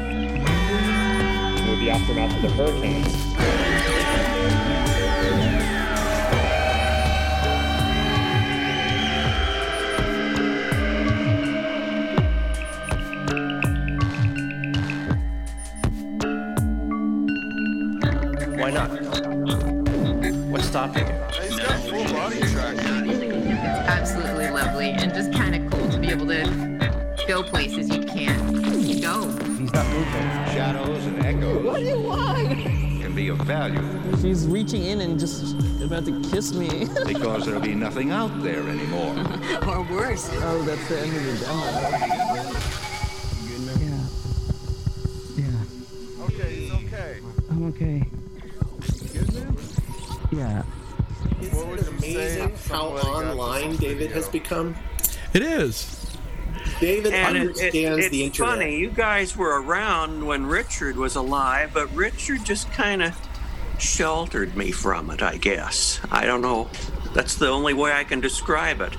with 1.68 1.80
the 1.80 1.90
aftermath 1.90 2.34
of 2.36 2.40
the 2.40 2.48
hurricanes. 2.48 3.33
What's 20.84 20.98
stopping 20.98 21.16
you? 21.16 21.48
He's 21.48 21.60
got 21.60 21.80
full 21.80 22.04
body 22.12 22.40
traction. 22.40 23.10
It's 23.10 23.88
absolutely 23.88 24.50
lovely 24.50 24.90
and 24.90 25.14
just 25.14 25.32
kind 25.32 25.54
of 25.54 25.70
cool 25.72 25.88
to 25.88 25.98
be 25.98 26.08
able 26.08 26.26
to 26.26 26.44
go 27.26 27.42
places 27.42 27.88
you 27.88 28.04
can't 28.04 28.52
go. 29.00 29.26
He's 29.56 29.72
not 29.72 29.86
moving. 29.86 30.22
Shadows 30.52 31.06
and 31.06 31.24
echoes 31.24 31.64
What 31.64 31.76
do 31.80 31.86
you 31.86 32.00
want? 32.00 32.48
can 32.58 33.14
be 33.14 33.28
of 33.28 33.38
value 33.38 33.80
She's 34.20 34.46
reaching 34.46 34.84
in 34.84 35.00
and 35.00 35.18
just 35.18 35.56
about 35.82 36.04
to 36.04 36.20
kiss 36.30 36.52
me. 36.52 36.86
because 37.06 37.46
there'll 37.46 37.60
be 37.62 37.74
nothing 37.74 38.10
out 38.10 38.42
there 38.42 38.68
anymore. 38.68 39.14
Or 39.66 39.82
worse. 39.90 40.28
Oh, 40.34 40.62
that's 40.64 40.86
the 40.88 41.00
end 41.00 41.16
of 41.16 41.24
the 41.24 41.46
demo. 41.46 42.33
How 52.74 52.88
online 52.88 53.76
David 53.76 54.10
has 54.10 54.28
become? 54.28 54.74
It 55.32 55.42
is. 55.42 56.00
David 56.80 57.12
And 57.14 57.36
it- 57.36 57.40
it- 57.40 57.48
understands 57.48 57.98
it's 58.06 58.10
the 58.10 58.24
internet. 58.24 58.50
funny, 58.52 58.76
you 58.78 58.90
guys 58.90 59.36
were 59.36 59.62
around 59.62 60.24
when 60.26 60.46
Richard 60.46 60.96
was 60.96 61.14
alive, 61.14 61.70
but 61.72 61.94
Richard 61.94 62.44
just 62.44 62.72
kind 62.72 63.00
of 63.02 63.14
sheltered 63.78 64.56
me 64.56 64.72
from 64.72 65.10
it, 65.10 65.22
I 65.22 65.36
guess. 65.36 66.00
I 66.10 66.24
don't 66.26 66.40
know. 66.42 66.68
That's 67.12 67.36
the 67.36 67.48
only 67.48 67.74
way 67.74 67.92
I 67.92 68.02
can 68.02 68.20
describe 68.20 68.80
it. 68.80 68.94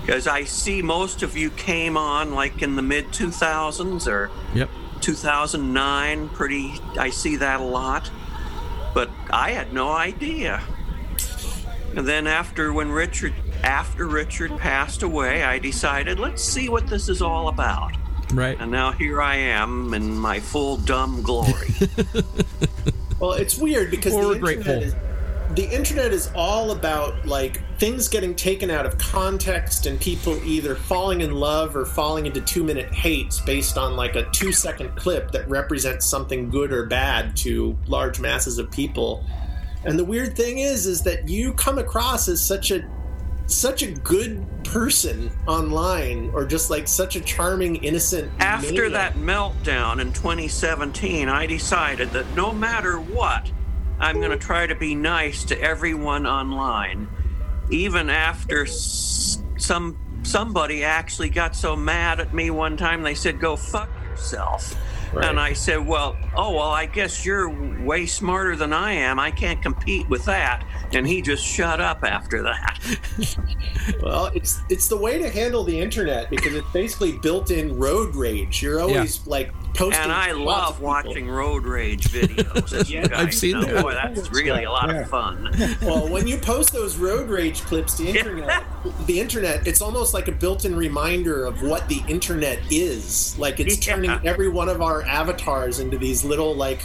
Because 0.00 0.26
I 0.26 0.44
see 0.44 0.80
most 0.80 1.22
of 1.22 1.36
you 1.36 1.50
came 1.50 1.96
on 1.98 2.34
like 2.34 2.62
in 2.62 2.76
the 2.76 2.82
mid 2.82 3.12
2000s 3.12 4.06
or 4.08 4.30
Yep. 4.54 4.70
2009. 5.00 6.28
Pretty, 6.30 6.80
I 6.98 7.10
see 7.10 7.36
that 7.36 7.60
a 7.60 7.64
lot. 7.64 8.10
But 8.94 9.10
I 9.30 9.50
had 9.50 9.72
no 9.72 9.90
idea. 9.92 10.62
And 11.96 12.06
then 12.06 12.26
after 12.26 12.72
when 12.72 12.90
Richard 12.90 13.34
after 13.62 14.06
Richard 14.06 14.56
passed 14.58 15.02
away, 15.02 15.44
I 15.44 15.58
decided 15.58 16.18
let's 16.18 16.42
see 16.42 16.68
what 16.68 16.86
this 16.86 17.08
is 17.08 17.22
all 17.22 17.48
about. 17.48 17.92
Right. 18.32 18.58
And 18.58 18.70
now 18.70 18.92
here 18.92 19.20
I 19.20 19.36
am 19.36 19.92
in 19.94 20.16
my 20.16 20.40
full 20.40 20.78
dumb 20.78 21.22
glory. 21.22 21.68
Well, 23.22 23.34
it's 23.34 23.56
weird 23.56 23.92
because 23.92 24.14
Well, 24.14 24.30
the 24.30 24.40
we're 24.40 24.50
internet, 24.50 24.82
is, 24.82 24.96
the 25.54 25.72
internet 25.72 26.12
is 26.12 26.28
all 26.34 26.72
about 26.72 27.24
like 27.24 27.60
things 27.78 28.08
getting 28.08 28.34
taken 28.34 28.68
out 28.68 28.84
of 28.84 28.98
context 28.98 29.86
and 29.86 30.00
people 30.00 30.42
either 30.44 30.74
falling 30.74 31.20
in 31.20 31.30
love 31.30 31.76
or 31.76 31.86
falling 31.86 32.26
into 32.26 32.40
two 32.40 32.64
minute 32.64 32.92
hates 32.92 33.38
based 33.38 33.78
on 33.78 33.94
like 33.94 34.16
a 34.16 34.28
two 34.30 34.50
second 34.50 34.96
clip 34.96 35.30
that 35.30 35.48
represents 35.48 36.04
something 36.04 36.50
good 36.50 36.72
or 36.72 36.86
bad 36.86 37.36
to 37.36 37.78
large 37.86 38.18
masses 38.18 38.58
of 38.58 38.72
people. 38.72 39.24
And 39.84 39.98
the 39.98 40.04
weird 40.04 40.36
thing 40.36 40.58
is, 40.58 40.86
is 40.86 41.02
that 41.02 41.28
you 41.28 41.52
come 41.54 41.78
across 41.78 42.28
as 42.28 42.42
such 42.42 42.70
a 42.70 42.84
such 43.46 43.82
a 43.82 43.90
good 43.90 44.46
person 44.64 45.30
online, 45.46 46.30
or 46.32 46.46
just 46.46 46.70
like 46.70 46.88
such 46.88 47.16
a 47.16 47.20
charming, 47.20 47.76
innocent. 47.76 48.30
After 48.38 48.88
maniac. 48.88 48.92
that 48.92 49.14
meltdown 49.14 50.00
in 50.00 50.12
2017, 50.12 51.28
I 51.28 51.46
decided 51.46 52.10
that 52.12 52.24
no 52.34 52.52
matter 52.52 52.98
what, 52.98 53.50
I'm 53.98 54.20
going 54.20 54.30
to 54.30 54.38
try 54.38 54.66
to 54.66 54.74
be 54.74 54.94
nice 54.94 55.44
to 55.44 55.60
everyone 55.60 56.26
online, 56.26 57.08
even 57.70 58.08
after 58.08 58.62
s- 58.64 59.42
some 59.58 59.98
somebody 60.22 60.84
actually 60.84 61.28
got 61.28 61.54
so 61.56 61.74
mad 61.74 62.20
at 62.20 62.32
me 62.32 62.48
one 62.48 62.76
time 62.76 63.02
they 63.02 63.14
said 63.14 63.40
go 63.40 63.56
fuck 63.56 63.90
yourself. 64.08 64.74
And 65.20 65.38
I 65.38 65.52
said, 65.52 65.86
"Well, 65.86 66.16
oh 66.36 66.52
well, 66.52 66.70
I 66.70 66.86
guess 66.86 67.24
you're 67.24 67.50
way 67.84 68.06
smarter 68.06 68.56
than 68.56 68.72
I 68.72 68.92
am. 68.92 69.20
I 69.20 69.30
can't 69.30 69.60
compete 69.60 70.08
with 70.08 70.24
that." 70.24 70.64
And 70.92 71.06
he 71.06 71.20
just 71.22 71.44
shut 71.44 71.80
up 71.80 72.04
after 72.04 72.42
that. 72.42 72.78
Well, 74.00 74.26
it's 74.26 74.60
it's 74.68 74.86
the 74.86 74.96
way 74.96 75.18
to 75.18 75.28
handle 75.28 75.64
the 75.64 75.78
internet 75.78 76.30
because 76.30 76.54
it's 76.54 76.70
basically 76.72 77.18
built-in 77.18 77.76
road 77.76 78.14
rage. 78.14 78.62
You're 78.62 78.80
always 78.80 79.26
like 79.26 79.52
And 79.80 80.12
I 80.12 80.32
love 80.32 80.80
watching 80.80 81.28
road 81.28 81.64
rage 81.64 82.04
videos. 82.08 82.90
Guys 83.10 83.10
I've 83.12 83.34
seen 83.34 83.52
know. 83.60 83.62
that. 83.66 83.82
Boy, 83.82 83.94
that's 83.94 84.30
really 84.30 84.64
a 84.64 84.70
lot 84.70 84.90
Yeah. 84.90 85.00
of 85.00 85.08
fun. 85.08 85.50
well, 85.82 86.08
when 86.08 86.26
you 86.28 86.36
post 86.38 86.72
those 86.72 86.96
road 86.96 87.28
rage 87.28 87.62
clips 87.62 87.94
to 87.96 88.06
internet, 88.06 88.64
the 89.06 89.18
internet, 89.18 89.66
it's 89.66 89.80
almost 89.82 90.14
like 90.14 90.28
a 90.28 90.32
built-in 90.32 90.76
reminder 90.76 91.44
of 91.46 91.62
what 91.62 91.88
the 91.88 92.02
internet 92.08 92.58
is. 92.70 93.36
Like 93.38 93.60
it's 93.60 93.76
turning 93.84 94.10
every 94.24 94.48
one 94.48 94.68
of 94.68 94.82
our 94.82 95.02
avatars 95.02 95.80
into 95.80 95.98
these 95.98 96.24
little 96.24 96.54
like 96.54 96.82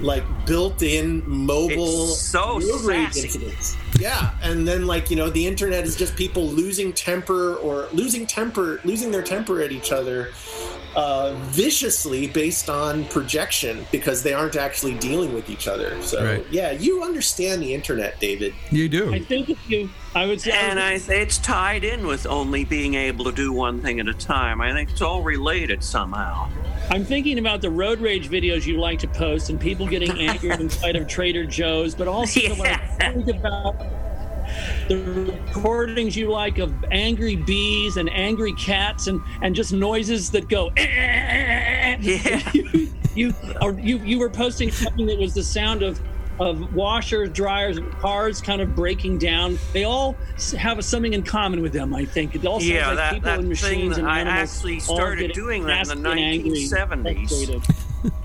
like 0.00 0.24
built-in 0.44 1.22
mobile 1.26 2.04
It's 2.10 2.20
so 2.20 2.60
road 2.60 2.80
rage 2.82 3.16
incidents. 3.16 3.76
Yeah, 3.98 4.32
and 4.42 4.66
then 4.68 4.86
like 4.86 5.10
you 5.10 5.16
know, 5.16 5.30
the 5.30 5.46
internet 5.46 5.84
is 5.84 5.96
just 5.96 6.16
people 6.16 6.46
losing 6.48 6.92
temper 6.92 7.54
or 7.56 7.88
losing 7.92 8.26
temper, 8.26 8.80
losing 8.84 9.10
their 9.10 9.22
temper 9.22 9.60
at 9.62 9.70
each 9.72 9.92
other. 9.92 10.32
Uh, 10.96 11.34
viciously 11.48 12.26
based 12.26 12.70
on 12.70 13.04
projection 13.06 13.86
because 13.92 14.22
they 14.22 14.32
aren't 14.32 14.56
actually 14.56 14.94
dealing 14.94 15.34
with 15.34 15.50
each 15.50 15.68
other. 15.68 16.00
So 16.00 16.24
Right. 16.24 16.46
yeah, 16.50 16.70
you 16.70 17.02
understand 17.02 17.60
the 17.60 17.74
internet, 17.74 18.18
David. 18.18 18.54
You 18.70 18.88
do. 18.88 19.12
I 19.12 19.18
think 19.18 19.50
if 19.50 19.58
you, 19.70 19.90
I 20.14 20.24
would 20.24 20.40
say, 20.40 20.52
And 20.52 20.80
I, 20.80 20.98
it's 21.08 21.36
tied 21.36 21.84
in 21.84 22.06
with 22.06 22.24
only 22.24 22.64
being 22.64 22.94
able 22.94 23.26
to 23.26 23.32
do 23.32 23.52
one 23.52 23.82
thing 23.82 24.00
at 24.00 24.08
a 24.08 24.14
time. 24.14 24.62
I 24.62 24.72
think 24.72 24.90
it's 24.90 25.02
all 25.02 25.22
related 25.22 25.84
somehow. 25.84 26.48
I'm 26.90 27.04
thinking 27.04 27.38
about 27.38 27.60
the 27.60 27.70
road 27.70 28.00
rage 28.00 28.30
videos 28.30 28.64
you 28.64 28.78
like 28.80 28.98
to 29.00 29.08
post 29.08 29.50
and 29.50 29.60
people 29.60 29.86
getting 29.86 30.18
angry 30.18 30.48
inside 30.50 30.96
of 30.96 31.06
Trader 31.06 31.44
Joe's, 31.44 31.94
but 31.94 32.08
also 32.08 32.40
like, 32.56 32.98
think 32.98 33.28
about 33.28 33.76
the 34.88 34.96
recordings 34.96 36.16
you 36.16 36.30
like 36.30 36.58
of 36.58 36.72
angry 36.90 37.36
bees 37.36 37.96
and 37.96 38.10
angry 38.10 38.52
cats 38.54 39.06
and, 39.06 39.20
and 39.42 39.54
just 39.54 39.72
noises 39.72 40.30
that 40.30 40.48
go. 40.48 40.68
Eh, 40.76 40.82
eh, 40.82 40.86
eh, 40.86 41.96
yeah. 42.00 42.50
you, 42.52 42.92
you, 43.14 43.34
or 43.60 43.72
you 43.72 43.98
you 43.98 44.18
were 44.18 44.30
posting 44.30 44.70
something 44.70 45.06
that 45.06 45.18
was 45.18 45.34
the 45.34 45.42
sound 45.42 45.82
of 45.82 46.00
of 46.38 46.74
washers, 46.74 47.30
dryers, 47.30 47.78
cars 47.98 48.42
kind 48.42 48.60
of 48.60 48.74
breaking 48.74 49.16
down. 49.18 49.58
They 49.72 49.84
all 49.84 50.14
have 50.58 50.84
something 50.84 51.14
in 51.14 51.22
common 51.22 51.62
with 51.62 51.72
them. 51.72 51.94
I 51.94 52.04
think 52.04 52.34
it 52.34 52.44
all 52.44 52.60
sounds 52.60 52.68
Yeah, 52.70 52.88
like 52.88 52.96
that, 52.96 53.14
people 53.14 53.30
that 53.30 53.38
and 53.40 53.48
machines 53.48 53.96
and 53.96 54.06
I 54.06 54.20
animals 54.20 54.54
actually 54.54 54.74
all 54.88 54.96
started 54.96 55.32
doing 55.32 55.64
that 55.64 55.90
in 55.90 56.02
the 56.02 56.14
nasty 56.14 56.22
and 56.22 56.46
angry 56.46 56.60
1970s. 56.60 57.28
frustrated. 57.28 57.62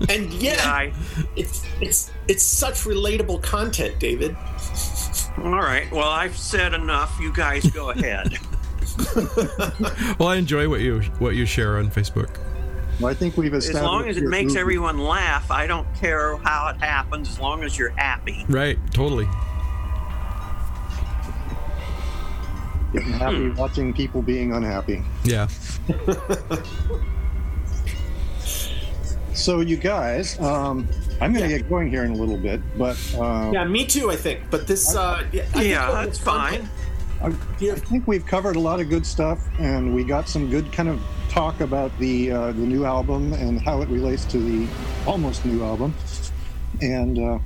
And 0.08 0.32
yeah, 0.32 0.92
it's 1.36 1.64
it's 1.80 2.10
it's 2.28 2.42
such 2.42 2.84
relatable 2.84 3.42
content, 3.42 3.98
David. 3.98 4.36
All 5.38 5.50
right. 5.50 5.90
Well, 5.90 6.08
I've 6.08 6.36
said 6.36 6.74
enough. 6.74 7.18
You 7.20 7.32
guys 7.32 7.68
go 7.70 7.90
ahead. 7.90 8.38
Well, 10.18 10.28
I 10.28 10.36
enjoy 10.36 10.68
what 10.68 10.80
you 10.80 11.00
what 11.18 11.34
you 11.34 11.46
share 11.46 11.78
on 11.78 11.90
Facebook. 11.90 12.38
Well, 13.00 13.10
I 13.10 13.14
think 13.14 13.36
we've 13.36 13.54
established. 13.54 13.82
as 13.82 13.82
long 13.82 14.08
as 14.08 14.16
it 14.16 14.24
makes 14.24 14.48
movement. 14.48 14.60
everyone 14.60 14.98
laugh, 14.98 15.50
I 15.50 15.66
don't 15.66 15.92
care 15.94 16.36
how 16.38 16.68
it 16.68 16.76
happens. 16.76 17.30
As 17.30 17.40
long 17.40 17.64
as 17.64 17.78
you're 17.78 17.88
happy. 17.90 18.44
Right. 18.48 18.78
Totally. 18.92 19.26
Getting 22.92 23.12
happy 23.12 23.48
hmm. 23.48 23.54
watching 23.54 23.92
people 23.94 24.20
being 24.20 24.52
unhappy. 24.52 25.02
Yeah. 25.24 25.48
So, 29.34 29.60
you 29.60 29.76
guys, 29.76 30.38
um, 30.40 30.86
I'm 31.20 31.32
going 31.32 31.48
to 31.48 31.56
get 31.56 31.68
going 31.68 31.88
here 31.88 32.04
in 32.04 32.12
a 32.12 32.16
little 32.16 32.36
bit, 32.36 32.60
but 32.76 32.96
uh, 33.18 33.50
Yeah, 33.52 33.64
me 33.64 33.86
too. 33.86 34.10
I 34.10 34.16
think, 34.16 34.42
but 34.50 34.66
this, 34.66 34.94
uh, 34.94 35.24
yeah, 35.32 35.46
I 35.54 35.62
Yeah, 35.62 35.90
that's 35.90 36.18
fine. 36.18 36.68
I, 37.22 37.28
I 37.28 37.74
think 37.76 38.06
we've 38.06 38.26
covered 38.26 38.56
a 38.56 38.60
lot 38.60 38.80
of 38.80 38.88
good 38.88 39.06
stuff, 39.06 39.48
and 39.58 39.94
we 39.94 40.04
got 40.04 40.28
some 40.28 40.50
good 40.50 40.70
kind 40.72 40.88
of 40.88 41.00
talk 41.28 41.60
about 41.60 41.96
the 41.98 42.30
uh, 42.30 42.46
the 42.52 42.66
new 42.66 42.84
album 42.84 43.32
and 43.32 43.60
how 43.60 43.80
it 43.80 43.88
relates 43.88 44.24
to 44.26 44.38
the 44.38 44.68
almost 45.06 45.44
new 45.46 45.64
album. 45.64 45.94
And 46.80 47.18
uh, 47.18 47.38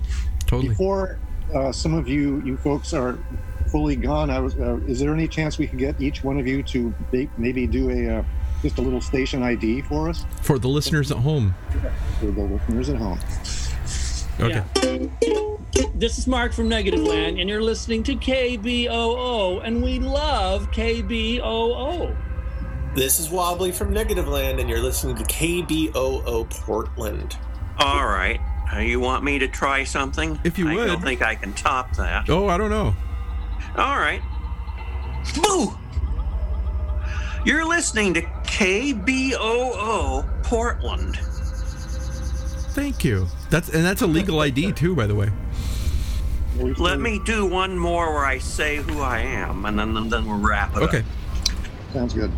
totally. 0.46 0.70
before 0.70 1.18
uh, 1.54 1.72
some 1.72 1.94
of 1.94 2.08
you 2.08 2.42
you 2.42 2.56
folks 2.56 2.92
are 2.94 3.18
fully 3.70 3.96
gone, 3.96 4.30
I 4.30 4.40
was. 4.40 4.56
Uh, 4.56 4.80
is 4.86 4.98
there 4.98 5.12
any 5.12 5.28
chance 5.28 5.58
we 5.58 5.66
could 5.66 5.78
get 5.78 6.00
each 6.00 6.24
one 6.24 6.38
of 6.38 6.46
you 6.46 6.62
to 6.64 6.94
maybe 7.36 7.66
do 7.66 7.90
a 7.90 8.18
uh, 8.18 8.24
just 8.66 8.78
a 8.78 8.82
little 8.82 9.00
station 9.00 9.44
ID 9.44 9.80
for 9.82 10.08
us 10.08 10.24
For 10.42 10.58
the 10.58 10.66
listeners 10.68 11.12
at 11.12 11.18
home. 11.18 11.54
for 12.18 12.26
the 12.26 12.42
listeners 12.42 12.88
at 12.88 12.96
home? 12.96 13.20
Okay. 14.40 15.08
This 15.94 16.18
is 16.18 16.26
Mark 16.26 16.52
from 16.52 16.68
Negativland, 16.68 17.40
and 17.40 17.48
you're 17.48 17.62
listening 17.62 18.02
to 18.02 18.16
KBOO, 18.16 19.62
and 19.64 19.82
we 19.82 19.98
love 20.00 20.70
KBOO. 20.72 22.14
This 22.94 23.20
is 23.20 23.30
Wobbly 23.30 23.70
from 23.72 23.94
Negativland, 23.94 24.60
and 24.60 24.68
you're 24.68 24.82
listening 24.82 25.14
to 25.16 25.22
KBOO 25.24 26.50
Portland. 26.50 27.36
All 27.78 28.06
right. 28.06 28.40
You 28.80 28.98
want 29.00 29.22
me 29.22 29.38
to 29.38 29.46
try 29.48 29.84
something? 29.84 30.38
If 30.44 30.58
you 30.58 30.68
I 30.68 30.74
would. 30.74 30.86
don't 30.86 31.02
think 31.02 31.22
I 31.22 31.36
can 31.36 31.52
top 31.52 31.94
that. 31.96 32.28
Oh, 32.28 32.48
I 32.48 32.58
don't 32.58 32.70
know. 32.70 32.94
All 33.76 33.96
right. 33.98 34.20
Boo! 35.42 35.72
You're 37.46 37.64
listening 37.64 38.12
to 38.14 38.22
KBOO 38.22 40.42
Portland. 40.42 41.16
Thank 42.74 43.04
you. 43.04 43.28
That's 43.50 43.68
and 43.68 43.84
that's 43.84 44.02
a 44.02 44.06
legal 44.08 44.40
ID 44.40 44.72
too, 44.72 44.96
by 44.96 45.06
the 45.06 45.14
way. 45.14 45.30
Let 46.56 46.98
me 46.98 47.20
do 47.24 47.46
one 47.46 47.78
more 47.78 48.12
where 48.12 48.24
I 48.24 48.38
say 48.38 48.78
who 48.78 49.00
I 49.00 49.20
am, 49.20 49.64
and 49.64 49.78
then 49.78 49.94
then 50.08 50.26
we'll 50.26 50.40
wrap 50.40 50.76
it 50.76 50.82
Okay. 50.82 50.98
up. 50.98 51.04
Okay. 51.04 51.06
Sounds 51.92 52.14
good. 52.14 52.32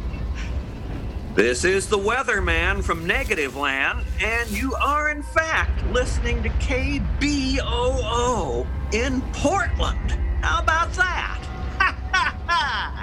This 1.35 1.65
is 1.65 1.89
the 1.89 1.97
Weatherman 1.97 2.85
from 2.85 3.09
Negativland, 3.09 4.05
and 4.21 4.51
you 4.51 4.75
are 4.75 5.09
in 5.09 5.23
fact 5.23 5.87
listening 5.87 6.43
to 6.43 6.51
KBOO 6.51 8.67
in 8.93 9.23
Portland. 9.33 10.11
How 10.43 10.61
about 10.63 10.93
that? 10.93 11.37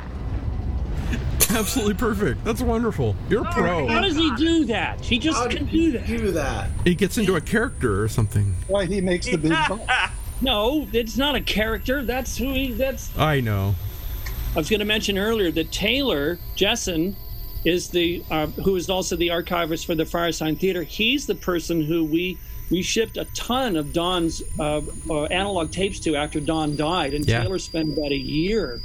Absolutely 1.51 1.93
perfect. 1.93 2.43
That's 2.43 2.61
wonderful. 2.61 3.15
You're 3.29 3.45
a 3.45 3.51
pro. 3.51 3.87
How 3.87 4.01
does 4.01 4.15
he 4.15 4.33
do 4.35 4.65
that? 4.65 5.01
He 5.01 5.19
just 5.19 5.37
How 5.37 5.47
can 5.47 5.65
did 5.65 5.71
do 5.71 5.91
that. 5.93 6.07
Do 6.07 6.31
that. 6.31 6.69
He 6.83 6.95
gets 6.95 7.17
into 7.17 7.35
a 7.35 7.41
character 7.41 8.01
or 8.01 8.07
something. 8.07 8.55
Why 8.67 8.85
he 8.85 9.01
makes 9.01 9.25
the 9.27 9.37
big 9.37 9.51
bucks. 9.67 9.83
No, 10.41 10.85
it's 10.91 11.15
not 11.15 11.35
a 11.35 11.41
character. 11.41 12.03
That's 12.03 12.35
who 12.37 12.51
he. 12.51 12.73
That's. 12.73 13.17
I 13.17 13.39
know. 13.39 13.73
I 14.53 14.57
was 14.59 14.69
going 14.69 14.81
to 14.81 14.85
mention 14.85 15.17
earlier 15.17 15.49
that 15.51 15.71
Taylor 15.71 16.37
Jessen 16.57 17.15
is 17.63 17.87
the 17.89 18.21
uh, 18.29 18.47
who 18.47 18.75
is 18.75 18.89
also 18.89 19.15
the 19.15 19.29
archivist 19.31 19.85
for 19.85 19.95
the 19.95 20.03
Firesign 20.03 20.59
Theater. 20.59 20.83
He's 20.83 21.25
the 21.25 21.35
person 21.35 21.81
who 21.81 22.03
we 22.03 22.37
we 22.69 22.81
shipped 22.81 23.15
a 23.15 23.23
ton 23.33 23.77
of 23.77 23.93
Don's 23.93 24.43
uh, 24.59 24.81
uh, 25.09 25.23
analog 25.27 25.71
tapes 25.71 26.01
to 26.01 26.17
after 26.17 26.41
Don 26.41 26.75
died, 26.75 27.13
and 27.13 27.25
Yeah. 27.25 27.43
Taylor 27.43 27.57
spent 27.57 27.93
about 27.97 28.11
a 28.11 28.17
year 28.17 28.81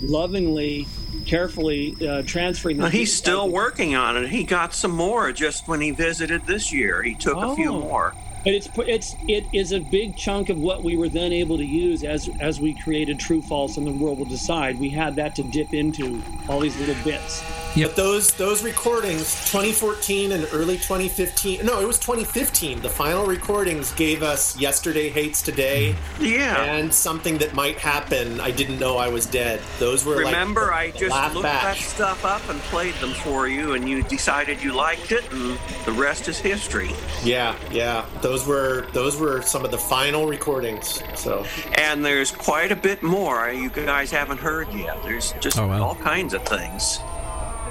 lovingly, 0.00 0.86
carefully 1.24 1.96
uh, 2.06 2.22
transferring. 2.22 2.78
Well, 2.78 2.90
he's 2.90 3.14
still 3.16 3.48
working 3.50 3.94
on 3.94 4.16
it. 4.16 4.28
He 4.30 4.44
got 4.44 4.74
some 4.74 4.90
more 4.92 5.32
just 5.32 5.66
when 5.68 5.80
he 5.80 5.90
visited 5.90 6.46
this 6.46 6.72
year. 6.72 7.02
He 7.02 7.14
took 7.14 7.36
a 7.36 7.54
few 7.56 7.70
Oh. 7.72 7.80
more. 7.80 8.14
But 8.44 8.52
it's 8.52 8.68
it's 8.76 9.16
it 9.26 9.44
is 9.54 9.72
a 9.72 9.80
big 9.80 10.16
chunk 10.18 10.50
of 10.50 10.58
what 10.58 10.84
we 10.84 10.98
were 10.98 11.08
then 11.08 11.32
able 11.32 11.56
to 11.56 11.64
use 11.64 12.04
as 12.04 12.28
as 12.40 12.60
we 12.60 12.74
created 12.82 13.18
True 13.18 13.40
False 13.40 13.78
and 13.78 13.86
the 13.86 13.90
World 13.92 14.18
Will 14.18 14.26
Decide. 14.26 14.78
We 14.78 14.90
had 14.90 15.16
that 15.16 15.34
to 15.36 15.42
dip 15.44 15.72
into 15.72 16.22
all 16.46 16.60
these 16.60 16.78
little 16.78 16.94
bits. 17.04 17.42
But 17.76 17.96
those 17.96 18.32
those 18.34 18.62
recordings, 18.62 19.34
2014 19.50 20.30
and 20.32 20.46
early 20.52 20.76
2015. 20.76 21.66
No, 21.66 21.80
it 21.80 21.86
was 21.86 21.98
2015. 21.98 22.80
The 22.80 22.88
final 22.88 23.26
recordings 23.26 23.92
gave 23.94 24.22
us 24.22 24.56
"Yesterday 24.56 25.08
Hates 25.08 25.42
Today" 25.42 25.96
Yeah. 26.20 26.62
and 26.62 26.92
something 26.94 27.36
that 27.38 27.52
might 27.54 27.76
happen. 27.78 28.40
I 28.40 28.52
didn't 28.52 28.78
know 28.78 28.96
I 28.96 29.08
was 29.08 29.26
dead. 29.26 29.60
Those 29.80 30.04
were 30.04 30.16
Remember, 30.18 30.66
like 30.68 30.72
I 30.72 30.90
the 30.92 30.98
just 31.08 31.34
looked 31.34 31.42
back. 31.42 31.62
that 31.64 31.76
stuff 31.78 32.24
up 32.24 32.48
and 32.48 32.60
played 32.62 32.94
them 32.96 33.12
for 33.12 33.48
you, 33.48 33.74
and 33.74 33.88
you 33.88 34.02
decided 34.04 34.62
you 34.62 34.72
liked 34.72 35.10
it, 35.10 35.30
and 35.32 35.58
the 35.84 35.92
rest 35.92 36.28
is 36.28 36.38
history. 36.38 36.92
Yeah, 37.24 37.56
yeah. 37.72 38.04
Those 38.22 38.46
were 38.46 38.86
those 38.92 39.16
were 39.16 39.42
some 39.42 39.64
of 39.64 39.72
the 39.72 39.78
final 39.78 40.26
recordings. 40.26 41.02
So 41.16 41.44
And 41.76 42.04
there's 42.04 42.30
quite 42.30 42.70
a 42.70 42.76
bit 42.76 43.02
more 43.02 43.50
you 43.50 43.68
guys 43.68 44.12
haven't 44.12 44.38
heard 44.38 44.72
yet. 44.72 45.02
There's 45.02 45.32
just 45.40 45.58
Oh, 45.58 45.66
wow. 45.66 45.82
all 45.82 45.94
kinds 45.96 46.34
of 46.34 46.42
things. 46.46 47.00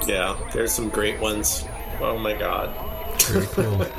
Yeah, 0.06 0.36
there's 0.52 0.72
some 0.72 0.88
great 0.88 1.20
ones. 1.20 1.64
Oh 2.00 2.18
my 2.18 2.34
god. 2.34 2.74
Very 3.22 3.46
cool. 3.46 3.86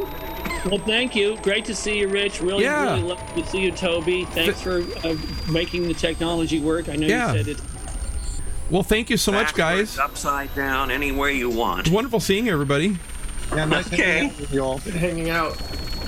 Well, 0.66 0.80
thank 0.80 1.16
you. 1.16 1.38
Great 1.44 1.64
to 1.66 1.76
see 1.76 2.00
you, 2.00 2.08
Rich. 2.08 2.42
Really, 2.42 2.64
Yeah. 2.64 2.96
really 2.96 3.04
love 3.04 3.36
to 3.36 3.46
see 3.46 3.60
you, 3.60 3.72
Toby. 3.72 4.26
Thanks 4.26 4.60
for 4.64 4.82
uh, 5.08 5.16
making 5.48 5.88
the 5.88 5.94
technology 5.94 6.60
work. 6.60 6.90
I 6.90 6.96
know 6.96 7.06
Yeah. 7.06 7.34
you 7.34 7.38
said 7.44 7.48
it. 7.50 7.62
Well, 8.72 8.82
thank 8.82 9.12
you 9.12 9.18
so 9.18 9.32
much, 9.32 9.54
guys. 9.54 10.00
Upside 10.00 10.56
down, 10.56 10.90
anywhere 10.90 11.30
you 11.30 11.52
want. 11.52 11.82
It's 11.82 11.92
wonderful 11.92 12.20
seeing 12.20 12.50
everybody. 12.50 12.98
Yeah, 13.56 13.66
nice 13.66 13.86
Okay. 13.94 14.02
hanging 14.02 14.30
out 14.32 14.40
with 14.40 14.54
you 14.54 14.62
all. 14.64 14.80
Good 14.80 14.94
hanging 14.96 15.30
out. 15.30 15.62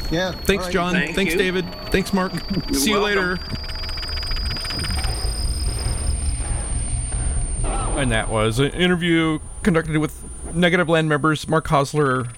Yeah. 0.10 0.32
Thanks, 0.32 0.50
all 0.64 0.68
right. 0.70 0.74
John. 0.74 0.94
Thank 0.96 1.16
Thanks, 1.16 1.34
you. 1.34 1.38
David. 1.38 1.66
Thanks, 1.92 2.12
Mark. 2.12 2.32
See 2.74 2.90
you 2.90 3.00
welcome. 3.00 3.04
later. 3.04 3.38
And 7.64 8.12
that 8.12 8.30
was 8.30 8.58
an 8.58 8.72
interview 8.72 9.38
conducted 9.68 9.98
with 9.98 10.24
Negativland 10.54 11.08
members 11.08 11.46
Mark 11.50 11.68
Hosler, 11.68 12.34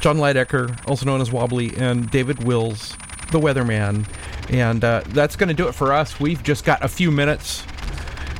Jon 0.00 0.18
Leidecker, 0.18 0.86
also 0.86 1.06
known 1.06 1.22
as 1.22 1.32
Wobbly, 1.32 1.74
and 1.78 2.10
David 2.10 2.44
Wills, 2.44 2.90
the 3.32 3.40
weatherman. 3.40 4.06
And 4.50 4.84
uh, 4.84 5.00
that's 5.06 5.34
going 5.34 5.48
to 5.48 5.54
do 5.54 5.66
it 5.66 5.72
for 5.72 5.94
us. 5.94 6.20
We've 6.20 6.42
just 6.42 6.66
got 6.66 6.84
a 6.84 6.88
few 6.88 7.10
minutes. 7.10 7.64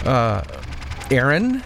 Uh, 0.05 0.45
Erin 1.11 1.63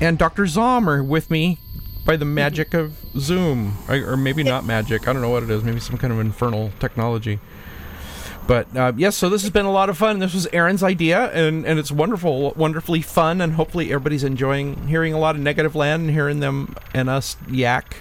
and 0.00 0.16
Dr. 0.16 0.44
Zomb 0.44 0.86
are 0.86 1.02
with 1.02 1.28
me 1.28 1.58
by 2.04 2.14
the 2.14 2.24
magic 2.24 2.72
of 2.72 2.96
Zoom. 3.18 3.76
Or 3.88 4.16
maybe 4.16 4.44
not 4.44 4.64
magic. 4.64 5.08
I 5.08 5.12
don't 5.12 5.22
know 5.22 5.30
what 5.30 5.42
it 5.42 5.50
is. 5.50 5.64
Maybe 5.64 5.80
some 5.80 5.98
kind 5.98 6.12
of 6.12 6.20
infernal 6.20 6.70
technology. 6.78 7.40
But 8.46 8.76
uh, 8.76 8.92
yes, 8.96 9.16
so 9.16 9.30
this 9.30 9.42
has 9.42 9.50
been 9.50 9.64
a 9.64 9.72
lot 9.72 9.88
of 9.88 9.96
fun. 9.96 10.18
This 10.18 10.34
was 10.34 10.46
Erin's 10.52 10.82
idea, 10.82 11.30
and, 11.32 11.64
and 11.64 11.78
it's 11.78 11.90
wonderful, 11.90 12.52
wonderfully 12.52 13.00
fun, 13.00 13.40
and 13.40 13.54
hopefully 13.54 13.90
everybody's 13.90 14.24
enjoying 14.24 14.86
hearing 14.86 15.14
a 15.14 15.18
lot 15.18 15.34
of 15.34 15.40
Negativland 15.40 15.94
and 15.94 16.10
hearing 16.10 16.40
them 16.40 16.74
and 16.92 17.08
us 17.08 17.36
yak. 17.48 17.96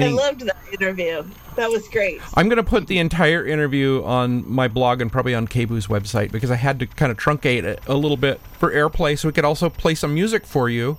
I 0.00 0.08
loved 0.10 0.42
that 0.42 0.56
interview. 0.72 1.24
That 1.56 1.70
was 1.70 1.88
great. 1.88 2.20
I'm 2.34 2.48
going 2.48 2.58
to 2.58 2.62
put 2.62 2.86
the 2.86 2.98
entire 2.98 3.44
interview 3.44 4.02
on 4.04 4.48
my 4.48 4.68
blog 4.68 5.00
and 5.00 5.10
probably 5.10 5.34
on 5.34 5.48
KBOO's 5.48 5.88
website 5.88 6.30
because 6.30 6.52
I 6.52 6.56
had 6.56 6.78
to 6.78 6.86
kind 6.86 7.10
of 7.10 7.18
truncate 7.18 7.64
it 7.64 7.80
a 7.88 7.94
little 7.94 8.16
bit 8.16 8.40
for 8.58 8.70
airplay 8.70 9.18
so 9.18 9.28
we 9.28 9.32
could 9.32 9.44
also 9.44 9.68
play 9.68 9.96
some 9.96 10.14
music 10.14 10.46
for 10.46 10.68
you. 10.68 10.98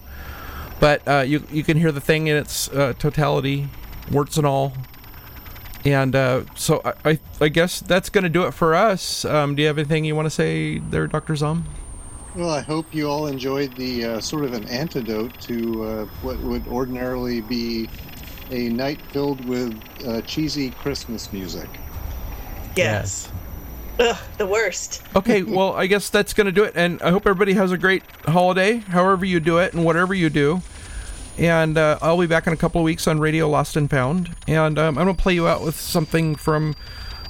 But 0.79 1.07
uh, 1.07 1.23
you 1.25 1.43
you 1.51 1.63
can 1.63 1.77
hear 1.77 1.91
the 1.91 2.01
thing 2.01 2.27
in 2.27 2.37
its 2.37 2.69
uh, 2.69 2.93
totality, 2.99 3.69
warts 4.11 4.37
and 4.37 4.45
all. 4.45 4.73
And 5.85 6.15
uh, 6.15 6.43
so 6.55 6.81
I, 6.83 7.11
I 7.11 7.19
I 7.41 7.47
guess 7.47 7.79
that's 7.79 8.09
going 8.09 8.23
to 8.23 8.29
do 8.29 8.43
it 8.45 8.51
for 8.51 8.75
us. 8.75 9.23
Um, 9.25 9.55
do 9.55 9.61
you 9.61 9.67
have 9.67 9.77
anything 9.77 10.05
you 10.05 10.15
want 10.15 10.25
to 10.25 10.31
say 10.31 10.79
there, 10.79 11.07
Doctor 11.07 11.33
Zomb? 11.33 11.63
Well, 12.35 12.49
I 12.49 12.61
hope 12.61 12.93
you 12.93 13.09
all 13.09 13.27
enjoyed 13.27 13.75
the 13.75 14.05
uh, 14.05 14.21
sort 14.21 14.45
of 14.45 14.53
an 14.53 14.67
antidote 14.67 15.39
to 15.41 15.83
uh, 15.83 16.05
what 16.21 16.37
would 16.41 16.67
ordinarily 16.67 17.41
be 17.41 17.89
a 18.51 18.69
night 18.69 19.01
filled 19.11 19.43
with 19.45 19.75
uh, 20.05 20.21
cheesy 20.21 20.69
Christmas 20.71 21.31
music. 21.33 21.67
Yes. 22.75 23.31
Ugh, 23.99 24.17
the 24.37 24.45
worst. 24.45 25.03
Okay, 25.15 25.43
well, 25.43 25.73
I 25.73 25.87
guess 25.87 26.09
that's 26.09 26.33
going 26.33 26.45
to 26.45 26.51
do 26.51 26.63
it. 26.63 26.73
And 26.75 27.01
I 27.01 27.09
hope 27.09 27.25
everybody 27.25 27.53
has 27.53 27.71
a 27.71 27.77
great 27.77 28.03
holiday, 28.25 28.77
however 28.77 29.25
you 29.25 29.39
do 29.39 29.57
it 29.57 29.73
and 29.73 29.83
whatever 29.83 30.13
you 30.13 30.29
do. 30.29 30.61
And 31.39 31.77
uh, 31.77 31.97
I'll 32.01 32.19
be 32.19 32.27
back 32.27 32.47
in 32.47 32.53
a 32.53 32.57
couple 32.57 32.81
of 32.81 32.85
weeks 32.85 33.07
on 33.07 33.17
Radio 33.17 33.49
Lost 33.49 33.77
and 33.77 33.89
Found. 33.89 34.35
And 34.45 34.77
um, 34.77 34.97
I'm 34.97 35.05
going 35.05 35.15
to 35.15 35.21
play 35.21 35.33
you 35.33 35.47
out 35.47 35.63
with 35.63 35.79
something 35.79 36.35
from, 36.35 36.75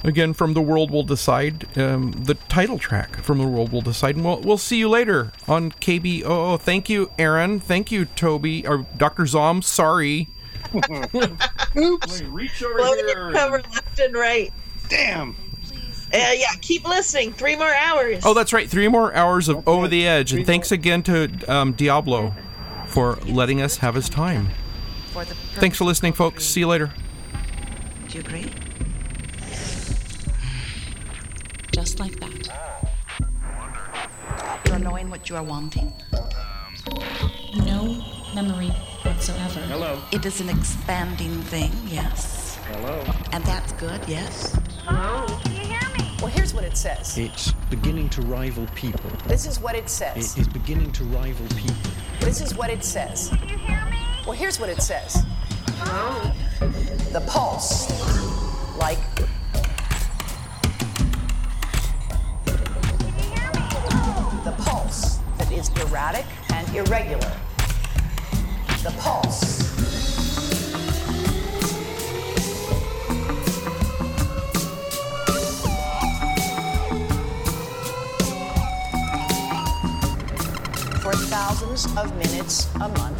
again, 0.02 0.32
from 0.34 0.52
The 0.54 0.60
World 0.60 0.90
Will 0.90 1.04
Decide, 1.04 1.78
um, 1.78 2.10
the 2.10 2.34
title 2.34 2.76
track 2.76 3.22
from 3.22 3.38
The 3.38 3.46
World 3.46 3.70
Will 3.70 3.82
Decide. 3.82 4.16
And 4.16 4.24
we'll, 4.24 4.40
we'll 4.40 4.58
see 4.58 4.78
you 4.78 4.88
later 4.88 5.30
on 5.46 5.70
KBOO. 5.70 6.60
Thank 6.60 6.90
you, 6.90 7.12
Erin. 7.20 7.60
Thank 7.60 7.92
you, 7.92 8.04
Toby. 8.04 8.66
Or 8.66 8.84
Dr. 8.96 9.22
Zomb. 9.22 9.62
Sorry. 9.62 10.26
Oops. 11.76 12.22
Reach 12.22 12.58
Blowing 12.58 13.08
your 13.08 13.30
cover 13.30 13.62
left 13.72 14.00
and 14.00 14.14
right. 14.14 14.52
Damn. 14.88 15.36
Uh, 16.12 16.32
yeah, 16.34 16.52
keep 16.60 16.84
listening. 16.84 17.32
Three 17.32 17.54
more 17.54 17.72
hours. 17.72 18.24
Oh, 18.26 18.34
that's 18.34 18.52
right. 18.52 18.68
Three 18.68 18.88
more 18.88 19.14
hours 19.14 19.48
of 19.48 19.66
Over 19.68 19.86
the 19.86 20.08
Edge. 20.08 20.32
And 20.32 20.44
thanks 20.44 20.72
again 20.72 21.04
to 21.04 21.30
um, 21.46 21.74
Diablo 21.74 22.34
for 22.90 23.14
letting 23.26 23.62
us 23.62 23.78
have 23.78 23.94
his 23.94 24.08
time. 24.08 24.48
For 25.12 25.24
the 25.24 25.34
Thanks 25.34 25.78
for 25.78 25.84
listening, 25.84 26.12
folks. 26.12 26.44
See 26.44 26.60
you 26.60 26.66
later. 26.66 26.92
Do 28.08 28.18
you 28.18 28.24
agree? 28.24 28.52
Just 31.72 32.00
like 32.00 32.18
that. 32.18 32.50
You 34.66 34.72
are 34.72 34.78
knowing 34.78 35.08
what 35.08 35.28
you 35.30 35.36
are 35.36 35.42
wanting. 35.42 35.92
Um, 36.12 37.64
no 37.64 38.04
memory 38.34 38.68
whatsoever. 39.02 39.60
Hello. 39.60 40.00
It 40.10 40.26
is 40.26 40.40
an 40.40 40.48
expanding 40.48 41.42
thing, 41.42 41.72
yes. 41.86 42.58
Hello. 42.72 43.04
And 43.32 43.44
that's 43.44 43.72
good, 43.74 44.00
yes. 44.08 44.58
Hello? 44.84 45.59
Well, 46.20 46.30
here's 46.30 46.52
what 46.52 46.64
it 46.64 46.76
says. 46.76 47.16
It's 47.16 47.52
beginning 47.70 48.10
to 48.10 48.20
rival 48.20 48.66
people. 48.74 49.10
This 49.26 49.46
is 49.46 49.58
what 49.58 49.74
it 49.74 49.84
It 49.84 49.88
says. 49.88 50.36
It 50.36 50.40
is 50.42 50.48
beginning 50.48 50.92
to 50.92 51.04
rival 51.04 51.46
people. 51.56 51.74
This 52.20 52.42
is 52.42 52.54
what 52.54 52.68
it 52.68 52.84
says. 52.84 53.30
Can 53.30 53.48
you 53.48 53.56
hear 53.56 53.82
me? 53.86 53.96
Well, 54.26 54.36
here's 54.36 54.60
what 54.60 54.68
it 54.68 54.82
says. 54.82 55.24
Hello? 55.78 56.30
The 57.12 57.20
pulse, 57.26 57.88
like. 58.76 58.98
The 64.44 64.54
pulse 64.58 65.20
that 65.38 65.50
is 65.50 65.70
erratic 65.80 66.26
and 66.52 66.68
irregular. 66.76 67.32
The 68.82 68.94
pulse. 68.98 69.69
For 81.10 81.16
thousands 81.26 81.86
of 81.96 82.16
minutes 82.16 82.72
a 82.76 82.88
month. 82.88 83.18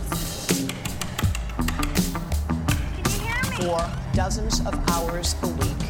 For 3.56 3.90
dozens 4.14 4.60
of 4.64 4.74
hours 4.90 5.34
a 5.42 5.48
week. 5.48 5.82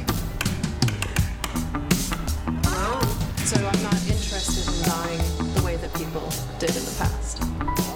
So 3.44 3.56
I'm 3.59 3.82
not 3.82 4.01
interested 4.09 4.66
in 4.66 4.82
dying 4.89 5.52
the 5.52 5.62
way 5.62 5.77
that 5.77 5.93
people 5.93 6.27
did 6.59 6.74
in 6.74 6.85
the 6.86 6.94
past. 6.98 7.90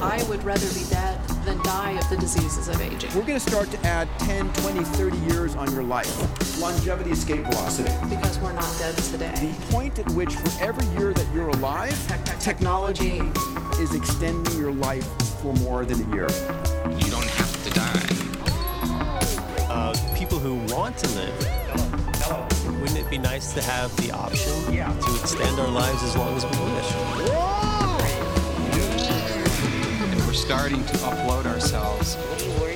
I 0.00 0.22
would 0.28 0.44
rather 0.44 0.68
be 0.74 0.84
dead 0.90 1.18
than 1.46 1.56
die 1.62 1.92
of 1.92 2.08
the 2.10 2.16
diseases 2.16 2.68
of 2.68 2.78
aging. 2.82 3.08
We're 3.14 3.26
going 3.26 3.40
to 3.40 3.50
start 3.50 3.70
to 3.70 3.86
add 3.86 4.08
10, 4.18 4.52
20, 4.52 4.84
30 4.84 5.16
years 5.32 5.56
on 5.56 5.72
your 5.72 5.82
life. 5.82 6.60
Longevity 6.60 7.12
escape 7.12 7.44
velocity. 7.46 7.90
Because 8.10 8.38
we're 8.40 8.52
not 8.52 8.76
dead 8.78 8.94
today. 8.98 9.32
The 9.34 9.72
point 9.72 9.98
at 9.98 10.10
which 10.10 10.34
for 10.34 10.64
every 10.64 10.86
year 10.98 11.14
that 11.14 11.26
you're 11.34 11.48
alive, 11.48 11.96
technology 12.40 13.22
is 13.80 13.94
extending 13.94 14.58
your 14.58 14.72
life 14.72 15.06
for 15.40 15.54
more 15.54 15.86
than 15.86 16.02
a 16.02 16.14
year. 16.14 16.28
You 16.98 17.10
don't 17.10 17.24
have 17.24 17.64
to 17.64 17.70
die. 17.70 18.06
Uh, 19.70 19.94
people 20.14 20.38
who 20.38 20.56
want 20.74 20.98
to 20.98 21.08
live. 21.16 22.80
Wouldn't 22.80 22.98
it 22.98 23.08
be 23.08 23.18
nice 23.18 23.54
to 23.54 23.62
have 23.62 23.96
the 23.96 24.10
option 24.10 24.52
to 24.72 25.20
extend 25.20 25.58
our 25.58 25.68
lives 25.68 26.02
as 26.02 26.16
long 26.16 26.36
as 26.36 26.44
we 26.44 26.50
wish? 26.74 27.75
And 30.36 30.44
we're 30.44 30.54
starting 30.54 30.84
to 30.84 30.96
upload 30.98 31.46
ourselves. 31.46 32.16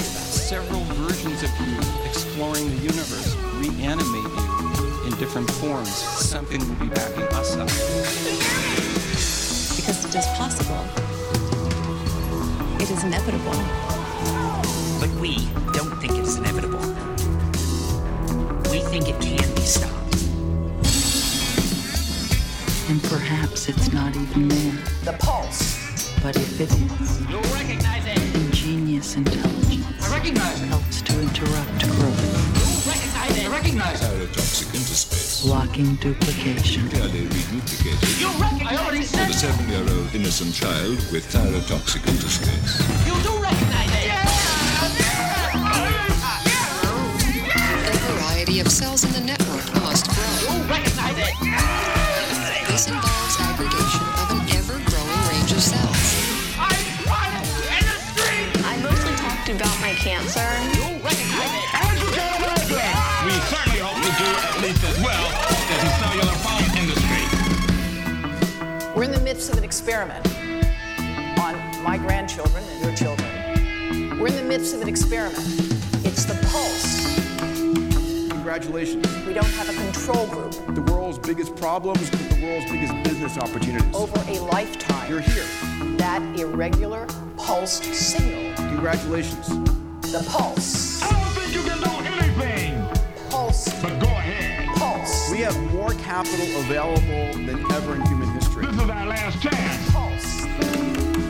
Several 0.03 0.81
versions 0.81 1.43
of 1.43 1.51
you 1.61 1.77
exploring 2.07 2.71
the 2.71 2.77
universe 2.77 3.37
reanimate 3.55 4.33
you 4.33 5.05
in 5.07 5.19
different 5.19 5.51
forms. 5.51 5.91
Something 5.91 6.61
will 6.61 6.77
be 6.77 6.89
backing 6.89 7.25
us 7.35 7.57
up. 7.57 7.69
Because 9.77 10.05
it 10.05 10.15
is 10.15 10.27
possible. 10.39 10.85
It 12.81 12.91
is 12.91 13.05
inevitable. 13.05 13.53
But 14.99 15.11
we 15.21 15.37
don't 15.73 16.01
think 16.01 16.19
it's 16.19 16.37
inevitable. 16.37 16.81
We 18.71 18.81
think 18.89 19.09
it 19.09 19.21
can 19.21 19.55
be 19.55 19.63
stopped. 19.63 20.15
And 22.89 23.03
perhaps 23.05 23.69
it's 23.69 23.93
not 23.93 24.17
even 24.17 24.49
there. 24.49 24.79
The 25.05 25.13
pulse. 25.19 25.70
But 26.23 26.37
if 26.37 26.61
it 26.61 26.71
is, 26.71 27.21
You'll 27.31 27.41
recognize 27.55 28.05
it. 28.07 28.19
ingenious 28.37 29.17
intelligence 29.17 29.87
I 30.03 30.17
recognize 30.17 30.61
it. 30.63 30.67
helps 30.67 31.01
to 31.03 31.13
interrupt 31.21 31.81
growth, 31.97 32.21
You'll 32.61 32.93
recognize 32.93 33.37
it. 33.39 33.49
Recognize 33.49 34.03
it. 34.03 34.11
Interspace. 34.75 35.43
blocking 35.43 35.95
duplication. 35.97 36.89
Clearly 36.91 37.27
reduplicated. 37.27 38.21
You 38.21 38.29
recognize 38.41 38.79
I 38.79 38.85
already 38.85 39.03
said 39.05 39.29
the 39.29 39.33
seven-year-old 39.33 40.15
innocent 40.15 40.55
child 40.55 40.99
with 41.11 41.25
thyrotoxic 41.33 42.07
interspace. 42.07 42.81
You 43.07 43.15
do 43.23 43.33
recognize 43.43 43.91
it. 43.91 44.11
A 47.93 47.97
variety 48.13 48.61
of 48.61 48.69
cells 48.71 49.05
farm 66.27 66.65
industry. 66.77 67.23
We're 68.95 69.05
in 69.05 69.13
the 69.13 69.21
midst 69.21 69.51
of 69.51 69.59
an 69.59 69.65
experiment 69.65 70.27
on 71.39 71.83
my 71.83 71.97
grandchildren 71.99 72.65
and 72.65 72.85
your 72.85 72.95
children. 72.95 74.19
We're 74.19 74.29
in 74.29 74.37
the 74.37 74.43
midst 74.43 74.75
of 74.75 74.83
an 74.83 74.89
experiment. 74.89 75.47
It's 76.05 76.25
the 76.25 76.35
pulse. 76.51 77.09
Congratulations. 78.31 79.07
We 79.27 79.33
don't 79.33 79.45
have 79.47 79.69
a 79.69 79.73
control 79.73 80.27
group. 80.27 80.53
The 80.75 80.83
world's 80.93 81.19
biggest 81.19 81.55
problems 81.57 82.11
with 82.11 82.29
the 82.31 82.45
world's 82.45 82.71
biggest 82.71 82.93
business 83.05 83.39
opportunities. 83.39 83.95
Over 83.95 84.19
a 84.29 84.39
lifetime. 84.41 85.09
You're 85.09 85.21
here. 85.21 85.45
That 85.97 86.23
irregular 86.39 87.07
pulsed 87.37 87.85
signal. 87.95 88.55
Congratulations. 88.57 89.49
The 90.13 90.25
pulse. 90.29 91.03
I 91.03 91.11
don't 91.11 91.33
think 91.35 91.55
you 91.55 91.63
can 91.63 91.79
do 91.79 91.91
anything. 92.09 92.89
Pulse. 93.31 93.69
But 93.81 93.99
go 94.01 94.09
ahead. 94.09 94.69
Pulse. 94.77 95.31
We 95.31 95.39
have 95.39 95.57
capital 96.11 96.61
available 96.63 97.33
than 97.47 97.61
ever 97.71 97.95
in 97.95 98.05
human 98.07 98.29
history. 98.31 98.67
This 98.67 98.83
is 98.83 98.91
our 98.91 99.07
last 99.07 99.41
chance. 99.41 99.91
Pulse. 99.93 100.45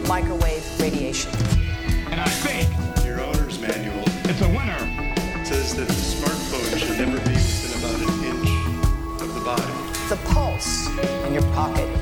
Microwave 0.08 0.64
radiation. 0.80 1.30
And 2.10 2.18
I 2.18 2.26
think 2.26 2.66
your 3.04 3.20
owner's 3.20 3.60
manual. 3.60 4.02
It's 4.24 4.40
a 4.40 4.48
winner. 4.48 4.80
It 5.38 5.46
says 5.46 5.76
that 5.76 5.86
the 5.86 5.92
smartphone 5.92 6.78
should 6.78 6.96
never 6.96 7.18
be 7.28 7.34
within 7.34 7.78
about 7.78 8.00
an 8.00 8.24
inch 8.24 9.20
of 9.20 9.34
the 9.34 9.42
body. 9.44 10.08
The 10.08 10.16
pulse 10.32 10.88
in 11.26 11.34
your 11.34 11.44
pocket. 11.52 11.99